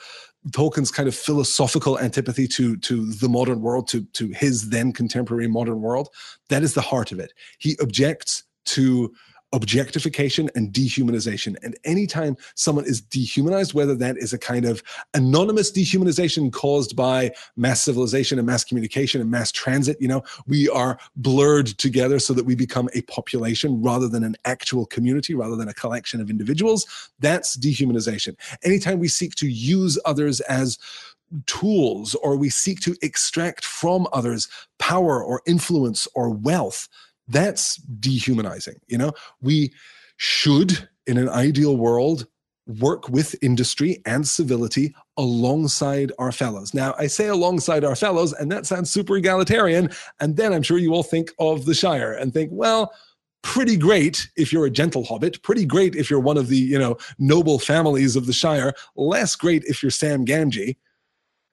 Tolkien's 0.51 0.91
kind 0.91 1.07
of 1.07 1.15
philosophical 1.15 1.99
antipathy 1.99 2.47
to 2.49 2.77
to 2.77 3.11
the 3.13 3.29
modern 3.29 3.61
world 3.61 3.87
to 3.89 4.05
to 4.13 4.27
his 4.27 4.69
then 4.69 4.91
contemporary 4.91 5.47
modern 5.47 5.81
world 5.81 6.09
that 6.49 6.63
is 6.63 6.73
the 6.73 6.81
heart 6.81 7.11
of 7.11 7.19
it. 7.19 7.33
He 7.57 7.75
objects 7.81 8.43
to 8.65 9.13
objectification 9.53 10.49
and 10.55 10.73
dehumanization. 10.73 11.55
And 11.63 11.77
anytime 11.85 12.35
someone 12.55 12.85
is 12.85 13.01
dehumanized, 13.01 13.73
whether 13.73 13.95
that 13.95 14.17
is 14.17 14.33
a 14.33 14.37
kind 14.37 14.65
of 14.65 14.83
anonymous 15.13 15.71
dehumanization 15.71 16.51
caused 16.51 16.95
by 16.95 17.31
mass 17.55 17.81
civilization 17.81 18.37
and 18.37 18.45
mass 18.45 18.63
communication 18.63 19.21
and 19.21 19.31
mass 19.31 19.51
transit, 19.51 19.97
you 20.01 20.07
know, 20.07 20.23
we 20.47 20.67
are 20.69 20.99
blurred 21.15 21.67
together 21.67 22.19
so 22.19 22.33
that 22.33 22.45
we 22.45 22.55
become 22.55 22.89
a 22.93 23.01
population 23.03 23.81
rather 23.81 24.09
than 24.09 24.23
an 24.23 24.35
actual 24.45 24.85
community, 24.85 25.33
rather 25.35 25.55
than 25.55 25.69
a 25.69 25.73
collection 25.73 26.19
of 26.19 26.29
individuals. 26.29 27.09
That's 27.19 27.55
dehumanization. 27.55 28.35
Anytime 28.63 28.99
we 28.99 29.07
seek 29.07 29.35
to 29.35 29.47
use 29.47 29.97
others 30.05 30.41
as 30.41 30.77
tools 31.47 32.15
or 32.15 32.35
we 32.35 32.49
seek 32.49 32.79
to 32.81 32.95
extract 33.01 33.65
from 33.65 34.07
others 34.13 34.47
power 34.79 35.23
or 35.23 35.41
influence 35.45 36.07
or 36.13 36.29
wealth 36.29 36.87
that's 37.27 37.77
dehumanizing. 37.77 38.75
You 38.87 38.97
know, 38.97 39.13
we 39.41 39.73
should, 40.17 40.87
in 41.07 41.17
an 41.17 41.29
ideal 41.29 41.77
world, 41.77 42.27
work 42.67 43.09
with 43.09 43.35
industry 43.43 44.01
and 44.05 44.27
civility 44.27 44.95
alongside 45.17 46.11
our 46.17 46.31
fellows. 46.31 46.73
Now, 46.73 46.95
I 46.97 47.07
say 47.07 47.27
alongside 47.27 47.83
our 47.83 47.95
fellows, 47.95 48.33
and 48.33 48.51
that 48.51 48.65
sounds 48.65 48.89
super 48.89 49.15
egalitarian. 49.17 49.89
And 50.19 50.35
then 50.35 50.51
I'm 50.51 50.63
sure 50.63 50.77
you 50.77 50.93
all 50.93 51.03
think 51.03 51.31
of 51.39 51.65
the 51.65 51.75
Shire 51.75 52.13
and 52.13 52.33
think, 52.33 52.49
well, 52.51 52.91
pretty 53.43 53.77
great 53.77 54.27
if 54.35 54.51
you're 54.51 54.65
a 54.65 54.71
gentle 54.71 55.03
hobbit, 55.03 55.41
pretty 55.43 55.65
great 55.65 55.95
if 55.95 56.09
you're 56.09 56.19
one 56.19 56.37
of 56.37 56.47
the, 56.47 56.57
you 56.57 56.79
know, 56.79 56.97
noble 57.19 57.59
families 57.59 58.15
of 58.15 58.25
the 58.25 58.33
Shire, 58.33 58.73
less 58.95 59.35
great 59.35 59.63
if 59.65 59.83
you're 59.83 59.91
Sam 59.91 60.25
Gamgee, 60.25 60.75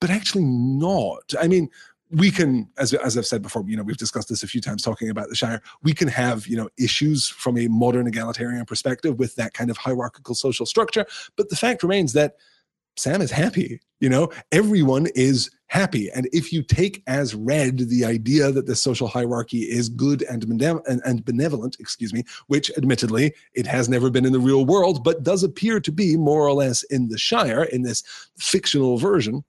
but 0.01 0.09
actually 0.09 0.45
not. 0.45 1.33
I 1.39 1.47
mean, 1.47 1.69
we 2.13 2.31
can, 2.31 2.69
as, 2.77 2.93
as 2.93 3.17
I've 3.17 3.25
said 3.25 3.41
before, 3.41 3.63
you 3.67 3.75
know, 3.75 3.83
we've 3.83 3.97
discussed 3.97 4.29
this 4.29 4.43
a 4.43 4.47
few 4.47 4.61
times 4.61 4.83
talking 4.83 5.09
about 5.09 5.29
the 5.29 5.35
Shire. 5.35 5.61
We 5.81 5.93
can 5.93 6.07
have, 6.07 6.47
you 6.47 6.55
know, 6.55 6.69
issues 6.77 7.27
from 7.27 7.57
a 7.57 7.67
modern 7.67 8.07
egalitarian 8.07 8.65
perspective 8.65 9.17
with 9.17 9.35
that 9.35 9.53
kind 9.53 9.69
of 9.69 9.77
hierarchical 9.77 10.35
social 10.35 10.65
structure. 10.65 11.05
But 11.35 11.49
the 11.49 11.55
fact 11.55 11.81
remains 11.81 12.13
that 12.13 12.35
Sam 12.95 13.21
is 13.21 13.31
happy. 13.31 13.81
You 13.99 14.09
know, 14.09 14.31
everyone 14.51 15.07
is 15.15 15.49
happy. 15.67 16.11
And 16.11 16.29
if 16.31 16.53
you 16.53 16.61
take 16.61 17.01
as 17.07 17.33
read 17.33 17.79
the 17.79 18.05
idea 18.05 18.51
that 18.51 18.67
the 18.67 18.75
social 18.75 19.07
hierarchy 19.07 19.61
is 19.61 19.89
good 19.89 20.21
and, 20.23 20.43
and, 20.43 21.01
and 21.03 21.25
benevolent, 21.25 21.77
excuse 21.79 22.13
me, 22.13 22.23
which 22.45 22.69
admittedly 22.77 23.33
it 23.55 23.65
has 23.65 23.89
never 23.89 24.11
been 24.11 24.25
in 24.25 24.33
the 24.33 24.39
real 24.39 24.65
world, 24.65 25.03
but 25.03 25.23
does 25.23 25.43
appear 25.43 25.79
to 25.79 25.91
be 25.91 26.15
more 26.15 26.47
or 26.47 26.53
less 26.53 26.83
in 26.83 27.07
the 27.07 27.17
Shire 27.17 27.63
in 27.63 27.81
this 27.81 28.03
fictional 28.37 28.97
version, 28.97 29.43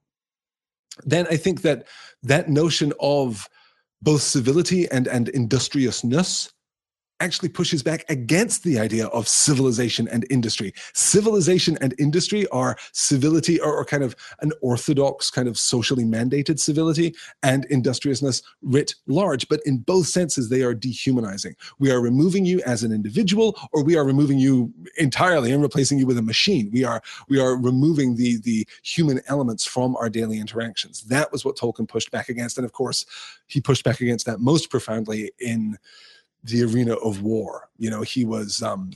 then 1.05 1.27
I 1.29 1.37
think 1.37 1.63
that 1.63 1.87
that 2.25 2.49
notion 2.49 2.93
of 3.01 3.49
both 4.03 4.23
civility 4.23 4.89
and, 4.91 5.07
and 5.09 5.29
industriousness 5.31 6.53
actually 7.21 7.49
pushes 7.49 7.83
back 7.83 8.05
against 8.09 8.65
the 8.65 8.79
idea 8.79 9.07
of 9.07 9.29
civilization 9.29 10.09
and 10.09 10.27
industry. 10.31 10.73
Civilization 10.95 11.79
and 11.81 11.95
industry 11.99 12.47
are 12.49 12.77
civility 12.93 13.61
or, 13.61 13.75
or, 13.75 13.85
kind 13.85 14.03
of 14.03 14.17
an 14.41 14.53
orthodox, 14.63 15.31
kind 15.31 15.47
of 15.47 15.59
socially 15.59 16.05
mandated 16.05 16.59
civility 16.59 17.15
and 17.43 17.65
industriousness 17.67 18.43
writ 18.63 18.95
large. 19.07 19.49
But 19.49 19.61
in 19.65 19.79
both 19.79 20.07
senses, 20.07 20.49
they 20.49 20.63
are 20.63 20.75
dehumanizing. 20.75 21.55
We 21.79 21.91
are 21.93 22.01
removing 22.01 22.45
you 22.45 22.61
as 22.63 22.83
an 22.83 22.93
individual, 22.93 23.59
or 23.73 23.85
we 23.85 23.97
are 23.97 24.05
removing 24.05 24.39
you 24.39 24.73
entirely 24.99 25.53
and 25.53 25.63
replacing 25.63 25.99
you 25.99 26.07
with 26.07 26.19
a 26.19 26.23
machine. 26.23 26.71
We 26.73 26.85
are 26.85 27.03
we 27.29 27.41
are 27.41 27.57
removing 27.57 28.17
the 28.17 28.39
the 28.39 28.67
human 28.83 29.21
elements 29.29 29.65
from 29.65 29.97
our 29.97 30.11
daily 30.11 30.39
interactions. 30.39 31.03
That 31.05 31.31
was 31.31 31.45
what 31.45 31.57
Tolkien 31.57 31.89
pushed 31.89 32.11
back 32.11 32.29
against, 32.29 32.59
and 32.59 32.65
of 32.65 32.73
course, 32.73 33.07
he 33.47 33.61
pushed 33.61 33.85
back 33.85 34.01
against 34.01 34.27
that 34.27 34.41
most 34.41 34.71
profoundly 34.71 35.31
in 35.39 35.79
the 36.45 36.63
arena 36.63 36.95
of 36.95 37.23
war. 37.23 37.69
You 37.77 37.91
know, 37.91 38.03
he 38.03 38.25
was 38.25 38.63
um, 38.63 38.91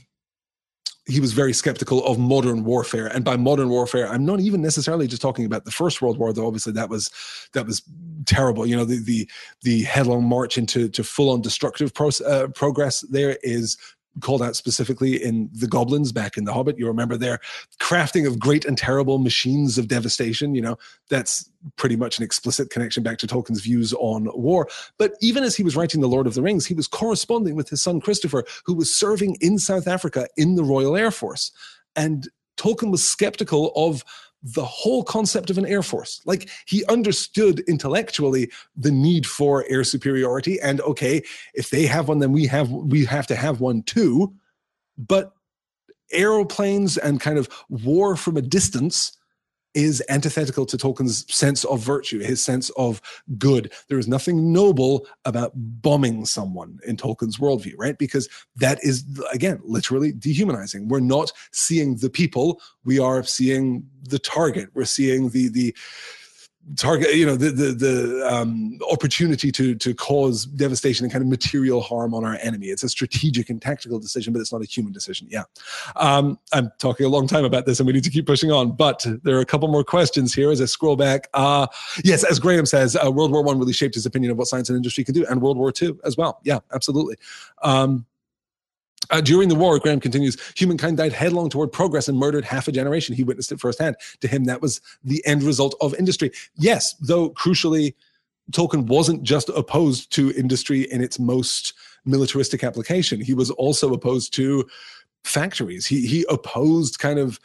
he 1.09 1.19
was 1.19 1.33
very 1.33 1.53
skeptical 1.53 2.05
of 2.05 2.19
modern 2.19 2.63
warfare 2.63 3.07
and 3.07 3.25
by 3.25 3.35
modern 3.35 3.69
warfare 3.69 4.07
i'm 4.09 4.25
not 4.25 4.39
even 4.39 4.61
necessarily 4.61 5.07
just 5.07 5.21
talking 5.21 5.45
about 5.45 5.65
the 5.65 5.71
first 5.71 6.01
world 6.01 6.19
war 6.19 6.31
though 6.31 6.45
obviously 6.45 6.71
that 6.71 6.87
was 6.87 7.09
that 7.53 7.65
was 7.65 7.81
terrible 8.25 8.65
you 8.65 8.77
know 8.77 8.85
the 8.85 8.99
the, 8.99 9.27
the 9.63 9.81
headlong 9.83 10.23
march 10.23 10.57
into 10.57 10.87
to 10.87 11.03
full 11.03 11.31
on 11.31 11.41
destructive 11.41 11.93
pro- 11.93 12.11
uh, 12.27 12.47
progress 12.49 13.01
there 13.09 13.37
is 13.41 13.75
called 14.21 14.41
out 14.41 14.55
specifically 14.55 15.21
in 15.21 15.49
the 15.53 15.67
goblins 15.67 16.11
back 16.11 16.37
in 16.37 16.45
the 16.45 16.53
hobbit. 16.53 16.77
You 16.77 16.87
remember 16.87 17.17
their 17.17 17.39
crafting 17.79 18.27
of 18.27 18.39
great 18.39 18.65
and 18.65 18.77
terrible 18.77 19.17
machines 19.17 19.77
of 19.77 19.87
devastation. 19.87 20.55
You 20.55 20.61
know 20.61 20.77
that's 21.09 21.49
pretty 21.75 21.95
much 21.95 22.17
an 22.17 22.23
explicit 22.23 22.69
connection 22.69 23.03
back 23.03 23.17
to 23.19 23.27
tolkien's 23.27 23.61
views 23.61 23.93
on 23.93 24.29
war. 24.33 24.67
But 24.97 25.13
even 25.21 25.43
as 25.43 25.55
he 25.55 25.63
was 25.63 25.75
writing 25.75 26.01
the 26.01 26.07
lord 26.07 26.27
of 26.27 26.33
the 26.33 26.41
rings 26.41 26.65
he 26.65 26.73
was 26.73 26.87
corresponding 26.87 27.55
with 27.55 27.69
his 27.69 27.83
son 27.83 27.99
christopher 27.99 28.45
who 28.65 28.73
was 28.73 28.93
serving 28.93 29.35
in 29.41 29.57
south 29.57 29.87
africa 29.87 30.27
in 30.37 30.55
the 30.55 30.63
royal 30.63 30.95
air 30.95 31.11
force. 31.11 31.51
And 31.95 32.29
tolkien 32.57 32.91
was 32.91 33.03
skeptical 33.03 33.71
of 33.75 34.03
the 34.41 34.63
whole 34.63 35.03
concept 35.03 35.49
of 35.49 35.57
an 35.57 35.65
air 35.65 35.83
force. 35.83 36.21
Like 36.25 36.49
he 36.65 36.85
understood 36.85 37.59
intellectually 37.67 38.51
the 38.75 38.91
need 38.91 39.25
for 39.25 39.65
air 39.69 39.83
superiority, 39.83 40.59
and 40.61 40.81
okay, 40.81 41.23
if 41.53 41.69
they 41.69 41.85
have 41.85 42.07
one, 42.07 42.19
then 42.19 42.31
we 42.31 42.47
have 42.47 42.71
we 42.71 43.05
have 43.05 43.27
to 43.27 43.35
have 43.35 43.59
one 43.59 43.83
too. 43.83 44.33
But 44.97 45.33
aeroplanes 46.11 46.97
and 46.97 47.19
kind 47.19 47.37
of 47.37 47.49
war 47.69 48.15
from 48.15 48.37
a 48.37 48.41
distance 48.41 49.15
is 49.73 50.03
antithetical 50.09 50.65
to 50.65 50.77
Tolkien's 50.77 51.31
sense 51.33 51.63
of 51.65 51.79
virtue, 51.79 52.19
his 52.19 52.43
sense 52.43 52.69
of 52.71 53.01
good. 53.37 53.71
There 53.87 53.99
is 53.99 54.07
nothing 54.07 54.51
noble 54.51 55.05
about 55.25 55.51
bombing 55.55 56.25
someone 56.25 56.79
in 56.85 56.97
Tolkien's 56.97 57.37
worldview, 57.37 57.73
right? 57.77 57.97
Because 57.97 58.27
that 58.55 58.79
is, 58.83 59.03
again, 59.31 59.59
literally 59.63 60.11
dehumanizing. 60.11 60.87
We're 60.87 60.99
not 60.99 61.31
seeing 61.51 61.97
the 61.97 62.09
people, 62.09 62.61
we 62.83 62.99
are 62.99 63.23
seeing 63.23 63.85
the 64.03 64.19
target. 64.19 64.69
We're 64.73 64.85
seeing 64.85 65.29
the, 65.29 65.49
the, 65.49 65.75
target 66.75 67.15
you 67.15 67.25
know 67.25 67.35
the 67.35 67.49
the, 67.49 67.71
the 67.71 68.29
um, 68.31 68.77
opportunity 68.91 69.51
to 69.51 69.75
to 69.75 69.93
cause 69.93 70.45
devastation 70.45 71.03
and 71.03 71.11
kind 71.11 71.21
of 71.23 71.27
material 71.27 71.81
harm 71.81 72.13
on 72.13 72.23
our 72.23 72.37
enemy. 72.41 72.67
It's 72.67 72.83
a 72.83 72.89
strategic 72.89 73.49
and 73.49 73.61
tactical 73.61 73.99
decision 73.99 74.33
but 74.33 74.39
it's 74.39 74.51
not 74.51 74.61
a 74.61 74.65
human 74.65 74.93
decision. 74.93 75.27
Yeah. 75.29 75.43
Um, 75.95 76.37
i'm 76.53 76.71
talking 76.77 77.05
a 77.05 77.09
long 77.09 77.27
time 77.27 77.45
about 77.45 77.65
this 77.65 77.79
and 77.79 77.87
we 77.87 77.93
need 77.93 78.03
to 78.03 78.09
keep 78.09 78.25
pushing 78.25 78.51
on 78.51 78.71
but 78.71 79.05
there 79.23 79.37
are 79.37 79.41
a 79.41 79.45
couple 79.45 79.67
more 79.67 79.83
questions 79.83 80.33
here 80.33 80.51
as 80.51 80.61
i 80.61 80.65
scroll 80.65 80.95
back. 80.95 81.27
Uh, 81.33 81.67
yes 82.03 82.23
as 82.23 82.39
graham 82.39 82.65
says 82.65 82.95
uh, 82.95 83.11
world 83.11 83.31
war 83.31 83.43
one 83.43 83.57
really 83.57 83.73
shaped 83.73 83.95
his 83.95 84.05
opinion 84.05 84.31
of 84.31 84.37
what 84.37 84.47
science 84.47 84.69
and 84.69 84.75
industry 84.75 85.03
can 85.03 85.13
do 85.13 85.25
and 85.27 85.41
world 85.41 85.57
war 85.57 85.71
two 85.71 85.99
as 86.05 86.17
well. 86.17 86.39
Yeah 86.43 86.59
absolutely. 86.73 87.15
Um, 87.63 88.05
uh, 89.09 89.21
during 89.21 89.49
the 89.49 89.55
war, 89.55 89.79
Graham 89.79 89.99
continues, 89.99 90.37
humankind 90.55 90.97
died 90.97 91.13
headlong 91.13 91.49
toward 91.49 91.71
progress 91.71 92.07
and 92.07 92.17
murdered 92.17 92.45
half 92.45 92.67
a 92.67 92.71
generation. 92.71 93.15
He 93.15 93.23
witnessed 93.23 93.51
it 93.51 93.59
firsthand. 93.59 93.95
To 94.21 94.27
him, 94.27 94.45
that 94.45 94.61
was 94.61 94.81
the 95.03 95.25
end 95.25 95.43
result 95.43 95.75
of 95.81 95.95
industry. 95.95 96.31
Yes, 96.55 96.93
though 96.95 97.31
crucially, 97.31 97.95
Tolkien 98.51 98.87
wasn't 98.87 99.23
just 99.23 99.49
opposed 99.49 100.11
to 100.13 100.31
industry 100.31 100.81
in 100.91 101.01
its 101.01 101.19
most 101.19 101.73
militaristic 102.05 102.63
application. 102.63 103.21
He 103.21 103.33
was 103.33 103.51
also 103.51 103.93
opposed 103.93 104.33
to 104.35 104.67
factories. 105.23 105.85
He 105.85 106.05
he 106.07 106.25
opposed 106.29 106.99
kind 106.99 107.19
of 107.19 107.39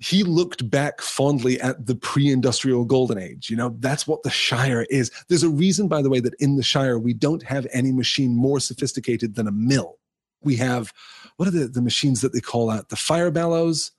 he 0.00 0.22
looked 0.22 0.70
back 0.70 1.00
fondly 1.00 1.60
at 1.60 1.86
the 1.86 1.94
pre-industrial 1.96 2.84
golden 2.84 3.18
age 3.18 3.50
you 3.50 3.56
know 3.56 3.74
that's 3.80 4.06
what 4.06 4.22
the 4.22 4.30
shire 4.30 4.86
is 4.90 5.10
there's 5.28 5.42
a 5.42 5.48
reason 5.48 5.88
by 5.88 6.00
the 6.00 6.08
way 6.08 6.20
that 6.20 6.34
in 6.38 6.54
the 6.54 6.62
shire 6.62 7.00
we 7.00 7.12
don't 7.12 7.42
have 7.42 7.66
any 7.72 7.90
machine 7.90 8.32
more 8.34 8.60
sophisticated 8.60 9.34
than 9.34 9.48
a 9.48 9.52
mill 9.52 9.98
we 10.42 10.56
have 10.56 10.92
what 11.36 11.48
are 11.48 11.52
the, 11.52 11.68
the 11.68 11.82
machines 11.82 12.20
that 12.20 12.32
they 12.32 12.40
call 12.40 12.70
out 12.70 12.88
the 12.88 12.96
fire 12.96 13.30
bellows 13.30 13.92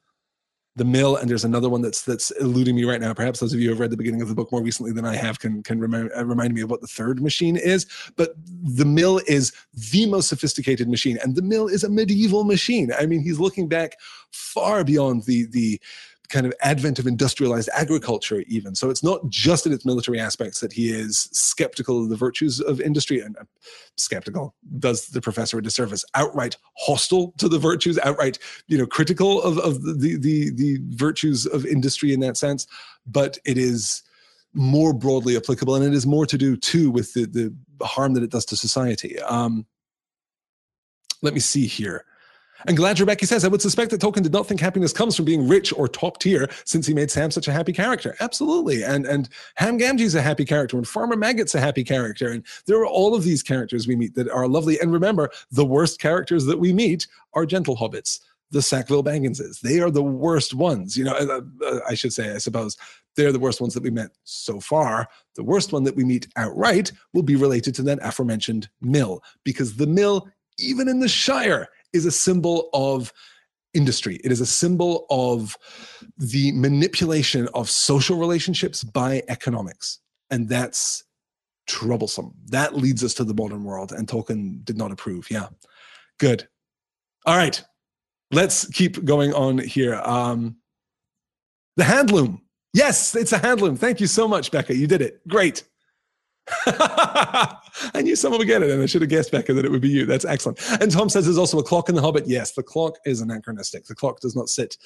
the 0.79 0.85
mill 0.85 1.17
and 1.17 1.29
there's 1.29 1.43
another 1.43 1.69
one 1.69 1.81
that's 1.81 2.03
that's 2.03 2.31
eluding 2.39 2.75
me 2.75 2.85
right 2.85 3.01
now. 3.01 3.13
Perhaps 3.13 3.39
those 3.39 3.53
of 3.53 3.59
you 3.59 3.67
who 3.67 3.73
have 3.73 3.79
read 3.79 3.91
the 3.91 3.97
beginning 3.97 4.21
of 4.21 4.29
the 4.29 4.33
book 4.33 4.51
more 4.51 4.63
recently 4.63 4.91
than 4.91 5.05
i 5.05 5.15
have 5.15 5.39
can 5.39 5.61
can 5.61 5.79
remind, 5.79 6.09
uh, 6.15 6.25
remind 6.25 6.53
me 6.53 6.61
of 6.61 6.71
what 6.71 6.81
the 6.81 6.87
third 6.87 7.21
machine 7.21 7.57
is. 7.57 7.85
But 8.15 8.33
the 8.45 8.85
mill 8.85 9.19
is 9.27 9.51
the 9.91 10.05
most 10.05 10.29
sophisticated 10.29 10.87
machine 10.87 11.19
and 11.21 11.35
the 11.35 11.41
mill 11.41 11.67
is 11.67 11.83
a 11.83 11.89
medieval 11.89 12.45
machine. 12.45 12.91
I 12.97 13.05
mean 13.05 13.21
he's 13.21 13.39
looking 13.39 13.67
back 13.67 13.97
far 14.31 14.83
beyond 14.83 15.23
the 15.23 15.47
the 15.47 15.81
kind 16.29 16.45
of 16.45 16.53
advent 16.61 16.99
of 16.99 17.07
industrialized 17.07 17.69
agriculture 17.73 18.43
even. 18.47 18.75
So 18.75 18.89
it's 18.89 19.03
not 19.03 19.27
just 19.29 19.65
in 19.65 19.73
its 19.73 19.85
military 19.85 20.19
aspects 20.19 20.59
that 20.59 20.71
he 20.71 20.89
is 20.89 21.27
skeptical 21.31 22.01
of 22.01 22.09
the 22.09 22.15
virtues 22.15 22.61
of 22.61 22.79
industry 22.79 23.19
and 23.19 23.35
uh, 23.37 23.43
skeptical 23.97 24.55
does 24.77 25.07
the 25.07 25.21
professor 25.21 25.57
a 25.57 25.63
disservice? 25.63 26.05
Outright 26.15 26.57
hostile 26.77 27.33
to 27.37 27.49
the 27.49 27.59
virtues 27.59 27.99
outright 28.03 28.37
you 28.67 28.77
know 28.77 28.85
critical 28.85 29.41
of, 29.41 29.57
of 29.57 29.81
the, 29.83 30.17
the 30.17 30.51
the 30.51 30.77
virtues 30.89 31.45
of 31.45 31.65
industry 31.65 32.13
in 32.13 32.19
that 32.19 32.37
sense 32.37 32.67
but 33.05 33.37
it 33.45 33.57
is 33.57 34.03
more 34.53 34.93
broadly 34.93 35.35
applicable 35.35 35.75
and 35.75 35.85
it 35.85 35.93
is 35.93 36.07
more 36.07 36.25
to 36.25 36.37
do 36.37 36.55
too 36.55 36.89
with 36.89 37.13
the 37.13 37.25
the 37.25 37.53
harm 37.85 38.13
that 38.13 38.23
it 38.23 38.31
does 38.31 38.45
to 38.45 38.55
society. 38.55 39.19
Um 39.21 39.65
let 41.21 41.33
me 41.33 41.39
see 41.39 41.65
here 41.65 42.05
and 42.67 42.77
Galadriel 42.77 43.05
Becky 43.05 43.25
says, 43.25 43.45
I 43.45 43.47
would 43.47 43.61
suspect 43.61 43.91
that 43.91 44.01
Tolkien 44.01 44.23
did 44.23 44.33
not 44.33 44.47
think 44.47 44.59
happiness 44.59 44.93
comes 44.93 45.15
from 45.15 45.25
being 45.25 45.47
rich 45.47 45.71
or 45.73 45.87
top 45.87 46.19
tier 46.19 46.49
since 46.65 46.85
he 46.85 46.93
made 46.93 47.11
Sam 47.11 47.31
such 47.31 47.47
a 47.47 47.53
happy 47.53 47.73
character. 47.73 48.15
Absolutely. 48.19 48.83
And 48.83 49.05
and 49.05 49.29
Ham 49.55 49.79
Gamgee's 49.79 50.15
a 50.15 50.21
happy 50.21 50.45
character 50.45 50.77
and 50.77 50.87
Farmer 50.87 51.15
Maggot's 51.15 51.55
a 51.55 51.61
happy 51.61 51.83
character. 51.83 52.29
And 52.29 52.45
there 52.65 52.79
are 52.79 52.85
all 52.87 53.15
of 53.15 53.23
these 53.23 53.43
characters 53.43 53.87
we 53.87 53.95
meet 53.95 54.15
that 54.15 54.29
are 54.29 54.47
lovely. 54.47 54.79
And 54.79 54.91
remember, 54.91 55.29
the 55.51 55.65
worst 55.65 55.99
characters 55.99 56.45
that 56.45 56.59
we 56.59 56.73
meet 56.73 57.07
are 57.33 57.45
gentle 57.45 57.77
hobbits, 57.77 58.19
the 58.51 58.61
Sackville 58.61 59.03
Bagginses. 59.03 59.61
They 59.61 59.79
are 59.79 59.91
the 59.91 60.03
worst 60.03 60.53
ones. 60.53 60.97
You 60.97 61.05
know, 61.05 61.13
uh, 61.13 61.41
uh, 61.65 61.79
I 61.87 61.93
should 61.93 62.13
say, 62.13 62.33
I 62.33 62.39
suppose, 62.39 62.77
they're 63.15 63.31
the 63.31 63.39
worst 63.39 63.61
ones 63.61 63.73
that 63.73 63.83
we 63.83 63.89
met 63.89 64.11
so 64.23 64.59
far. 64.59 65.07
The 65.35 65.43
worst 65.43 65.73
one 65.73 65.83
that 65.83 65.95
we 65.95 66.03
meet 66.03 66.27
outright 66.35 66.91
will 67.13 67.23
be 67.23 67.35
related 67.35 67.75
to 67.75 67.83
that 67.83 67.99
aforementioned 68.01 68.69
mill, 68.81 69.21
because 69.43 69.75
the 69.75 69.87
mill, 69.87 70.27
even 70.57 70.87
in 70.87 70.99
the 70.99 71.09
Shire, 71.09 71.69
is 71.93 72.05
a 72.05 72.11
symbol 72.11 72.69
of 72.73 73.11
industry. 73.73 74.19
It 74.23 74.31
is 74.31 74.41
a 74.41 74.45
symbol 74.45 75.05
of 75.09 75.57
the 76.17 76.51
manipulation 76.53 77.47
of 77.53 77.69
social 77.69 78.17
relationships 78.17 78.83
by 78.83 79.23
economics. 79.27 79.99
And 80.31 80.47
that's 80.49 81.03
troublesome. 81.67 82.33
That 82.47 82.75
leads 82.75 83.03
us 83.03 83.13
to 83.15 83.23
the 83.23 83.33
modern 83.33 83.63
world. 83.63 83.91
And 83.91 84.07
Tolkien 84.07 84.63
did 84.65 84.77
not 84.77 84.91
approve. 84.91 85.29
Yeah. 85.29 85.47
Good. 86.19 86.47
All 87.25 87.37
right. 87.37 87.63
Let's 88.31 88.67
keep 88.69 89.03
going 89.05 89.33
on 89.33 89.57
here. 89.59 89.95
Um, 89.95 90.57
the 91.77 91.83
handloom. 91.83 92.41
Yes, 92.73 93.15
it's 93.15 93.31
a 93.31 93.39
handloom. 93.39 93.77
Thank 93.77 93.99
you 93.99 94.07
so 94.07 94.27
much, 94.27 94.51
Becca. 94.51 94.75
You 94.75 94.85
did 94.85 95.01
it. 95.01 95.27
Great. 95.27 95.63
I 96.67 98.01
knew 98.01 98.15
someone 98.15 98.39
would 98.39 98.47
get 98.47 98.63
it, 98.63 98.69
and 98.71 98.81
I 98.81 98.85
should 98.85 99.01
have 99.01 99.09
guessed, 99.09 99.31
Becca, 99.31 99.53
that 99.53 99.65
it 99.65 99.71
would 99.71 99.81
be 99.81 99.89
you. 99.89 100.05
That's 100.05 100.25
excellent. 100.25 100.59
And 100.81 100.91
Tom 100.91 101.09
says 101.09 101.25
there's 101.25 101.37
also 101.37 101.59
a 101.59 101.63
clock 101.63 101.89
in 101.89 101.95
The 101.95 102.01
Hobbit. 102.01 102.27
Yes, 102.27 102.51
the 102.53 102.63
clock 102.63 102.97
is 103.05 103.21
anachronistic. 103.21 103.85
The 103.85 103.95
clock 103.95 104.19
does 104.19 104.35
not 104.35 104.49
sit 104.49 104.77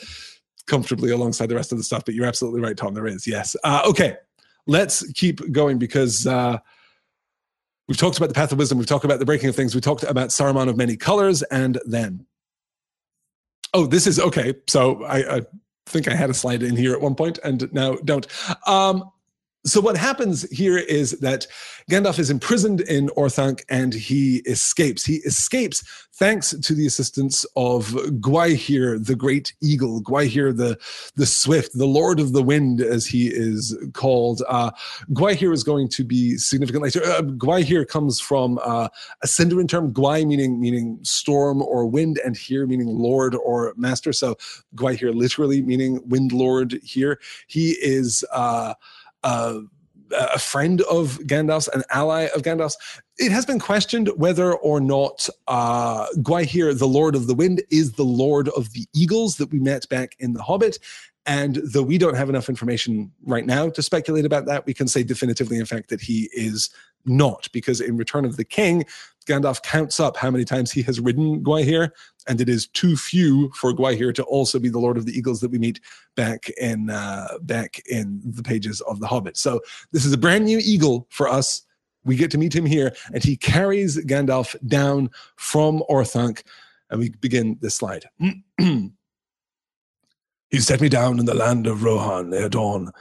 comfortably 0.68 1.12
alongside 1.12 1.48
the 1.48 1.56
rest 1.56 1.72
of 1.72 1.78
the 1.78 1.84
stuff, 1.84 2.06
but 2.06 2.14
you're 2.14 2.26
absolutely 2.26 2.62
right, 2.62 2.78
Tom. 2.78 2.94
There 2.94 3.08
is. 3.08 3.28
Yes. 3.28 3.56
Uh, 3.64 3.82
okay, 3.86 4.18
let's 4.68 5.10
keep 5.14 5.52
going 5.52 5.78
because 5.78 6.26
uh, 6.28 6.58
we've 7.88 7.98
talked 7.98 8.18
about 8.18 8.28
the 8.28 8.36
path 8.36 8.52
of 8.52 8.58
wisdom. 8.58 8.78
We've 8.78 8.88
talked 8.88 9.06
about 9.06 9.20
the 9.20 9.26
breaking 9.26 9.50
of 9.50 9.56
things. 9.56 9.76
We 9.76 9.82
talked 9.82 10.04
about 10.04 10.30
Saruman 10.30 10.70
of 10.70 10.78
many 10.78 10.98
colors, 10.98 11.44
and 11.44 11.80
then. 11.86 12.26
Oh, 13.76 13.88
this 13.88 14.06
is 14.06 14.20
okay. 14.20 14.54
So 14.68 15.04
I, 15.04 15.38
I 15.38 15.42
think 15.88 16.08
I 16.08 16.16
had 16.16 16.30
a 16.30 16.34
slide 16.34 16.64
in 16.64 16.76
here 16.76 16.94
at 16.94 17.02
one 17.02 17.16
point 17.16 17.40
and 17.44 17.72
now 17.74 17.96
don't. 17.96 18.28
Um, 18.68 19.10
so 19.66 19.80
what 19.80 19.96
happens 19.96 20.50
here 20.50 20.78
is 20.78 21.12
that 21.20 21.48
Gandalf 21.90 22.20
is 22.20 22.30
imprisoned 22.30 22.82
in 22.82 23.08
Orthanc 23.10 23.64
and 23.70 23.94
he 23.94 24.38
escapes. 24.46 25.06
He 25.06 25.16
escapes 25.18 25.84
thanks 26.14 26.52
to 26.52 26.74
the 26.76 26.86
assistance 26.86 27.46
of 27.56 27.88
Gwaihir, 28.20 29.06
the 29.06 29.16
great 29.16 29.54
eagle, 29.62 30.02
Gwaihir 30.02 30.56
the, 30.56 30.78
the 31.16 31.26
swift, 31.26 31.78
the 31.78 31.88
Lord 31.88 32.20
of 32.20 32.34
the 32.34 32.44
Wind, 32.44 32.82
as 32.82 33.06
he 33.06 33.28
is 33.28 33.76
called. 33.94 34.44
Uh, 34.48 34.72
Gwaihir 35.12 35.54
is 35.54 35.64
going 35.64 35.88
to 35.90 36.04
be 36.04 36.38
significant 36.38 36.84
later. 36.84 37.04
Uh, 37.04 37.22
Gwaihir 37.22 37.88
comes 37.88 38.20
from 38.20 38.60
uh, 38.64 38.90
a 39.22 39.28
Sindarin 39.28 39.68
term, 39.68 39.94
Gwai 39.94 40.26
meaning 40.28 40.60
meaning 40.60 41.00
storm 41.04 41.62
or 41.62 41.86
wind, 41.86 42.20
and 42.24 42.36
hîr 42.36 42.68
meaning 42.68 42.88
lord 42.88 43.36
or 43.36 43.74
master. 43.76 44.14
So 44.14 44.36
Gwaihir 44.76 45.16
literally 45.16 45.62
meaning 45.62 46.02
wind 46.08 46.32
lord 46.32 46.80
here. 46.84 47.20
He 47.48 47.72
is 47.82 48.24
uh, 48.32 48.74
uh, 49.24 49.60
a 50.12 50.40
friend 50.40 50.82
of 50.82 51.18
Gandalf's, 51.20 51.68
an 51.70 51.84
ally 51.92 52.28
of 52.36 52.42
Gandalf's. 52.42 52.78
It 53.18 53.32
has 53.32 53.46
been 53.46 53.60
questioned 53.60 54.10
whether 54.16 54.54
or 54.54 54.80
not 54.80 55.28
uh, 55.48 56.08
Gwaihir, 56.18 56.78
the 56.78 56.88
Lord 56.88 57.16
of 57.16 57.28
the 57.28 57.34
Wind, 57.34 57.64
is 57.72 57.94
the 57.94 58.04
Lord 58.04 58.50
of 58.50 58.74
the 58.74 58.86
Eagles 58.94 59.38
that 59.38 59.52
we 59.52 59.60
met 59.60 59.88
back 59.90 60.16
in 60.20 60.34
The 60.34 60.44
Hobbit. 60.44 60.80
And 61.26 61.62
though 61.64 61.84
we 61.84 61.98
don't 61.98 62.16
have 62.16 62.30
enough 62.30 62.50
information 62.50 63.12
right 63.26 63.46
now 63.46 63.70
to 63.70 63.82
speculate 63.82 64.26
about 64.26 64.46
that, 64.48 64.66
we 64.66 64.74
can 64.74 64.88
say 64.88 65.04
definitively, 65.04 65.58
in 65.58 65.66
fact, 65.66 65.90
that 65.90 66.02
he 66.02 66.30
is 66.34 66.70
not, 67.06 67.50
because 67.52 67.82
in 67.82 67.98
Return 67.98 68.26
of 68.26 68.38
the 68.38 68.46
King, 68.46 68.86
Gandalf 69.26 69.62
counts 69.64 70.00
up 70.00 70.18
how 70.18 70.30
many 70.30 70.46
times 70.46 70.72
he 70.72 70.82
has 70.84 71.00
ridden 71.00 71.44
Gwaihir, 71.44 71.92
and 72.28 72.42
it 72.42 72.50
is 72.50 72.68
too 72.68 72.96
few 72.96 73.50
for 73.52 73.74
Gwaihir 73.74 74.14
to 74.16 74.24
also 74.24 74.60
be 74.60 74.70
the 74.70 74.80
Lord 74.80 74.98
of 74.98 75.06
the 75.06 75.18
Eagles 75.18 75.42
that 75.42 75.52
we 75.52 75.60
meet 75.60 75.80
back 76.16 76.50
in 76.62 76.90
uh, 76.90 77.38
back 77.42 77.82
in 77.90 78.22
the 78.24 78.44
pages 78.44 78.82
of 78.82 79.00
The 79.00 79.08
Hobbit. 79.08 79.38
So 79.38 79.62
this 79.92 80.06
is 80.06 80.14
a 80.14 80.18
brand 80.18 80.46
new 80.46 80.60
eagle 80.64 81.08
for 81.10 81.28
us. 81.28 81.64
We 82.06 82.16
get 82.16 82.32
to 82.32 82.38
meet 82.38 82.54
him 82.54 82.66
here, 82.66 82.94
and 83.14 83.24
he 83.24 83.38
carries 83.38 83.98
Gandalf 84.06 84.56
down 84.68 85.10
from 85.38 85.84
Orthanc, 85.90 86.44
and 86.90 87.00
we 87.00 87.10
begin 87.10 87.58
this 87.62 87.76
slide. 87.76 88.06
he 88.58 88.92
set 90.60 90.82
me 90.82 90.90
down 90.90 91.20
in 91.20 91.26
the 91.26 91.34
land 91.34 91.66
of 91.66 91.84
Rohan 91.84 92.32
dawn, 92.50 92.92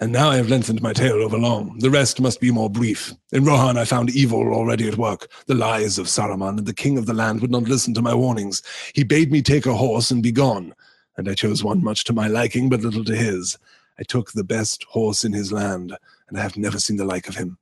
and 0.00 0.10
now 0.12 0.30
I 0.30 0.36
have 0.36 0.48
lengthened 0.48 0.80
my 0.80 0.94
tale 0.94 1.22
over 1.22 1.36
long. 1.36 1.78
The 1.78 1.90
rest 1.90 2.20
must 2.20 2.40
be 2.40 2.50
more 2.50 2.70
brief. 2.70 3.12
In 3.32 3.44
Rohan 3.44 3.76
I 3.76 3.84
found 3.84 4.08
evil 4.10 4.54
already 4.54 4.88
at 4.88 4.96
work, 4.96 5.30
the 5.46 5.54
lies 5.54 5.98
of 5.98 6.06
Saruman, 6.06 6.56
and 6.56 6.66
the 6.66 6.72
king 6.72 6.96
of 6.96 7.04
the 7.04 7.12
land 7.12 7.42
would 7.42 7.50
not 7.50 7.64
listen 7.64 7.92
to 7.94 8.02
my 8.02 8.14
warnings. 8.14 8.62
He 8.94 9.04
bade 9.04 9.30
me 9.30 9.42
take 9.42 9.66
a 9.66 9.74
horse 9.74 10.10
and 10.10 10.22
be 10.22 10.32
gone, 10.32 10.74
and 11.18 11.28
I 11.28 11.34
chose 11.34 11.62
one 11.62 11.84
much 11.84 12.04
to 12.04 12.14
my 12.14 12.28
liking, 12.28 12.70
but 12.70 12.80
little 12.80 13.04
to 13.04 13.14
his. 13.14 13.58
I 13.98 14.02
took 14.02 14.32
the 14.32 14.42
best 14.42 14.84
horse 14.84 15.22
in 15.22 15.34
his 15.34 15.52
land, 15.52 15.94
and 16.28 16.38
I 16.38 16.42
have 16.42 16.56
never 16.56 16.80
seen 16.80 16.96
the 16.96 17.04
like 17.04 17.28
of 17.28 17.36
him. 17.36 17.58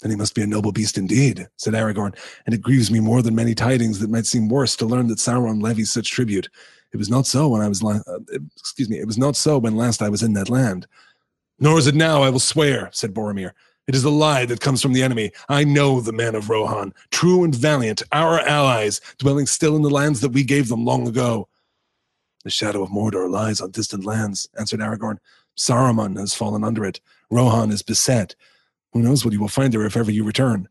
Then 0.00 0.10
he 0.10 0.16
must 0.16 0.34
be 0.34 0.42
a 0.42 0.48
noble 0.48 0.72
beast 0.72 0.98
indeed, 0.98 1.46
said 1.58 1.74
Aragorn, 1.74 2.16
and 2.44 2.54
it 2.56 2.60
grieves 2.60 2.90
me 2.90 2.98
more 2.98 3.22
than 3.22 3.36
many 3.36 3.54
tidings 3.54 4.00
that 4.00 4.10
might 4.10 4.26
seem 4.26 4.48
worse 4.48 4.74
to 4.76 4.86
learn 4.86 5.06
that 5.08 5.18
Sauron 5.18 5.62
levies 5.62 5.92
such 5.92 6.10
tribute. 6.10 6.48
It 6.92 6.96
was 6.96 7.08
not 7.08 7.24
so 7.24 7.48
when 7.48 7.62
I 7.62 7.68
was, 7.68 7.84
la- 7.84 8.00
uh, 8.08 8.18
excuse 8.56 8.90
me, 8.90 8.98
it 8.98 9.06
was 9.06 9.16
not 9.16 9.36
so 9.36 9.58
when 9.58 9.76
last 9.76 10.02
I 10.02 10.08
was 10.08 10.24
in 10.24 10.32
that 10.32 10.50
land. 10.50 10.88
Nor 11.62 11.78
is 11.78 11.86
it 11.86 11.94
now, 11.94 12.24
I 12.24 12.28
will 12.28 12.40
swear, 12.40 12.90
said 12.92 13.14
Boromir. 13.14 13.52
It 13.86 13.94
is 13.94 14.02
a 14.02 14.10
lie 14.10 14.44
that 14.46 14.60
comes 14.60 14.82
from 14.82 14.94
the 14.94 15.02
enemy. 15.04 15.30
I 15.48 15.62
know 15.62 16.00
the 16.00 16.12
men 16.12 16.34
of 16.34 16.50
Rohan, 16.50 16.92
true 17.12 17.44
and 17.44 17.54
valiant, 17.54 18.02
our 18.10 18.40
allies, 18.40 19.00
dwelling 19.18 19.46
still 19.46 19.76
in 19.76 19.82
the 19.82 19.88
lands 19.88 20.20
that 20.22 20.32
we 20.32 20.42
gave 20.42 20.68
them 20.68 20.84
long 20.84 21.06
ago. 21.06 21.48
The 22.42 22.50
shadow 22.50 22.82
of 22.82 22.90
Mordor 22.90 23.30
lies 23.30 23.60
on 23.60 23.70
distant 23.70 24.04
lands, 24.04 24.48
answered 24.58 24.80
Aragorn. 24.80 25.18
Saruman 25.56 26.18
has 26.18 26.34
fallen 26.34 26.64
under 26.64 26.84
it. 26.84 27.00
Rohan 27.30 27.70
is 27.70 27.82
beset. 27.82 28.34
Who 28.92 29.00
knows 29.00 29.24
what 29.24 29.32
you 29.32 29.38
will 29.38 29.46
find 29.46 29.72
there 29.72 29.86
if 29.86 29.96
ever 29.96 30.10
you 30.10 30.24
return? 30.24 30.68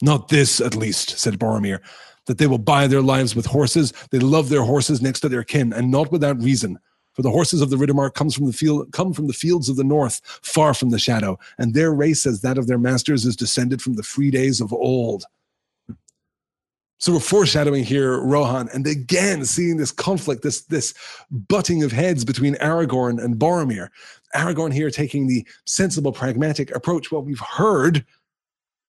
Not 0.00 0.28
this, 0.28 0.62
at 0.62 0.74
least, 0.74 1.18
said 1.18 1.38
Boromir, 1.38 1.80
that 2.24 2.38
they 2.38 2.46
will 2.46 2.56
buy 2.56 2.86
their 2.86 3.02
lives 3.02 3.36
with 3.36 3.44
horses. 3.44 3.92
They 4.10 4.18
love 4.18 4.48
their 4.48 4.62
horses 4.62 5.02
next 5.02 5.20
to 5.20 5.28
their 5.28 5.44
kin, 5.44 5.74
and 5.74 5.90
not 5.90 6.10
without 6.10 6.42
reason. 6.42 6.78
For 7.14 7.22
the 7.22 7.30
horses 7.30 7.60
of 7.60 7.70
the 7.70 7.76
Riddermark 7.76 8.14
comes 8.14 8.34
from 8.34 8.46
the 8.46 8.52
field, 8.52 8.90
come 8.92 9.12
from 9.12 9.26
the 9.26 9.32
fields 9.32 9.68
of 9.68 9.76
the 9.76 9.84
north, 9.84 10.20
far 10.42 10.72
from 10.74 10.90
the 10.90 10.98
shadow, 10.98 11.38
and 11.58 11.74
their 11.74 11.92
race, 11.92 12.26
as 12.26 12.40
that 12.40 12.58
of 12.58 12.66
their 12.66 12.78
masters, 12.78 13.26
is 13.26 13.36
descended 13.36 13.82
from 13.82 13.94
the 13.94 14.02
free 14.02 14.30
days 14.30 14.60
of 14.60 14.72
old. 14.72 15.24
So 16.98 17.12
we're 17.12 17.18
foreshadowing 17.18 17.82
here 17.82 18.20
Rohan, 18.20 18.68
and 18.72 18.86
again 18.86 19.44
seeing 19.44 19.76
this 19.76 19.90
conflict, 19.90 20.42
this 20.42 20.62
this 20.66 20.94
butting 21.32 21.82
of 21.82 21.90
heads 21.90 22.24
between 22.24 22.54
Aragorn 22.56 23.22
and 23.22 23.34
Boromir. 23.34 23.88
Aragorn 24.36 24.72
here 24.72 24.88
taking 24.88 25.26
the 25.26 25.44
sensible, 25.66 26.12
pragmatic 26.12 26.74
approach. 26.74 27.10
Well, 27.10 27.22
we've 27.22 27.40
heard 27.40 28.06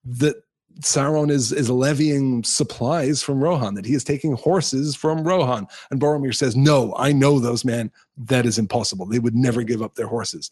that 0.05 0.43
Sauron 0.81 1.29
is 1.29 1.51
is 1.51 1.69
levying 1.69 2.43
supplies 2.43 3.21
from 3.21 3.43
Rohan, 3.43 3.75
that 3.75 3.85
he 3.85 3.93
is 3.93 4.03
taking 4.03 4.33
horses 4.33 4.95
from 4.95 5.23
Rohan. 5.23 5.67
And 5.91 5.99
Boromir 5.99 6.33
says, 6.33 6.55
No, 6.55 6.93
I 6.97 7.11
know 7.11 7.39
those 7.39 7.63
men. 7.63 7.91
That 8.17 8.45
is 8.45 8.57
impossible. 8.57 9.05
They 9.05 9.19
would 9.19 9.35
never 9.35 9.63
give 9.63 9.81
up 9.81 9.95
their 9.95 10.07
horses. 10.07 10.49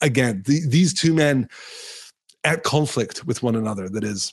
Again, 0.00 0.42
the, 0.46 0.66
these 0.66 0.94
two 0.94 1.14
men 1.14 1.48
at 2.44 2.62
conflict 2.62 3.26
with 3.26 3.42
one 3.42 3.56
another, 3.56 3.88
that 3.88 4.04
is 4.04 4.32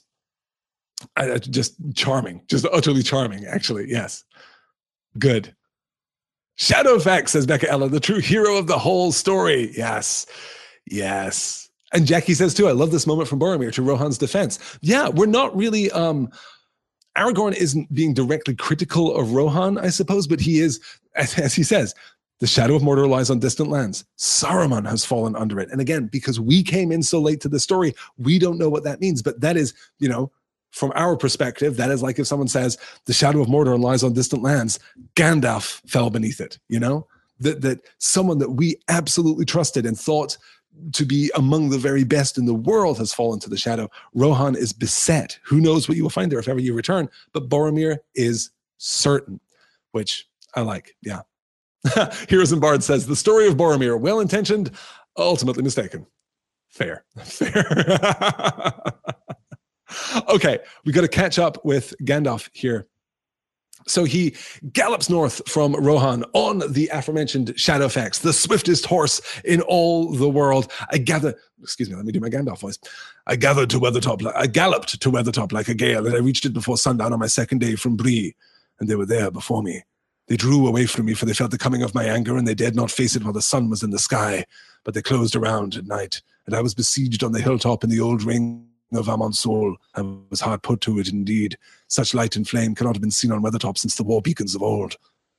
uh, 1.15 1.39
just 1.39 1.75
charming, 1.93 2.41
just 2.47 2.65
utterly 2.71 3.03
charming, 3.03 3.45
actually. 3.45 3.89
Yes. 3.89 4.23
Good. 5.19 5.53
Shadowfax, 6.57 7.29
says 7.29 7.45
Becca 7.45 7.69
Ella, 7.69 7.89
the 7.89 7.99
true 7.99 8.19
hero 8.19 8.57
of 8.57 8.67
the 8.67 8.79
whole 8.79 9.11
story. 9.11 9.71
Yes. 9.75 10.25
Yes 10.89 11.66
and 11.93 12.05
Jackie 12.05 12.33
says 12.33 12.53
too, 12.53 12.67
I 12.67 12.71
love 12.71 12.91
this 12.91 13.07
moment 13.07 13.29
from 13.29 13.39
Boromir 13.39 13.73
to 13.73 13.81
Rohan's 13.81 14.17
defense. 14.17 14.59
Yeah, 14.81 15.09
we're 15.09 15.25
not 15.25 15.55
really 15.55 15.91
um 15.91 16.29
Aragorn 17.17 17.55
isn't 17.55 17.93
being 17.93 18.13
directly 18.13 18.55
critical 18.55 19.15
of 19.15 19.33
Rohan, 19.33 19.77
I 19.79 19.89
suppose, 19.89 20.27
but 20.27 20.39
he 20.39 20.59
is, 20.59 20.79
as, 21.15 21.37
as 21.39 21.55
he 21.55 21.63
says, 21.63 21.95
the 22.39 22.45
shadow 22.47 22.75
of 22.75 22.83
Mordor 22.83 23.09
lies 23.09 23.31
on 23.31 23.39
distant 23.39 23.69
lands. 23.69 24.05
Saruman 24.19 24.87
has 24.87 25.03
fallen 25.03 25.35
under 25.35 25.59
it. 25.59 25.69
And 25.71 25.81
again, 25.81 26.05
because 26.05 26.39
we 26.39 26.61
came 26.61 26.91
in 26.91 27.01
so 27.01 27.19
late 27.19 27.41
to 27.41 27.49
the 27.49 27.59
story, 27.59 27.95
we 28.19 28.37
don't 28.37 28.59
know 28.59 28.69
what 28.69 28.83
that 28.83 29.01
means. 29.01 29.23
But 29.23 29.41
that 29.41 29.57
is, 29.57 29.73
you 29.97 30.07
know, 30.07 30.31
from 30.69 30.91
our 30.93 31.17
perspective, 31.17 31.77
that 31.77 31.89
is 31.89 32.03
like 32.03 32.19
if 32.19 32.27
someone 32.27 32.47
says 32.47 32.77
the 33.05 33.13
shadow 33.13 33.41
of 33.41 33.47
Mordor 33.47 33.79
lies 33.79 34.03
on 34.03 34.13
distant 34.13 34.43
lands, 34.43 34.79
Gandalf 35.15 35.81
fell 35.89 36.11
beneath 36.11 36.39
it, 36.39 36.59
you 36.69 36.79
know? 36.79 37.07
That 37.39 37.61
that 37.61 37.79
someone 37.99 38.39
that 38.39 38.51
we 38.51 38.77
absolutely 38.87 39.45
trusted 39.45 39.85
and 39.85 39.99
thought 39.99 40.37
to 40.93 41.05
be 41.05 41.31
among 41.35 41.69
the 41.69 41.77
very 41.77 42.03
best 42.03 42.37
in 42.37 42.45
the 42.45 42.53
world 42.53 42.97
has 42.97 43.13
fallen 43.13 43.39
to 43.41 43.49
the 43.49 43.57
shadow. 43.57 43.89
Rohan 44.13 44.55
is 44.55 44.73
beset. 44.73 45.39
Who 45.45 45.59
knows 45.61 45.87
what 45.87 45.97
you 45.97 46.03
will 46.03 46.09
find 46.09 46.31
there 46.31 46.39
if 46.39 46.47
ever 46.47 46.59
you 46.59 46.73
return? 46.73 47.09
But 47.33 47.49
Boromir 47.49 47.97
is 48.15 48.51
certain, 48.77 49.39
which 49.91 50.27
I 50.55 50.61
like. 50.61 50.95
Yeah. 51.01 51.21
Heroes 52.29 52.51
and 52.51 52.61
Bard 52.61 52.83
says 52.83 53.07
the 53.07 53.15
story 53.15 53.47
of 53.47 53.55
Boromir, 53.55 53.99
well 53.99 54.19
intentioned, 54.19 54.71
ultimately 55.17 55.63
mistaken. 55.63 56.05
Fair. 56.69 57.05
Fair. 57.23 57.63
okay, 60.29 60.59
we 60.85 60.91
got 60.91 61.01
to 61.01 61.07
catch 61.07 61.39
up 61.39 61.63
with 61.63 61.93
Gandalf 62.03 62.49
here 62.53 62.87
so 63.87 64.03
he 64.03 64.35
gallops 64.73 65.09
north 65.09 65.41
from 65.47 65.73
Rohan 65.73 66.23
on 66.33 66.59
the 66.71 66.89
aforementioned 66.91 67.53
Shadowfax, 67.55 68.21
the 68.21 68.33
swiftest 68.33 68.85
horse 68.85 69.21
in 69.43 69.61
all 69.61 70.13
the 70.13 70.29
world. 70.29 70.71
I 70.91 70.97
gather, 70.97 71.35
excuse 71.61 71.89
me, 71.89 71.95
let 71.95 72.05
me 72.05 72.11
do 72.11 72.19
my 72.19 72.29
Gandalf 72.29 72.59
voice. 72.59 72.77
I 73.25 73.35
gathered 73.35 73.69
to 73.71 73.79
Weathertop, 73.79 74.29
I 74.35 74.47
galloped 74.47 74.99
to 75.01 75.11
Weathertop 75.11 75.51
like 75.51 75.67
a 75.67 75.73
gale, 75.73 76.05
and 76.05 76.15
I 76.15 76.19
reached 76.19 76.45
it 76.45 76.53
before 76.53 76.77
sundown 76.77 77.13
on 77.13 77.19
my 77.19 77.27
second 77.27 77.59
day 77.59 77.75
from 77.75 77.95
Bree, 77.95 78.35
and 78.79 78.89
they 78.89 78.95
were 78.95 79.05
there 79.05 79.31
before 79.31 79.63
me. 79.63 79.83
They 80.27 80.35
drew 80.35 80.67
away 80.67 80.85
from 80.85 81.05
me, 81.05 81.13
for 81.13 81.25
they 81.25 81.33
felt 81.33 81.51
the 81.51 81.57
coming 81.57 81.83
of 81.83 81.95
my 81.95 82.03
anger, 82.03 82.35
and 82.35 82.47
they 82.47 82.53
dared 82.53 82.75
not 82.75 82.91
face 82.91 83.15
it 83.15 83.23
while 83.23 83.33
the 83.33 83.41
sun 83.41 83.69
was 83.69 83.81
in 83.81 83.91
the 83.91 83.99
sky. 83.99 84.45
But 84.83 84.93
they 84.93 85.01
closed 85.01 85.35
around 85.35 85.75
at 85.75 85.85
night, 85.85 86.21
and 86.45 86.55
I 86.55 86.61
was 86.61 86.73
besieged 86.73 87.23
on 87.23 87.31
the 87.31 87.41
hilltop 87.41 87.83
in 87.83 87.89
the 87.89 88.01
old 88.01 88.23
ring 88.23 88.66
of 88.93 89.09
Amon 89.09 89.31
Sûl. 89.31 89.75
I 89.95 90.01
was 90.29 90.41
hard 90.41 90.63
put 90.63 90.81
to 90.81 90.99
it 90.99 91.09
indeed. 91.09 91.57
Such 91.87 92.13
light 92.13 92.35
and 92.35 92.47
flame 92.47 92.75
cannot 92.75 92.95
have 92.95 93.01
been 93.01 93.11
seen 93.11 93.31
on 93.31 93.41
Weathertop 93.41 93.77
since 93.77 93.95
the 93.95 94.03
war 94.03 94.21
beacons 94.21 94.55
of 94.55 94.61
old. 94.61 94.95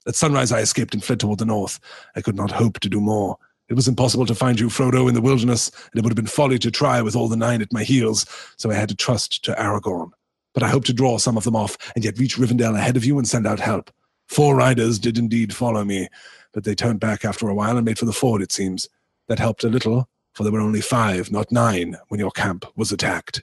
At 0.06 0.14
sunrise 0.14 0.52
I 0.52 0.60
escaped 0.60 0.94
and 0.94 1.02
fled 1.02 1.20
toward 1.20 1.38
the 1.38 1.44
north. 1.44 1.80
I 2.16 2.20
could 2.20 2.36
not 2.36 2.50
hope 2.50 2.80
to 2.80 2.88
do 2.88 3.00
more. 3.00 3.38
It 3.68 3.74
was 3.74 3.88
impossible 3.88 4.24
to 4.26 4.34
find 4.34 4.58
you, 4.58 4.68
Frodo, 4.68 5.08
in 5.08 5.14
the 5.14 5.20
wilderness, 5.20 5.70
and 5.92 5.98
it 5.98 6.02
would 6.02 6.10
have 6.10 6.16
been 6.16 6.26
folly 6.26 6.58
to 6.60 6.70
try 6.70 7.02
with 7.02 7.14
all 7.14 7.28
the 7.28 7.36
nine 7.36 7.60
at 7.60 7.72
my 7.72 7.82
heels, 7.82 8.24
so 8.56 8.70
I 8.70 8.74
had 8.74 8.88
to 8.88 8.96
trust 8.96 9.44
to 9.44 9.52
Aragorn. 9.52 10.10
But 10.54 10.62
I 10.62 10.68
hope 10.68 10.84
to 10.86 10.94
draw 10.94 11.18
some 11.18 11.36
of 11.36 11.44
them 11.44 11.54
off, 11.54 11.76
and 11.94 12.02
yet 12.02 12.18
reach 12.18 12.38
Rivendell 12.38 12.76
ahead 12.76 12.96
of 12.96 13.04
you 13.04 13.18
and 13.18 13.28
send 13.28 13.46
out 13.46 13.60
help. 13.60 13.90
Four 14.26 14.56
riders 14.56 14.98
did 14.98 15.18
indeed 15.18 15.54
follow 15.54 15.84
me, 15.84 16.08
but 16.52 16.64
they 16.64 16.74
turned 16.74 17.00
back 17.00 17.24
after 17.24 17.48
a 17.48 17.54
while 17.54 17.76
and 17.76 17.84
made 17.84 17.98
for 17.98 18.06
the 18.06 18.12
ford, 18.12 18.40
it 18.40 18.52
seems. 18.52 18.88
That 19.28 19.38
helped 19.38 19.64
a 19.64 19.68
little, 19.68 20.08
for 20.38 20.44
there 20.44 20.52
were 20.52 20.60
only 20.60 20.80
five, 20.80 21.32
not 21.32 21.50
nine, 21.50 21.96
when 22.10 22.20
your 22.20 22.30
camp 22.30 22.64
was 22.76 22.92
attacked. 22.92 23.42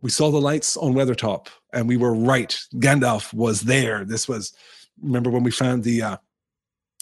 We 0.00 0.08
saw 0.08 0.30
the 0.30 0.40
lights 0.40 0.78
on 0.78 0.94
Weathertop, 0.94 1.48
and 1.74 1.86
we 1.86 1.98
were 1.98 2.14
right. 2.14 2.58
Gandalf 2.76 3.34
was 3.34 3.60
there. 3.60 4.02
This 4.06 4.26
was, 4.26 4.54
remember 5.02 5.28
when 5.28 5.42
we 5.42 5.50
found 5.50 5.84
the 5.84 6.00
uh, 6.00 6.16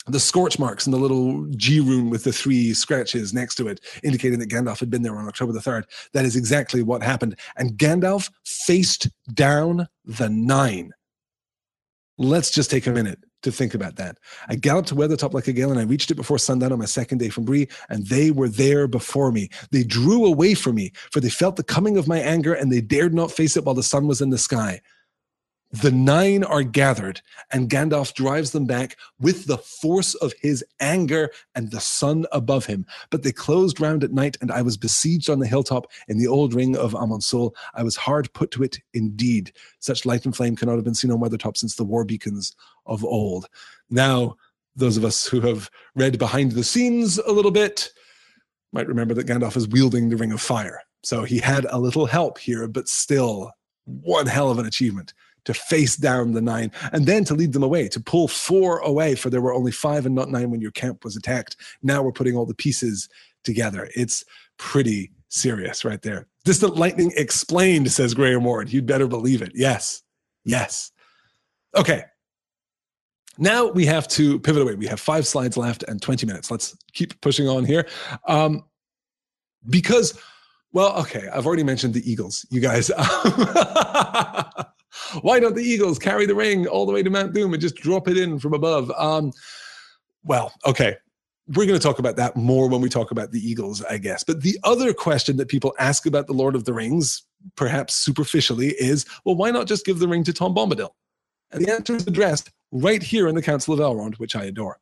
the 0.08 0.18
scorch 0.18 0.58
marks 0.58 0.84
in 0.84 0.90
the 0.90 0.98
little 0.98 1.46
G 1.50 1.78
rune 1.78 2.10
with 2.10 2.24
the 2.24 2.32
three 2.32 2.74
scratches 2.74 3.32
next 3.32 3.54
to 3.54 3.68
it, 3.68 3.82
indicating 4.02 4.40
that 4.40 4.50
Gandalf 4.50 4.80
had 4.80 4.90
been 4.90 5.02
there 5.02 5.16
on 5.16 5.28
October 5.28 5.52
the 5.52 5.60
3rd. 5.60 5.84
That 6.12 6.24
is 6.24 6.34
exactly 6.34 6.82
what 6.82 7.04
happened. 7.04 7.38
And 7.56 7.78
Gandalf 7.78 8.28
faced 8.44 9.08
down 9.32 9.86
the 10.04 10.28
nine. 10.28 10.90
Let's 12.18 12.50
just 12.50 12.68
take 12.68 12.88
a 12.88 12.90
minute 12.90 13.20
to 13.42 13.52
think 13.52 13.74
about 13.74 13.96
that. 13.96 14.18
I 14.48 14.56
galloped 14.56 14.88
to 14.88 14.94
Weathertop 14.94 15.32
like 15.32 15.48
a 15.48 15.52
gale, 15.52 15.70
and 15.70 15.80
I 15.80 15.84
reached 15.84 16.10
it 16.10 16.16
before 16.16 16.38
sundown 16.38 16.72
on 16.72 16.78
my 16.78 16.84
second 16.84 17.18
day 17.18 17.28
from 17.28 17.44
Bree, 17.44 17.68
and 17.88 18.06
they 18.06 18.30
were 18.30 18.48
there 18.48 18.86
before 18.86 19.32
me. 19.32 19.50
They 19.70 19.84
drew 19.84 20.26
away 20.26 20.54
from 20.54 20.76
me, 20.76 20.92
for 21.12 21.20
they 21.20 21.30
felt 21.30 21.56
the 21.56 21.62
coming 21.62 21.96
of 21.96 22.08
my 22.08 22.18
anger, 22.18 22.54
and 22.54 22.72
they 22.72 22.80
dared 22.80 23.14
not 23.14 23.30
face 23.30 23.56
it 23.56 23.64
while 23.64 23.74
the 23.74 23.82
sun 23.82 24.06
was 24.06 24.20
in 24.20 24.30
the 24.30 24.38
sky. 24.38 24.80
The 25.72 25.92
nine 25.92 26.42
are 26.42 26.64
gathered, 26.64 27.20
and 27.52 27.70
Gandalf 27.70 28.12
drives 28.14 28.50
them 28.50 28.64
back 28.64 28.96
with 29.20 29.46
the 29.46 29.58
force 29.58 30.14
of 30.16 30.32
his 30.40 30.64
anger 30.80 31.30
and 31.54 31.70
the 31.70 31.80
sun 31.80 32.26
above 32.32 32.66
him. 32.66 32.86
But 33.10 33.22
they 33.22 33.30
closed 33.30 33.80
round 33.80 34.02
at 34.02 34.12
night, 34.12 34.36
and 34.40 34.50
I 34.50 34.62
was 34.62 34.76
besieged 34.76 35.30
on 35.30 35.38
the 35.38 35.46
hilltop 35.46 35.86
in 36.08 36.18
the 36.18 36.26
old 36.26 36.54
ring 36.54 36.76
of 36.76 36.96
Amon 36.96 37.20
Sûl. 37.20 37.54
I 37.72 37.84
was 37.84 37.94
hard 37.94 38.32
put 38.32 38.50
to 38.52 38.64
it 38.64 38.80
indeed. 38.94 39.52
Such 39.78 40.04
light 40.04 40.24
and 40.24 40.34
flame 40.34 40.56
cannot 40.56 40.74
have 40.74 40.84
been 40.84 40.94
seen 40.94 41.12
on 41.12 41.20
Weathertop 41.20 41.56
since 41.56 41.76
the 41.76 41.84
war 41.84 42.04
beacons 42.04 42.56
of 42.86 43.04
old. 43.04 43.46
Now, 43.90 44.36
those 44.74 44.96
of 44.96 45.04
us 45.04 45.24
who 45.26 45.40
have 45.42 45.70
read 45.94 46.18
behind 46.18 46.52
the 46.52 46.64
scenes 46.64 47.18
a 47.18 47.30
little 47.30 47.52
bit 47.52 47.92
might 48.72 48.88
remember 48.88 49.14
that 49.14 49.26
Gandalf 49.26 49.56
is 49.56 49.68
wielding 49.68 50.08
the 50.08 50.16
Ring 50.16 50.32
of 50.32 50.40
Fire. 50.40 50.80
So 51.04 51.22
he 51.22 51.38
had 51.38 51.64
a 51.66 51.78
little 51.78 52.06
help 52.06 52.38
here, 52.38 52.66
but 52.66 52.88
still 52.88 53.52
one 53.84 54.26
hell 54.26 54.50
of 54.50 54.58
an 54.58 54.66
achievement 54.66 55.14
to 55.44 55.54
face 55.54 55.96
down 55.96 56.32
the 56.32 56.40
nine, 56.40 56.72
and 56.92 57.06
then 57.06 57.24
to 57.24 57.34
lead 57.34 57.52
them 57.52 57.62
away, 57.62 57.88
to 57.88 58.00
pull 58.00 58.28
four 58.28 58.78
away, 58.78 59.14
for 59.14 59.30
there 59.30 59.40
were 59.40 59.54
only 59.54 59.72
five 59.72 60.06
and 60.06 60.14
not 60.14 60.30
nine 60.30 60.50
when 60.50 60.60
your 60.60 60.72
camp 60.72 61.04
was 61.04 61.16
attacked. 61.16 61.56
Now 61.82 62.02
we're 62.02 62.12
putting 62.12 62.36
all 62.36 62.46
the 62.46 62.54
pieces 62.54 63.08
together. 63.44 63.88
It's 63.94 64.24
pretty 64.58 65.12
serious 65.28 65.84
right 65.84 66.02
there. 66.02 66.26
Distant 66.44 66.76
lightning 66.76 67.12
explained, 67.16 67.90
says 67.90 68.14
Graham 68.14 68.44
Ward. 68.44 68.72
You'd 68.72 68.86
better 68.86 69.06
believe 69.06 69.42
it. 69.42 69.52
Yes. 69.54 70.02
Yes. 70.44 70.90
Okay. 71.76 72.04
Now 73.38 73.66
we 73.68 73.86
have 73.86 74.06
to 74.08 74.38
pivot 74.40 74.62
away. 74.62 74.74
We 74.74 74.86
have 74.86 75.00
five 75.00 75.26
slides 75.26 75.56
left 75.56 75.82
and 75.84 76.02
20 76.02 76.26
minutes. 76.26 76.50
Let's 76.50 76.76
keep 76.92 77.18
pushing 77.20 77.48
on 77.48 77.64
here. 77.64 77.86
Um, 78.26 78.64
because, 79.68 80.18
well, 80.72 80.98
okay, 81.00 81.28
I've 81.32 81.46
already 81.46 81.62
mentioned 81.62 81.94
the 81.94 82.10
Eagles, 82.10 82.46
you 82.50 82.60
guys. 82.60 82.90
Why 85.22 85.40
don't 85.40 85.54
the 85.54 85.62
Eagles 85.62 85.98
carry 85.98 86.26
the 86.26 86.34
ring 86.34 86.66
all 86.66 86.86
the 86.86 86.92
way 86.92 87.02
to 87.02 87.10
Mount 87.10 87.32
Doom 87.32 87.52
and 87.52 87.60
just 87.60 87.76
drop 87.76 88.08
it 88.08 88.16
in 88.16 88.38
from 88.38 88.54
above? 88.54 88.90
Um, 88.96 89.32
well, 90.24 90.52
okay, 90.66 90.96
we're 91.48 91.66
going 91.66 91.78
to 91.78 91.82
talk 91.82 91.98
about 91.98 92.16
that 92.16 92.36
more 92.36 92.68
when 92.68 92.80
we 92.80 92.88
talk 92.88 93.10
about 93.10 93.32
the 93.32 93.40
Eagles, 93.40 93.82
I 93.84 93.98
guess. 93.98 94.22
But 94.24 94.42
the 94.42 94.58
other 94.64 94.92
question 94.92 95.36
that 95.38 95.48
people 95.48 95.74
ask 95.78 96.06
about 96.06 96.26
the 96.26 96.32
Lord 96.32 96.54
of 96.54 96.64
the 96.64 96.72
Rings, 96.72 97.22
perhaps 97.56 97.94
superficially, 97.94 98.68
is 98.78 99.06
well, 99.24 99.34
why 99.34 99.50
not 99.50 99.66
just 99.66 99.84
give 99.84 99.98
the 99.98 100.08
ring 100.08 100.24
to 100.24 100.32
Tom 100.32 100.54
Bombadil? 100.54 100.90
And 101.52 101.64
the 101.64 101.72
answer 101.72 101.96
is 101.96 102.06
addressed 102.06 102.50
right 102.70 103.02
here 103.02 103.26
in 103.26 103.34
the 103.34 103.42
Council 103.42 103.74
of 103.74 103.80
Elrond, 103.80 104.16
which 104.16 104.36
I 104.36 104.44
adore. 104.44 104.78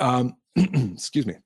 Um, 0.00 0.36
excuse 0.56 1.26
me. 1.26 1.36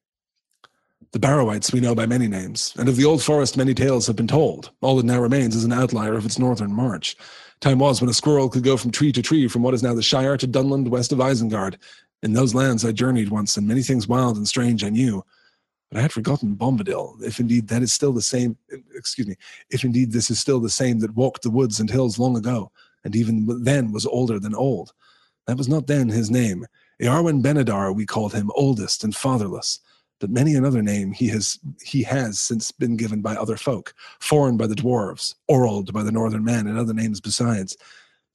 The 1.12 1.18
Barrow-wights 1.18 1.72
we 1.72 1.80
know 1.80 1.94
by 1.94 2.06
many 2.06 2.28
names, 2.28 2.74
and 2.78 2.88
of 2.88 2.96
the 2.96 3.04
old 3.04 3.22
forest 3.22 3.56
many 3.56 3.74
tales 3.74 4.06
have 4.06 4.16
been 4.16 4.26
told. 4.26 4.70
All 4.80 4.96
that 4.96 5.06
now 5.06 5.20
remains 5.20 5.56
is 5.56 5.64
an 5.64 5.72
outlier 5.72 6.14
of 6.14 6.26
its 6.26 6.38
northern 6.38 6.72
march. 6.72 7.16
Time 7.60 7.78
was 7.78 8.00
when 8.00 8.10
a 8.10 8.14
squirrel 8.14 8.48
could 8.48 8.64
go 8.64 8.76
from 8.76 8.90
tree 8.90 9.12
to 9.12 9.22
tree 9.22 9.48
from 9.48 9.62
what 9.62 9.74
is 9.74 9.82
now 9.82 9.94
the 9.94 10.02
Shire 10.02 10.36
to 10.36 10.46
Dunland 10.46 10.88
west 10.88 11.12
of 11.12 11.18
Isengard, 11.18 11.76
in 12.22 12.32
those 12.32 12.54
lands 12.54 12.84
I 12.84 12.92
journeyed 12.92 13.28
once, 13.28 13.56
and 13.56 13.66
many 13.66 13.82
things 13.82 14.08
wild 14.08 14.36
and 14.36 14.46
strange 14.46 14.84
I 14.84 14.90
knew. 14.90 15.24
But 15.90 15.98
I 15.98 16.02
had 16.02 16.12
forgotten 16.12 16.56
Bombadil, 16.56 17.22
if 17.22 17.38
indeed 17.38 17.68
that 17.68 17.82
is 17.82 17.92
still 17.92 18.12
the 18.12 18.22
same, 18.22 18.56
excuse 18.94 19.26
me, 19.26 19.36
if 19.70 19.84
indeed 19.84 20.12
this 20.12 20.30
is 20.30 20.40
still 20.40 20.60
the 20.60 20.70
same 20.70 21.00
that 21.00 21.14
walked 21.14 21.42
the 21.42 21.50
woods 21.50 21.80
and 21.80 21.90
hills 21.90 22.18
long 22.18 22.36
ago, 22.36 22.72
and 23.04 23.14
even 23.14 23.62
then 23.62 23.92
was 23.92 24.06
older 24.06 24.38
than 24.38 24.54
old. 24.54 24.92
That 25.46 25.58
was 25.58 25.68
not 25.68 25.86
then 25.86 26.08
his 26.08 26.30
name. 26.30 26.66
Iarwain 27.00 27.42
Ben-adar 27.42 27.92
we 27.92 28.06
called 28.06 28.32
him, 28.32 28.50
oldest 28.54 29.04
and 29.04 29.14
fatherless. 29.14 29.80
But 30.20 30.30
many 30.30 30.54
another 30.54 30.82
name 30.82 31.12
he 31.12 31.28
has 31.28 31.58
he 31.82 32.02
has 32.04 32.38
since 32.38 32.70
been 32.70 32.96
given 32.96 33.20
by 33.20 33.36
other 33.36 33.56
folk, 33.56 33.94
Forn 34.20 34.56
by 34.56 34.66
the 34.66 34.74
dwarves, 34.74 35.34
Orald 35.50 35.92
by 35.92 36.02
the 36.02 36.12
northern 36.12 36.44
men, 36.44 36.66
and 36.66 36.78
other 36.78 36.94
names 36.94 37.20
besides. 37.20 37.76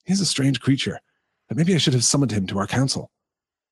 He 0.04 0.12
is 0.12 0.20
a 0.20 0.26
strange 0.26 0.60
creature, 0.60 1.00
but 1.48 1.56
maybe 1.56 1.74
I 1.74 1.78
should 1.78 1.94
have 1.94 2.04
summoned 2.04 2.32
him 2.32 2.46
to 2.48 2.58
our 2.58 2.66
council. 2.66 3.10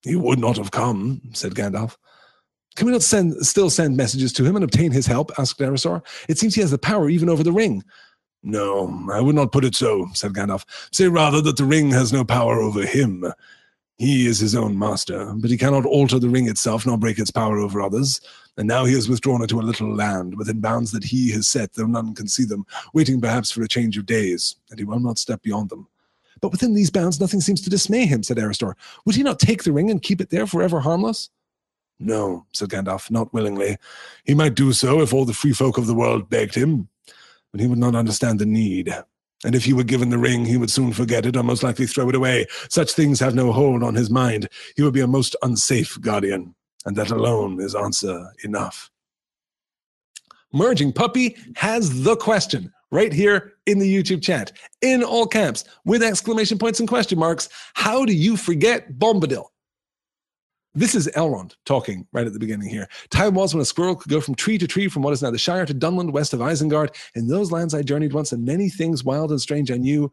He 0.02 0.16
would 0.16 0.39
not 0.39 0.56
have 0.56 0.70
come, 0.70 1.20
said 1.32 1.55
Gandalf. 1.55 1.97
Can 2.76 2.86
we 2.86 2.93
not 2.93 3.02
send, 3.02 3.35
still 3.44 3.70
send 3.70 3.97
messages 3.97 4.32
to 4.35 4.44
him 4.44 4.55
and 4.55 4.64
obtain 4.64 4.93
his 4.93 5.06
help? 5.06 5.32
asked 5.36 5.59
Erestor. 5.59 6.02
It 6.28 6.39
seems 6.39 6.55
he 6.55 6.60
has 6.60 6.70
the 6.70 6.78
power 6.78 7.09
even 7.09 7.28
over 7.28 7.43
the 7.43 7.52
ring. 7.52 7.82
No, 8.44 9.05
I 9.12 9.20
would 9.20 9.35
not 9.35 9.51
put 9.51 9.64
it 9.64 9.74
so, 9.74 10.06
said 10.14 10.32
Gandalf. 10.32 10.64
Say 10.93 11.09
rather 11.09 11.40
that 11.40 11.56
the 11.56 11.64
ring 11.64 11.90
has 11.90 12.12
no 12.12 12.24
power 12.24 12.60
over 12.60 12.86
him. 12.86 13.24
He 13.98 14.26
is 14.26 14.38
his 14.38 14.54
own 14.54 14.78
master, 14.78 15.32
but 15.36 15.50
he 15.50 15.58
cannot 15.58 15.84
alter 15.84 16.20
the 16.20 16.28
ring 16.28 16.48
itself 16.48 16.86
nor 16.86 16.96
break 16.96 17.18
its 17.18 17.32
power 17.32 17.58
over 17.58 17.82
others. 17.82 18.20
And 18.56 18.68
now 18.68 18.84
he 18.84 18.94
has 18.94 19.08
withdrawn 19.08 19.40
it 19.40 19.44
into 19.44 19.60
a 19.60 19.62
little 19.62 19.92
land 19.92 20.38
within 20.38 20.60
bounds 20.60 20.92
that 20.92 21.04
he 21.04 21.32
has 21.32 21.48
set, 21.48 21.72
though 21.74 21.86
none 21.86 22.14
can 22.14 22.28
see 22.28 22.44
them, 22.44 22.64
waiting 22.94 23.20
perhaps 23.20 23.50
for 23.50 23.62
a 23.62 23.68
change 23.68 23.98
of 23.98 24.06
days, 24.06 24.56
and 24.70 24.78
he 24.78 24.84
will 24.84 25.00
not 25.00 25.18
step 25.18 25.42
beyond 25.42 25.70
them. 25.70 25.88
But 26.40 26.52
within 26.52 26.74
these 26.74 26.90
bounds, 26.90 27.20
nothing 27.20 27.40
seems 27.40 27.60
to 27.62 27.70
dismay 27.70 28.06
him, 28.06 28.22
said 28.22 28.36
Erestor. 28.36 28.74
Would 29.04 29.16
he 29.16 29.24
not 29.24 29.40
take 29.40 29.64
the 29.64 29.72
ring 29.72 29.90
and 29.90 30.00
keep 30.00 30.20
it 30.20 30.30
there 30.30 30.46
forever 30.46 30.80
harmless? 30.80 31.30
No, 31.98 32.46
said 32.52 32.68
Gandalf, 32.68 33.10
not 33.10 33.32
willingly. 33.34 33.76
He 34.24 34.34
might 34.34 34.54
do 34.54 34.72
so 34.72 35.00
if 35.00 35.12
all 35.12 35.24
the 35.24 35.34
free 35.34 35.52
folk 35.52 35.78
of 35.78 35.88
the 35.88 35.94
world 35.94 36.30
begged 36.30 36.54
him, 36.54 36.88
but 37.50 37.60
he 37.60 37.66
would 37.66 37.78
not 37.78 37.96
understand 37.96 38.38
the 38.38 38.46
need. 38.46 38.94
And 39.44 39.55
if 39.55 39.65
he 39.65 39.73
were 39.73 39.85
given 39.85 40.10
the 40.10 40.19
ring, 40.19 40.44
he 40.44 40.56
would 40.56 40.70
soon 40.70 40.93
forget 40.93 41.24
it 41.24 41.36
or 41.36 41.43
most 41.43 41.62
likely 41.62 41.86
throw 41.86 42.09
it 42.09 42.15
away. 42.15 42.47
Such 42.69 42.93
things 42.93 43.20
have 43.20 43.35
no 43.35 43.52
hold 43.52 43.82
on 43.82 43.94
his 43.94 44.10
mind. 44.10 44.48
He 44.77 44.82
would 44.82 44.94
be 44.94 45.01
a 45.01 45.06
most 45.06 45.36
unsafe 45.43 46.01
guardian, 46.01 46.55
and 46.85 46.97
that 46.97 47.10
alone 47.10 47.60
is 47.60 47.74
answer 47.74 48.32
enough. 48.43 48.90
Merging 50.52 50.93
Puppy 50.93 51.36
has 51.56 52.02
the 52.02 52.16
question 52.16 52.73
right 52.90 53.12
here 53.12 53.52
in 53.66 53.78
the 53.78 53.94
YouTube 53.94 54.23
chat, 54.23 54.51
in 54.81 55.05
all 55.05 55.27
caps, 55.27 55.65
with 55.85 56.02
exclamation 56.02 56.59
points 56.59 56.81
and 56.81 56.89
question 56.89 57.19
marks. 57.19 57.48
How 57.74 58.05
do 58.05 58.15
you 58.15 58.36
forget 58.36 58.93
Bombadil? 58.98 59.44
This 60.74 60.94
is 60.94 61.08
Elrond 61.16 61.56
talking 61.64 62.06
right 62.12 62.26
at 62.26 62.32
the 62.32 62.38
beginning 62.38 62.68
here. 62.68 62.88
Time 63.10 63.34
was 63.34 63.54
when 63.54 63.62
a 63.62 63.64
squirrel 63.64 63.96
could 63.96 64.10
go 64.10 64.20
from 64.20 64.34
tree 64.34 64.58
to 64.58 64.66
tree 64.66 64.88
from 64.88 65.02
what 65.02 65.12
is 65.12 65.22
now 65.22 65.30
the 65.30 65.38
Shire 65.38 65.66
to 65.66 65.74
Dunland, 65.74 66.12
west 66.12 66.34
of 66.34 66.40
Isengard. 66.40 66.94
In 67.14 67.26
those 67.26 67.50
lands 67.50 67.74
I 67.74 67.82
journeyed 67.82 68.12
once, 68.12 68.32
and 68.32 68.44
many 68.44 68.68
things 68.68 69.02
wild 69.02 69.30
and 69.30 69.40
strange 69.40 69.70
I 69.70 69.76
knew. 69.76 70.12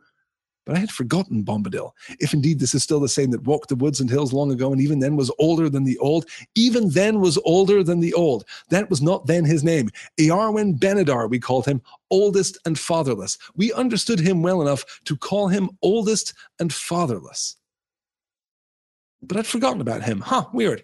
But 0.66 0.78
I 0.78 0.80
had 0.80 0.90
forgotten 0.90 1.44
Bombadil. 1.44 1.92
If 2.20 2.34
indeed 2.34 2.60
this 2.60 2.74
is 2.74 2.82
still 2.82 3.00
the 3.00 3.08
same 3.08 3.30
that 3.32 3.44
walked 3.44 3.70
the 3.70 3.76
woods 3.76 4.00
and 4.00 4.10
hills 4.10 4.34
long 4.34 4.52
ago, 4.52 4.72
and 4.72 4.82
even 4.82 4.98
then 4.98 5.16
was 5.16 5.32
older 5.38 5.70
than 5.70 5.84
the 5.84 5.98
old, 6.00 6.26
even 6.56 6.90
then 6.90 7.20
was 7.20 7.38
older 7.46 7.84
than 7.84 8.00
the 8.00 8.14
old. 8.16 8.46
That 8.70 8.90
was 8.90 9.02
not 9.02 9.28
then 9.28 9.46
his 9.46 9.64
name. 9.64 9.90
Iarwain 10.20 10.80
Ben-adar, 10.80 11.28
we 11.28 11.38
called 11.38 11.68
him, 11.68 11.82
oldest 12.10 12.58
and 12.66 12.80
fatherless. 12.80 13.38
We 13.56 13.74
understood 13.74 14.20
him 14.20 14.42
well 14.42 14.62
enough 14.64 15.02
to 15.04 15.16
call 15.16 15.50
him 15.50 15.70
oldest 15.84 16.34
and 16.60 16.74
fatherless. 16.74 17.58
But 19.28 19.38
I'd 19.38 19.48
forgotten 19.48 19.82
about 19.82 20.04
him. 20.04 20.22
Huh, 20.22 20.46
weird. 20.54 20.84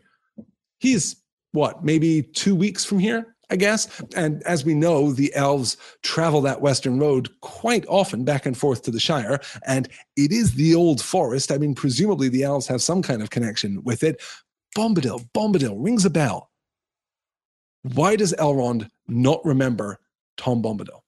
He's 0.80 1.18
what, 1.52 1.84
maybe 1.84 2.24
two 2.24 2.56
weeks 2.56 2.86
from 2.86 3.00
here? 3.00 3.36
I 3.52 3.58
guess. 3.58 4.02
And 4.16 4.42
as 4.44 4.64
we 4.64 4.74
know, 4.74 5.12
the 5.12 5.36
elves 5.36 5.76
travel 6.04 6.40
that 6.42 6.62
western 6.62 7.00
road 7.00 7.30
quite 7.42 7.86
often 7.88 8.24
back 8.24 8.46
and 8.46 8.58
forth 8.58 8.82
to 8.84 8.92
the 8.92 9.00
Shire. 9.00 9.42
And 9.68 9.90
it 10.16 10.32
is 10.32 10.54
the 10.54 10.74
old 10.74 11.02
forest. 11.02 11.52
I 11.52 11.58
mean, 11.58 11.76
presumably 11.76 12.30
the 12.30 12.44
elves 12.44 12.66
have 12.68 12.82
some 12.82 13.02
kind 13.02 13.22
of 13.22 13.30
connection 13.30 13.84
with 13.84 14.04
it. 14.04 14.22
Bombadil, 14.76 15.30
Bombadil 15.34 15.76
rings 15.78 16.06
a 16.06 16.10
bell. 16.10 16.50
Why 17.84 18.16
does 18.16 18.34
Elrond 18.40 18.90
not 19.10 19.44
remember 19.44 20.00
Tom 20.38 20.64
Bombadil? 20.64 21.02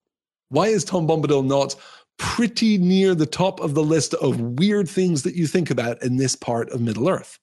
Why 0.49 0.67
is 0.67 0.83
Tom 0.83 1.07
Bombadil 1.07 1.45
not 1.45 1.75
pretty 2.23 2.77
near 2.77 3.13
the 3.13 3.25
top 3.25 3.59
of 3.59 3.73
the 3.73 3.83
list 3.83 4.13
of 4.15 4.39
weird 4.39 4.87
things 4.87 5.23
that 5.23 5.35
you 5.35 5.45
think 5.45 5.69
about 5.69 6.01
in 6.01 6.15
this 6.15 6.37
part 6.37 6.69
of 6.71 6.79
Middle 6.79 7.09
Earth? 7.09 7.37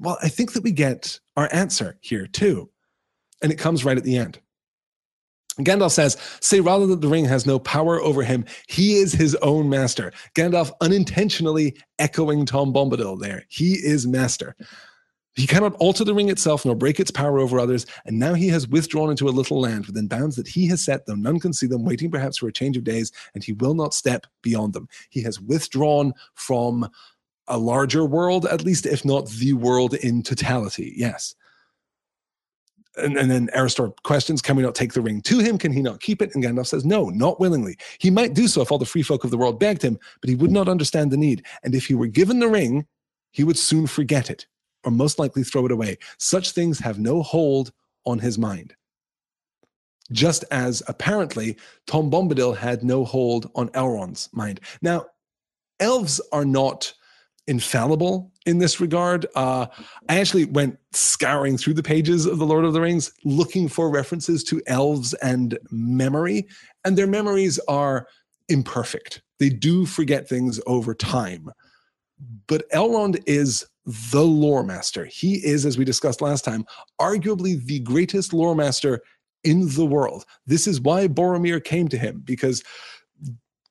Well, 0.00 0.18
I 0.20 0.28
think 0.28 0.52
that 0.52 0.64
we 0.64 0.72
get 0.72 1.20
our 1.36 1.48
answer 1.52 1.96
here 2.00 2.26
too 2.26 2.70
and 3.40 3.52
it 3.52 3.56
comes 3.56 3.84
right 3.84 3.96
at 3.96 4.02
the 4.04 4.16
end. 4.16 4.40
Gandalf 5.60 5.92
says, 5.92 6.16
Say 6.40 6.60
rather 6.60 6.86
that 6.88 7.00
the 7.00 7.08
ring 7.08 7.24
has 7.26 7.46
no 7.46 7.60
power 7.60 8.00
over 8.00 8.24
him. 8.24 8.44
He 8.66 8.94
is 8.94 9.12
his 9.12 9.36
own 9.36 9.68
master. 9.68 10.12
Gandalf 10.34 10.72
unintentionally 10.80 11.76
echoing 12.00 12.46
Tom 12.46 12.72
Bombadil 12.72 13.20
there. 13.20 13.44
He 13.48 13.74
is 13.74 14.06
master. 14.08 14.56
He 15.36 15.46
cannot 15.46 15.74
alter 15.76 16.04
the 16.04 16.14
ring 16.14 16.28
itself 16.28 16.64
nor 16.64 16.74
break 16.74 17.00
its 17.00 17.10
power 17.10 17.38
over 17.38 17.58
others, 17.58 17.86
and 18.04 18.18
now 18.18 18.34
he 18.34 18.48
has 18.48 18.68
withdrawn 18.68 19.10
into 19.10 19.28
a 19.28 19.30
little 19.30 19.60
land 19.60 19.86
within 19.86 20.06
bounds 20.06 20.36
that 20.36 20.46
he 20.46 20.66
has 20.68 20.84
set, 20.84 21.06
though 21.06 21.14
none 21.14 21.40
can 21.40 21.52
see 21.52 21.66
them, 21.66 21.84
waiting 21.84 22.10
perhaps 22.10 22.38
for 22.38 22.48
a 22.48 22.52
change 22.52 22.76
of 22.76 22.84
days, 22.84 23.10
and 23.34 23.42
he 23.42 23.52
will 23.54 23.74
not 23.74 23.94
step 23.94 24.26
beyond 24.42 24.72
them. 24.72 24.88
He 25.10 25.22
has 25.22 25.40
withdrawn 25.40 26.12
from 26.34 26.88
a 27.48 27.58
larger 27.58 28.04
world, 28.04 28.46
at 28.46 28.64
least 28.64 28.86
if 28.86 29.04
not 29.04 29.28
the 29.28 29.52
world 29.54 29.94
in 29.94 30.22
totality. 30.22 30.94
Yes 30.96 31.34
and, 32.96 33.16
and 33.16 33.30
then 33.30 33.48
Erestor 33.48 33.92
questions, 34.02 34.40
can 34.40 34.56
we 34.56 34.62
not 34.62 34.74
take 34.74 34.92
the 34.92 35.00
ring 35.00 35.20
to 35.22 35.38
him? 35.38 35.58
Can 35.58 35.72
he 35.72 35.82
not 35.82 36.00
keep 36.00 36.22
it? 36.22 36.34
And 36.34 36.44
Gandalf 36.44 36.66
says, 36.66 36.84
no, 36.84 37.08
not 37.10 37.40
willingly. 37.40 37.76
He 37.98 38.10
might 38.10 38.34
do 38.34 38.48
so 38.48 38.62
if 38.62 38.70
all 38.70 38.78
the 38.78 38.84
free 38.84 39.02
folk 39.02 39.24
of 39.24 39.30
the 39.30 39.38
world 39.38 39.58
begged 39.58 39.82
him, 39.82 39.98
but 40.20 40.30
he 40.30 40.36
would 40.36 40.50
not 40.50 40.68
understand 40.68 41.10
the 41.10 41.16
need. 41.16 41.44
And 41.62 41.74
if 41.74 41.86
he 41.86 41.94
were 41.94 42.06
given 42.06 42.38
the 42.38 42.48
ring, 42.48 42.86
he 43.32 43.44
would 43.44 43.58
soon 43.58 43.86
forget 43.86 44.30
it, 44.30 44.46
or 44.84 44.90
most 44.90 45.18
likely 45.18 45.42
throw 45.42 45.66
it 45.66 45.72
away. 45.72 45.98
Such 46.18 46.52
things 46.52 46.78
have 46.78 46.98
no 46.98 47.22
hold 47.22 47.72
on 48.06 48.18
his 48.18 48.38
mind. 48.38 48.74
Just 50.12 50.44
as 50.50 50.82
apparently 50.86 51.56
Tom 51.86 52.10
Bombadil 52.10 52.56
had 52.56 52.84
no 52.84 53.04
hold 53.04 53.50
on 53.54 53.68
Elrond's 53.70 54.28
mind. 54.32 54.60
Now, 54.82 55.06
elves 55.80 56.20
are 56.32 56.44
not 56.44 56.92
infallible 57.46 58.32
in 58.46 58.58
this 58.58 58.80
regard. 58.80 59.26
Uh, 59.34 59.66
I 60.08 60.18
actually 60.18 60.46
went 60.46 60.78
scouring 60.92 61.58
through 61.58 61.74
the 61.74 61.82
pages 61.82 62.26
of 62.26 62.38
The 62.38 62.46
Lord 62.46 62.64
of 62.64 62.72
the 62.72 62.80
Rings 62.80 63.12
looking 63.24 63.68
for 63.68 63.90
references 63.90 64.44
to 64.44 64.62
elves 64.66 65.14
and 65.14 65.58
memory, 65.70 66.46
and 66.84 66.96
their 66.96 67.06
memories 67.06 67.58
are 67.68 68.06
imperfect. 68.48 69.22
They 69.38 69.48
do 69.48 69.86
forget 69.86 70.28
things 70.28 70.60
over 70.66 70.94
time. 70.94 71.50
But 72.46 72.70
Elrond 72.70 73.22
is 73.26 73.66
the 73.86 74.22
lore 74.22 74.64
master. 74.64 75.04
He 75.04 75.34
is, 75.44 75.66
as 75.66 75.76
we 75.76 75.84
discussed 75.84 76.22
last 76.22 76.44
time, 76.44 76.64
arguably 77.00 77.64
the 77.64 77.80
greatest 77.80 78.32
lore 78.32 78.54
master 78.54 79.02
in 79.42 79.68
the 79.74 79.84
world. 79.84 80.24
This 80.46 80.66
is 80.66 80.80
why 80.80 81.06
Boromir 81.06 81.62
came 81.62 81.88
to 81.88 81.98
him, 81.98 82.22
because 82.24 82.62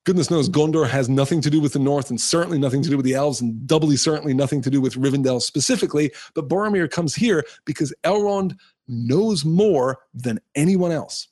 Goodness 0.05 0.29
knows 0.29 0.49
Gondor 0.49 0.87
has 0.87 1.07
nothing 1.07 1.39
to 1.41 1.49
do 1.49 1.61
with 1.61 1.73
the 1.73 1.79
North 1.79 2.09
and 2.09 2.19
certainly 2.19 2.59
nothing 2.59 2.81
to 2.83 2.89
do 2.89 2.97
with 2.97 3.05
the 3.05 3.13
elves 3.13 3.39
and 3.39 3.65
doubly 3.65 3.95
certainly 3.95 4.33
nothing 4.33 4.61
to 4.63 4.69
do 4.69 4.81
with 4.81 4.95
Rivendell 4.95 5.41
specifically. 5.41 6.11
But 6.35 6.49
Boromir 6.49 6.91
comes 6.91 7.15
here 7.15 7.45
because 7.63 7.93
Elrond 8.03 8.57
knows 8.87 9.45
more 9.45 9.99
than 10.13 10.41
anyone 10.55 10.91
else. 10.91 11.29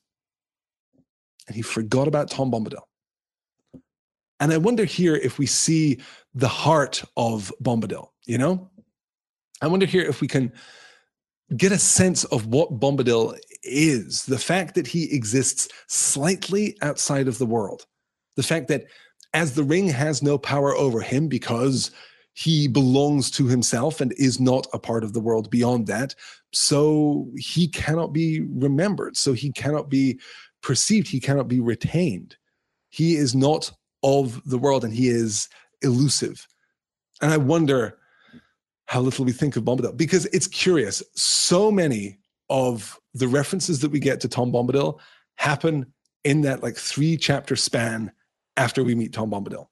And 1.47 1.55
he 1.55 1.61
forgot 1.61 2.07
about 2.07 2.29
Tom 2.29 2.49
Bombadil. 2.49 2.83
And 4.39 4.53
I 4.53 4.57
wonder 4.57 4.85
here 4.85 5.15
if 5.15 5.37
we 5.37 5.45
see 5.45 5.99
the 6.33 6.47
heart 6.47 7.03
of 7.17 7.51
Bombadil, 7.61 8.07
you 8.25 8.37
know? 8.37 8.70
I 9.61 9.67
wonder 9.67 9.85
here 9.85 10.03
if 10.03 10.21
we 10.21 10.27
can 10.27 10.51
get 11.55 11.71
a 11.71 11.77
sense 11.77 12.23
of 12.25 12.47
what 12.47 12.79
Bombadil 12.79 13.37
is 13.63 14.25
the 14.25 14.37
fact 14.37 14.75
that 14.75 14.87
he 14.87 15.13
exists 15.13 15.67
slightly 15.87 16.77
outside 16.81 17.27
of 17.27 17.37
the 17.37 17.45
world, 17.45 17.85
the 18.35 18.43
fact 18.43 18.67
that 18.69 18.85
as 19.33 19.53
the 19.53 19.63
ring 19.63 19.87
has 19.87 20.23
no 20.23 20.37
power 20.37 20.75
over 20.75 21.01
him 21.01 21.27
because 21.27 21.91
he 22.33 22.67
belongs 22.67 23.29
to 23.31 23.47
himself 23.47 24.01
and 24.01 24.13
is 24.13 24.39
not 24.39 24.65
a 24.73 24.79
part 24.79 25.03
of 25.03 25.13
the 25.13 25.19
world 25.19 25.49
beyond 25.49 25.87
that, 25.87 26.15
so 26.53 27.29
he 27.37 27.67
cannot 27.67 28.13
be 28.13 28.41
remembered, 28.41 29.17
so 29.17 29.33
he 29.33 29.51
cannot 29.51 29.89
be 29.89 30.19
perceived, 30.63 31.07
he 31.07 31.19
cannot 31.19 31.47
be 31.47 31.59
retained. 31.59 32.35
He 32.89 33.15
is 33.15 33.35
not 33.35 33.71
of 34.03 34.41
the 34.49 34.57
world 34.57 34.83
and 34.83 34.93
he 34.93 35.09
is 35.09 35.49
elusive. 35.81 36.47
And 37.21 37.31
I 37.31 37.37
wonder 37.37 37.99
how 38.91 38.99
little 38.99 39.23
we 39.23 39.31
think 39.31 39.55
of 39.55 39.63
Bombadil 39.63 39.95
because 39.95 40.25
it's 40.33 40.47
curious. 40.47 41.01
So 41.15 41.71
many 41.71 42.19
of 42.49 42.99
the 43.13 43.29
references 43.29 43.79
that 43.79 43.89
we 43.89 44.01
get 44.01 44.19
to 44.19 44.27
Tom 44.27 44.51
Bombadil 44.51 44.99
happen 45.35 45.93
in 46.25 46.41
that 46.41 46.61
like 46.61 46.75
three 46.75 47.15
chapter 47.15 47.55
span 47.55 48.11
after 48.57 48.83
we 48.83 48.93
meet 48.93 49.13
Tom 49.13 49.31
Bombadil. 49.31 49.67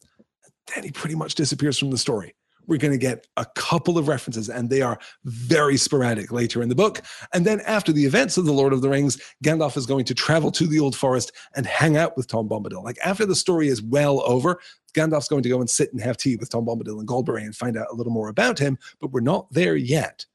Then 0.74 0.86
he 0.86 0.91
pretty 0.91 1.16
much 1.16 1.36
disappears 1.36 1.78
from 1.78 1.91
the 1.91 1.98
story 1.98 2.34
we're 2.70 2.78
going 2.78 2.91
to 2.91 2.98
get 2.98 3.28
a 3.36 3.46
couple 3.56 3.98
of 3.98 4.08
references, 4.08 4.48
and 4.48 4.70
they 4.70 4.82
are 4.82 5.00
very 5.26 5.76
sporadic 5.76 6.32
later 6.32 6.62
in 6.62 6.70
the 6.70 6.76
book. 6.76 7.02
And 7.34 7.46
then 7.46 7.62
after 7.62 7.91
the 7.91 8.06
events 8.06 8.38
of 8.38 8.46
The 8.46 8.54
Lord 8.54 8.74
of 8.74 8.82
the 8.82 8.90
Rings, 8.90 9.20
Gandalf 9.44 9.76
is 9.76 9.88
going 9.88 10.06
to 10.06 10.14
travel 10.14 10.52
to 10.52 10.68
the 10.68 10.80
Old 10.80 10.96
Forest 10.96 11.32
and 11.56 11.66
hang 11.66 11.98
out 11.98 12.16
with 12.16 12.28
Tom 12.28 12.48
Bombadil. 12.48 12.84
Like 12.84 13.00
after 13.04 13.26
the 13.26 13.36
story 13.36 13.68
is 13.68 13.82
well 13.82 14.22
over, 14.22 14.62
Gandalf's 14.91 15.28
going 15.28 15.44
to 15.44 15.49
go 15.49 15.60
and 15.60 15.70
sit 15.70 15.91
and 15.91 16.02
have 16.02 16.18
tea 16.18 16.36
with 16.36 16.49
Tom 16.49 16.66
Bombadil 16.66 16.99
and 16.99 17.07
Goldberry 17.07 17.44
and 17.44 17.56
find 17.56 17.78
out 17.78 17.88
a 17.91 17.95
little 17.95 18.14
more 18.14 18.30
about 18.30 18.60
him, 18.60 18.78
but 18.99 19.11
we're 19.11 19.22
not 19.22 19.52
there 19.52 19.76
yet. 19.76 20.26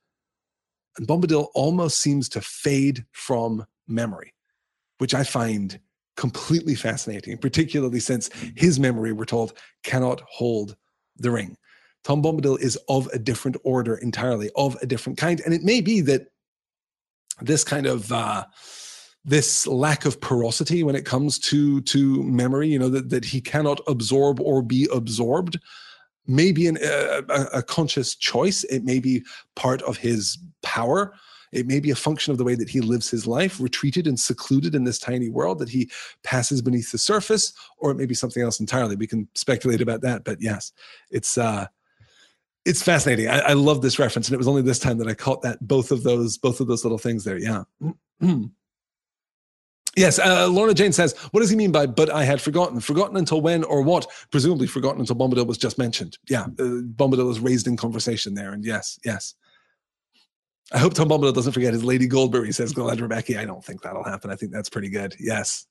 And 0.97 1.07
Bombadil 1.07 1.49
almost 1.55 1.99
seems 2.01 2.29
to 2.31 2.41
fade 2.41 3.05
from 3.13 3.67
memory, 3.89 4.33
which 4.99 5.15
I 5.15 5.25
find 5.25 5.79
completely 6.17 6.75
fascinating, 6.75 7.39
particularly 7.39 8.01
since 8.01 8.31
his 8.57 8.79
memory, 8.79 9.13
we're 9.13 9.25
told, 9.25 9.55
cannot 9.83 10.21
hold 10.29 10.77
the 11.17 11.31
ring. 11.31 11.57
Tom 12.05 12.23
Bombadil 12.23 12.61
is 12.61 12.79
of 12.89 13.09
a 13.09 13.19
different 13.19 13.57
order 13.65 13.97
entirely, 13.97 14.51
of 14.57 14.77
a 14.83 14.87
different 14.87 15.19
kind. 15.19 15.41
And 15.45 15.55
it 15.55 15.63
may 15.63 15.81
be 15.81 16.01
that 16.03 16.29
this 17.41 17.65
kind 17.65 17.87
of 17.87 18.13
uh, 18.13 18.45
this 19.25 19.67
lack 19.67 20.05
of 20.05 20.21
porosity 20.21 20.83
when 20.83 20.95
it 20.95 21.07
comes 21.07 21.39
to 21.39 21.81
to 21.83 22.23
memory, 22.25 22.69
you 22.69 22.79
know, 22.79 22.89
that, 22.89 23.11
that 23.11 23.25
he 23.25 23.41
cannot 23.41 23.81
absorb 23.87 24.41
or 24.41 24.63
be 24.63 24.87
absorbed, 24.93 25.59
may 26.27 26.53
be 26.53 26.67
an, 26.67 26.79
a, 26.83 27.23
a 27.55 27.63
conscious 27.63 28.15
choice. 28.15 28.65
It 28.65 28.85
may 28.85 28.99
be 28.99 29.23
part 29.57 29.83
of 29.83 29.97
his 29.97 30.39
power. 30.63 31.15
It 31.53 31.67
may 31.67 31.79
be 31.79 31.91
a 31.91 31.97
function 31.97 32.33
of 32.33 32.39
the 32.39 32.45
way 32.45 32.57
that 32.57 32.69
he 32.69 32.81
lives 32.81 33.09
his 33.09 33.27
life, 33.27 33.61
retreated 33.61 34.07
and 34.07 34.19
secluded 34.19 34.75
in 34.75 34.85
this 34.85 34.99
tiny 34.99 35.29
world 35.29 35.61
that 35.61 35.69
he 35.69 35.89
passes 36.25 36.61
beneath 36.61 36.91
the 36.91 36.99
surface, 36.99 37.53
or 37.79 37.93
it 37.93 37.97
may 37.97 38.07
be 38.07 38.15
something 38.15 38.43
else 38.43 38.59
entirely. 38.59 38.97
We 38.97 39.07
can 39.07 39.29
speculate 39.35 39.81
about 39.81 40.01
that, 40.01 40.25
but 40.25 40.43
yes, 40.43 40.73
it's 41.11 41.39
uh, 41.39 41.69
it's 42.65 42.83
fascinating. 42.83 43.29
I, 43.29 43.39
I, 43.41 43.53
love 43.53 43.83
this 43.83 43.99
reference, 43.99 44.27
and 44.27 44.35
it 44.35 44.39
was 44.39 44.49
only 44.49 44.63
this 44.63 44.79
time 44.79 44.99
that 44.99 45.07
I 45.07 45.15
caught 45.15 45.43
that 45.43 45.67
both 45.67 45.93
of 45.93 46.03
those 46.03 46.37
both 46.37 46.61
of 46.61 46.67
those 46.67 46.85
little 46.85 46.99
things 46.99 47.25
there. 47.25 47.39
Yeah. 47.39 47.65
yes, 49.97 50.19
uh, 50.19 50.49
Lorna 50.49 50.75
Jane 50.75 50.93
says, 50.93 51.15
"What 51.31 51.41
does 51.41 51.51
he 51.51 51.57
mean 51.57 51.73
by 51.73 51.87
but 51.87 52.11
I 52.11 52.25
had 52.25 52.41
forgotten? 52.41 52.81
Forgotten 52.81 53.17
until 53.17 53.41
when 53.41 53.65
or 53.65 53.83
what? 53.83 54.07
Presumably 54.31 54.67
forgotten 54.67 55.01
until 55.01 55.17
Bombadil 55.17 55.47
was 55.47 55.59
just 55.59 55.79
mentioned. 55.79 56.19
Yeah, 56.29 56.45
uh, 56.45 56.83
Bombadil 56.97 57.31
is 57.31 57.41
raised 57.41 57.67
in 57.67 57.77
conversation 57.77 58.35
there, 58.35 58.53
and 58.53 58.65
yes, 58.65 58.99
yes." 59.05 59.35
I 60.73 60.79
hope 60.79 60.95
Tom 60.95 61.09
Bombadil 61.09 61.35
doesn't 61.35 61.53
forget 61.53 61.75
his 61.75 61.85
Lady 61.85 62.09
Goldberry, 62.09 62.53
says 62.53 62.73
Galadriel 62.73 63.09
Becky. 63.09 63.37
I 63.37 63.45
don't 63.45 63.63
think 63.63 63.83
that'll 63.83 64.03
happen. 64.03 64.31
I 64.31 64.37
think 64.37 64.51
that's 64.51 64.71
pretty 64.71 64.89
good. 64.89 65.15
Yes. 65.21 65.67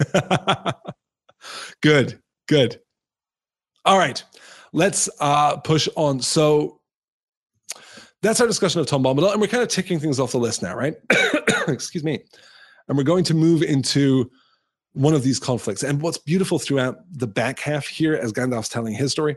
good, 1.80 2.20
good. 2.48 2.80
All 3.84 3.96
right 3.96 4.22
let's 4.76 5.08
uh, 5.20 5.56
push 5.56 5.88
on. 5.96 6.20
So 6.20 6.80
that's 8.22 8.40
our 8.40 8.46
discussion 8.46 8.80
of 8.80 8.86
Tom 8.86 9.02
Bombadil, 9.02 9.32
and 9.32 9.40
we're 9.40 9.48
kind 9.48 9.62
of 9.62 9.68
ticking 9.68 9.98
things 9.98 10.20
off 10.20 10.32
the 10.32 10.38
list 10.38 10.62
now, 10.62 10.76
right? 10.76 10.94
Excuse 11.68 12.04
me. 12.04 12.20
And 12.88 12.96
we're 12.96 13.04
going 13.04 13.24
to 13.24 13.34
move 13.34 13.62
into 13.62 14.30
one 14.92 15.14
of 15.14 15.22
these 15.22 15.38
conflicts. 15.38 15.82
And 15.82 16.00
what's 16.00 16.18
beautiful 16.18 16.58
throughout 16.58 16.98
the 17.10 17.26
back 17.26 17.60
half 17.60 17.86
here, 17.86 18.14
as 18.14 18.32
Gandalf's 18.32 18.68
telling 18.68 18.94
his 18.94 19.12
story, 19.12 19.36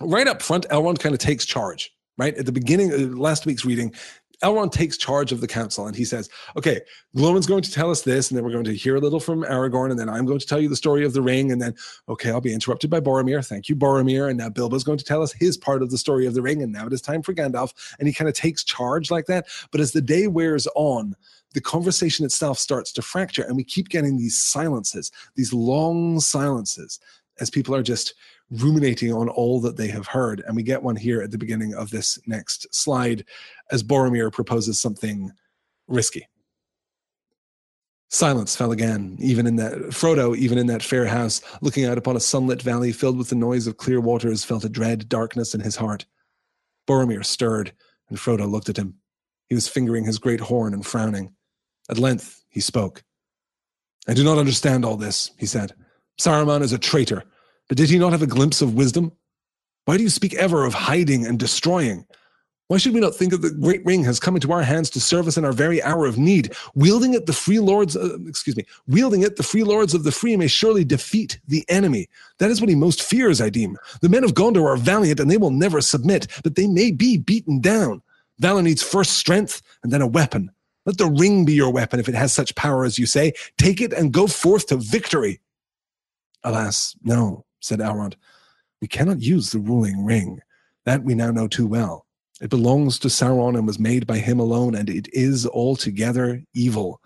right 0.00 0.28
up 0.28 0.42
front, 0.42 0.68
Elrond 0.68 0.98
kind 0.98 1.14
of 1.14 1.18
takes 1.18 1.44
charge. 1.44 1.92
Right 2.18 2.36
at 2.36 2.46
the 2.46 2.52
beginning 2.52 2.92
of 2.92 3.18
last 3.18 3.44
week's 3.44 3.64
reading, 3.64 3.94
Elrond 4.42 4.72
takes 4.72 4.98
charge 4.98 5.32
of 5.32 5.40
the 5.40 5.46
council 5.46 5.86
and 5.86 5.96
he 5.96 6.04
says, 6.04 6.28
okay, 6.56 6.80
Glóin's 7.16 7.46
going 7.46 7.62
to 7.62 7.72
tell 7.72 7.90
us 7.90 8.02
this, 8.02 8.30
and 8.30 8.36
then 8.36 8.44
we're 8.44 8.52
going 8.52 8.64
to 8.64 8.74
hear 8.74 8.96
a 8.96 9.00
little 9.00 9.20
from 9.20 9.42
Aragorn, 9.44 9.90
and 9.90 9.98
then 9.98 10.10
I'm 10.10 10.26
going 10.26 10.38
to 10.38 10.46
tell 10.46 10.60
you 10.60 10.68
the 10.68 10.76
story 10.76 11.04
of 11.04 11.14
the 11.14 11.22
ring, 11.22 11.52
and 11.52 11.60
then, 11.60 11.74
okay, 12.08 12.30
I'll 12.30 12.40
be 12.42 12.52
interrupted 12.52 12.90
by 12.90 13.00
Boromir. 13.00 13.46
Thank 13.46 13.70
you, 13.70 13.76
Boromir. 13.76 14.28
And 14.28 14.38
now 14.38 14.50
Bilbo's 14.50 14.84
going 14.84 14.98
to 14.98 15.04
tell 15.04 15.22
us 15.22 15.32
his 15.32 15.56
part 15.56 15.82
of 15.82 15.90
the 15.90 15.96
story 15.96 16.26
of 16.26 16.34
the 16.34 16.42
ring, 16.42 16.62
and 16.62 16.72
now 16.72 16.86
it 16.86 16.92
is 16.92 17.00
time 17.00 17.22
for 17.22 17.32
Gandalf. 17.32 17.72
And 17.98 18.06
he 18.06 18.12
kind 18.12 18.28
of 18.28 18.34
takes 18.34 18.62
charge 18.62 19.10
like 19.10 19.24
that. 19.26 19.46
But 19.70 19.80
as 19.80 19.92
the 19.92 20.02
day 20.02 20.26
wears 20.26 20.66
on, 20.74 21.16
the 21.56 21.62
conversation 21.62 22.26
itself 22.26 22.58
starts 22.58 22.92
to 22.92 23.00
fracture, 23.00 23.42
and 23.42 23.56
we 23.56 23.64
keep 23.64 23.88
getting 23.88 24.18
these 24.18 24.36
silences, 24.36 25.10
these 25.36 25.54
long 25.54 26.20
silences, 26.20 27.00
as 27.40 27.48
people 27.48 27.74
are 27.74 27.82
just 27.82 28.12
ruminating 28.50 29.10
on 29.10 29.30
all 29.30 29.58
that 29.62 29.78
they 29.78 29.88
have 29.88 30.06
heard. 30.06 30.42
And 30.46 30.54
we 30.54 30.62
get 30.62 30.82
one 30.82 30.96
here 30.96 31.22
at 31.22 31.30
the 31.30 31.38
beginning 31.38 31.74
of 31.74 31.88
this 31.88 32.18
next 32.26 32.66
slide 32.74 33.24
as 33.70 33.82
Boromir 33.82 34.30
proposes 34.30 34.78
something 34.78 35.32
risky. 35.88 36.28
Silence 38.10 38.54
fell 38.54 38.72
again, 38.72 39.16
even 39.18 39.46
in 39.46 39.56
that 39.56 39.72
Frodo, 39.94 40.36
even 40.36 40.58
in 40.58 40.66
that 40.66 40.82
fair 40.82 41.06
house, 41.06 41.40
looking 41.62 41.86
out 41.86 41.96
upon 41.96 42.16
a 42.16 42.20
sunlit 42.20 42.60
valley 42.60 42.92
filled 42.92 43.16
with 43.16 43.30
the 43.30 43.34
noise 43.34 43.66
of 43.66 43.78
clear 43.78 43.98
waters, 44.02 44.44
felt 44.44 44.62
a 44.62 44.68
dread 44.68 45.08
darkness 45.08 45.54
in 45.54 45.62
his 45.62 45.76
heart. 45.76 46.04
Boromir 46.86 47.24
stirred, 47.24 47.72
and 48.10 48.18
Frodo 48.18 48.46
looked 48.46 48.68
at 48.68 48.76
him. 48.76 48.96
He 49.48 49.54
was 49.54 49.68
fingering 49.68 50.04
his 50.04 50.18
great 50.18 50.40
horn 50.40 50.74
and 50.74 50.84
frowning. 50.84 51.32
At 51.90 51.98
length 51.98 52.42
he 52.48 52.60
spoke. 52.60 53.02
I 54.08 54.14
do 54.14 54.24
not 54.24 54.38
understand 54.38 54.84
all 54.84 54.96
this, 54.96 55.30
he 55.38 55.46
said. 55.46 55.74
Saruman 56.18 56.62
is 56.62 56.72
a 56.72 56.78
traitor, 56.78 57.24
but 57.68 57.76
did 57.76 57.90
he 57.90 57.98
not 57.98 58.12
have 58.12 58.22
a 58.22 58.26
glimpse 58.26 58.62
of 58.62 58.74
wisdom? 58.74 59.12
Why 59.84 59.96
do 59.96 60.02
you 60.02 60.08
speak 60.08 60.34
ever 60.34 60.64
of 60.64 60.74
hiding 60.74 61.26
and 61.26 61.38
destroying? 61.38 62.06
Why 62.68 62.78
should 62.78 62.94
we 62.94 63.00
not 63.00 63.14
think 63.14 63.30
that 63.30 63.42
the 63.42 63.50
great 63.50 63.84
ring 63.84 64.02
has 64.04 64.18
come 64.18 64.34
into 64.34 64.50
our 64.50 64.62
hands 64.62 64.90
to 64.90 65.00
serve 65.00 65.28
us 65.28 65.36
in 65.36 65.44
our 65.44 65.52
very 65.52 65.80
hour 65.84 66.04
of 66.04 66.18
need? 66.18 66.52
Wielding 66.74 67.14
it, 67.14 67.26
the 67.26 67.32
free 67.32 67.60
lords, 67.60 67.96
uh, 67.96 68.18
excuse 68.26 68.56
me, 68.56 68.64
wielding 68.88 69.22
it, 69.22 69.36
the 69.36 69.44
free 69.44 69.62
lords 69.62 69.94
of 69.94 70.02
the 70.02 70.10
free 70.10 70.36
may 70.36 70.48
surely 70.48 70.84
defeat 70.84 71.38
the 71.46 71.64
enemy. 71.68 72.08
That 72.38 72.50
is 72.50 72.60
what 72.60 72.68
he 72.68 72.74
most 72.74 73.02
fears, 73.02 73.40
I 73.40 73.50
deem. 73.50 73.78
The 74.00 74.08
men 74.08 74.24
of 74.24 74.34
Gondor 74.34 74.68
are 74.68 74.76
valiant 74.76 75.20
and 75.20 75.30
they 75.30 75.36
will 75.36 75.52
never 75.52 75.80
submit, 75.80 76.26
but 76.42 76.56
they 76.56 76.66
may 76.66 76.90
be 76.90 77.16
beaten 77.16 77.60
down. 77.60 78.02
Valor 78.40 78.62
needs 78.62 78.82
first 78.82 79.12
strength 79.12 79.62
and 79.84 79.92
then 79.92 80.02
a 80.02 80.06
weapon. 80.06 80.50
Let 80.86 80.98
the 80.98 81.06
ring 81.06 81.44
be 81.44 81.52
your 81.52 81.72
weapon 81.72 82.00
if 82.00 82.08
it 82.08 82.14
has 82.14 82.32
such 82.32 82.54
power 82.54 82.84
as 82.84 82.98
you 82.98 83.06
say. 83.06 83.32
Take 83.58 83.80
it 83.80 83.92
and 83.92 84.12
go 84.12 84.26
forth 84.26 84.68
to 84.68 84.76
victory. 84.76 85.40
Alas, 86.44 86.96
no, 87.02 87.44
said 87.60 87.80
Elrond. 87.80 88.14
We 88.80 88.88
cannot 88.88 89.20
use 89.20 89.50
the 89.50 89.58
ruling 89.58 90.04
ring. 90.04 90.40
That 90.84 91.02
we 91.02 91.14
now 91.14 91.32
know 91.32 91.48
too 91.48 91.66
well. 91.66 92.06
It 92.40 92.50
belongs 92.50 92.98
to 93.00 93.08
Sauron 93.08 93.56
and 93.56 93.66
was 93.66 93.78
made 93.78 94.06
by 94.06 94.18
him 94.18 94.38
alone, 94.38 94.74
and 94.74 94.88
it 94.88 95.08
is 95.12 95.46
altogether 95.46 96.42
evil. 96.54 97.00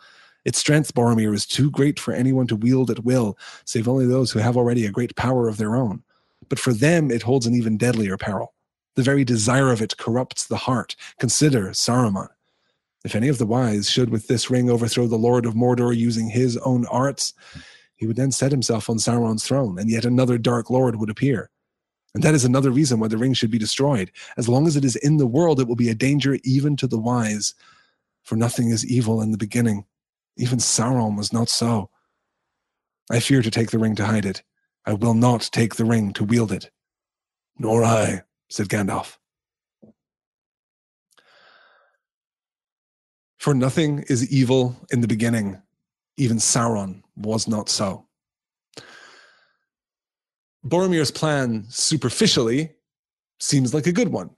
Its 0.45 0.59
strength, 0.59 0.95
Boromir, 0.95 1.33
is 1.35 1.47
too 1.47 1.71
great 1.71 1.99
for 1.99 2.13
anyone 2.13 2.47
to 2.49 2.57
wield 2.57 2.91
at 2.91 3.05
will, 3.05 3.39
save 3.65 3.89
only 3.89 4.07
those 4.07 4.33
who 4.33 4.41
have 4.41 4.57
already 4.57 4.85
a 4.85 4.91
great 4.91 5.17
power 5.17 5.49
of 5.49 5.57
their 5.57 5.77
own. 5.77 6.03
But 6.49 6.59
for 6.59 6.73
them, 6.73 7.11
it 7.11 7.23
holds 7.23 7.47
an 7.47 7.55
even 7.55 7.79
deadlier 7.79 8.17
peril. 8.17 8.55
The 8.97 9.03
very 9.03 9.25
desire 9.25 9.71
of 9.71 9.81
it 9.81 9.97
corrupts 9.97 10.47
the 10.47 10.57
heart. 10.57 10.97
Consider 11.19 11.69
Saruman. 11.69 12.29
If 13.05 13.15
any 13.15 13.29
of 13.29 13.39
the 13.39 13.47
wise 13.47 13.89
should 13.89 14.11
with 14.11 14.27
this 14.29 14.51
ring 14.51 14.69
overthrow 14.69 15.07
the 15.07 15.17
Lord 15.17 15.47
of 15.47 15.55
Mordor 15.55 15.97
using 15.97 16.29
his 16.29 16.57
own 16.59 16.87
arts, 16.87 17.33
he 17.97 18.07
would 18.07 18.17
then 18.17 18.33
set 18.33 18.51
himself 18.51 18.91
on 18.91 18.97
Sauron's 18.97 19.47
throne, 19.47 19.79
and 19.79 19.91
yet 19.91 20.05
another 20.05 20.39
dark 20.39 20.71
lord 20.71 20.97
would 20.97 21.11
appear. 21.11 21.51
And 22.15 22.23
that 22.23 22.35
is 22.35 22.45
another 22.45 22.71
reason 22.71 22.99
why 22.99 23.09
the 23.09 23.19
ring 23.19 23.35
should 23.35 23.51
be 23.51 23.59
destroyed. 23.59 24.11
As 24.37 24.49
long 24.49 24.67
as 24.67 24.77
it 24.77 24.85
is 24.85 24.97
in 24.97 25.19
the 25.19 25.27
world, 25.27 25.61
it 25.61 25.69
will 25.69 25.77
be 25.77 25.91
a 25.91 25.95
danger 25.95 26.39
even 26.43 26.77
to 26.77 26.87
the 26.87 26.99
wise. 26.99 27.55
For 28.23 28.37
nothing 28.37 28.71
is 28.71 28.87
evil 28.87 29.23
in 29.23 29.31
the 29.31 29.39
beginning. 29.39 29.85
Even 30.37 30.59
Sauron 30.59 31.17
was 31.17 31.33
not 31.33 31.49
so. 31.49 31.91
I 33.11 33.21
fear 33.21 33.43
to 33.43 33.51
take 33.51 33.71
the 33.71 33.79
ring 33.79 33.95
to 33.97 34.07
hide 34.07 34.27
it. 34.27 34.43
I 34.85 34.95
will 34.95 35.15
not 35.15 35.51
take 35.53 35.77
the 35.77 35.85
ring 35.85 36.13
to 36.15 36.25
wield 36.25 36.53
it. 36.53 36.71
Nor 37.59 37.85
I, 37.85 38.23
said 38.49 38.69
Gandalf. 38.69 39.20
For 43.41 43.55
nothing 43.55 44.05
is 44.09 44.31
evil 44.31 44.77
in 44.93 45.01
the 45.01 45.09
beginning, 45.09 45.63
even 46.19 46.37
Sauron 46.37 47.03
was 47.17 47.49
not 47.49 47.71
so. 47.71 48.05
Boromir's 50.63 51.11
plan 51.11 51.65
superficially 51.71 52.71
seems 53.39 53.73
like 53.73 53.87
a 53.87 53.93
good 53.93 54.09
one. 54.09 54.29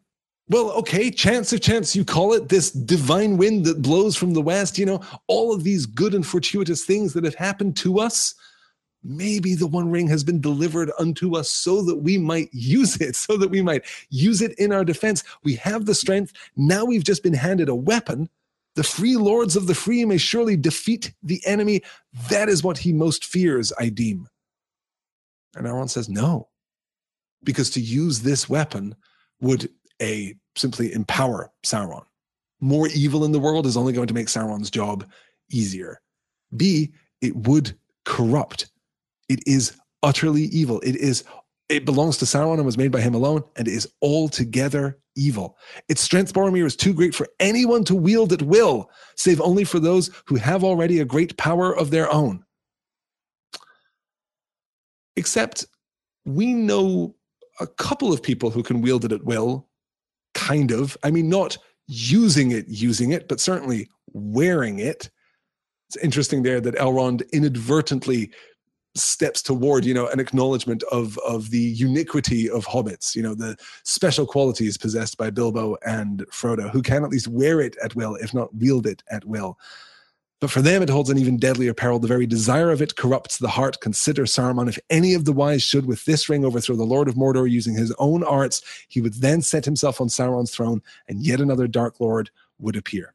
Well, 0.48 0.70
okay, 0.70 1.10
chance 1.10 1.52
of 1.52 1.60
chance, 1.60 1.96
you 1.96 2.04
call 2.04 2.32
it 2.32 2.48
this 2.48 2.70
divine 2.70 3.38
wind 3.38 3.64
that 3.64 3.82
blows 3.82 4.14
from 4.14 4.34
the 4.34 4.40
west, 4.40 4.78
you 4.78 4.86
know, 4.86 5.00
all 5.26 5.52
of 5.52 5.64
these 5.64 5.84
good 5.84 6.14
and 6.14 6.24
fortuitous 6.24 6.84
things 6.84 7.12
that 7.14 7.24
have 7.24 7.34
happened 7.34 7.76
to 7.78 7.98
us. 7.98 8.36
Maybe 9.02 9.56
the 9.56 9.66
One 9.66 9.90
Ring 9.90 10.06
has 10.10 10.22
been 10.22 10.40
delivered 10.40 10.92
unto 11.00 11.36
us 11.36 11.50
so 11.50 11.82
that 11.82 11.96
we 11.96 12.18
might 12.18 12.50
use 12.52 13.00
it, 13.00 13.16
so 13.26 13.36
that 13.36 13.50
we 13.50 13.62
might 13.62 13.82
use 14.10 14.42
it 14.42 14.52
in 14.60 14.70
our 14.70 14.84
defense. 14.84 15.24
We 15.42 15.56
have 15.56 15.86
the 15.86 15.94
strength. 15.96 16.32
Now 16.54 16.84
we've 16.84 17.02
just 17.02 17.24
been 17.24 17.34
handed 17.34 17.68
a 17.68 17.74
weapon. 17.74 18.28
The 18.74 18.82
free 18.82 19.16
lords 19.16 19.56
of 19.56 19.66
the 19.66 19.74
free 19.74 20.04
may 20.04 20.16
surely 20.16 20.56
defeat 20.56 21.12
the 21.22 21.40
enemy. 21.44 21.82
That 22.30 22.48
is 22.48 22.64
what 22.64 22.78
he 22.78 22.92
most 22.92 23.24
fears, 23.24 23.72
I 23.78 23.90
deem. 23.90 24.28
And 25.54 25.66
Elrond 25.66 25.90
says, 25.90 26.08
no, 26.08 26.48
because 27.44 27.70
to 27.70 27.80
use 27.80 28.20
this 28.20 28.48
weapon 28.48 28.94
would 29.40 29.68
A, 30.00 30.34
simply 30.56 30.92
empower 30.92 31.50
Sauron. 31.64 32.04
More 32.60 32.88
evil 32.88 33.24
in 33.24 33.32
the 33.32 33.40
world 33.40 33.66
is 33.66 33.76
only 33.76 33.92
going 33.92 34.06
to 34.06 34.14
make 34.14 34.28
Sauron's 34.28 34.70
job 34.70 35.04
easier. 35.50 36.00
B, 36.56 36.92
it 37.20 37.36
would 37.36 37.76
corrupt. 38.04 38.70
It 39.28 39.40
is 39.46 39.76
utterly 40.02 40.44
evil. 40.44 40.80
It 40.80 40.96
is 40.96 41.24
it 41.68 41.84
belongs 41.84 42.18
to 42.18 42.24
Sauron 42.24 42.56
and 42.56 42.66
was 42.66 42.76
made 42.76 42.92
by 42.92 43.00
him 43.00 43.14
alone, 43.14 43.44
and 43.56 43.66
is 43.66 43.88
altogether 44.02 44.98
evil. 45.16 45.56
Its 45.88 46.00
strength, 46.00 46.32
Boromir, 46.32 46.66
is 46.66 46.76
too 46.76 46.94
great 46.94 47.14
for 47.14 47.28
anyone 47.40 47.84
to 47.84 47.94
wield 47.94 48.32
at 48.32 48.42
will, 48.42 48.90
save 49.16 49.40
only 49.40 49.64
for 49.64 49.78
those 49.78 50.10
who 50.26 50.36
have 50.36 50.64
already 50.64 51.00
a 51.00 51.04
great 51.04 51.36
power 51.36 51.76
of 51.76 51.90
their 51.90 52.12
own. 52.12 52.44
Except 55.16 55.66
we 56.24 56.54
know 56.54 57.14
a 57.60 57.66
couple 57.66 58.12
of 58.12 58.22
people 58.22 58.50
who 58.50 58.62
can 58.62 58.80
wield 58.80 59.04
it 59.04 59.12
at 59.12 59.24
will, 59.24 59.68
kind 60.34 60.70
of. 60.70 60.96
I 61.02 61.10
mean, 61.10 61.28
not 61.28 61.58
using 61.86 62.52
it, 62.52 62.66
using 62.68 63.12
it, 63.12 63.28
but 63.28 63.40
certainly 63.40 63.88
wearing 64.12 64.78
it. 64.78 65.10
It's 65.88 66.02
interesting 66.02 66.42
there 66.42 66.60
that 66.60 66.76
Elrond 66.76 67.30
inadvertently 67.32 68.32
steps 68.94 69.40
toward 69.40 69.84
you 69.84 69.94
know 69.94 70.06
an 70.08 70.20
acknowledgement 70.20 70.82
of 70.92 71.18
of 71.26 71.50
the 71.50 71.58
uniquity 71.58 72.50
of 72.50 72.66
hobbits 72.66 73.14
you 73.14 73.22
know 73.22 73.34
the 73.34 73.56
special 73.84 74.26
qualities 74.26 74.76
possessed 74.76 75.16
by 75.16 75.30
bilbo 75.30 75.76
and 75.86 76.26
frodo 76.30 76.70
who 76.70 76.82
can 76.82 77.02
at 77.02 77.10
least 77.10 77.26
wear 77.26 77.60
it 77.60 77.74
at 77.82 77.94
will 77.94 78.16
if 78.16 78.34
not 78.34 78.54
wield 78.54 78.86
it 78.86 79.02
at 79.10 79.24
will 79.24 79.56
but 80.42 80.50
for 80.50 80.60
them, 80.60 80.82
it 80.82 80.88
holds 80.88 81.08
an 81.08 81.18
even 81.18 81.36
deadlier 81.36 81.72
peril. 81.72 82.00
The 82.00 82.08
very 82.08 82.26
desire 82.26 82.72
of 82.72 82.82
it 82.82 82.96
corrupts 82.96 83.38
the 83.38 83.46
heart. 83.46 83.80
Consider 83.80 84.24
Saruman. 84.24 84.68
If 84.68 84.76
any 84.90 85.14
of 85.14 85.24
the 85.24 85.32
wise 85.32 85.62
should 85.62 85.86
with 85.86 86.04
this 86.04 86.28
ring 86.28 86.44
overthrow 86.44 86.74
the 86.74 86.82
Lord 86.82 87.06
of 87.06 87.14
Mordor 87.14 87.48
using 87.48 87.76
his 87.76 87.94
own 88.00 88.24
arts, 88.24 88.60
he 88.88 89.00
would 89.00 89.14
then 89.14 89.40
set 89.40 89.64
himself 89.64 90.00
on 90.00 90.08
Sauron's 90.08 90.50
throne, 90.50 90.82
and 91.06 91.24
yet 91.24 91.40
another 91.40 91.68
Dark 91.68 92.00
Lord 92.00 92.30
would 92.58 92.74
appear. 92.74 93.14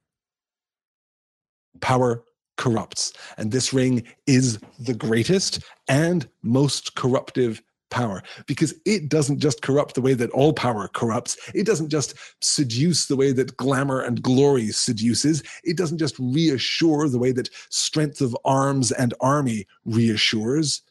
Power 1.81 2.23
corrupts, 2.57 3.13
and 3.37 3.51
this 3.51 3.73
ring 3.73 4.03
is 4.25 4.59
the 4.79 4.93
greatest 4.93 5.59
and 5.87 6.27
most 6.43 6.95
corruptive 6.95 7.61
power 7.89 8.21
because 8.47 8.73
it 8.85 9.09
doesn't 9.09 9.39
just 9.39 9.61
corrupt 9.61 9.95
the 9.95 10.01
way 10.01 10.13
that 10.13 10.29
all 10.31 10.53
power 10.53 10.87
corrupts. 10.89 11.37
It 11.53 11.65
doesn't 11.65 11.89
just 11.89 12.15
seduce 12.41 13.07
the 13.07 13.15
way 13.15 13.31
that 13.31 13.57
glamour 13.57 14.01
and 14.01 14.21
glory 14.21 14.67
seduces. 14.67 15.43
It 15.63 15.77
doesn't 15.77 15.97
just 15.97 16.17
reassure 16.19 17.07
the 17.07 17.19
way 17.19 17.31
that 17.31 17.49
strength 17.69 18.21
of 18.21 18.35
arms 18.45 18.91
and 18.91 19.13
army 19.21 19.67
reassures. 19.85 20.81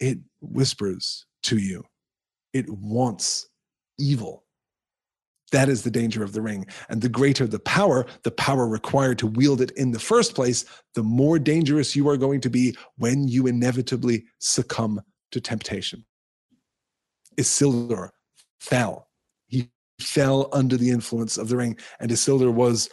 It 0.00 0.18
whispers 0.40 1.26
to 1.44 1.58
you. 1.58 1.84
It 2.52 2.68
wants 2.68 3.48
evil. 3.98 4.43
That 5.52 5.68
is 5.68 5.82
the 5.82 5.90
danger 5.90 6.24
of 6.24 6.32
the 6.32 6.42
ring. 6.42 6.66
And 6.88 7.02
the 7.02 7.08
greater 7.08 7.46
the 7.46 7.58
power, 7.58 8.06
the 8.22 8.30
power 8.30 8.66
required 8.66 9.18
to 9.18 9.26
wield 9.26 9.60
it 9.60 9.70
in 9.72 9.92
the 9.92 9.98
first 9.98 10.34
place, 10.34 10.64
the 10.94 11.02
more 11.02 11.38
dangerous 11.38 11.94
you 11.94 12.08
are 12.08 12.16
going 12.16 12.40
to 12.40 12.50
be 12.50 12.76
when 12.96 13.28
you 13.28 13.46
inevitably 13.46 14.24
succumb 14.38 15.00
to 15.30 15.40
temptation. 15.40 16.04
Isildur 17.36 18.10
fell. 18.58 19.08
He 19.46 19.70
fell 20.00 20.48
under 20.52 20.76
the 20.76 20.90
influence 20.90 21.36
of 21.36 21.48
the 21.48 21.56
ring, 21.56 21.76
and 22.00 22.10
Isildur 22.10 22.52
was 22.52 22.88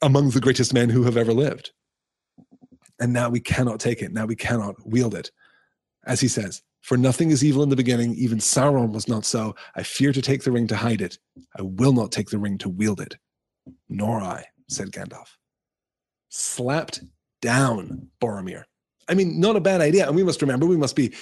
among 0.00 0.30
the 0.30 0.40
greatest 0.40 0.72
men 0.72 0.90
who 0.90 1.04
have 1.04 1.16
ever 1.16 1.32
lived. 1.32 1.72
And 3.00 3.12
now 3.12 3.28
we 3.28 3.40
cannot 3.40 3.80
take 3.80 4.02
it. 4.02 4.12
Now 4.12 4.26
we 4.26 4.36
cannot 4.36 4.76
wield 4.86 5.14
it. 5.14 5.30
As 6.06 6.20
he 6.20 6.28
says, 6.28 6.62
for 6.82 6.96
nothing 6.96 7.30
is 7.30 7.44
evil 7.44 7.62
in 7.62 7.68
the 7.68 7.76
beginning, 7.76 8.14
even 8.16 8.38
Sauron 8.38 8.92
was 8.92 9.08
not 9.08 9.24
so. 9.24 9.54
I 9.76 9.84
fear 9.84 10.12
to 10.12 10.20
take 10.20 10.42
the 10.42 10.52
ring 10.52 10.66
to 10.66 10.76
hide 10.76 11.00
it. 11.00 11.18
I 11.56 11.62
will 11.62 11.92
not 11.92 12.12
take 12.12 12.30
the 12.30 12.38
ring 12.38 12.58
to 12.58 12.68
wield 12.68 13.00
it. 13.00 13.16
Nor 13.88 14.20
I, 14.20 14.46
said 14.68 14.90
Gandalf. 14.90 15.28
Slapped 16.28 17.00
down 17.40 18.08
Boromir. 18.20 18.64
I 19.08 19.14
mean, 19.14 19.38
not 19.38 19.56
a 19.56 19.60
bad 19.60 19.80
idea. 19.80 20.06
And 20.06 20.16
we 20.16 20.24
must 20.24 20.42
remember, 20.42 20.66
we 20.66 20.76
must 20.76 20.96
be 20.96 21.12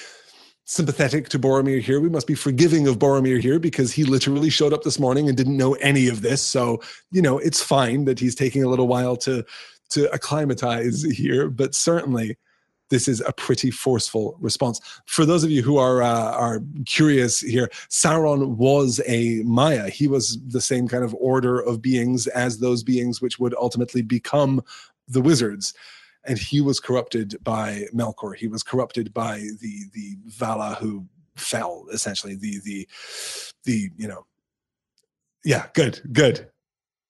sympathetic 0.65 1.29
to 1.31 1.39
Boromir 1.39 1.81
here. 1.81 2.01
We 2.01 2.09
must 2.09 2.27
be 2.27 2.35
forgiving 2.35 2.87
of 2.87 2.99
Boromir 2.99 3.41
here 3.41 3.59
because 3.59 3.93
he 3.93 4.05
literally 4.05 4.51
showed 4.51 4.73
up 4.73 4.83
this 4.83 4.99
morning 4.99 5.29
and 5.29 5.37
didn't 5.37 5.57
know 5.57 5.75
any 5.75 6.09
of 6.09 6.23
this. 6.23 6.41
So, 6.41 6.81
you 7.11 7.21
know, 7.21 7.39
it's 7.39 7.63
fine 7.63 8.05
that 8.07 8.19
he's 8.19 8.35
taking 8.35 8.63
a 8.63 8.69
little 8.69 8.89
while 8.89 9.17
to 9.19 9.45
to 9.91 10.11
acclimatize 10.13 11.03
here, 11.03 11.51
but 11.51 11.75
certainly 11.75 12.39
this 12.91 13.09
is 13.09 13.21
a 13.23 13.33
pretty 13.33 13.71
forceful 13.71 14.37
response. 14.41 14.81
For 15.07 15.25
those 15.25 15.43
of 15.45 15.51
you 15.51 15.63
who 15.63 15.79
are 15.79 16.03
uh, 16.03 16.33
are 16.33 16.61
curious 16.87 17.41
here, 17.41 17.69
Sauron 17.89 18.57
was 18.57 19.01
a 19.07 19.43
Maia. 19.45 19.89
He 19.89 20.07
was 20.07 20.39
the 20.47 20.61
same 20.61 20.87
kind 20.87 21.03
of 21.03 21.15
order 21.15 21.61
of 21.61 21.81
beings 21.81 22.27
as 22.29 22.59
those 22.59 22.83
beings 22.83 23.23
which 23.23 23.39
would 23.39 23.55
ultimately 23.55 24.03
become 24.03 24.63
the 25.09 25.21
wizards 25.21 25.75
and 26.25 26.39
he 26.39 26.61
was 26.61 26.81
corrupted 26.81 27.37
by 27.43 27.87
Melkor. 27.95 28.37
He 28.37 28.49
was 28.49 28.63
corrupted 28.63 29.13
by 29.15 29.39
the 29.61 29.85
the 29.93 30.17
Vala 30.27 30.77
who 30.81 31.07
fell 31.37 31.87
essentially. 31.93 32.35
The 32.35 32.61
the 32.65 32.89
the 33.65 33.91
you 33.97 34.09
know, 34.09 34.27
yeah, 35.45 35.67
good, 35.75 36.01
good. 36.13 36.49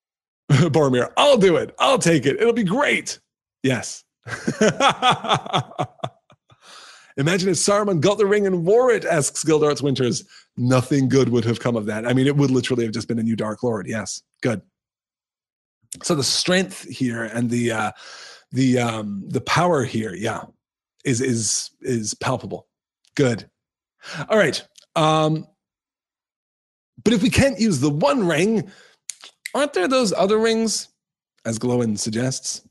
Boromir, 0.51 1.13
I'll 1.17 1.37
do 1.37 1.57
it. 1.57 1.75
I'll 1.79 1.99
take 1.99 2.27
it. 2.27 2.41
It'll 2.41 2.53
be 2.53 2.65
great. 2.65 3.19
Yes. 3.63 4.05
Imagine 7.17 7.49
if 7.51 7.57
Saruman 7.57 8.01
got 8.01 8.19
the 8.19 8.27
ring 8.27 8.47
and 8.47 8.65
wore 8.65 8.91
it, 8.91 9.05
asks 9.05 9.45
Gildarts 9.45 9.83
Winters. 9.83 10.25
Nothing 10.57 11.09
good 11.09 11.29
would 11.29 11.45
have 11.45 11.61
come 11.61 11.77
of 11.77 11.87
that. 11.87 12.07
I 12.07 12.13
mean, 12.13 12.27
it 12.27 12.37
would 12.37 12.51
literally 12.51 12.85
have 12.85 12.95
just 12.95 13.09
been 13.09 13.19
a 13.19 13.23
new 13.23 13.37
Dark 13.37 13.63
Lord. 13.63 13.87
Yes, 13.87 14.23
good. 14.43 14.63
So 16.03 16.15
the 16.15 16.25
strength 16.25 16.89
here 16.89 17.25
and 17.25 17.51
the 17.51 17.73
uh, 17.73 17.91
the 18.53 18.79
um 18.79 19.25
the 19.29 19.41
power 19.41 19.85
here 19.85 20.15
yeah 20.15 20.43
is 21.05 21.21
is 21.21 21.71
is 21.83 22.15
palpable 22.15 22.67
good 23.15 23.49
all 24.29 24.39
right 24.39 24.67
um 24.97 25.47
but 27.03 27.13
if 27.13 27.23
we 27.23 27.31
can't 27.31 27.61
use 27.61 27.81
the 27.81 27.91
one 27.91 28.27
ring 28.27 28.71
aren't 29.55 29.73
there 29.73 29.89
those 29.89 30.13
other 30.13 30.39
rings 30.39 30.89
as 31.45 31.59
Glóin 31.59 31.99
suggests 31.99 32.63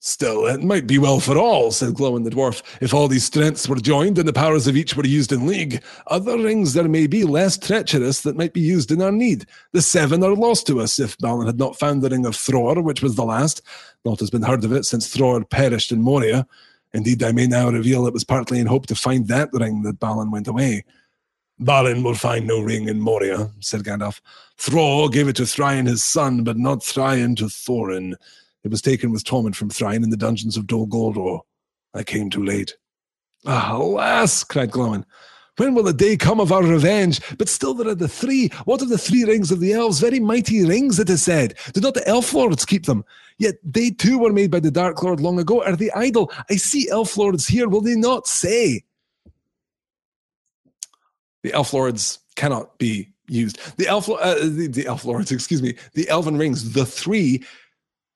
Still, 0.00 0.46
it 0.46 0.62
might 0.62 0.86
be 0.86 0.98
well 0.98 1.20
for 1.20 1.38
all, 1.38 1.72
said 1.72 1.94
Glóin 1.94 2.22
the 2.22 2.30
dwarf, 2.30 2.62
if 2.80 2.92
all 2.92 3.08
these 3.08 3.24
strengths 3.24 3.68
were 3.68 3.76
joined 3.76 4.18
and 4.18 4.28
the 4.28 4.32
powers 4.32 4.66
of 4.66 4.76
each 4.76 4.94
were 4.94 5.06
used 5.06 5.32
in 5.32 5.46
league. 5.46 5.82
Other 6.06 6.38
rings 6.38 6.74
there 6.74 6.86
may 6.86 7.06
be 7.06 7.24
less 7.24 7.56
treacherous 7.56 8.20
that 8.20 8.36
might 8.36 8.52
be 8.52 8.60
used 8.60 8.92
in 8.92 9.02
our 9.02 9.10
need. 9.10 9.46
The 9.72 9.82
seven 9.82 10.22
are 10.22 10.34
lost 10.34 10.66
to 10.68 10.80
us 10.80 10.98
if 10.98 11.18
Balin 11.18 11.46
had 11.46 11.58
not 11.58 11.78
found 11.78 12.02
the 12.02 12.10
ring 12.10 12.26
of 12.26 12.34
Thror, 12.34 12.82
which 12.84 13.02
was 13.02 13.16
the 13.16 13.24
last. 13.24 13.62
Naught 14.04 14.20
has 14.20 14.30
been 14.30 14.42
heard 14.42 14.64
of 14.64 14.72
it 14.72 14.84
since 14.84 15.08
Thror 15.08 15.48
perished 15.48 15.90
in 15.90 16.02
Moria. 16.02 16.46
Indeed, 16.92 17.22
I 17.22 17.32
may 17.32 17.46
now 17.46 17.70
reveal 17.70 18.06
it 18.06 18.14
was 18.14 18.24
partly 18.24 18.60
in 18.60 18.66
hope 18.66 18.86
to 18.86 18.94
find 18.94 19.26
that 19.28 19.48
ring 19.52 19.82
that 19.82 19.98
Balin 19.98 20.30
went 20.30 20.46
away. 20.46 20.84
Balin 21.58 22.02
will 22.02 22.14
find 22.14 22.46
no 22.46 22.60
ring 22.60 22.88
in 22.88 23.00
Moria, 23.00 23.50
said 23.60 23.82
Gandalf. 23.82 24.20
Thror 24.58 25.10
gave 25.10 25.26
it 25.26 25.36
to 25.36 25.46
Thrain 25.46 25.86
his 25.86 26.04
son, 26.04 26.44
but 26.44 26.58
not 26.58 26.84
Thrain 26.84 27.34
to 27.36 27.44
Thorin. 27.46 28.14
It 28.66 28.72
was 28.72 28.82
taken 28.82 29.12
with 29.12 29.22
Torment 29.22 29.54
from 29.54 29.70
Thrain 29.70 30.02
in 30.02 30.10
the 30.10 30.16
dungeons 30.16 30.56
of 30.56 30.66
Dol 30.66 30.88
Guldur. 30.88 31.38
I 31.94 32.02
came 32.02 32.30
too 32.30 32.44
late. 32.44 32.76
Ah, 33.46 33.76
alas, 33.76 34.42
cried 34.42 34.72
Glóin. 34.72 35.04
When 35.56 35.72
will 35.72 35.84
the 35.84 35.92
day 35.92 36.16
come 36.16 36.40
of 36.40 36.50
our 36.50 36.64
revenge? 36.64 37.20
But 37.38 37.48
still 37.48 37.74
there 37.74 37.86
are 37.86 37.94
the 37.94 38.08
three. 38.08 38.48
What 38.64 38.82
of 38.82 38.88
the 38.88 38.98
three 38.98 39.22
rings 39.22 39.52
of 39.52 39.60
the 39.60 39.72
elves? 39.72 40.00
Very 40.00 40.18
mighty 40.18 40.64
rings, 40.64 40.98
it 40.98 41.08
is 41.08 41.22
said. 41.22 41.54
Do 41.74 41.80
not 41.80 41.94
the 41.94 42.06
elf 42.08 42.34
lords 42.34 42.64
keep 42.64 42.86
them? 42.86 43.04
Yet 43.38 43.54
they 43.62 43.90
too 43.90 44.18
were 44.18 44.32
made 44.32 44.50
by 44.50 44.58
the 44.58 44.72
Dark 44.72 45.00
Lord 45.00 45.20
long 45.20 45.38
ago. 45.38 45.62
Are 45.62 45.76
they 45.76 45.92
idle? 45.92 46.32
I 46.50 46.56
see 46.56 46.90
elf 46.90 47.16
lords 47.16 47.46
here. 47.46 47.68
Will 47.68 47.82
they 47.82 47.94
not 47.94 48.26
say? 48.26 48.82
The 51.44 51.52
elf 51.52 51.72
lords 51.72 52.18
cannot 52.34 52.78
be 52.78 53.12
used. 53.28 53.60
The 53.76 53.86
elf, 53.86 54.10
uh, 54.10 54.34
the, 54.34 54.66
the 54.66 54.88
elf 54.88 55.04
lords, 55.04 55.30
excuse 55.30 55.62
me, 55.62 55.76
the 55.94 56.08
elven 56.08 56.36
rings, 56.36 56.72
the 56.72 56.84
three 56.84 57.44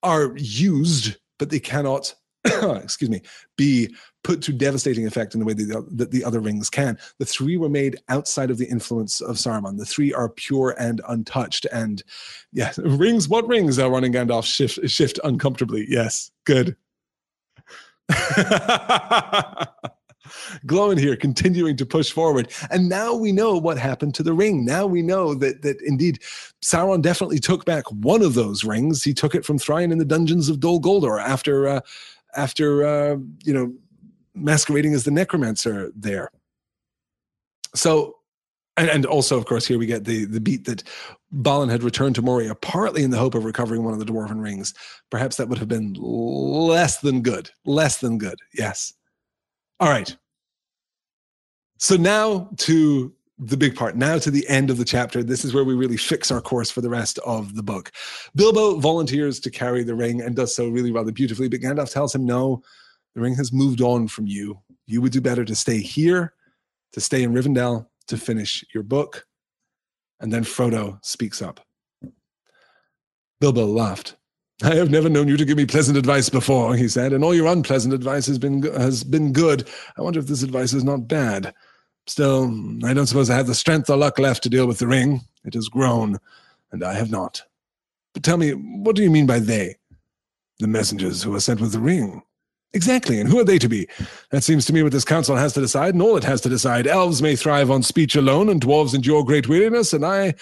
are 0.03 0.33
used, 0.37 1.17
but 1.39 1.51
they 1.51 1.61
cannot, 1.61 2.15
excuse 2.45 3.11
me, 3.11 3.23
be 3.57 3.95
put 4.23 4.43
to 4.43 4.53
devastating 4.53 5.07
effect 5.07 5.35
in 5.35 5.41
the 5.41 5.47
way 5.47 5.55
that 5.55 5.65
the, 5.65 5.87
that 5.93 6.11
the 6.11 6.25
other 6.25 6.41
rings 6.41 6.69
can. 6.69 6.99
The 7.19 7.25
three 7.25 7.57
were 7.57 7.69
made 7.69 7.97
outside 8.09 8.51
of 8.51 8.59
the 8.59 8.67
influence 8.67 9.21
of 9.21 9.37
Saruman. 9.37 9.79
The 9.79 9.87
three 9.87 10.13
are 10.13 10.29
pure 10.29 10.75
and 10.79 11.01
untouched. 11.09 11.67
And 11.73 12.03
yeah, 12.53 12.73
rings, 12.79 13.29
what 13.29 13.49
rings? 13.49 13.79
are 13.79 13.91
running 13.91 14.13
Gandalf 14.13 14.45
shift, 14.45 14.89
shift 14.91 15.19
uncomfortably. 15.25 15.87
Yes, 15.89 16.31
good. 16.45 16.77
Glóin 20.67 20.99
here, 20.99 21.17
continuing 21.17 21.77
to 21.77 21.87
push 21.87 22.11
forward. 22.11 22.51
And 22.71 22.89
now 22.89 23.15
we 23.15 23.33
know 23.33 23.57
what 23.57 23.79
happened 23.79 24.15
to 24.17 24.23
the 24.23 24.33
ring. 24.33 24.65
Now 24.65 24.87
we 24.87 25.03
know 25.03 25.35
that 25.35 25.63
that 25.63 25.81
indeed 25.83 26.21
Sauron 26.63 27.03
definitely 27.03 27.39
took 27.39 27.65
back 27.65 27.85
one 27.91 28.23
of 28.23 28.35
those 28.35 28.65
rings. 28.65 29.03
He 29.03 29.15
took 29.15 29.35
it 29.35 29.45
from 29.45 29.59
Thrain 29.59 29.93
in 29.93 29.99
the 29.99 30.05
dungeons 30.05 30.49
of 30.49 30.61
Dol 30.61 30.81
Guldur 30.81 31.21
after 31.21 31.67
uh, 31.67 31.81
after 32.37 32.87
uh, 32.87 33.17
you 33.45 33.53
know 33.53 33.73
masquerading 34.35 34.95
as 34.95 35.05
the 35.05 35.11
necromancer 35.11 35.93
there. 35.95 36.31
So 37.75 38.17
and, 38.77 38.89
and 38.89 39.07
also, 39.07 39.37
of 39.37 39.45
course, 39.45 39.67
here 39.67 39.79
we 39.79 39.87
get 39.87 40.05
the 40.05 40.25
the 40.25 40.41
beat 40.41 40.65
that 40.65 40.83
Balin 41.33 41.69
had 41.69 41.83
returned 41.83 42.15
to 42.15 42.23
Moria 42.23 42.55
partly 42.55 43.03
in 43.03 43.11
the 43.11 43.19
hope 43.19 43.35
of 43.35 43.45
recovering 43.45 43.85
one 43.85 43.93
of 43.93 43.99
the 43.99 44.07
dwarven 44.07 44.43
rings. 44.43 44.73
Perhaps 45.11 45.37
that 45.37 45.49
would 45.49 45.59
have 45.59 45.69
been 45.69 45.95
less 45.95 47.01
than 47.01 47.23
good. 47.23 47.51
Less 47.67 47.99
than 47.99 48.17
good. 48.17 48.39
Yes. 48.55 48.95
All 49.81 49.91
right. 49.91 50.17
So 51.81 51.97
now 51.97 52.51
to 52.59 53.13
the 53.39 53.57
big 53.57 53.75
part. 53.75 53.97
Now 53.97 54.19
to 54.19 54.31
the 54.31 54.47
end 54.49 54.69
of 54.69 54.77
the 54.77 54.85
chapter. 54.85 55.23
This 55.23 55.47
is 55.47 55.55
where 55.55 55.65
we 55.65 55.73
really 55.73 55.97
fix 55.97 56.31
our 56.31 56.43
course 56.43 56.71
for 56.71 56.83
the 56.83 56.91
rest 56.91 57.19
of 57.21 57.55
the 57.55 57.63
book. 57.63 57.91
Bilbo 58.35 58.79
volunteers 58.79 59.41
to 59.41 59.51
carry 59.51 59.83
the 59.83 59.95
ring 59.95 60.21
and 60.21 60.37
does 60.37 60.55
so 60.55 60.69
really 60.69 60.93
rather 60.93 61.11
beautifully, 61.11 61.49
but 61.49 61.61
Gandalf 61.61 61.91
tells 61.91 62.15
him, 62.15 62.27
no, 62.27 62.63
the 63.15 63.23
ring 63.23 63.35
has 63.37 63.51
moved 63.51 63.81
on 63.81 64.09
from 64.09 64.27
you. 64.27 64.61
You 64.87 65.01
would 65.01 65.13
do 65.13 65.23
better 65.23 65.43
to 65.43 65.57
stay 65.57 65.79
here, 65.79 66.35
to 66.93 67.01
stay 67.01 67.23
in 67.23 67.33
Rivendell, 67.33 67.87
to 68.09 68.19
finish 68.19 68.63
your 68.75 68.83
book. 68.83 69.27
And 70.21 70.31
then 70.31 70.45
Frodo 70.45 71.03
speaks 71.03 71.41
up. 71.41 71.67
Bilbo 73.41 73.65
laughed. 73.65 74.17
I 74.63 74.75
have 74.75 74.91
never 74.91 75.09
known 75.09 75.29
you 75.29 75.39
to 75.39 75.47
give 75.47 75.57
me 75.57 75.65
pleasant 75.65 75.97
advice 75.97 76.29
before, 76.29 76.77
he 76.77 76.89
said, 76.89 77.15
and 77.15 77.25
all 77.25 77.35
your 77.35 77.47
unpleasant 77.47 77.95
advice 77.95 78.27
has 78.27 78.39
been 78.39 78.63
has 78.75 79.03
been 79.03 79.33
good. 79.33 79.67
I 79.97 80.03
wonder 80.03 80.21
if 80.21 80.27
this 80.27 80.43
advice 80.43 80.75
is 80.75 80.85
not 80.85 81.09
bad. 81.09 81.55
Still, 82.11 82.53
I 82.85 82.93
don't 82.93 83.07
suppose 83.07 83.31
I 83.31 83.37
have 83.37 83.47
the 83.47 83.55
strength 83.55 83.89
or 83.89 83.97
luck 83.97 84.19
left 84.19 84.43
to 84.43 84.49
deal 84.49 84.67
with 84.67 84.81
the 84.81 84.89
ring. 84.89 85.21
It 85.45 85.55
has 85.55 85.69
grown, 85.69 86.19
and 86.73 86.83
I 86.83 86.95
have 86.95 87.09
not. 87.09 87.45
But 88.15 88.25
tell 88.25 88.37
me, 88.37 88.51
what 88.51 88.97
do 88.97 89.05
you 89.05 89.11
mean 89.13 89.27
by 89.27 89.39
they? 89.39 89.77
The 90.59 90.67
messengers 90.67 91.23
who 91.23 91.33
are 91.37 91.41
sent 91.41 91.61
with 91.61 91.71
the 91.71 91.79
ring. 91.79 92.21
Exactly, 92.73 93.21
and 93.21 93.31
who 93.31 93.39
are 93.39 93.45
they 93.45 93.61
to 93.61 93.69
be? 93.69 93.87
That 94.33 94.43
seems 94.43 94.67
to 94.67 94.73
me 94.73 94.83
what 94.83 94.91
this 94.91 95.05
council 95.05 95.37
has 95.37 95.53
to 95.53 95.61
decide, 95.61 95.95
and 95.95 96.03
all 96.03 96.17
it 96.17 96.25
has 96.25 96.41
to 96.41 96.49
decide. 96.49 96.89
Elves 96.89 97.23
may 97.23 97.37
thrive 97.37 97.71
on 97.71 97.85
speech 97.85 98.17
alone, 98.17 98.49
and 98.49 98.61
dwarves 98.61 98.93
endure 98.93 99.23
great 99.23 99.49
weariness, 99.49 99.93
and 99.93 100.05
I 100.05 100.35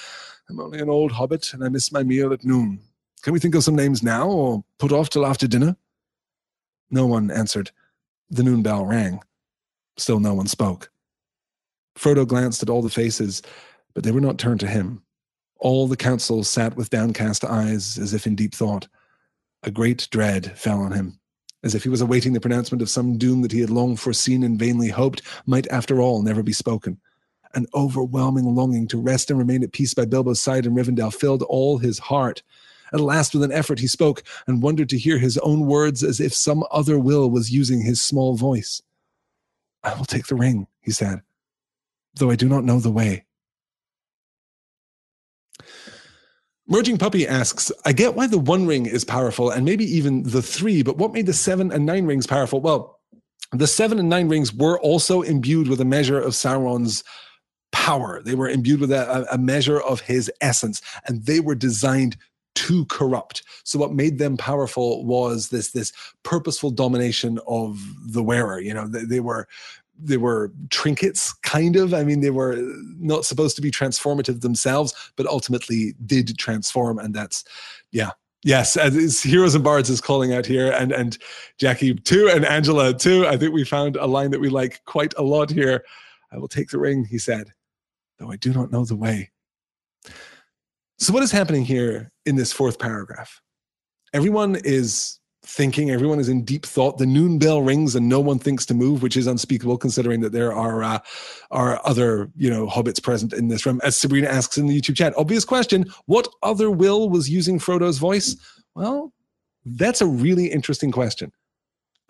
am 0.49 0.61
only 0.61 0.79
an 0.79 0.89
old 0.89 1.13
hobbit, 1.13 1.53
and 1.53 1.63
I 1.63 1.69
miss 1.69 1.93
my 1.93 2.03
meal 2.03 2.33
at 2.33 2.47
noon. 2.47 2.81
Can 3.21 3.35
we 3.35 3.41
think 3.41 3.55
of 3.55 3.63
some 3.63 3.77
names 3.77 4.03
now, 4.03 4.27
or 4.27 4.65
put 4.79 4.91
off 4.91 5.11
till 5.11 5.27
after 5.27 5.47
dinner? 5.47 5.77
No 6.91 7.07
one 7.07 7.31
answered. 7.31 7.73
The 8.31 8.43
noon 8.43 8.63
bell 8.63 8.87
rang. 8.87 9.21
Still 9.99 10.19
no 10.19 10.33
one 10.33 10.47
spoke. 10.47 10.91
Frodo 11.99 12.27
glanced 12.27 12.63
at 12.63 12.71
all 12.71 12.81
the 12.81 12.89
faces, 12.89 13.43
but 13.93 14.05
they 14.05 14.13
were 14.13 14.21
not 14.21 14.39
turned 14.39 14.61
to 14.61 14.69
him. 14.69 15.03
All 15.59 15.89
the 15.89 15.97
council 15.97 16.45
sat 16.45 16.77
with 16.77 16.91
downcast 16.91 17.45
eyes, 17.45 17.99
as 17.99 18.15
if 18.15 18.27
in 18.27 18.37
deep 18.37 18.55
thought. 18.55 18.87
A 19.65 19.71
great 19.73 20.07
dread 20.11 20.57
fell 20.57 20.81
on 20.81 20.93
him, 20.93 21.19
as 21.65 21.75
if 21.75 21.83
he 21.83 21.89
was 21.89 22.01
awaiting 22.01 22.33
the 22.33 22.41
pronouncement 22.41 22.81
of 22.83 22.89
some 22.89 23.19
doom 23.19 23.43
that 23.43 23.51
he 23.51 23.61
had 23.61 23.71
long 23.71 23.97
foreseen 23.97 24.45
and 24.45 24.59
vainly 24.59 24.89
hoped 24.89 25.23
might, 25.47 25.67
after 25.69 26.01
all, 26.01 26.23
never 26.23 26.45
be 26.45 26.53
spoken. 26.53 27.01
An 27.55 27.67
overwhelming 27.75 28.55
longing 28.55 28.87
to 28.89 29.01
rest 29.01 29.31
and 29.31 29.39
remain 29.39 29.65
at 29.65 29.73
peace 29.73 29.95
by 29.95 30.05
Bilbo's 30.05 30.41
side 30.41 30.67
in 30.67 30.75
Rivendell 30.75 31.13
filled 31.13 31.43
all 31.43 31.79
his 31.79 31.99
heart. 31.99 32.45
At 32.93 33.01
last, 33.01 33.35
with 33.35 33.43
an 33.43 33.53
effort, 33.53 33.81
he 33.81 33.89
spoke 33.89 34.23
and 34.47 34.63
wondered 34.63 34.89
to 34.91 34.99
hear 34.99 35.19
his 35.19 35.37
own 35.39 35.67
words 35.67 36.05
as 36.05 36.21
if 36.21 36.33
some 36.33 36.63
other 36.71 36.99
will 36.99 37.29
was 37.29 37.51
using 37.51 37.83
his 37.83 38.01
small 38.01 38.37
voice. 38.37 38.81
I 39.83 39.95
will 39.95 40.05
take 40.05 40.27
the 40.27 40.37
ring, 40.37 40.69
he 40.81 40.93
said, 40.93 41.23
though 42.19 42.31
I 42.31 42.37
do 42.37 42.49
not 42.49 42.65
know 42.65 42.81
the 42.81 42.91
way. 42.91 43.25
Merging 46.67 46.99
Puppy 46.99 47.27
asks, 47.27 47.73
I 47.87 47.93
get 47.93 48.15
why 48.15 48.27
the 48.27 48.39
one 48.39 48.67
ring 48.67 48.85
is 48.85 49.03
powerful 49.03 49.51
and 49.51 49.65
maybe 49.65 49.85
even 49.87 50.23
the 50.25 50.43
three, 50.43 50.83
but 50.83 50.99
what 50.99 51.15
made 51.15 51.25
the 51.25 51.33
seven 51.33 51.73
and 51.73 51.87
nine 51.87 52.05
rings 52.05 52.27
powerful? 52.27 52.61
Well, 52.61 53.01
the 53.53 53.67
seven 53.67 53.99
and 53.99 54.11
nine 54.11 54.29
rings 54.29 54.53
were 54.53 54.79
also 54.81 55.23
imbued 55.23 55.69
with 55.69 55.81
a 55.81 55.87
measure 55.87 56.21
of 56.21 56.35
Sauron's 56.35 57.03
power. 57.73 58.21
They 58.23 58.35
were 58.35 58.49
imbued 58.49 58.81
with 58.81 58.93
a, 58.93 59.27
a 59.33 59.39
measure 59.39 59.81
of 59.81 60.01
his 60.01 60.31
essence, 60.43 60.83
and 61.07 61.25
they 61.25 61.41
were 61.41 61.55
designed 61.55 62.19
to 62.57 62.85
corrupt. 62.87 63.43
So 63.65 63.79
what 63.79 63.93
made 63.93 64.19
them 64.19 64.37
powerful 64.37 65.05
was 65.05 65.49
this 65.49 65.71
this 65.71 65.93
purposeful 66.25 66.71
domination 66.71 67.39
of 67.47 67.81
the 68.05 68.23
wearer. 68.23 68.61
You 68.61 68.75
know, 68.75 68.89
they, 68.89 69.05
they 69.05 69.21
were 69.21 69.47
they 69.99 70.17
were 70.17 70.53
trinkets 70.71 71.33
kind 71.33 71.77
of. 71.77 71.95
I 71.95 72.05
mean 72.05 72.21
they 72.21 72.31
were 72.31 72.57
not 72.99 73.25
supposed 73.25 73.57
to 73.57 73.63
be 73.63 73.71
transformative 73.71 74.41
themselves 74.41 74.95
but 75.17 75.27
ultimately 75.27 75.95
did 76.07 76.39
transform 76.39 76.99
and 76.99 77.15
that's 77.15 77.45
yeah. 77.93 78.11
Yes 78.45 78.77
as 78.77 79.21
heroes 79.21 79.57
and 79.57 79.65
bards 79.65 79.91
is 79.91 80.01
calling 80.01 80.33
out 80.33 80.47
here 80.47 80.71
and 80.71 80.93
and 80.93 81.19
jackie 81.59 81.95
too 81.95 82.31
and 82.33 82.45
angela 82.45 82.95
too. 82.95 83.27
I 83.27 83.37
think 83.37 83.53
we 83.53 83.65
found 83.65 83.97
a 83.97 84.07
line 84.07 84.31
that 84.31 84.41
we 84.41 84.49
like 84.49 84.85
quite 84.85 85.13
a 85.19 85.23
lot 85.23 85.51
here. 85.51 85.85
I 86.33 86.39
will 86.39 86.49
take 86.49 86.71
the 86.71 86.79
ring 86.79 87.05
he 87.05 87.19
said 87.19 87.53
though 88.19 88.31
i 88.31 88.37
do 88.37 88.53
not 88.53 88.71
know 88.71 88.85
the 88.85 88.97
way. 88.97 89.31
So, 90.99 91.13
what 91.13 91.23
is 91.23 91.31
happening 91.31 91.65
here 91.65 92.11
in 92.27 92.35
this 92.35 92.53
fourth 92.53 92.79
paragraph? 92.79 93.41
Everyone 94.13 94.57
is 94.65 95.21
thinking, 95.49 95.91
everyone 95.91 96.21
is 96.21 96.29
in 96.29 96.45
deep 96.45 96.67
thought. 96.67 96.99
The 96.99 97.07
noon 97.07 97.39
bell 97.39 97.63
rings 97.63 97.97
and 97.97 98.09
no 98.09 98.21
one 98.21 98.39
thinks 98.39 98.67
to 98.67 98.75
move, 98.75 99.03
which 99.03 99.17
is 99.17 99.27
unspeakable 99.27 99.79
considering 99.79 100.21
that 100.21 100.33
there 100.33 100.53
are 100.53 100.85
uh, 100.85 100.99
are 101.51 101.81
other 101.85 102.31
you 102.37 102.51
know 102.51 102.67
hobbits 102.67 103.03
present 103.03 103.33
in 103.33 103.49
this 103.49 103.65
room. 103.65 103.81
As 103.83 103.97
Sabrina 103.97 104.29
asks 104.29 104.59
in 104.59 104.67
the 104.67 104.79
YouTube 104.81 104.97
chat, 104.97 105.15
obvious 105.17 105.45
question: 105.45 105.87
What 106.07 106.29
other 106.43 106.71
will 106.71 107.09
was 107.09 107.31
using 107.31 107.59
Frodo's 107.59 107.99
voice? 107.99 108.37
Well, 108.75 109.13
that's 109.65 110.01
a 110.01 110.07
really 110.07 110.47
interesting 110.47 110.93
question. 110.93 111.33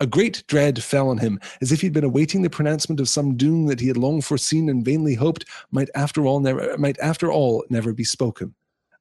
A 0.01 0.07
great 0.07 0.43
dread 0.47 0.81
fell 0.81 1.09
on 1.09 1.17
him, 1.17 1.39
as 1.61 1.73
if 1.73 1.81
he'd 1.81 1.91
been 1.91 2.05
awaiting 2.05 2.41
the 2.41 2.49
pronouncement 2.49 3.01
of 3.01 3.09
some 3.09 3.35
doom 3.35 3.65
that 3.65 3.81
he 3.81 3.87
had 3.87 3.97
long 3.97 4.21
foreseen 4.21 4.69
and 4.69 4.85
vainly 4.85 5.13
hoped 5.13 5.45
might 5.71 5.89
after 5.95 6.25
all 6.25 6.39
never 6.39 6.77
might 6.77 6.99
after 6.99 7.31
all 7.31 7.65
never 7.69 7.93
be 7.93 8.03
spoken. 8.03 8.53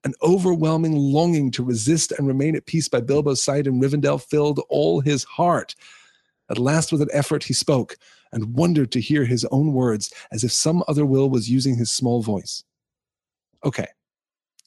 An 0.04 0.14
overwhelming 0.22 0.94
longing 0.96 1.50
to 1.52 1.64
resist 1.64 2.12
and 2.12 2.26
remain 2.26 2.54
at 2.54 2.66
peace 2.66 2.88
by 2.88 3.00
Bilbo's 3.00 3.42
side 3.42 3.66
in 3.66 3.80
Rivendell 3.80 4.22
filled 4.22 4.60
all 4.68 5.00
his 5.00 5.24
heart. 5.24 5.74
At 6.50 6.58
last, 6.58 6.92
with 6.92 7.02
an 7.02 7.08
effort, 7.12 7.44
he 7.44 7.52
spoke 7.52 7.96
and 8.32 8.54
wondered 8.54 8.92
to 8.92 9.00
hear 9.00 9.24
his 9.24 9.44
own 9.50 9.72
words 9.72 10.12
as 10.30 10.44
if 10.44 10.52
some 10.52 10.82
other 10.88 11.04
will 11.04 11.28
was 11.28 11.50
using 11.50 11.76
his 11.76 11.90
small 11.90 12.22
voice. 12.22 12.64
Okay, 13.64 13.88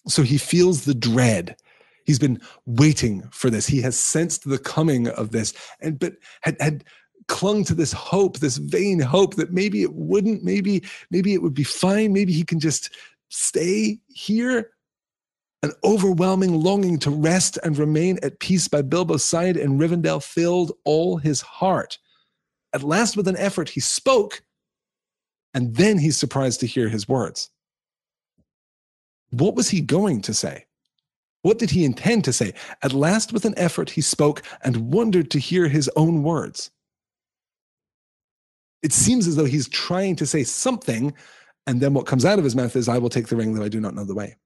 so 0.07 0.21
he 0.21 0.37
feels 0.37 0.85
the 0.85 0.93
dread. 0.93 1.55
He's 2.05 2.19
been 2.19 2.41
waiting 2.65 3.27
for 3.31 3.49
this. 3.49 3.67
He 3.67 3.81
has 3.81 3.97
sensed 3.97 4.49
the 4.49 4.57
coming 4.57 5.07
of 5.07 5.31
this, 5.31 5.53
and 5.79 5.97
but 5.97 6.13
had 6.41 6.57
had 6.59 6.83
clung 7.27 7.63
to 7.63 7.73
this 7.73 7.93
hope, 7.93 8.39
this 8.39 8.57
vain 8.57 8.99
hope 8.99 9.35
that 9.35 9.53
maybe 9.53 9.83
it 9.83 9.93
wouldn't, 9.93 10.43
maybe 10.43 10.83
maybe 11.09 11.33
it 11.33 11.41
would 11.41 11.53
be 11.53 11.63
fine, 11.63 12.11
maybe 12.11 12.33
he 12.33 12.43
can 12.43 12.59
just 12.59 12.89
stay 13.29 13.99
here. 14.07 14.71
An 15.63 15.73
overwhelming 15.83 16.55
longing 16.55 16.97
to 16.99 17.11
rest 17.11 17.59
and 17.63 17.77
remain 17.77 18.17
at 18.23 18.39
peace 18.39 18.67
by 18.67 18.81
Bilbo's 18.81 19.23
side 19.23 19.57
in 19.57 19.77
Rivendell 19.77 20.23
filled 20.23 20.71
all 20.85 21.17
his 21.17 21.41
heart. 21.41 21.99
At 22.73 22.83
last, 22.83 23.15
with 23.15 23.27
an 23.27 23.37
effort, 23.37 23.69
he 23.69 23.79
spoke, 23.79 24.41
and 25.53 25.75
then 25.75 25.99
he's 25.99 26.17
surprised 26.17 26.61
to 26.61 26.67
hear 26.67 26.89
his 26.89 27.07
words. 27.07 27.49
What 29.31 29.55
was 29.55 29.69
he 29.69 29.81
going 29.81 30.21
to 30.21 30.33
say? 30.33 30.65
What 31.43 31.59
did 31.59 31.71
he 31.71 31.85
intend 31.85 32.23
to 32.25 32.33
say? 32.33 32.53
At 32.81 32.93
last, 32.93 33.33
with 33.33 33.45
an 33.45 33.53
effort, 33.57 33.89
he 33.89 34.01
spoke 34.01 34.43
and 34.63 34.91
wondered 34.91 35.29
to 35.31 35.39
hear 35.39 35.67
his 35.67 35.89
own 35.95 36.23
words. 36.23 36.71
It 38.81 38.93
seems 38.93 39.27
as 39.27 39.35
though 39.35 39.45
he's 39.45 39.69
trying 39.69 40.15
to 40.17 40.25
say 40.25 40.43
something, 40.43 41.13
and 41.67 41.81
then 41.81 41.93
what 41.93 42.07
comes 42.07 42.25
out 42.25 42.39
of 42.39 42.43
his 42.43 42.55
mouth 42.55 42.75
is, 42.75 42.89
I 42.89 42.97
will 42.97 43.09
take 43.09 43.27
the 43.27 43.35
ring, 43.35 43.53
though 43.53 43.63
I 43.63 43.69
do 43.69 43.79
not 43.79 43.93
know 43.93 44.05
the 44.05 44.15
way. 44.15 44.37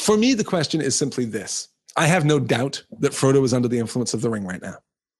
For 0.00 0.16
me, 0.16 0.32
the 0.32 0.44
question 0.44 0.80
is 0.80 0.96
simply 0.96 1.26
this 1.26 1.68
I 1.96 2.06
have 2.06 2.24
no 2.24 2.40
doubt 2.40 2.82
that 3.00 3.12
Frodo 3.12 3.44
is 3.44 3.52
under 3.52 3.68
the 3.68 3.78
influence 3.78 4.14
of 4.14 4.22
the 4.22 4.30
ring 4.30 4.46
right 4.46 4.62
now. 4.62 4.76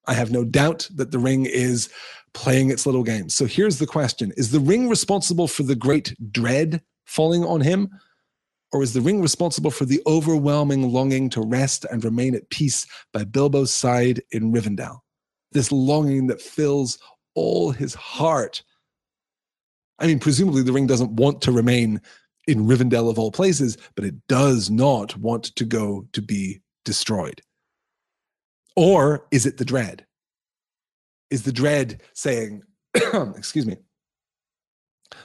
I 0.06 0.14
have 0.14 0.30
no 0.30 0.44
doubt 0.44 0.88
that 0.94 1.10
the 1.10 1.18
ring 1.18 1.46
is 1.46 1.90
playing 2.32 2.70
its 2.70 2.86
little 2.86 3.02
games. 3.02 3.34
So 3.36 3.44
here's 3.44 3.78
the 3.78 3.86
question 3.86 4.32
Is 4.36 4.50
the 4.50 4.60
ring 4.60 4.88
responsible 4.88 5.48
for 5.48 5.64
the 5.64 5.74
great 5.74 6.14
dread 6.32 6.82
falling 7.04 7.44
on 7.44 7.60
him? 7.60 7.90
Or 8.72 8.82
is 8.82 8.92
the 8.92 9.00
ring 9.00 9.20
responsible 9.20 9.72
for 9.72 9.84
the 9.84 10.00
overwhelming 10.06 10.92
longing 10.92 11.28
to 11.30 11.40
rest 11.40 11.84
and 11.90 12.04
remain 12.04 12.36
at 12.36 12.48
peace 12.50 12.86
by 13.12 13.24
Bilbo's 13.24 13.72
side 13.72 14.22
in 14.30 14.52
Rivendell? 14.52 15.00
This 15.52 15.72
longing 15.72 16.28
that 16.28 16.40
fills 16.40 16.98
all 17.34 17.72
his 17.72 17.94
heart. 17.94 18.62
I 19.98 20.06
mean, 20.06 20.20
presumably 20.20 20.62
the 20.62 20.72
ring 20.72 20.86
doesn't 20.86 21.12
want 21.12 21.42
to 21.42 21.52
remain 21.52 22.00
in 22.46 22.66
Rivendell 22.66 23.10
of 23.10 23.18
all 23.18 23.30
places, 23.30 23.76
but 23.94 24.04
it 24.04 24.14
does 24.28 24.70
not 24.70 25.16
want 25.16 25.44
to 25.56 25.64
go 25.64 26.06
to 26.12 26.22
be 26.22 26.60
destroyed. 26.84 27.42
Or 28.76 29.26
is 29.30 29.46
it 29.46 29.58
the 29.58 29.64
dread? 29.64 30.06
Is 31.30 31.42
the 31.42 31.52
dread 31.52 32.02
saying, 32.14 32.62
excuse 32.94 33.66
me, 33.66 33.76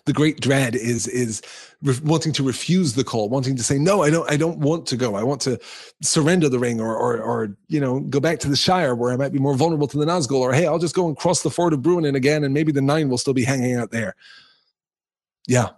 the 0.05 0.13
great 0.13 0.39
dread 0.39 0.75
is 0.75 1.07
is 1.07 1.41
re- 1.81 1.99
wanting 2.03 2.33
to 2.33 2.43
refuse 2.43 2.93
the 2.93 3.03
call 3.03 3.29
wanting 3.29 3.55
to 3.55 3.63
say 3.63 3.77
no 3.77 4.01
i 4.01 4.09
don't 4.09 4.29
i 4.31 4.37
don't 4.37 4.57
want 4.59 4.85
to 4.85 4.95
go 4.95 5.15
i 5.15 5.23
want 5.23 5.41
to 5.41 5.59
surrender 6.01 6.49
the 6.49 6.59
ring 6.59 6.81
or 6.81 6.95
or, 6.95 7.21
or 7.21 7.57
you 7.67 7.79
know 7.79 7.99
go 7.99 8.19
back 8.19 8.39
to 8.39 8.49
the 8.49 8.55
shire 8.55 8.95
where 8.95 9.11
i 9.11 9.15
might 9.15 9.31
be 9.31 9.39
more 9.39 9.55
vulnerable 9.55 9.87
to 9.87 9.97
the 9.97 10.05
nazgul 10.05 10.39
or 10.39 10.53
hey 10.53 10.65
i'll 10.65 10.79
just 10.79 10.95
go 10.95 11.07
and 11.07 11.17
cross 11.17 11.41
the 11.41 11.49
ford 11.49 11.73
of 11.73 11.79
bruinen 11.79 12.15
again 12.15 12.43
and 12.43 12.53
maybe 12.53 12.71
the 12.71 12.81
nine 12.81 13.09
will 13.09 13.17
still 13.17 13.33
be 13.33 13.43
hanging 13.43 13.75
out 13.75 13.91
there 13.91 14.15
yeah 15.47 15.69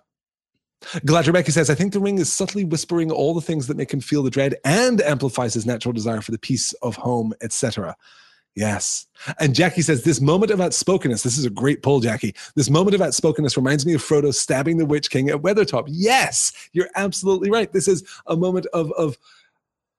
Galadriel 0.81 1.33
Becky 1.33 1.51
says, 1.51 1.69
I 1.69 1.75
think 1.75 1.93
the 1.93 1.99
ring 1.99 2.19
is 2.19 2.31
subtly 2.31 2.63
whispering 2.63 3.11
all 3.11 3.33
the 3.33 3.41
things 3.41 3.67
that 3.67 3.77
make 3.77 3.91
him 3.91 3.99
feel 3.99 4.23
the 4.23 4.29
dread 4.29 4.55
and 4.63 5.01
amplifies 5.01 5.53
his 5.53 5.65
natural 5.65 5.93
desire 5.93 6.21
for 6.21 6.31
the 6.31 6.37
peace 6.37 6.73
of 6.81 6.95
home, 6.95 7.33
etc. 7.41 7.95
Yes. 8.55 9.05
And 9.39 9.53
Jackie 9.53 9.83
says, 9.83 10.03
This 10.03 10.19
moment 10.19 10.51
of 10.51 10.59
outspokenness, 10.59 11.21
this 11.21 11.37
is 11.37 11.45
a 11.45 11.49
great 11.49 11.83
pull, 11.83 11.99
Jackie. 11.99 12.33
This 12.55 12.71
moment 12.71 12.95
of 12.95 13.01
outspokenness 13.01 13.55
reminds 13.55 13.85
me 13.85 13.93
of 13.93 14.01
Frodo 14.01 14.33
stabbing 14.33 14.77
the 14.77 14.85
Witch 14.85 15.11
King 15.11 15.29
at 15.29 15.43
Weathertop. 15.43 15.85
Yes, 15.87 16.51
you're 16.73 16.89
absolutely 16.95 17.51
right. 17.51 17.71
This 17.71 17.87
is 17.87 18.03
a 18.25 18.35
moment 18.35 18.65
of, 18.73 18.91
of 18.93 19.15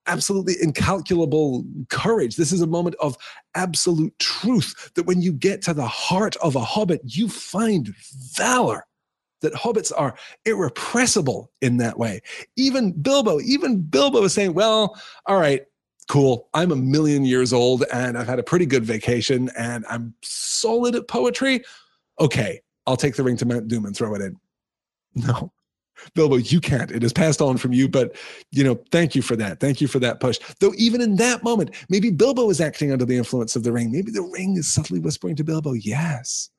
absolutely 0.07 0.55
incalculable 0.61 1.63
courage. 1.89 2.35
This 2.35 2.51
is 2.51 2.61
a 2.61 2.67
moment 2.67 2.97
of 2.99 3.17
absolute 3.55 4.17
truth 4.19 4.91
that 4.95 5.03
when 5.03 5.21
you 5.21 5.31
get 5.31 5.61
to 5.63 5.73
the 5.73 5.87
heart 5.87 6.35
of 6.37 6.55
a 6.55 6.61
hobbit, 6.61 7.01
you 7.05 7.29
find 7.29 7.95
valor. 8.35 8.85
That 9.41 9.53
hobbits 9.53 9.91
are 9.95 10.15
irrepressible 10.45 11.49
in 11.61 11.77
that 11.77 11.97
way. 11.97 12.21
Even 12.57 12.91
Bilbo, 12.91 13.39
even 13.39 13.81
Bilbo 13.81 14.23
is 14.23 14.33
saying, 14.33 14.53
Well, 14.53 14.99
all 15.27 15.39
right, 15.39 15.61
cool. 16.09 16.49
I'm 16.53 16.71
a 16.71 16.75
million 16.75 17.23
years 17.23 17.53
old 17.53 17.85
and 17.93 18.17
I've 18.17 18.27
had 18.27 18.39
a 18.39 18.43
pretty 18.43 18.65
good 18.65 18.83
vacation 18.83 19.49
and 19.57 19.85
I'm 19.89 20.13
solid 20.21 20.95
at 20.95 21.07
poetry. 21.07 21.63
Okay, 22.19 22.59
I'll 22.85 22.97
take 22.97 23.15
the 23.15 23.23
ring 23.23 23.37
to 23.37 23.45
Mount 23.45 23.69
Doom 23.69 23.85
and 23.85 23.95
throw 23.95 24.13
it 24.15 24.21
in. 24.21 24.35
No. 25.15 25.51
Bilbo, 26.13 26.37
you 26.37 26.61
can't. 26.61 26.91
It 26.91 27.03
is 27.03 27.11
passed 27.11 27.41
on 27.41 27.57
from 27.57 27.73
you, 27.73 27.89
but 27.89 28.15
you 28.51 28.63
know, 28.63 28.79
thank 28.91 29.15
you 29.15 29.21
for 29.21 29.35
that. 29.35 29.59
Thank 29.59 29.81
you 29.81 29.87
for 29.87 29.99
that 29.99 30.19
push. 30.19 30.39
Though 30.59 30.71
even 30.77 31.01
in 31.01 31.15
that 31.17 31.43
moment, 31.43 31.71
maybe 31.89 32.09
Bilbo 32.09 32.49
is 32.49 32.61
acting 32.61 32.91
under 32.91 33.05
the 33.05 33.17
influence 33.17 33.55
of 33.55 33.63
the 33.63 33.71
ring. 33.73 33.91
Maybe 33.91 34.11
the 34.11 34.21
ring 34.21 34.55
is 34.55 34.71
subtly 34.71 34.99
whispering 34.99 35.35
to 35.37 35.43
Bilbo, 35.43 35.73
yes, 35.73 36.49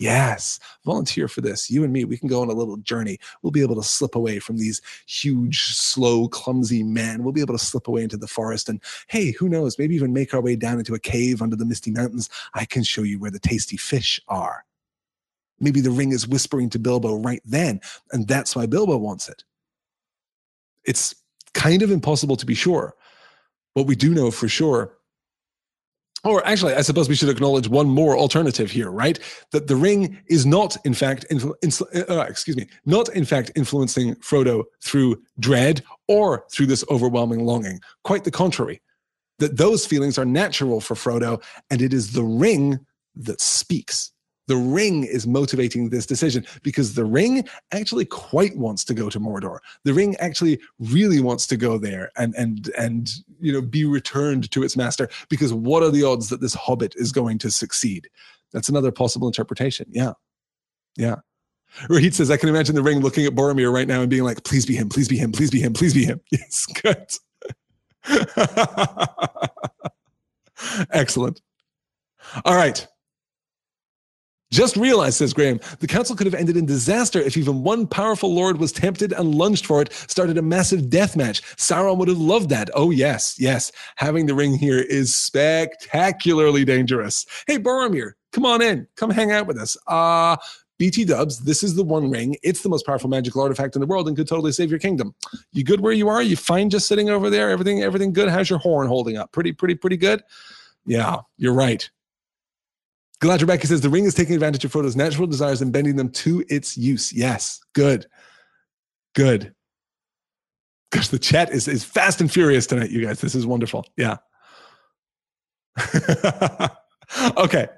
Yes, 0.00 0.58
volunteer 0.82 1.28
for 1.28 1.42
this. 1.42 1.70
You 1.70 1.84
and 1.84 1.92
me, 1.92 2.06
we 2.06 2.16
can 2.16 2.26
go 2.26 2.40
on 2.40 2.48
a 2.48 2.54
little 2.54 2.78
journey. 2.78 3.18
We'll 3.42 3.50
be 3.50 3.60
able 3.60 3.74
to 3.74 3.82
slip 3.82 4.14
away 4.14 4.38
from 4.38 4.56
these 4.56 4.80
huge, 5.06 5.66
slow, 5.66 6.26
clumsy 6.26 6.82
men. 6.82 7.22
We'll 7.22 7.34
be 7.34 7.42
able 7.42 7.58
to 7.58 7.62
slip 7.62 7.86
away 7.86 8.02
into 8.02 8.16
the 8.16 8.26
forest. 8.26 8.70
And 8.70 8.80
hey, 9.08 9.32
who 9.32 9.46
knows? 9.46 9.78
Maybe 9.78 9.94
even 9.94 10.14
make 10.14 10.32
our 10.32 10.40
way 10.40 10.56
down 10.56 10.78
into 10.78 10.94
a 10.94 10.98
cave 10.98 11.42
under 11.42 11.54
the 11.54 11.66
misty 11.66 11.90
mountains. 11.90 12.30
I 12.54 12.64
can 12.64 12.82
show 12.82 13.02
you 13.02 13.18
where 13.18 13.30
the 13.30 13.38
tasty 13.38 13.76
fish 13.76 14.18
are. 14.26 14.64
Maybe 15.60 15.82
the 15.82 15.90
ring 15.90 16.12
is 16.12 16.26
whispering 16.26 16.70
to 16.70 16.78
Bilbo 16.78 17.16
right 17.16 17.42
then. 17.44 17.82
And 18.10 18.26
that's 18.26 18.56
why 18.56 18.64
Bilbo 18.64 18.96
wants 18.96 19.28
it. 19.28 19.44
It's 20.82 21.14
kind 21.52 21.82
of 21.82 21.90
impossible 21.90 22.36
to 22.36 22.46
be 22.46 22.54
sure. 22.54 22.94
What 23.74 23.86
we 23.86 23.96
do 23.96 24.14
know 24.14 24.30
for 24.30 24.48
sure 24.48 24.94
or 26.24 26.46
actually, 26.46 26.74
I 26.74 26.82
suppose 26.82 27.08
we 27.08 27.14
should 27.14 27.28
acknowledge 27.28 27.68
one 27.68 27.88
more 27.88 28.16
alternative 28.16 28.70
here, 28.70 28.90
right? 28.90 29.18
That 29.52 29.68
the 29.68 29.76
ring 29.76 30.18
is 30.28 30.44
not, 30.44 30.76
in 30.84 30.92
fact, 30.92 31.24
influ- 31.30 32.10
uh, 32.10 32.26
excuse 32.28 32.56
me, 32.56 32.66
not 32.84 33.08
in 33.10 33.24
fact 33.24 33.52
influencing 33.56 34.16
Frodo 34.16 34.64
through 34.82 35.22
dread 35.38 35.82
or 36.08 36.44
through 36.52 36.66
this 36.66 36.84
overwhelming 36.90 37.44
longing. 37.44 37.80
Quite 38.04 38.24
the 38.24 38.30
contrary. 38.30 38.82
That 39.38 39.56
those 39.56 39.86
feelings 39.86 40.18
are 40.18 40.26
natural 40.26 40.82
for 40.82 40.94
Frodo, 40.94 41.42
and 41.70 41.80
it 41.80 41.94
is 41.94 42.12
the 42.12 42.22
ring 42.22 42.78
that 43.16 43.40
speaks 43.40 44.12
the 44.50 44.56
ring 44.56 45.04
is 45.04 45.28
motivating 45.28 45.90
this 45.90 46.06
decision 46.06 46.44
because 46.64 46.94
the 46.94 47.04
ring 47.04 47.48
actually 47.70 48.04
quite 48.04 48.56
wants 48.56 48.82
to 48.82 48.94
go 48.94 49.08
to 49.08 49.20
Mordor. 49.20 49.60
The 49.84 49.94
ring 49.94 50.16
actually 50.16 50.58
really 50.80 51.20
wants 51.20 51.46
to 51.46 51.56
go 51.56 51.78
there 51.78 52.10
and 52.16 52.34
and 52.34 52.68
and 52.76 53.08
you 53.38 53.52
know 53.52 53.62
be 53.62 53.84
returned 53.84 54.50
to 54.50 54.64
its 54.64 54.76
master 54.76 55.08
because 55.28 55.52
what 55.52 55.84
are 55.84 55.92
the 55.92 56.02
odds 56.02 56.30
that 56.30 56.40
this 56.40 56.54
hobbit 56.54 56.96
is 56.96 57.12
going 57.12 57.38
to 57.38 57.52
succeed? 57.52 58.08
That's 58.52 58.68
another 58.68 58.90
possible 58.90 59.28
interpretation. 59.28 59.86
Yeah. 59.92 60.14
Yeah. 60.96 61.20
Rahit 61.84 62.14
says, 62.14 62.32
I 62.32 62.36
can 62.36 62.48
imagine 62.48 62.74
the 62.74 62.82
ring 62.82 62.98
looking 62.98 63.26
at 63.26 63.34
Boromir 63.34 63.72
right 63.72 63.86
now 63.86 64.00
and 64.00 64.10
being 64.10 64.24
like, 64.24 64.42
please 64.42 64.66
be 64.66 64.74
him, 64.74 64.88
please 64.88 65.06
be 65.06 65.16
him, 65.16 65.30
please 65.30 65.52
be 65.52 65.60
him, 65.60 65.72
please 65.72 65.94
be 65.94 66.04
him. 66.04 66.20
Yes, 66.32 66.66
good. 66.66 67.06
Excellent. 70.90 71.40
All 72.44 72.56
right. 72.56 72.88
Just 74.50 74.76
realize, 74.76 75.16
says 75.16 75.32
Graham, 75.32 75.60
the 75.78 75.86
council 75.86 76.16
could 76.16 76.26
have 76.26 76.34
ended 76.34 76.56
in 76.56 76.66
disaster 76.66 77.20
if 77.20 77.36
even 77.36 77.62
one 77.62 77.86
powerful 77.86 78.34
lord 78.34 78.58
was 78.58 78.72
tempted 78.72 79.12
and 79.12 79.32
lunged 79.32 79.64
for 79.64 79.80
it, 79.80 79.92
started 79.92 80.38
a 80.38 80.42
massive 80.42 80.90
death 80.90 81.16
match. 81.16 81.40
Sauron 81.56 81.98
would 81.98 82.08
have 82.08 82.18
loved 82.18 82.48
that. 82.48 82.68
Oh, 82.74 82.90
yes, 82.90 83.36
yes. 83.38 83.70
Having 83.96 84.26
the 84.26 84.34
ring 84.34 84.56
here 84.56 84.80
is 84.80 85.14
spectacularly 85.14 86.64
dangerous. 86.64 87.26
Hey, 87.46 87.58
Boromir, 87.58 88.12
come 88.32 88.44
on 88.44 88.60
in. 88.60 88.88
Come 88.96 89.10
hang 89.10 89.30
out 89.30 89.46
with 89.46 89.56
us. 89.56 89.76
Uh, 89.86 90.36
BT 90.78 91.04
dubs, 91.04 91.40
this 91.40 91.62
is 91.62 91.76
the 91.76 91.84
one 91.84 92.10
ring. 92.10 92.36
It's 92.42 92.62
the 92.62 92.70
most 92.70 92.84
powerful 92.86 93.08
magical 93.08 93.42
artifact 93.42 93.76
in 93.76 93.80
the 93.80 93.86
world 93.86 94.08
and 94.08 94.16
could 94.16 94.26
totally 94.26 94.50
save 94.50 94.70
your 94.70 94.80
kingdom. 94.80 95.14
You 95.52 95.62
good 95.62 95.80
where 95.80 95.92
you 95.92 96.08
are? 96.08 96.22
You 96.22 96.34
fine 96.34 96.70
just 96.70 96.88
sitting 96.88 97.08
over 97.08 97.30
there? 97.30 97.50
Everything, 97.50 97.82
everything 97.82 98.12
good? 98.12 98.28
How's 98.28 98.50
your 98.50 98.58
horn 98.58 98.88
holding 98.88 99.16
up? 99.16 99.30
Pretty, 99.30 99.52
pretty, 99.52 99.76
pretty 99.76 99.98
good? 99.98 100.22
Yeah, 100.86 101.18
you're 101.36 101.54
right. 101.54 101.88
Rebecca 103.22 103.66
says 103.66 103.80
the 103.80 103.90
ring 103.90 104.04
is 104.04 104.14
taking 104.14 104.34
advantage 104.34 104.64
of 104.64 104.72
Frodo's 104.72 104.96
natural 104.96 105.26
desires 105.26 105.60
and 105.60 105.72
bending 105.72 105.96
them 105.96 106.10
to 106.10 106.44
its 106.48 106.76
use. 106.76 107.12
Yes, 107.12 107.60
good, 107.74 108.06
good. 109.14 109.54
Gosh, 110.90 111.08
the 111.08 111.18
chat 111.18 111.50
is 111.50 111.68
is 111.68 111.84
fast 111.84 112.20
and 112.20 112.32
furious 112.32 112.66
tonight, 112.66 112.90
you 112.90 113.04
guys. 113.04 113.20
This 113.20 113.34
is 113.34 113.46
wonderful. 113.46 113.86
Yeah. 113.96 114.16
okay. 117.36 117.68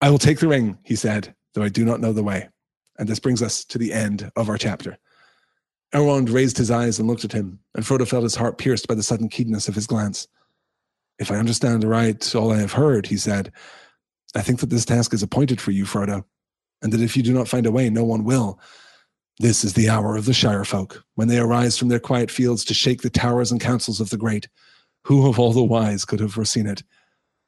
I 0.00 0.10
will 0.10 0.18
take 0.18 0.40
the 0.40 0.48
ring, 0.48 0.78
he 0.82 0.96
said, 0.96 1.34
though 1.54 1.62
I 1.62 1.68
do 1.68 1.84
not 1.84 2.00
know 2.00 2.12
the 2.12 2.24
way. 2.24 2.48
And 2.98 3.08
this 3.08 3.20
brings 3.20 3.42
us 3.42 3.64
to 3.66 3.78
the 3.78 3.92
end 3.92 4.30
of 4.34 4.48
our 4.48 4.58
chapter. 4.58 4.98
Elrond 5.94 6.32
raised 6.32 6.58
his 6.58 6.70
eyes 6.70 6.98
and 6.98 7.06
looked 7.06 7.24
at 7.24 7.32
him, 7.32 7.60
and 7.74 7.84
Frodo 7.84 8.08
felt 8.08 8.22
his 8.22 8.34
heart 8.34 8.58
pierced 8.58 8.88
by 8.88 8.94
the 8.94 9.02
sudden 9.02 9.28
keenness 9.28 9.68
of 9.68 9.74
his 9.74 9.86
glance. 9.86 10.26
If 11.18 11.30
I 11.30 11.36
understand 11.36 11.84
right 11.84 12.34
all 12.34 12.52
I 12.52 12.58
have 12.58 12.72
heard, 12.72 13.06
he 13.06 13.16
said, 13.16 13.52
I 14.34 14.42
think 14.42 14.60
that 14.60 14.70
this 14.70 14.84
task 14.84 15.12
is 15.12 15.22
appointed 15.22 15.60
for 15.60 15.70
you, 15.70 15.84
Frodo, 15.84 16.24
and 16.82 16.92
that 16.92 17.00
if 17.00 17.16
you 17.16 17.22
do 17.22 17.32
not 17.32 17.48
find 17.48 17.66
a 17.66 17.70
way, 17.70 17.90
no 17.90 18.04
one 18.04 18.24
will. 18.24 18.58
This 19.38 19.64
is 19.64 19.74
the 19.74 19.88
hour 19.88 20.16
of 20.16 20.24
the 20.24 20.34
Shire 20.34 20.64
folk, 20.64 21.04
when 21.14 21.28
they 21.28 21.38
arise 21.38 21.78
from 21.78 21.88
their 21.88 22.00
quiet 22.00 22.30
fields 22.30 22.64
to 22.66 22.74
shake 22.74 23.02
the 23.02 23.10
towers 23.10 23.50
and 23.50 23.60
councils 23.60 24.00
of 24.00 24.10
the 24.10 24.16
great. 24.16 24.48
Who 25.04 25.26
of 25.26 25.38
all 25.38 25.52
the 25.52 25.62
wise 25.62 26.04
could 26.04 26.20
have 26.20 26.32
foreseen 26.32 26.66
it? 26.66 26.82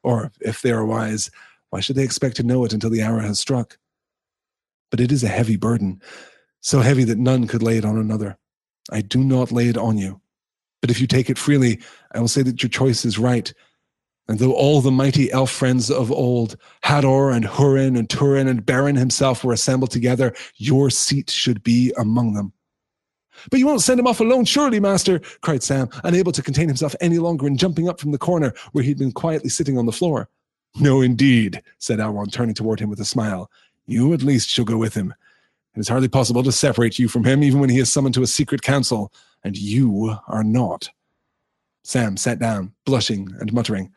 Or, 0.02 0.32
if 0.40 0.62
they 0.62 0.72
are 0.72 0.84
wise, 0.84 1.30
why 1.70 1.80
should 1.80 1.96
they 1.96 2.04
expect 2.04 2.36
to 2.36 2.42
know 2.42 2.64
it 2.64 2.72
until 2.72 2.90
the 2.90 3.02
hour 3.02 3.20
has 3.20 3.38
struck? 3.38 3.78
But 4.90 5.00
it 5.00 5.10
is 5.10 5.24
a 5.24 5.28
heavy 5.28 5.56
burden, 5.56 6.02
so 6.60 6.80
heavy 6.80 7.04
that 7.04 7.18
none 7.18 7.46
could 7.46 7.62
lay 7.62 7.78
it 7.78 7.84
on 7.84 7.98
another. 7.98 8.38
I 8.90 9.00
do 9.00 9.22
not 9.22 9.52
lay 9.52 9.68
it 9.68 9.78
on 9.78 9.98
you. 9.98 10.20
But 10.80 10.90
if 10.90 11.00
you 11.00 11.06
take 11.06 11.30
it 11.30 11.38
freely, 11.38 11.80
I 12.12 12.20
will 12.20 12.28
say 12.28 12.42
that 12.42 12.62
your 12.62 12.70
choice 12.70 13.04
is 13.04 13.18
right, 13.18 13.52
and 14.28 14.38
though 14.38 14.52
all 14.52 14.80
the 14.80 14.90
mighty 14.90 15.30
elf 15.32 15.50
friends 15.50 15.90
of 15.90 16.10
old, 16.10 16.56
Hador 16.82 17.34
and 17.34 17.44
Hurin 17.44 17.98
and 17.98 18.08
Turin 18.08 18.48
and 18.48 18.64
Beren 18.64 18.96
himself 18.96 19.44
were 19.44 19.52
assembled 19.52 19.90
together, 19.90 20.34
your 20.56 20.88
seat 20.88 21.30
should 21.30 21.62
be 21.62 21.92
among 21.98 22.32
them. 22.32 22.52
But 23.50 23.58
you 23.58 23.66
won't 23.66 23.82
send 23.82 24.00
him 24.00 24.06
off 24.06 24.20
alone, 24.20 24.44
surely, 24.44 24.80
master, 24.80 25.18
cried 25.42 25.62
Sam, 25.62 25.90
unable 26.04 26.32
to 26.32 26.42
contain 26.42 26.68
himself 26.68 26.94
any 27.00 27.18
longer 27.18 27.46
and 27.46 27.58
jumping 27.58 27.88
up 27.88 28.00
from 28.00 28.12
the 28.12 28.18
corner 28.18 28.54
where 28.72 28.84
he'd 28.84 28.98
been 28.98 29.12
quietly 29.12 29.50
sitting 29.50 29.76
on 29.76 29.86
the 29.86 29.92
floor. 29.92 30.28
No, 30.76 31.02
indeed, 31.02 31.62
said 31.78 31.98
Elrond, 31.98 32.32
turning 32.32 32.54
toward 32.54 32.80
him 32.80 32.88
with 32.88 33.00
a 33.00 33.04
smile. 33.04 33.50
You 33.86 34.12
at 34.14 34.22
least 34.22 34.48
shall 34.48 34.64
go 34.64 34.78
with 34.78 34.94
him. 34.94 35.14
It 35.74 35.80
is 35.80 35.88
hardly 35.88 36.08
possible 36.08 36.42
to 36.42 36.52
separate 36.52 36.98
you 36.98 37.08
from 37.08 37.24
him, 37.24 37.42
even 37.42 37.60
when 37.60 37.70
he 37.70 37.78
is 37.78 37.92
summoned 37.92 38.14
to 38.14 38.22
a 38.22 38.26
secret 38.26 38.62
council, 38.62 39.12
and 39.42 39.56
you 39.56 40.16
are 40.28 40.44
not. 40.44 40.88
Sam 41.82 42.16
sat 42.16 42.38
down, 42.38 42.72
blushing 42.86 43.28
and 43.40 43.52
muttering. 43.52 43.92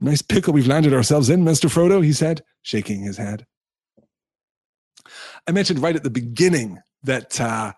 Nice 0.00 0.22
pickle 0.22 0.52
we've 0.52 0.66
landed 0.66 0.94
ourselves 0.94 1.28
in, 1.28 1.44
Mr. 1.44 1.70
Frodo, 1.70 2.02
he 2.02 2.12
said, 2.12 2.42
shaking 2.62 3.02
his 3.02 3.18
head. 3.18 3.46
I 5.46 5.52
mentioned 5.52 5.80
right 5.80 5.96
at 5.96 6.02
the 6.02 6.10
beginning 6.10 6.78
that 7.02 7.40
uh, 7.40 7.72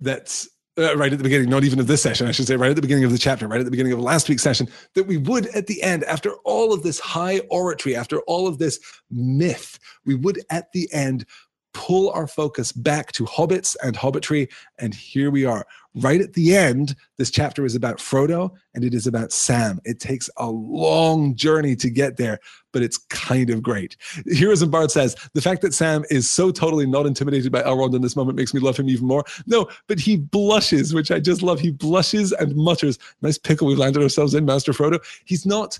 that 0.00 0.44
uh, 0.78 0.96
right 0.96 1.12
at 1.12 1.18
the 1.18 1.24
beginning, 1.24 1.50
not 1.50 1.64
even 1.64 1.80
of 1.80 1.86
this 1.86 2.02
session, 2.02 2.26
I 2.26 2.32
should 2.32 2.46
say, 2.46 2.56
right 2.56 2.70
at 2.70 2.76
the 2.76 2.82
beginning 2.82 3.04
of 3.04 3.12
the 3.12 3.18
chapter, 3.18 3.46
right 3.46 3.60
at 3.60 3.64
the 3.64 3.70
beginning 3.70 3.92
of 3.92 4.00
last 4.00 4.28
week's 4.28 4.42
session, 4.42 4.68
that 4.94 5.06
we 5.06 5.16
would 5.16 5.46
at 5.48 5.66
the 5.66 5.82
end, 5.82 6.04
after 6.04 6.32
all 6.44 6.72
of 6.72 6.82
this 6.82 6.98
high 6.98 7.40
oratory, 7.50 7.94
after 7.94 8.20
all 8.22 8.46
of 8.46 8.58
this 8.58 8.80
myth, 9.10 9.78
we 10.06 10.14
would 10.14 10.40
at 10.50 10.72
the 10.72 10.88
end 10.92 11.26
pull 11.72 12.10
our 12.10 12.26
focus 12.26 12.72
back 12.72 13.12
to 13.12 13.24
hobbits 13.24 13.76
and 13.82 13.96
hobbitry. 13.96 14.48
And 14.78 14.94
here 14.94 15.30
we 15.30 15.44
are. 15.44 15.66
Right 15.94 16.20
at 16.22 16.32
the 16.32 16.56
end, 16.56 16.96
this 17.18 17.30
chapter 17.30 17.66
is 17.66 17.74
about 17.74 17.98
Frodo 17.98 18.50
and 18.74 18.82
it 18.82 18.94
is 18.94 19.06
about 19.06 19.30
Sam. 19.30 19.78
It 19.84 20.00
takes 20.00 20.30
a 20.38 20.48
long 20.48 21.34
journey 21.34 21.76
to 21.76 21.90
get 21.90 22.16
there, 22.16 22.38
but 22.72 22.82
it's 22.82 22.96
kind 22.96 23.50
of 23.50 23.62
great. 23.62 23.96
Heroes 24.26 24.62
and 24.62 24.72
Bards 24.72 24.94
says 24.94 25.16
the 25.34 25.42
fact 25.42 25.60
that 25.60 25.74
Sam 25.74 26.04
is 26.08 26.30
so 26.30 26.50
totally 26.50 26.86
not 26.86 27.04
intimidated 27.04 27.52
by 27.52 27.62
Elrond 27.62 27.94
in 27.94 28.00
this 28.00 28.16
moment 28.16 28.38
makes 28.38 28.54
me 28.54 28.60
love 28.60 28.78
him 28.78 28.88
even 28.88 29.06
more. 29.06 29.24
No, 29.46 29.68
but 29.86 30.00
he 30.00 30.16
blushes, 30.16 30.94
which 30.94 31.10
I 31.10 31.20
just 31.20 31.42
love. 31.42 31.60
He 31.60 31.70
blushes 31.70 32.32
and 32.32 32.56
mutters, 32.56 32.98
Nice 33.20 33.36
pickle 33.36 33.66
we've 33.66 33.78
landed 33.78 34.02
ourselves 34.02 34.34
in, 34.34 34.46
Master 34.46 34.72
Frodo. 34.72 34.98
He's 35.26 35.44
not 35.44 35.78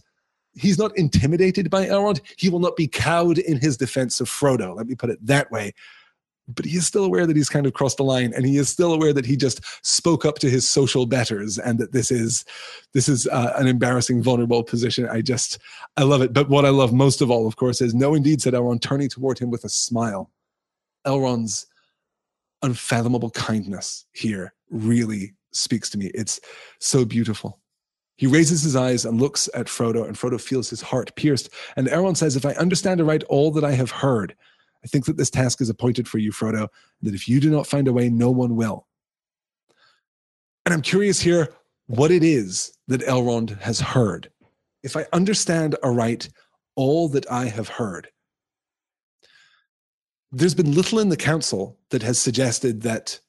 he's 0.54 0.78
not 0.78 0.96
intimidated 0.96 1.70
by 1.70 1.86
Elrond. 1.86 2.20
He 2.36 2.48
will 2.48 2.58
not 2.58 2.76
be 2.76 2.88
cowed 2.88 3.38
in 3.38 3.58
his 3.58 3.76
defense 3.76 4.20
of 4.20 4.28
Frodo. 4.28 4.76
Let 4.76 4.86
me 4.86 4.94
put 4.94 5.10
it 5.10 5.24
that 5.26 5.50
way. 5.50 5.72
But 6.48 6.64
he 6.64 6.76
is 6.76 6.86
still 6.86 7.04
aware 7.04 7.26
that 7.26 7.36
he's 7.36 7.48
kind 7.48 7.66
of 7.66 7.72
crossed 7.72 7.98
the 7.98 8.04
line, 8.04 8.32
and 8.34 8.44
he 8.44 8.56
is 8.56 8.68
still 8.68 8.92
aware 8.92 9.12
that 9.12 9.24
he 9.24 9.36
just 9.36 9.60
spoke 9.86 10.24
up 10.24 10.40
to 10.40 10.50
his 10.50 10.68
social 10.68 11.06
betters, 11.06 11.56
and 11.56 11.78
that 11.78 11.92
this 11.92 12.10
is 12.10 12.44
this 12.92 13.08
is 13.08 13.28
uh, 13.28 13.52
an 13.56 13.68
embarrassing, 13.68 14.22
vulnerable 14.22 14.64
position. 14.64 15.08
I 15.08 15.22
just 15.22 15.58
I 15.96 16.02
love 16.02 16.20
it. 16.20 16.32
But 16.32 16.48
what 16.48 16.66
I 16.66 16.70
love 16.70 16.92
most 16.92 17.22
of 17.22 17.30
all, 17.30 17.46
of 17.46 17.56
course, 17.56 17.80
is 17.80 17.94
no, 17.94 18.14
indeed, 18.14 18.42
said 18.42 18.54
Elrond, 18.54 18.82
turning 18.82 19.08
toward 19.08 19.38
him 19.38 19.50
with 19.50 19.64
a 19.64 19.68
smile. 19.68 20.30
Elrond's 21.06 21.66
unfathomable 22.62 23.30
kindness 23.30 24.04
here 24.12 24.52
really 24.70 25.34
speaks 25.52 25.90
to 25.90 25.98
me. 25.98 26.10
It's 26.12 26.40
so 26.80 27.04
beautiful. 27.04 27.61
He 28.16 28.26
raises 28.26 28.62
his 28.62 28.76
eyes 28.76 29.04
and 29.04 29.20
looks 29.20 29.48
at 29.54 29.66
Frodo, 29.66 30.06
and 30.06 30.16
Frodo 30.16 30.40
feels 30.40 30.70
his 30.70 30.82
heart 30.82 31.14
pierced. 31.16 31.48
And 31.76 31.88
Elrond 31.88 32.16
says, 32.16 32.36
If 32.36 32.46
I 32.46 32.52
understand 32.52 33.00
aright 33.00 33.24
all 33.24 33.50
that 33.52 33.64
I 33.64 33.72
have 33.72 33.90
heard, 33.90 34.36
I 34.84 34.88
think 34.88 35.06
that 35.06 35.16
this 35.16 35.30
task 35.30 35.60
is 35.60 35.70
appointed 35.70 36.08
for 36.08 36.18
you, 36.18 36.32
Frodo, 36.32 36.68
that 37.02 37.14
if 37.14 37.28
you 37.28 37.40
do 37.40 37.50
not 37.50 37.66
find 37.66 37.88
a 37.88 37.92
way, 37.92 38.10
no 38.10 38.30
one 38.30 38.56
will. 38.56 38.86
And 40.64 40.72
I'm 40.72 40.82
curious 40.82 41.20
here 41.20 41.54
what 41.86 42.10
it 42.10 42.22
is 42.22 42.76
that 42.88 43.02
Elrond 43.02 43.60
has 43.60 43.80
heard. 43.80 44.30
If 44.82 44.96
I 44.96 45.06
understand 45.12 45.76
aright 45.82 46.28
all 46.74 47.08
that 47.08 47.30
I 47.30 47.46
have 47.46 47.68
heard, 47.68 48.08
there's 50.30 50.54
been 50.54 50.74
little 50.74 50.98
in 50.98 51.10
the 51.10 51.16
council 51.16 51.78
that 51.90 52.02
has 52.02 52.18
suggested 52.18 52.82
that 52.82 53.20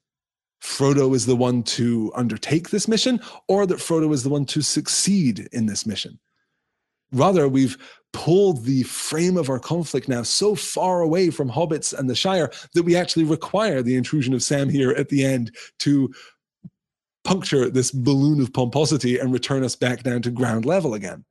Frodo 0.63 1.13
is 1.13 1.25
the 1.25 1.35
one 1.35 1.61
to 1.63 2.11
undertake 2.15 2.69
this 2.69 2.87
mission 2.87 3.19
or 3.47 3.65
that 3.65 3.79
Frodo 3.79 4.13
is 4.13 4.23
the 4.23 4.29
one 4.29 4.45
to 4.45 4.61
succeed 4.61 5.49
in 5.51 5.65
this 5.65 5.85
mission. 5.85 6.17
Rather, 7.11 7.47
we've 7.47 7.77
pulled 8.13 8.63
the 8.63 8.83
frame 8.83 9.37
of 9.37 9.49
our 9.49 9.59
conflict 9.59 10.07
now 10.07 10.23
so 10.23 10.55
far 10.55 11.01
away 11.01 11.29
from 11.29 11.49
hobbits 11.49 11.93
and 11.93 12.09
the 12.09 12.15
Shire 12.15 12.49
that 12.73 12.83
we 12.83 12.95
actually 12.95 13.25
require 13.25 13.81
the 13.81 13.95
intrusion 13.95 14.33
of 14.33 14.41
Sam 14.41 14.69
here 14.69 14.91
at 14.91 15.09
the 15.09 15.25
end 15.25 15.55
to 15.79 16.13
puncture 17.23 17.69
this 17.69 17.91
balloon 17.91 18.41
of 18.41 18.53
pomposity 18.53 19.19
and 19.19 19.33
return 19.33 19.63
us 19.63 19.75
back 19.75 20.03
down 20.03 20.21
to 20.21 20.31
ground 20.31 20.65
level 20.65 20.93
again. 20.93 21.25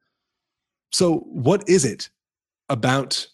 So, 0.92 1.20
what 1.20 1.68
is 1.68 1.84
it 1.84 2.10
about 2.68 3.26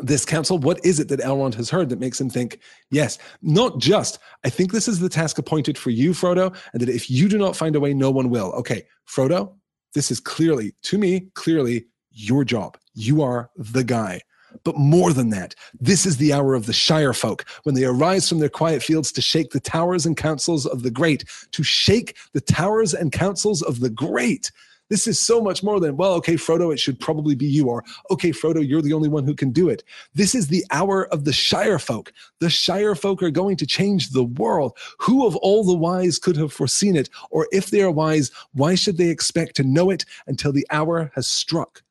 this 0.00 0.24
council, 0.24 0.58
what 0.58 0.84
is 0.84 0.98
it 0.98 1.08
that 1.08 1.20
Elrond 1.20 1.54
has 1.54 1.68
heard 1.68 1.90
that 1.90 2.00
makes 2.00 2.20
him 2.20 2.30
think, 2.30 2.60
yes, 2.90 3.18
not 3.42 3.78
just, 3.78 4.18
I 4.44 4.48
think 4.48 4.72
this 4.72 4.88
is 4.88 5.00
the 5.00 5.08
task 5.08 5.38
appointed 5.38 5.76
for 5.76 5.90
you, 5.90 6.12
Frodo, 6.12 6.56
and 6.72 6.80
that 6.80 6.88
if 6.88 7.10
you 7.10 7.28
do 7.28 7.36
not 7.36 7.56
find 7.56 7.76
a 7.76 7.80
way, 7.80 7.92
no 7.92 8.10
one 8.10 8.30
will. 8.30 8.52
Okay, 8.52 8.84
Frodo, 9.06 9.54
this 9.94 10.10
is 10.10 10.18
clearly, 10.20 10.74
to 10.82 10.96
me, 10.96 11.28
clearly 11.34 11.86
your 12.10 12.44
job. 12.44 12.78
You 12.94 13.22
are 13.22 13.50
the 13.56 13.84
guy. 13.84 14.22
But 14.64 14.76
more 14.76 15.12
than 15.12 15.30
that, 15.30 15.54
this 15.80 16.04
is 16.04 16.18
the 16.18 16.32
hour 16.32 16.54
of 16.54 16.66
the 16.66 16.72
Shire 16.72 17.14
folk 17.14 17.46
when 17.62 17.74
they 17.74 17.84
arise 17.84 18.28
from 18.28 18.38
their 18.38 18.48
quiet 18.48 18.82
fields 18.82 19.10
to 19.12 19.22
shake 19.22 19.50
the 19.50 19.60
towers 19.60 20.04
and 20.04 20.16
councils 20.16 20.66
of 20.66 20.82
the 20.82 20.90
great, 20.90 21.24
to 21.52 21.62
shake 21.62 22.16
the 22.32 22.40
towers 22.40 22.92
and 22.94 23.12
councils 23.12 23.62
of 23.62 23.80
the 23.80 23.90
great. 23.90 24.50
This 24.92 25.06
is 25.06 25.18
so 25.18 25.40
much 25.40 25.62
more 25.62 25.80
than, 25.80 25.96
well, 25.96 26.12
okay, 26.16 26.34
Frodo, 26.34 26.70
it 26.70 26.78
should 26.78 27.00
probably 27.00 27.34
be 27.34 27.46
you, 27.46 27.66
or 27.70 27.82
okay, 28.10 28.28
Frodo, 28.28 28.60
you're 28.60 28.82
the 28.82 28.92
only 28.92 29.08
one 29.08 29.24
who 29.24 29.34
can 29.34 29.50
do 29.50 29.70
it. 29.70 29.82
This 30.14 30.34
is 30.34 30.48
the 30.48 30.66
hour 30.70 31.06
of 31.06 31.24
the 31.24 31.32
Shire 31.32 31.78
folk. 31.78 32.12
The 32.40 32.50
Shire 32.50 32.94
folk 32.94 33.22
are 33.22 33.30
going 33.30 33.56
to 33.56 33.66
change 33.66 34.10
the 34.10 34.24
world. 34.24 34.76
Who 34.98 35.26
of 35.26 35.34
all 35.36 35.64
the 35.64 35.72
wise 35.72 36.18
could 36.18 36.36
have 36.36 36.52
foreseen 36.52 36.94
it? 36.94 37.08
Or 37.30 37.48
if 37.52 37.70
they 37.70 37.80
are 37.80 37.90
wise, 37.90 38.30
why 38.52 38.74
should 38.74 38.98
they 38.98 39.08
expect 39.08 39.56
to 39.56 39.64
know 39.64 39.88
it 39.88 40.04
until 40.26 40.52
the 40.52 40.66
hour 40.70 41.10
has 41.14 41.26
struck? 41.26 41.82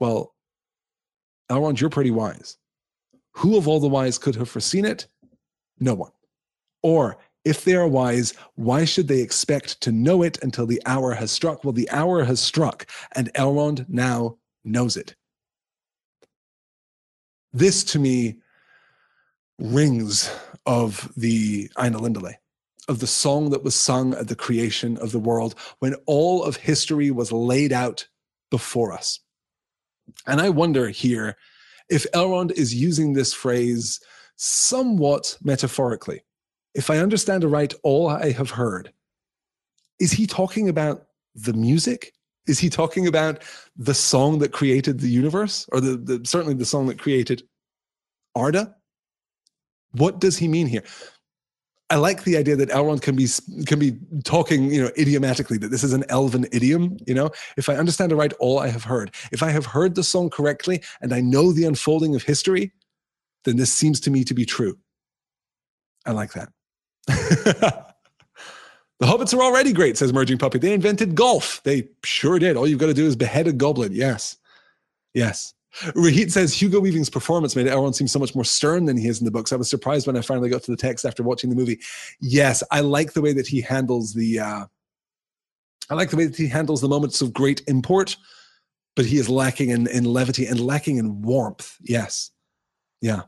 Well, 0.00 0.34
Elrond, 1.48 1.78
you're 1.78 1.88
pretty 1.88 2.10
wise. 2.10 2.58
Who 3.30 3.56
of 3.56 3.68
all 3.68 3.78
the 3.78 3.86
wise 3.86 4.18
could 4.18 4.34
have 4.34 4.48
foreseen 4.48 4.84
it? 4.84 5.06
No 5.78 5.94
one. 5.94 6.10
Or 6.82 7.16
if 7.44 7.64
they 7.64 7.74
are 7.74 7.86
wise, 7.86 8.32
why 8.54 8.84
should 8.84 9.08
they 9.08 9.20
expect 9.20 9.80
to 9.82 9.92
know 9.92 10.22
it 10.22 10.42
until 10.42 10.66
the 10.66 10.80
hour 10.86 11.12
has 11.12 11.30
struck? 11.30 11.62
Well, 11.62 11.72
the 11.72 11.90
hour 11.90 12.24
has 12.24 12.40
struck, 12.40 12.86
and 13.12 13.32
Elrond 13.34 13.88
now 13.88 14.38
knows 14.64 14.96
it. 14.96 15.14
This 17.52 17.84
to 17.84 17.98
me 17.98 18.36
rings 19.58 20.34
of 20.66 21.12
the 21.16 21.68
Ainulindalë, 21.76 22.34
of 22.88 22.98
the 23.00 23.06
song 23.06 23.50
that 23.50 23.62
was 23.62 23.74
sung 23.74 24.14
at 24.14 24.28
the 24.28 24.34
creation 24.34 24.96
of 24.98 25.12
the 25.12 25.18
world 25.18 25.54
when 25.78 25.94
all 26.06 26.42
of 26.42 26.56
history 26.56 27.10
was 27.10 27.30
laid 27.30 27.72
out 27.72 28.08
before 28.50 28.92
us. 28.92 29.20
And 30.26 30.40
I 30.40 30.48
wonder 30.48 30.88
here 30.88 31.36
if 31.88 32.10
Elrond 32.12 32.52
is 32.52 32.74
using 32.74 33.12
this 33.12 33.32
phrase 33.32 34.00
somewhat 34.36 35.38
metaphorically 35.42 36.22
if 36.74 36.90
I 36.90 36.98
understand 36.98 37.44
right, 37.44 37.72
all 37.82 38.08
I 38.08 38.32
have 38.32 38.50
heard, 38.50 38.92
is 40.00 40.12
he 40.12 40.26
talking 40.26 40.68
about 40.68 41.06
the 41.34 41.52
music? 41.52 42.12
Is 42.46 42.58
he 42.58 42.68
talking 42.68 43.06
about 43.06 43.42
the 43.76 43.94
song 43.94 44.38
that 44.40 44.52
created 44.52 45.00
the 45.00 45.08
universe, 45.08 45.66
or 45.72 45.80
the, 45.80 45.96
the 45.96 46.20
certainly 46.24 46.54
the 46.54 46.64
song 46.64 46.86
that 46.88 46.98
created 46.98 47.42
Arda? 48.34 48.74
What 49.92 50.20
does 50.20 50.36
he 50.36 50.48
mean 50.48 50.66
here? 50.66 50.82
I 51.90 51.96
like 51.96 52.24
the 52.24 52.36
idea 52.36 52.56
that 52.56 52.70
Elrond 52.70 53.02
can 53.02 53.14
be 53.14 53.28
can 53.66 53.78
be 53.78 53.96
talking, 54.24 54.72
you 54.72 54.82
know, 54.82 54.90
idiomatically. 54.98 55.58
That 55.58 55.70
this 55.70 55.84
is 55.84 55.92
an 55.92 56.04
elven 56.08 56.46
idiom. 56.50 56.96
You 57.06 57.14
know, 57.14 57.30
if 57.56 57.68
I 57.68 57.76
understand 57.76 58.10
it 58.10 58.16
right, 58.16 58.32
all 58.40 58.58
I 58.58 58.68
have 58.68 58.84
heard. 58.84 59.14
If 59.32 59.42
I 59.42 59.50
have 59.50 59.66
heard 59.66 59.94
the 59.94 60.02
song 60.02 60.28
correctly, 60.28 60.82
and 61.00 61.14
I 61.14 61.20
know 61.20 61.52
the 61.52 61.66
unfolding 61.66 62.14
of 62.16 62.22
history, 62.22 62.72
then 63.44 63.56
this 63.56 63.72
seems 63.72 64.00
to 64.00 64.10
me 64.10 64.24
to 64.24 64.34
be 64.34 64.44
true. 64.44 64.78
I 66.06 66.12
like 66.12 66.32
that. 66.32 66.48
the 67.06 67.84
hobbits 69.02 69.34
are 69.34 69.42
already 69.42 69.72
great, 69.72 69.96
says 69.96 70.12
Merging 70.12 70.38
Puppy. 70.38 70.58
They 70.58 70.72
invented 70.72 71.14
golf. 71.14 71.60
They 71.64 71.88
sure 72.04 72.38
did. 72.38 72.56
All 72.56 72.66
you've 72.66 72.78
got 72.78 72.86
to 72.86 72.94
do 72.94 73.06
is 73.06 73.16
behead 73.16 73.46
a 73.46 73.52
goblin. 73.52 73.92
Yes. 73.92 74.36
Yes. 75.12 75.54
Rahit 75.74 76.30
says 76.30 76.60
Hugo 76.60 76.80
Weaving's 76.80 77.10
performance 77.10 77.56
made 77.56 77.66
Elrond 77.66 77.96
seem 77.96 78.06
so 78.06 78.20
much 78.20 78.34
more 78.34 78.44
stern 78.44 78.84
than 78.84 78.96
he 78.96 79.08
is 79.08 79.20
in 79.20 79.24
the 79.24 79.30
books. 79.30 79.52
I 79.52 79.56
was 79.56 79.68
surprised 79.68 80.06
when 80.06 80.16
I 80.16 80.20
finally 80.20 80.48
got 80.48 80.62
to 80.64 80.70
the 80.70 80.76
text 80.76 81.04
after 81.04 81.22
watching 81.22 81.50
the 81.50 81.56
movie. 81.56 81.80
Yes, 82.20 82.62
I 82.70 82.80
like 82.80 83.12
the 83.12 83.20
way 83.20 83.32
that 83.32 83.46
he 83.46 83.60
handles 83.60 84.14
the. 84.14 84.38
Uh, 84.38 84.66
I 85.90 85.94
like 85.94 86.10
the 86.10 86.16
way 86.16 86.26
that 86.26 86.36
he 86.36 86.46
handles 86.46 86.80
the 86.80 86.88
moments 86.88 87.20
of 87.20 87.32
great 87.32 87.62
import, 87.66 88.16
but 88.94 89.04
he 89.04 89.18
is 89.18 89.28
lacking 89.28 89.70
in, 89.70 89.88
in 89.88 90.04
levity 90.04 90.46
and 90.46 90.60
lacking 90.60 90.96
in 90.98 91.22
warmth. 91.22 91.76
Yes, 91.82 92.30
yeah. 93.00 93.22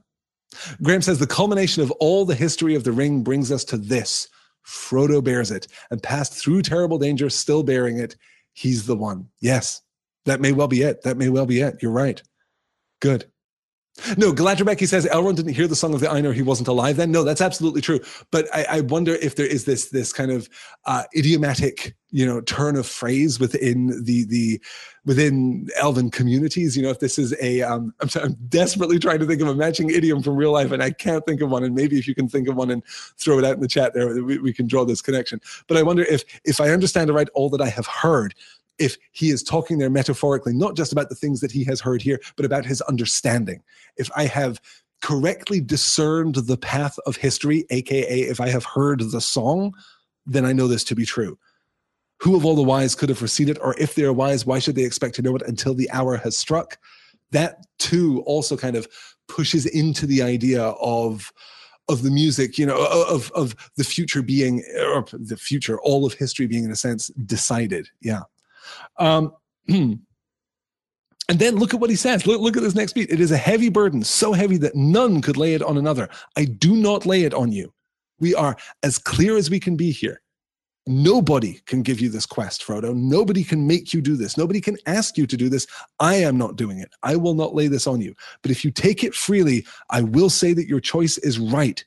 Graham 0.82 1.02
says 1.02 1.18
the 1.18 1.26
culmination 1.26 1.82
of 1.82 1.90
all 1.92 2.24
the 2.24 2.34
history 2.34 2.74
of 2.74 2.84
the 2.84 2.92
ring 2.92 3.22
brings 3.22 3.50
us 3.52 3.64
to 3.64 3.76
this. 3.76 4.28
Frodo 4.66 5.22
bears 5.22 5.50
it 5.50 5.68
and 5.90 6.02
passed 6.02 6.32
through 6.32 6.62
terrible 6.62 6.98
danger, 6.98 7.30
still 7.30 7.62
bearing 7.62 7.98
it. 7.98 8.16
He's 8.52 8.86
the 8.86 8.96
one. 8.96 9.28
Yes, 9.40 9.82
that 10.24 10.40
may 10.40 10.52
well 10.52 10.68
be 10.68 10.82
it. 10.82 11.02
That 11.02 11.16
may 11.16 11.28
well 11.28 11.46
be 11.46 11.60
it. 11.60 11.76
You're 11.80 11.92
right. 11.92 12.20
Good. 13.00 13.30
No, 14.18 14.32
he 14.32 14.86
says 14.86 15.06
Elrond 15.06 15.36
didn't 15.36 15.54
hear 15.54 15.66
the 15.66 15.74
song 15.74 15.94
of 15.94 16.00
the 16.00 16.06
Ainur. 16.06 16.34
He 16.34 16.42
wasn't 16.42 16.68
alive 16.68 16.96
then. 16.96 17.10
No, 17.10 17.24
that's 17.24 17.40
absolutely 17.40 17.80
true. 17.80 17.98
But 18.30 18.46
I, 18.54 18.66
I 18.68 18.80
wonder 18.82 19.14
if 19.14 19.36
there 19.36 19.46
is 19.46 19.64
this 19.64 19.88
this 19.88 20.12
kind 20.12 20.30
of 20.30 20.48
uh, 20.84 21.04
idiomatic, 21.16 21.96
you 22.10 22.26
know, 22.26 22.42
turn 22.42 22.76
of 22.76 22.86
phrase 22.86 23.40
within 23.40 24.04
the 24.04 24.24
the 24.26 24.60
within 25.06 25.68
Elven 25.76 26.10
communities. 26.10 26.76
You 26.76 26.82
know, 26.82 26.90
if 26.90 27.00
this 27.00 27.18
is 27.18 27.34
a, 27.40 27.62
um, 27.62 27.94
I'm, 28.00 28.08
I'm 28.22 28.34
desperately 28.48 28.98
trying 28.98 29.20
to 29.20 29.26
think 29.26 29.40
of 29.40 29.48
a 29.48 29.54
matching 29.54 29.88
idiom 29.88 30.22
from 30.22 30.36
real 30.36 30.52
life, 30.52 30.72
and 30.72 30.82
I 30.82 30.90
can't 30.90 31.24
think 31.24 31.40
of 31.40 31.50
one. 31.50 31.64
And 31.64 31.74
maybe 31.74 31.98
if 31.98 32.06
you 32.06 32.14
can 32.14 32.28
think 32.28 32.48
of 32.48 32.56
one 32.56 32.70
and 32.70 32.84
throw 33.18 33.38
it 33.38 33.44
out 33.44 33.54
in 33.54 33.60
the 33.60 33.68
chat 33.68 33.94
there, 33.94 34.22
we, 34.22 34.38
we 34.38 34.52
can 34.52 34.66
draw 34.66 34.84
this 34.84 35.00
connection. 35.00 35.40
But 35.68 35.78
I 35.78 35.82
wonder 35.82 36.04
if 36.04 36.22
if 36.44 36.60
I 36.60 36.68
understand 36.70 37.08
it 37.08 37.14
right, 37.14 37.28
all 37.34 37.48
that 37.50 37.62
I 37.62 37.70
have 37.70 37.86
heard 37.86 38.34
if 38.78 38.96
he 39.12 39.30
is 39.30 39.42
talking 39.42 39.78
there 39.78 39.90
metaphorically, 39.90 40.52
not 40.52 40.76
just 40.76 40.92
about 40.92 41.08
the 41.08 41.14
things 41.14 41.40
that 41.40 41.52
he 41.52 41.64
has 41.64 41.80
heard 41.80 42.02
here, 42.02 42.20
but 42.36 42.44
about 42.44 42.66
his 42.66 42.80
understanding. 42.82 43.62
If 43.96 44.10
I 44.16 44.24
have 44.24 44.60
correctly 45.02 45.60
discerned 45.60 46.34
the 46.34 46.56
path 46.56 46.98
of 47.06 47.16
history, 47.16 47.64
aka 47.70 48.20
if 48.20 48.40
I 48.40 48.48
have 48.48 48.64
heard 48.64 49.00
the 49.00 49.20
song, 49.20 49.74
then 50.24 50.44
I 50.44 50.52
know 50.52 50.68
this 50.68 50.84
to 50.84 50.94
be 50.94 51.04
true. 51.04 51.38
Who 52.18 52.34
of 52.34 52.44
all 52.44 52.56
the 52.56 52.62
wise 52.62 52.94
could 52.94 53.10
have 53.10 53.18
foreseen 53.18 53.48
it? 53.48 53.58
Or 53.60 53.74
if 53.78 53.94
they 53.94 54.04
are 54.04 54.12
wise, 54.12 54.46
why 54.46 54.58
should 54.58 54.74
they 54.74 54.84
expect 54.84 55.14
to 55.16 55.22
know 55.22 55.36
it 55.36 55.42
until 55.46 55.74
the 55.74 55.90
hour 55.90 56.16
has 56.16 56.36
struck? 56.36 56.78
That 57.30 57.66
too 57.78 58.22
also 58.26 58.56
kind 58.56 58.76
of 58.76 58.88
pushes 59.28 59.66
into 59.66 60.06
the 60.06 60.22
idea 60.22 60.62
of 60.62 61.32
of 61.88 62.02
the 62.02 62.10
music, 62.10 62.58
you 62.58 62.66
know, 62.66 62.76
of 63.08 63.30
of 63.32 63.54
the 63.76 63.84
future 63.84 64.22
being 64.22 64.64
or 64.94 65.04
the 65.12 65.36
future, 65.36 65.78
all 65.80 66.04
of 66.04 66.14
history 66.14 66.46
being 66.46 66.64
in 66.64 66.70
a 66.70 66.76
sense 66.76 67.08
decided. 67.08 67.88
Yeah. 68.00 68.22
Um, 68.98 69.32
and 69.68 70.00
then 71.28 71.56
look 71.56 71.74
at 71.74 71.80
what 71.80 71.90
he 71.90 71.96
says. 71.96 72.26
Look, 72.26 72.40
look 72.40 72.56
at 72.56 72.62
this 72.62 72.74
next 72.74 72.92
beat. 72.92 73.10
It 73.10 73.20
is 73.20 73.30
a 73.30 73.36
heavy 73.36 73.68
burden, 73.68 74.02
so 74.02 74.32
heavy 74.32 74.58
that 74.58 74.74
none 74.74 75.20
could 75.22 75.36
lay 75.36 75.54
it 75.54 75.62
on 75.62 75.76
another. 75.76 76.08
I 76.36 76.44
do 76.44 76.76
not 76.76 77.06
lay 77.06 77.24
it 77.24 77.34
on 77.34 77.52
you. 77.52 77.72
We 78.20 78.34
are 78.34 78.56
as 78.82 78.98
clear 78.98 79.36
as 79.36 79.50
we 79.50 79.60
can 79.60 79.76
be 79.76 79.90
here. 79.90 80.20
Nobody 80.88 81.60
can 81.66 81.82
give 81.82 82.00
you 82.00 82.08
this 82.08 82.26
quest, 82.26 82.64
Frodo. 82.64 82.94
Nobody 82.94 83.42
can 83.42 83.66
make 83.66 83.92
you 83.92 84.00
do 84.00 84.16
this. 84.16 84.36
Nobody 84.36 84.60
can 84.60 84.76
ask 84.86 85.18
you 85.18 85.26
to 85.26 85.36
do 85.36 85.48
this. 85.48 85.66
I 85.98 86.14
am 86.14 86.38
not 86.38 86.54
doing 86.54 86.78
it. 86.78 86.90
I 87.02 87.16
will 87.16 87.34
not 87.34 87.56
lay 87.56 87.66
this 87.66 87.88
on 87.88 88.00
you. 88.00 88.14
But 88.42 88.52
if 88.52 88.64
you 88.64 88.70
take 88.70 89.02
it 89.02 89.12
freely, 89.12 89.66
I 89.90 90.02
will 90.02 90.30
say 90.30 90.52
that 90.52 90.68
your 90.68 90.78
choice 90.78 91.18
is 91.18 91.40
right. 91.40 91.84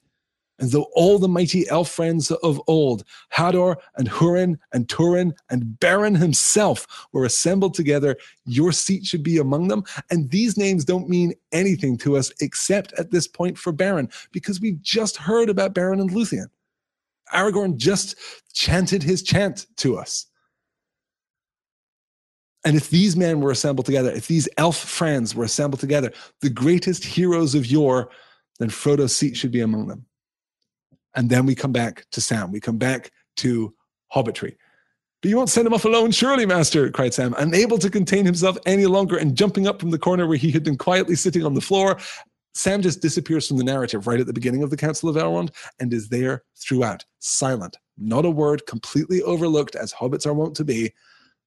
And 0.60 0.72
though 0.72 0.88
all 0.94 1.18
the 1.18 1.27
mighty 1.27 1.68
elf 1.69 1.90
friends 1.90 2.31
of 2.31 2.61
old, 2.68 3.03
Hador 3.34 3.77
and 3.95 4.10
Hurin 4.10 4.57
and 4.73 4.88
Turin 4.90 5.34
and 5.49 5.64
Beren 5.80 6.18
himself, 6.18 7.07
were 7.14 7.26
assembled 7.26 7.73
together, 7.73 8.18
your 8.45 8.72
seat 8.72 9.06
should 9.06 9.23
be 9.23 9.38
among 9.38 9.69
them. 9.69 9.84
And 10.11 10.30
these 10.30 10.57
names 10.57 10.86
don't 10.86 11.10
mean 11.10 11.34
anything 11.52 11.98
to 11.99 12.18
us 12.18 12.31
except 12.41 12.94
at 12.94 13.11
this 13.11 13.27
point 13.27 13.57
for 13.57 13.72
Beren, 13.72 14.14
because 14.31 14.60
we've 14.60 14.81
just 14.81 15.18
heard 15.18 15.49
about 15.49 15.73
Beren 15.73 16.02
and 16.02 16.11
Luthien. 16.11 16.48
Aragorn 17.34 17.77
just 17.77 18.15
chanted 18.53 19.03
his 19.03 19.23
chant 19.23 19.68
to 19.77 19.98
us. 19.98 20.26
And 22.65 22.76
if 22.76 22.90
these 22.90 23.15
men 23.15 23.40
were 23.40 23.52
assembled 23.52 23.86
together, 23.86 24.11
if 24.11 24.27
these 24.27 24.49
elf 24.57 24.77
friends 24.77 25.34
were 25.34 25.45
assembled 25.45 25.80
together, 25.80 26.11
the 26.41 26.49
greatest 26.49 27.06
heroes 27.06 27.56
of 27.56 27.65
yore, 27.65 28.10
then 28.60 28.69
Frodo's 28.69 29.15
seat 29.15 29.38
should 29.38 29.52
be 29.52 29.61
among 29.61 29.88
them. 29.88 30.06
And 31.15 31.30
then 31.30 31.45
we 31.45 31.56
come 31.56 31.72
back 31.72 32.06
to 32.11 32.22
Sam. 32.22 32.52
We 32.52 32.60
come 32.60 32.77
back 32.77 33.11
to 33.38 33.73
Hobbitry. 34.14 34.56
But 35.22 35.30
you 35.30 35.38
won't 35.38 35.49
send 35.49 35.68
him 35.68 35.73
off 35.73 35.84
alone, 35.84 36.11
surely, 36.11 36.45
master, 36.45 36.90
cried 36.91 37.14
Sam, 37.14 37.36
unable 37.38 37.77
to 37.80 37.90
contain 37.90 38.26
himself 38.26 38.57
any 38.65 38.86
longer 38.86 39.18
and 39.18 39.36
jumping 39.36 39.68
up 39.68 39.81
from 39.81 39.91
the 39.91 39.99
corner 39.99 40.27
where 40.27 40.38
he 40.38 40.52
had 40.52 40.64
been 40.64 40.77
quietly 40.77 41.15
sitting 41.15 41.44
on 41.44 41.56
the 41.56 41.61
floor. 41.61 41.99
Sam 42.53 42.81
just 42.81 43.02
disappears 43.02 43.48
from 43.48 43.57
the 43.57 43.64
narrative 43.64 44.07
right 44.07 44.19
at 44.19 44.27
the 44.27 44.34
beginning 44.34 44.64
of 44.64 44.69
the 44.69 44.77
Council 44.77 45.10
of 45.10 45.18
Elrond 45.18 45.49
and 45.80 45.94
is 45.94 46.07
there 46.07 46.44
throughout, 46.56 47.03
silent, 47.19 47.77
not 47.98 48.26
a 48.26 48.30
word, 48.30 48.65
completely 48.65 49.22
overlooked, 49.23 49.76
as 49.76 49.94
hobbits 49.94 50.26
are 50.26 50.34
wont 50.34 50.56
to 50.56 50.64
be. 50.64 50.94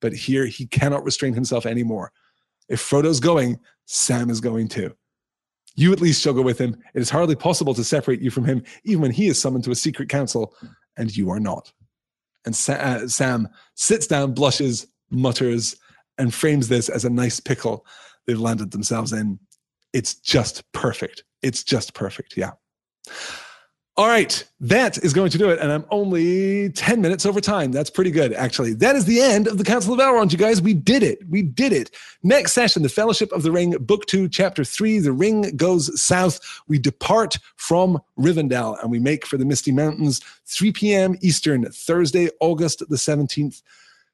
But 0.01 0.13
here 0.13 0.45
he 0.47 0.67
cannot 0.67 1.05
restrain 1.05 1.33
himself 1.33 1.65
anymore. 1.65 2.13
If 2.69 2.81
Frodo's 2.81 3.21
going, 3.21 3.59
Sam 3.87 4.29
is 4.29 4.41
going 4.41 4.69
too. 4.69 4.95
You 5.75 5.93
at 5.93 6.01
least 6.01 6.25
go 6.25 6.41
with 6.43 6.59
him. 6.59 6.77
It 6.95 7.01
is 7.01 7.11
hardly 7.11 7.37
possible 7.37 7.75
to 7.75 7.85
separate 7.85 8.21
you 8.21 8.31
from 8.31 8.45
him, 8.45 8.63
even 8.85 9.03
when 9.03 9.11
he 9.11 9.29
is 9.29 9.41
summoned 9.41 9.65
to 9.65 9.71
a 9.71 9.77
secret 9.77 10.09
council, 10.09 10.55
and 10.97 11.15
you 11.17 11.31
are 11.31 11.41
not. 11.41 11.73
And 12.45 12.55
Sa- 12.55 12.73
uh, 12.73 13.09
Sam 13.09 13.49
sits 13.75 14.07
down, 14.07 14.35
blushes, 14.35 14.87
mutters, 15.11 15.77
and 16.19 16.35
frames 16.35 16.69
this 16.69 16.89
as 16.89 17.05
a 17.05 17.11
nice 17.11 17.41
pickle 17.41 17.87
they've 18.27 18.39
landed 18.39 18.71
themselves 18.71 19.13
in. 19.13 19.39
It's 19.93 20.15
just 20.15 20.71
perfect. 20.73 21.25
It's 21.43 21.63
just 21.63 21.95
perfect. 21.95 22.37
Yeah. 22.37 22.53
All 23.95 24.09
right, 24.09 24.43
that 24.61 24.97
is 25.05 25.13
going 25.13 25.31
to 25.33 25.39
do 25.39 25.51
it. 25.51 25.59
And 25.59 25.71
I'm 25.71 25.85
only 25.91 26.71
10 26.71 27.03
minutes 27.03 27.27
over 27.27 27.43
time. 27.43 27.73
That's 27.73 27.91
pretty 27.91 28.11
good, 28.11 28.33
actually. 28.33 28.73
That 28.73 28.97
is 28.97 29.05
the 29.05 29.21
end 29.21 29.47
of 29.47 29.59
the 29.59 29.65
Council 29.65 29.93
of 29.93 30.01
Elrond, 30.01 30.33
you 30.33 30.39
guys. 30.39 30.63
We 30.63 30.73
did 30.73 31.03
it. 31.03 31.19
We 31.29 31.43
did 31.43 31.75
it. 31.75 31.91
Next 32.23 32.55
session, 32.55 32.83
The 32.83 32.89
Fellowship 32.89 33.31
of 33.33 33.43
the 33.43 33.53
Ring, 33.53 33.73
Book 33.73 34.07
2, 34.07 34.31
Chapter 34.31 34.65
3, 34.65 35.01
The 35.01 35.13
Ring 35.13 35.55
Goes 35.57 36.01
South. 36.01 36.41
We 36.69 36.79
depart 36.79 37.37
from 37.57 38.01
Rivendell 38.19 38.81
and 38.81 38.91
we 38.91 38.99
make 38.99 39.27
for 39.27 39.37
the 39.37 39.45
Misty 39.45 39.73
Mountains, 39.73 40.23
3 40.47 40.73
p.m. 40.73 41.19
Eastern, 41.21 41.71
Thursday, 41.71 42.31
August 42.41 42.79
the 42.89 42.97
17th. 42.97 43.61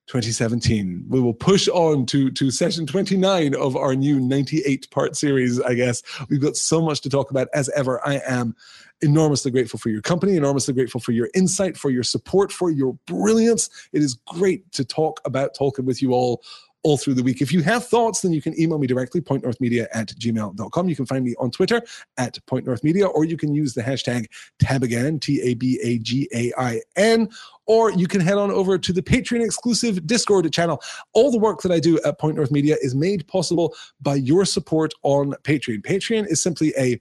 2017. 0.08 1.04
We 1.08 1.20
will 1.20 1.34
push 1.34 1.68
on 1.68 2.06
to, 2.06 2.30
to 2.30 2.50
session 2.50 2.86
29 2.86 3.54
of 3.54 3.76
our 3.76 3.94
new 3.94 4.18
98 4.18 4.90
part 4.90 5.16
series, 5.16 5.60
I 5.60 5.74
guess. 5.74 6.02
We've 6.30 6.40
got 6.40 6.56
so 6.56 6.80
much 6.80 7.02
to 7.02 7.10
talk 7.10 7.30
about 7.30 7.48
as 7.52 7.68
ever. 7.76 8.00
I 8.06 8.22
am 8.26 8.56
enormously 9.02 9.50
grateful 9.50 9.78
for 9.78 9.90
your 9.90 10.02
company, 10.02 10.36
enormously 10.36 10.74
grateful 10.74 11.00
for 11.00 11.12
your 11.12 11.28
insight, 11.34 11.76
for 11.76 11.90
your 11.90 12.02
support, 12.02 12.52
for 12.52 12.70
your 12.70 12.94
brilliance. 13.06 13.70
It 13.92 14.02
is 14.02 14.18
great 14.26 14.70
to 14.72 14.84
talk 14.84 15.20
about 15.24 15.56
Tolkien 15.56 15.84
with 15.84 16.02
you 16.02 16.12
all 16.12 16.42
all 16.82 16.96
through 16.96 17.14
the 17.14 17.22
week. 17.22 17.40
If 17.40 17.52
you 17.52 17.62
have 17.62 17.86
thoughts, 17.86 18.20
then 18.20 18.32
you 18.32 18.40
can 18.40 18.58
email 18.58 18.78
me 18.78 18.86
directly, 18.86 19.20
pointnorthmedia 19.20 19.88
at 19.92 20.08
gmail.com. 20.08 20.88
You 20.88 20.96
can 20.96 21.06
find 21.06 21.24
me 21.24 21.34
on 21.38 21.50
Twitter 21.50 21.82
at 22.16 22.38
pointnorthmedia, 22.46 23.12
or 23.12 23.24
you 23.24 23.36
can 23.36 23.54
use 23.54 23.74
the 23.74 23.82
hashtag 23.82 24.26
TABAgain, 24.62 25.20
T 25.20 25.40
A 25.42 25.54
B 25.54 25.78
A 25.82 25.98
G 25.98 26.28
A 26.34 26.52
I 26.56 26.80
N, 26.96 27.28
or 27.66 27.90
you 27.90 28.06
can 28.06 28.20
head 28.20 28.38
on 28.38 28.50
over 28.50 28.78
to 28.78 28.92
the 28.92 29.02
Patreon 29.02 29.44
exclusive 29.44 30.06
Discord 30.06 30.50
channel. 30.52 30.80
All 31.14 31.30
the 31.30 31.38
work 31.38 31.62
that 31.62 31.72
I 31.72 31.80
do 31.80 32.00
at 32.04 32.18
Point 32.18 32.36
North 32.36 32.52
Media 32.52 32.76
is 32.80 32.94
made 32.94 33.26
possible 33.26 33.74
by 34.00 34.14
your 34.14 34.44
support 34.44 34.94
on 35.02 35.32
Patreon. 35.42 35.82
Patreon 35.82 36.26
is 36.28 36.40
simply 36.40 36.72
a 36.78 37.00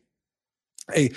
a, 0.95 1.09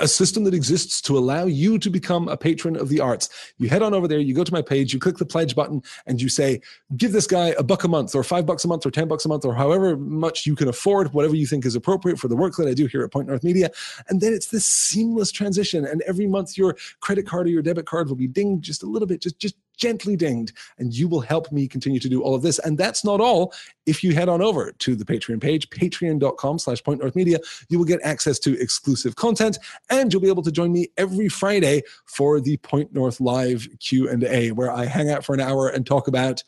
a 0.00 0.08
system 0.08 0.44
that 0.44 0.54
exists 0.54 1.00
to 1.02 1.18
allow 1.18 1.44
you 1.44 1.78
to 1.78 1.90
become 1.90 2.28
a 2.28 2.36
patron 2.36 2.76
of 2.76 2.88
the 2.88 3.00
arts. 3.00 3.28
You 3.58 3.68
head 3.68 3.82
on 3.82 3.94
over 3.94 4.08
there, 4.08 4.18
you 4.18 4.34
go 4.34 4.44
to 4.44 4.52
my 4.52 4.62
page, 4.62 4.94
you 4.94 5.00
click 5.00 5.18
the 5.18 5.26
pledge 5.26 5.54
button, 5.54 5.82
and 6.06 6.20
you 6.20 6.28
say, 6.28 6.60
give 6.96 7.12
this 7.12 7.26
guy 7.26 7.54
a 7.58 7.62
buck 7.62 7.84
a 7.84 7.88
month, 7.88 8.14
or 8.14 8.24
five 8.24 8.46
bucks 8.46 8.64
a 8.64 8.68
month, 8.68 8.86
or 8.86 8.90
10 8.90 9.08
bucks 9.08 9.24
a 9.24 9.28
month, 9.28 9.44
or 9.44 9.54
however 9.54 9.96
much 9.96 10.46
you 10.46 10.56
can 10.56 10.68
afford, 10.68 11.12
whatever 11.12 11.36
you 11.36 11.46
think 11.46 11.66
is 11.66 11.74
appropriate 11.74 12.18
for 12.18 12.28
the 12.28 12.36
work 12.36 12.56
that 12.56 12.68
I 12.68 12.74
do 12.74 12.86
here 12.86 13.02
at 13.02 13.12
Point 13.12 13.28
North 13.28 13.44
Media. 13.44 13.70
And 14.08 14.20
then 14.20 14.32
it's 14.32 14.48
this 14.48 14.64
seamless 14.64 15.30
transition. 15.30 15.84
And 15.84 16.02
every 16.02 16.26
month, 16.26 16.56
your 16.56 16.76
credit 17.00 17.26
card 17.26 17.46
or 17.46 17.50
your 17.50 17.62
debit 17.62 17.86
card 17.86 18.08
will 18.08 18.16
be 18.16 18.28
dinged 18.28 18.64
just 18.64 18.82
a 18.82 18.86
little 18.86 19.06
bit, 19.06 19.20
just, 19.20 19.38
just 19.38 19.56
gently 19.76 20.16
dinged, 20.16 20.52
and 20.78 20.94
you 20.94 21.08
will 21.08 21.20
help 21.20 21.50
me 21.52 21.66
continue 21.68 22.00
to 22.00 22.08
do 22.08 22.22
all 22.22 22.34
of 22.34 22.42
this. 22.42 22.58
And 22.60 22.76
that's 22.78 23.04
not 23.04 23.20
all. 23.20 23.52
If 23.86 24.04
you 24.04 24.14
head 24.14 24.28
on 24.28 24.40
over 24.40 24.72
to 24.72 24.94
the 24.94 25.04
Patreon 25.04 25.40
page, 25.40 25.68
patreon.com 25.70 26.58
slash 26.58 26.82
point 26.82 27.00
north 27.00 27.16
media, 27.16 27.38
you 27.68 27.78
will 27.78 27.84
get 27.84 28.00
access 28.02 28.38
to 28.40 28.58
exclusive 28.60 29.16
content 29.16 29.58
and 29.90 30.12
you'll 30.12 30.22
be 30.22 30.28
able 30.28 30.42
to 30.42 30.52
join 30.52 30.72
me 30.72 30.88
every 30.96 31.28
Friday 31.28 31.82
for 32.04 32.40
the 32.40 32.56
Point 32.58 32.92
North 32.92 33.20
Live 33.20 33.66
Q&A, 33.80 34.52
where 34.52 34.70
I 34.70 34.86
hang 34.86 35.10
out 35.10 35.24
for 35.24 35.34
an 35.34 35.40
hour 35.40 35.68
and 35.68 35.86
talk 35.86 36.08
about 36.08 36.42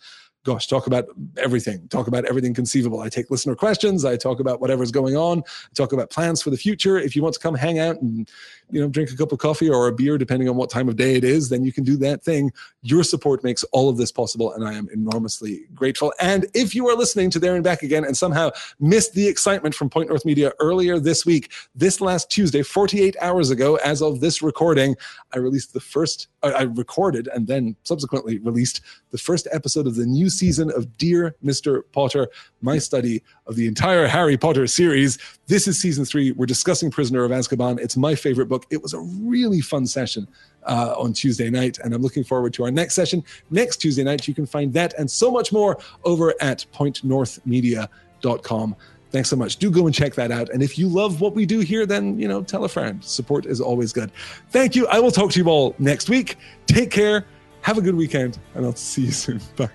gosh, 0.45 0.67
talk 0.67 0.87
about 0.87 1.07
everything, 1.39 1.89
talk 1.89 2.07
about 2.07 2.27
everything 2.27 2.53
conceivable. 2.53 3.01
I 3.01 3.09
take 3.09 3.31
listener 3.31 3.55
questions, 3.55 4.05
I 4.05 4.17
talk 4.17 4.41
about 4.41 4.61
whatever's 4.61 4.91
going 4.91 5.17
on, 5.17 5.39
I 5.41 5.75
talk 5.75 5.93
about 5.93 6.11
plans 6.11 6.43
for 6.43 6.51
the 6.51 6.57
future. 6.57 6.99
If 6.99 7.17
you 7.17 7.23
want 7.23 7.35
to 7.35 7.41
come 7.41 7.55
hang 7.55 7.79
out 7.79 8.01
and 8.01 8.31
you 8.71 8.81
know 8.81 8.89
drink 8.89 9.11
a 9.11 9.17
cup 9.17 9.33
of 9.33 9.39
coffee 9.39 9.71
or 9.71 9.89
a 9.89 9.93
beer, 9.93 10.19
depending 10.19 10.49
on 10.49 10.57
what 10.57 10.69
time 10.69 10.89
of 10.89 10.97
day 10.97 11.17
it 11.17 11.25
is, 11.25 11.49
then 11.49 11.65
you 11.65 11.73
can 11.73 11.83
do 11.83 11.97
that 11.97 12.23
thing. 12.23 12.53
Your 12.83 13.03
support 13.03 13.43
makes 13.43 13.65
all 13.73 13.89
of 13.89 13.97
this 13.97 14.13
possible, 14.13 14.53
and 14.53 14.67
I 14.67 14.75
am 14.75 14.89
enormously 14.93 15.65
grateful. 15.75 16.13
And 16.21 16.47
if 16.55 16.75
you 16.75 16.89
are 16.89 16.97
listening 16.97 17.31
to 17.31 17.39
There 17.39 17.55
and 17.55 17.65
Back 17.65 17.83
Again 17.83 18.05
and 18.05 18.17
somehow 18.17 18.51
missed 18.79 19.15
the 19.15 19.27
excitement 19.27 19.75
from 19.75 19.89
Point 19.89 20.11
North 20.11 20.27
Media 20.27 20.53
earlier 20.61 20.99
this 20.99 21.25
week, 21.25 21.53
this 21.75 22.03
last 22.03 22.31
Tuesday, 22.31 22.63
48 22.63 23.17
hours 23.21 23.51
ago, 23.51 23.77
as 23.77 24.03
of 24.03 24.21
this 24.21 24.43
recording, 24.43 24.95
I 25.33 25.39
released 25.39 25.73
the 25.73 25.81
first, 25.81 26.29
I 26.43 26.63
recorded 26.63 27.29
and 27.29 27.47
then 27.47 27.77
subsequently 27.85 28.39
released 28.39 28.83
the 29.11 29.19
first 29.19 29.49
episode 29.53 29.87
of 29.87 29.95
the 29.95 30.05
new 30.07 30.29
season 30.39 30.71
of 30.73 30.97
Dear 30.99 31.35
Mr. 31.45 31.83
Potter, 31.93 32.29
my 32.63 32.79
study 32.79 33.23
of 33.47 33.57
the 33.57 33.67
entire 33.67 34.07
Harry 34.07 34.37
Potter 34.37 34.67
series. 34.67 35.19
This 35.47 35.69
is 35.69 35.81
season 35.81 36.05
three. 36.05 36.33
We're 36.33 36.47
discussing 36.47 36.91
Prisoner 36.91 37.25
of 37.25 37.31
Azkaban. 37.31 37.81
It's 37.81 37.97
my 37.97 38.15
favorite 38.15 38.47
book. 38.47 38.67
It 38.71 38.83
was 38.83 38.95
a 38.95 39.01
really 39.01 39.61
fun 39.61 39.87
session 39.87 40.29
uh, 40.65 40.95
on 40.97 41.13
Tuesday 41.13 41.51
night, 41.51 41.79
and 41.79 41.95
I'm 41.95 42.03
looking 42.03 42.25
forward 42.25 42.55
to 42.55 42.65
our 42.65 42.71
next 42.71 42.95
session 42.95 43.23
next 43.51 43.79
Tuesday 43.79 44.05
night. 44.05 44.27
You 44.27 44.35
can 44.35 44.47
find 44.47 44.73
that 44.73 44.95
and 44.99 45.11
so 45.11 45.31
much 45.31 45.53
more 45.53 45.79
over 46.05 46.35
at 46.41 46.65
pointnorthmedia.com. 46.75 48.77
Thanks 49.15 49.29
so 49.29 49.37
much. 49.37 49.59
Do 49.59 49.71
go 49.71 49.87
and 49.87 49.95
check 49.95 50.15
that 50.15 50.33
out. 50.33 50.49
And 50.49 50.61
if 50.61 50.77
you 50.77 50.89
love 50.89 51.21
what 51.21 51.37
we 51.37 51.47
do 51.47 51.61
here, 51.61 51.87
then, 51.87 52.19
you 52.19 52.27
know, 52.27 52.43
tell 52.43 52.65
a 52.65 52.69
friend. 52.69 53.03
Support 53.05 53.47
is 53.47 53.61
always 53.61 53.93
good. 53.93 54.11
Thank 54.51 54.75
you. 54.75 54.89
I 54.89 54.99
will 54.99 55.13
talk 55.13 55.31
to 55.31 55.39
you 55.39 55.49
all 55.49 55.77
next 55.79 56.09
week. 56.09 56.37
Take 56.67 56.91
care. 56.91 57.25
Have 57.61 57.79
a 57.79 57.81
good 57.81 57.95
weekend, 57.95 58.41
and 58.57 58.67
I'll 58.67 58.75
see 58.75 59.03
you 59.03 59.13
soon. 59.13 59.41
Bye. 59.57 59.71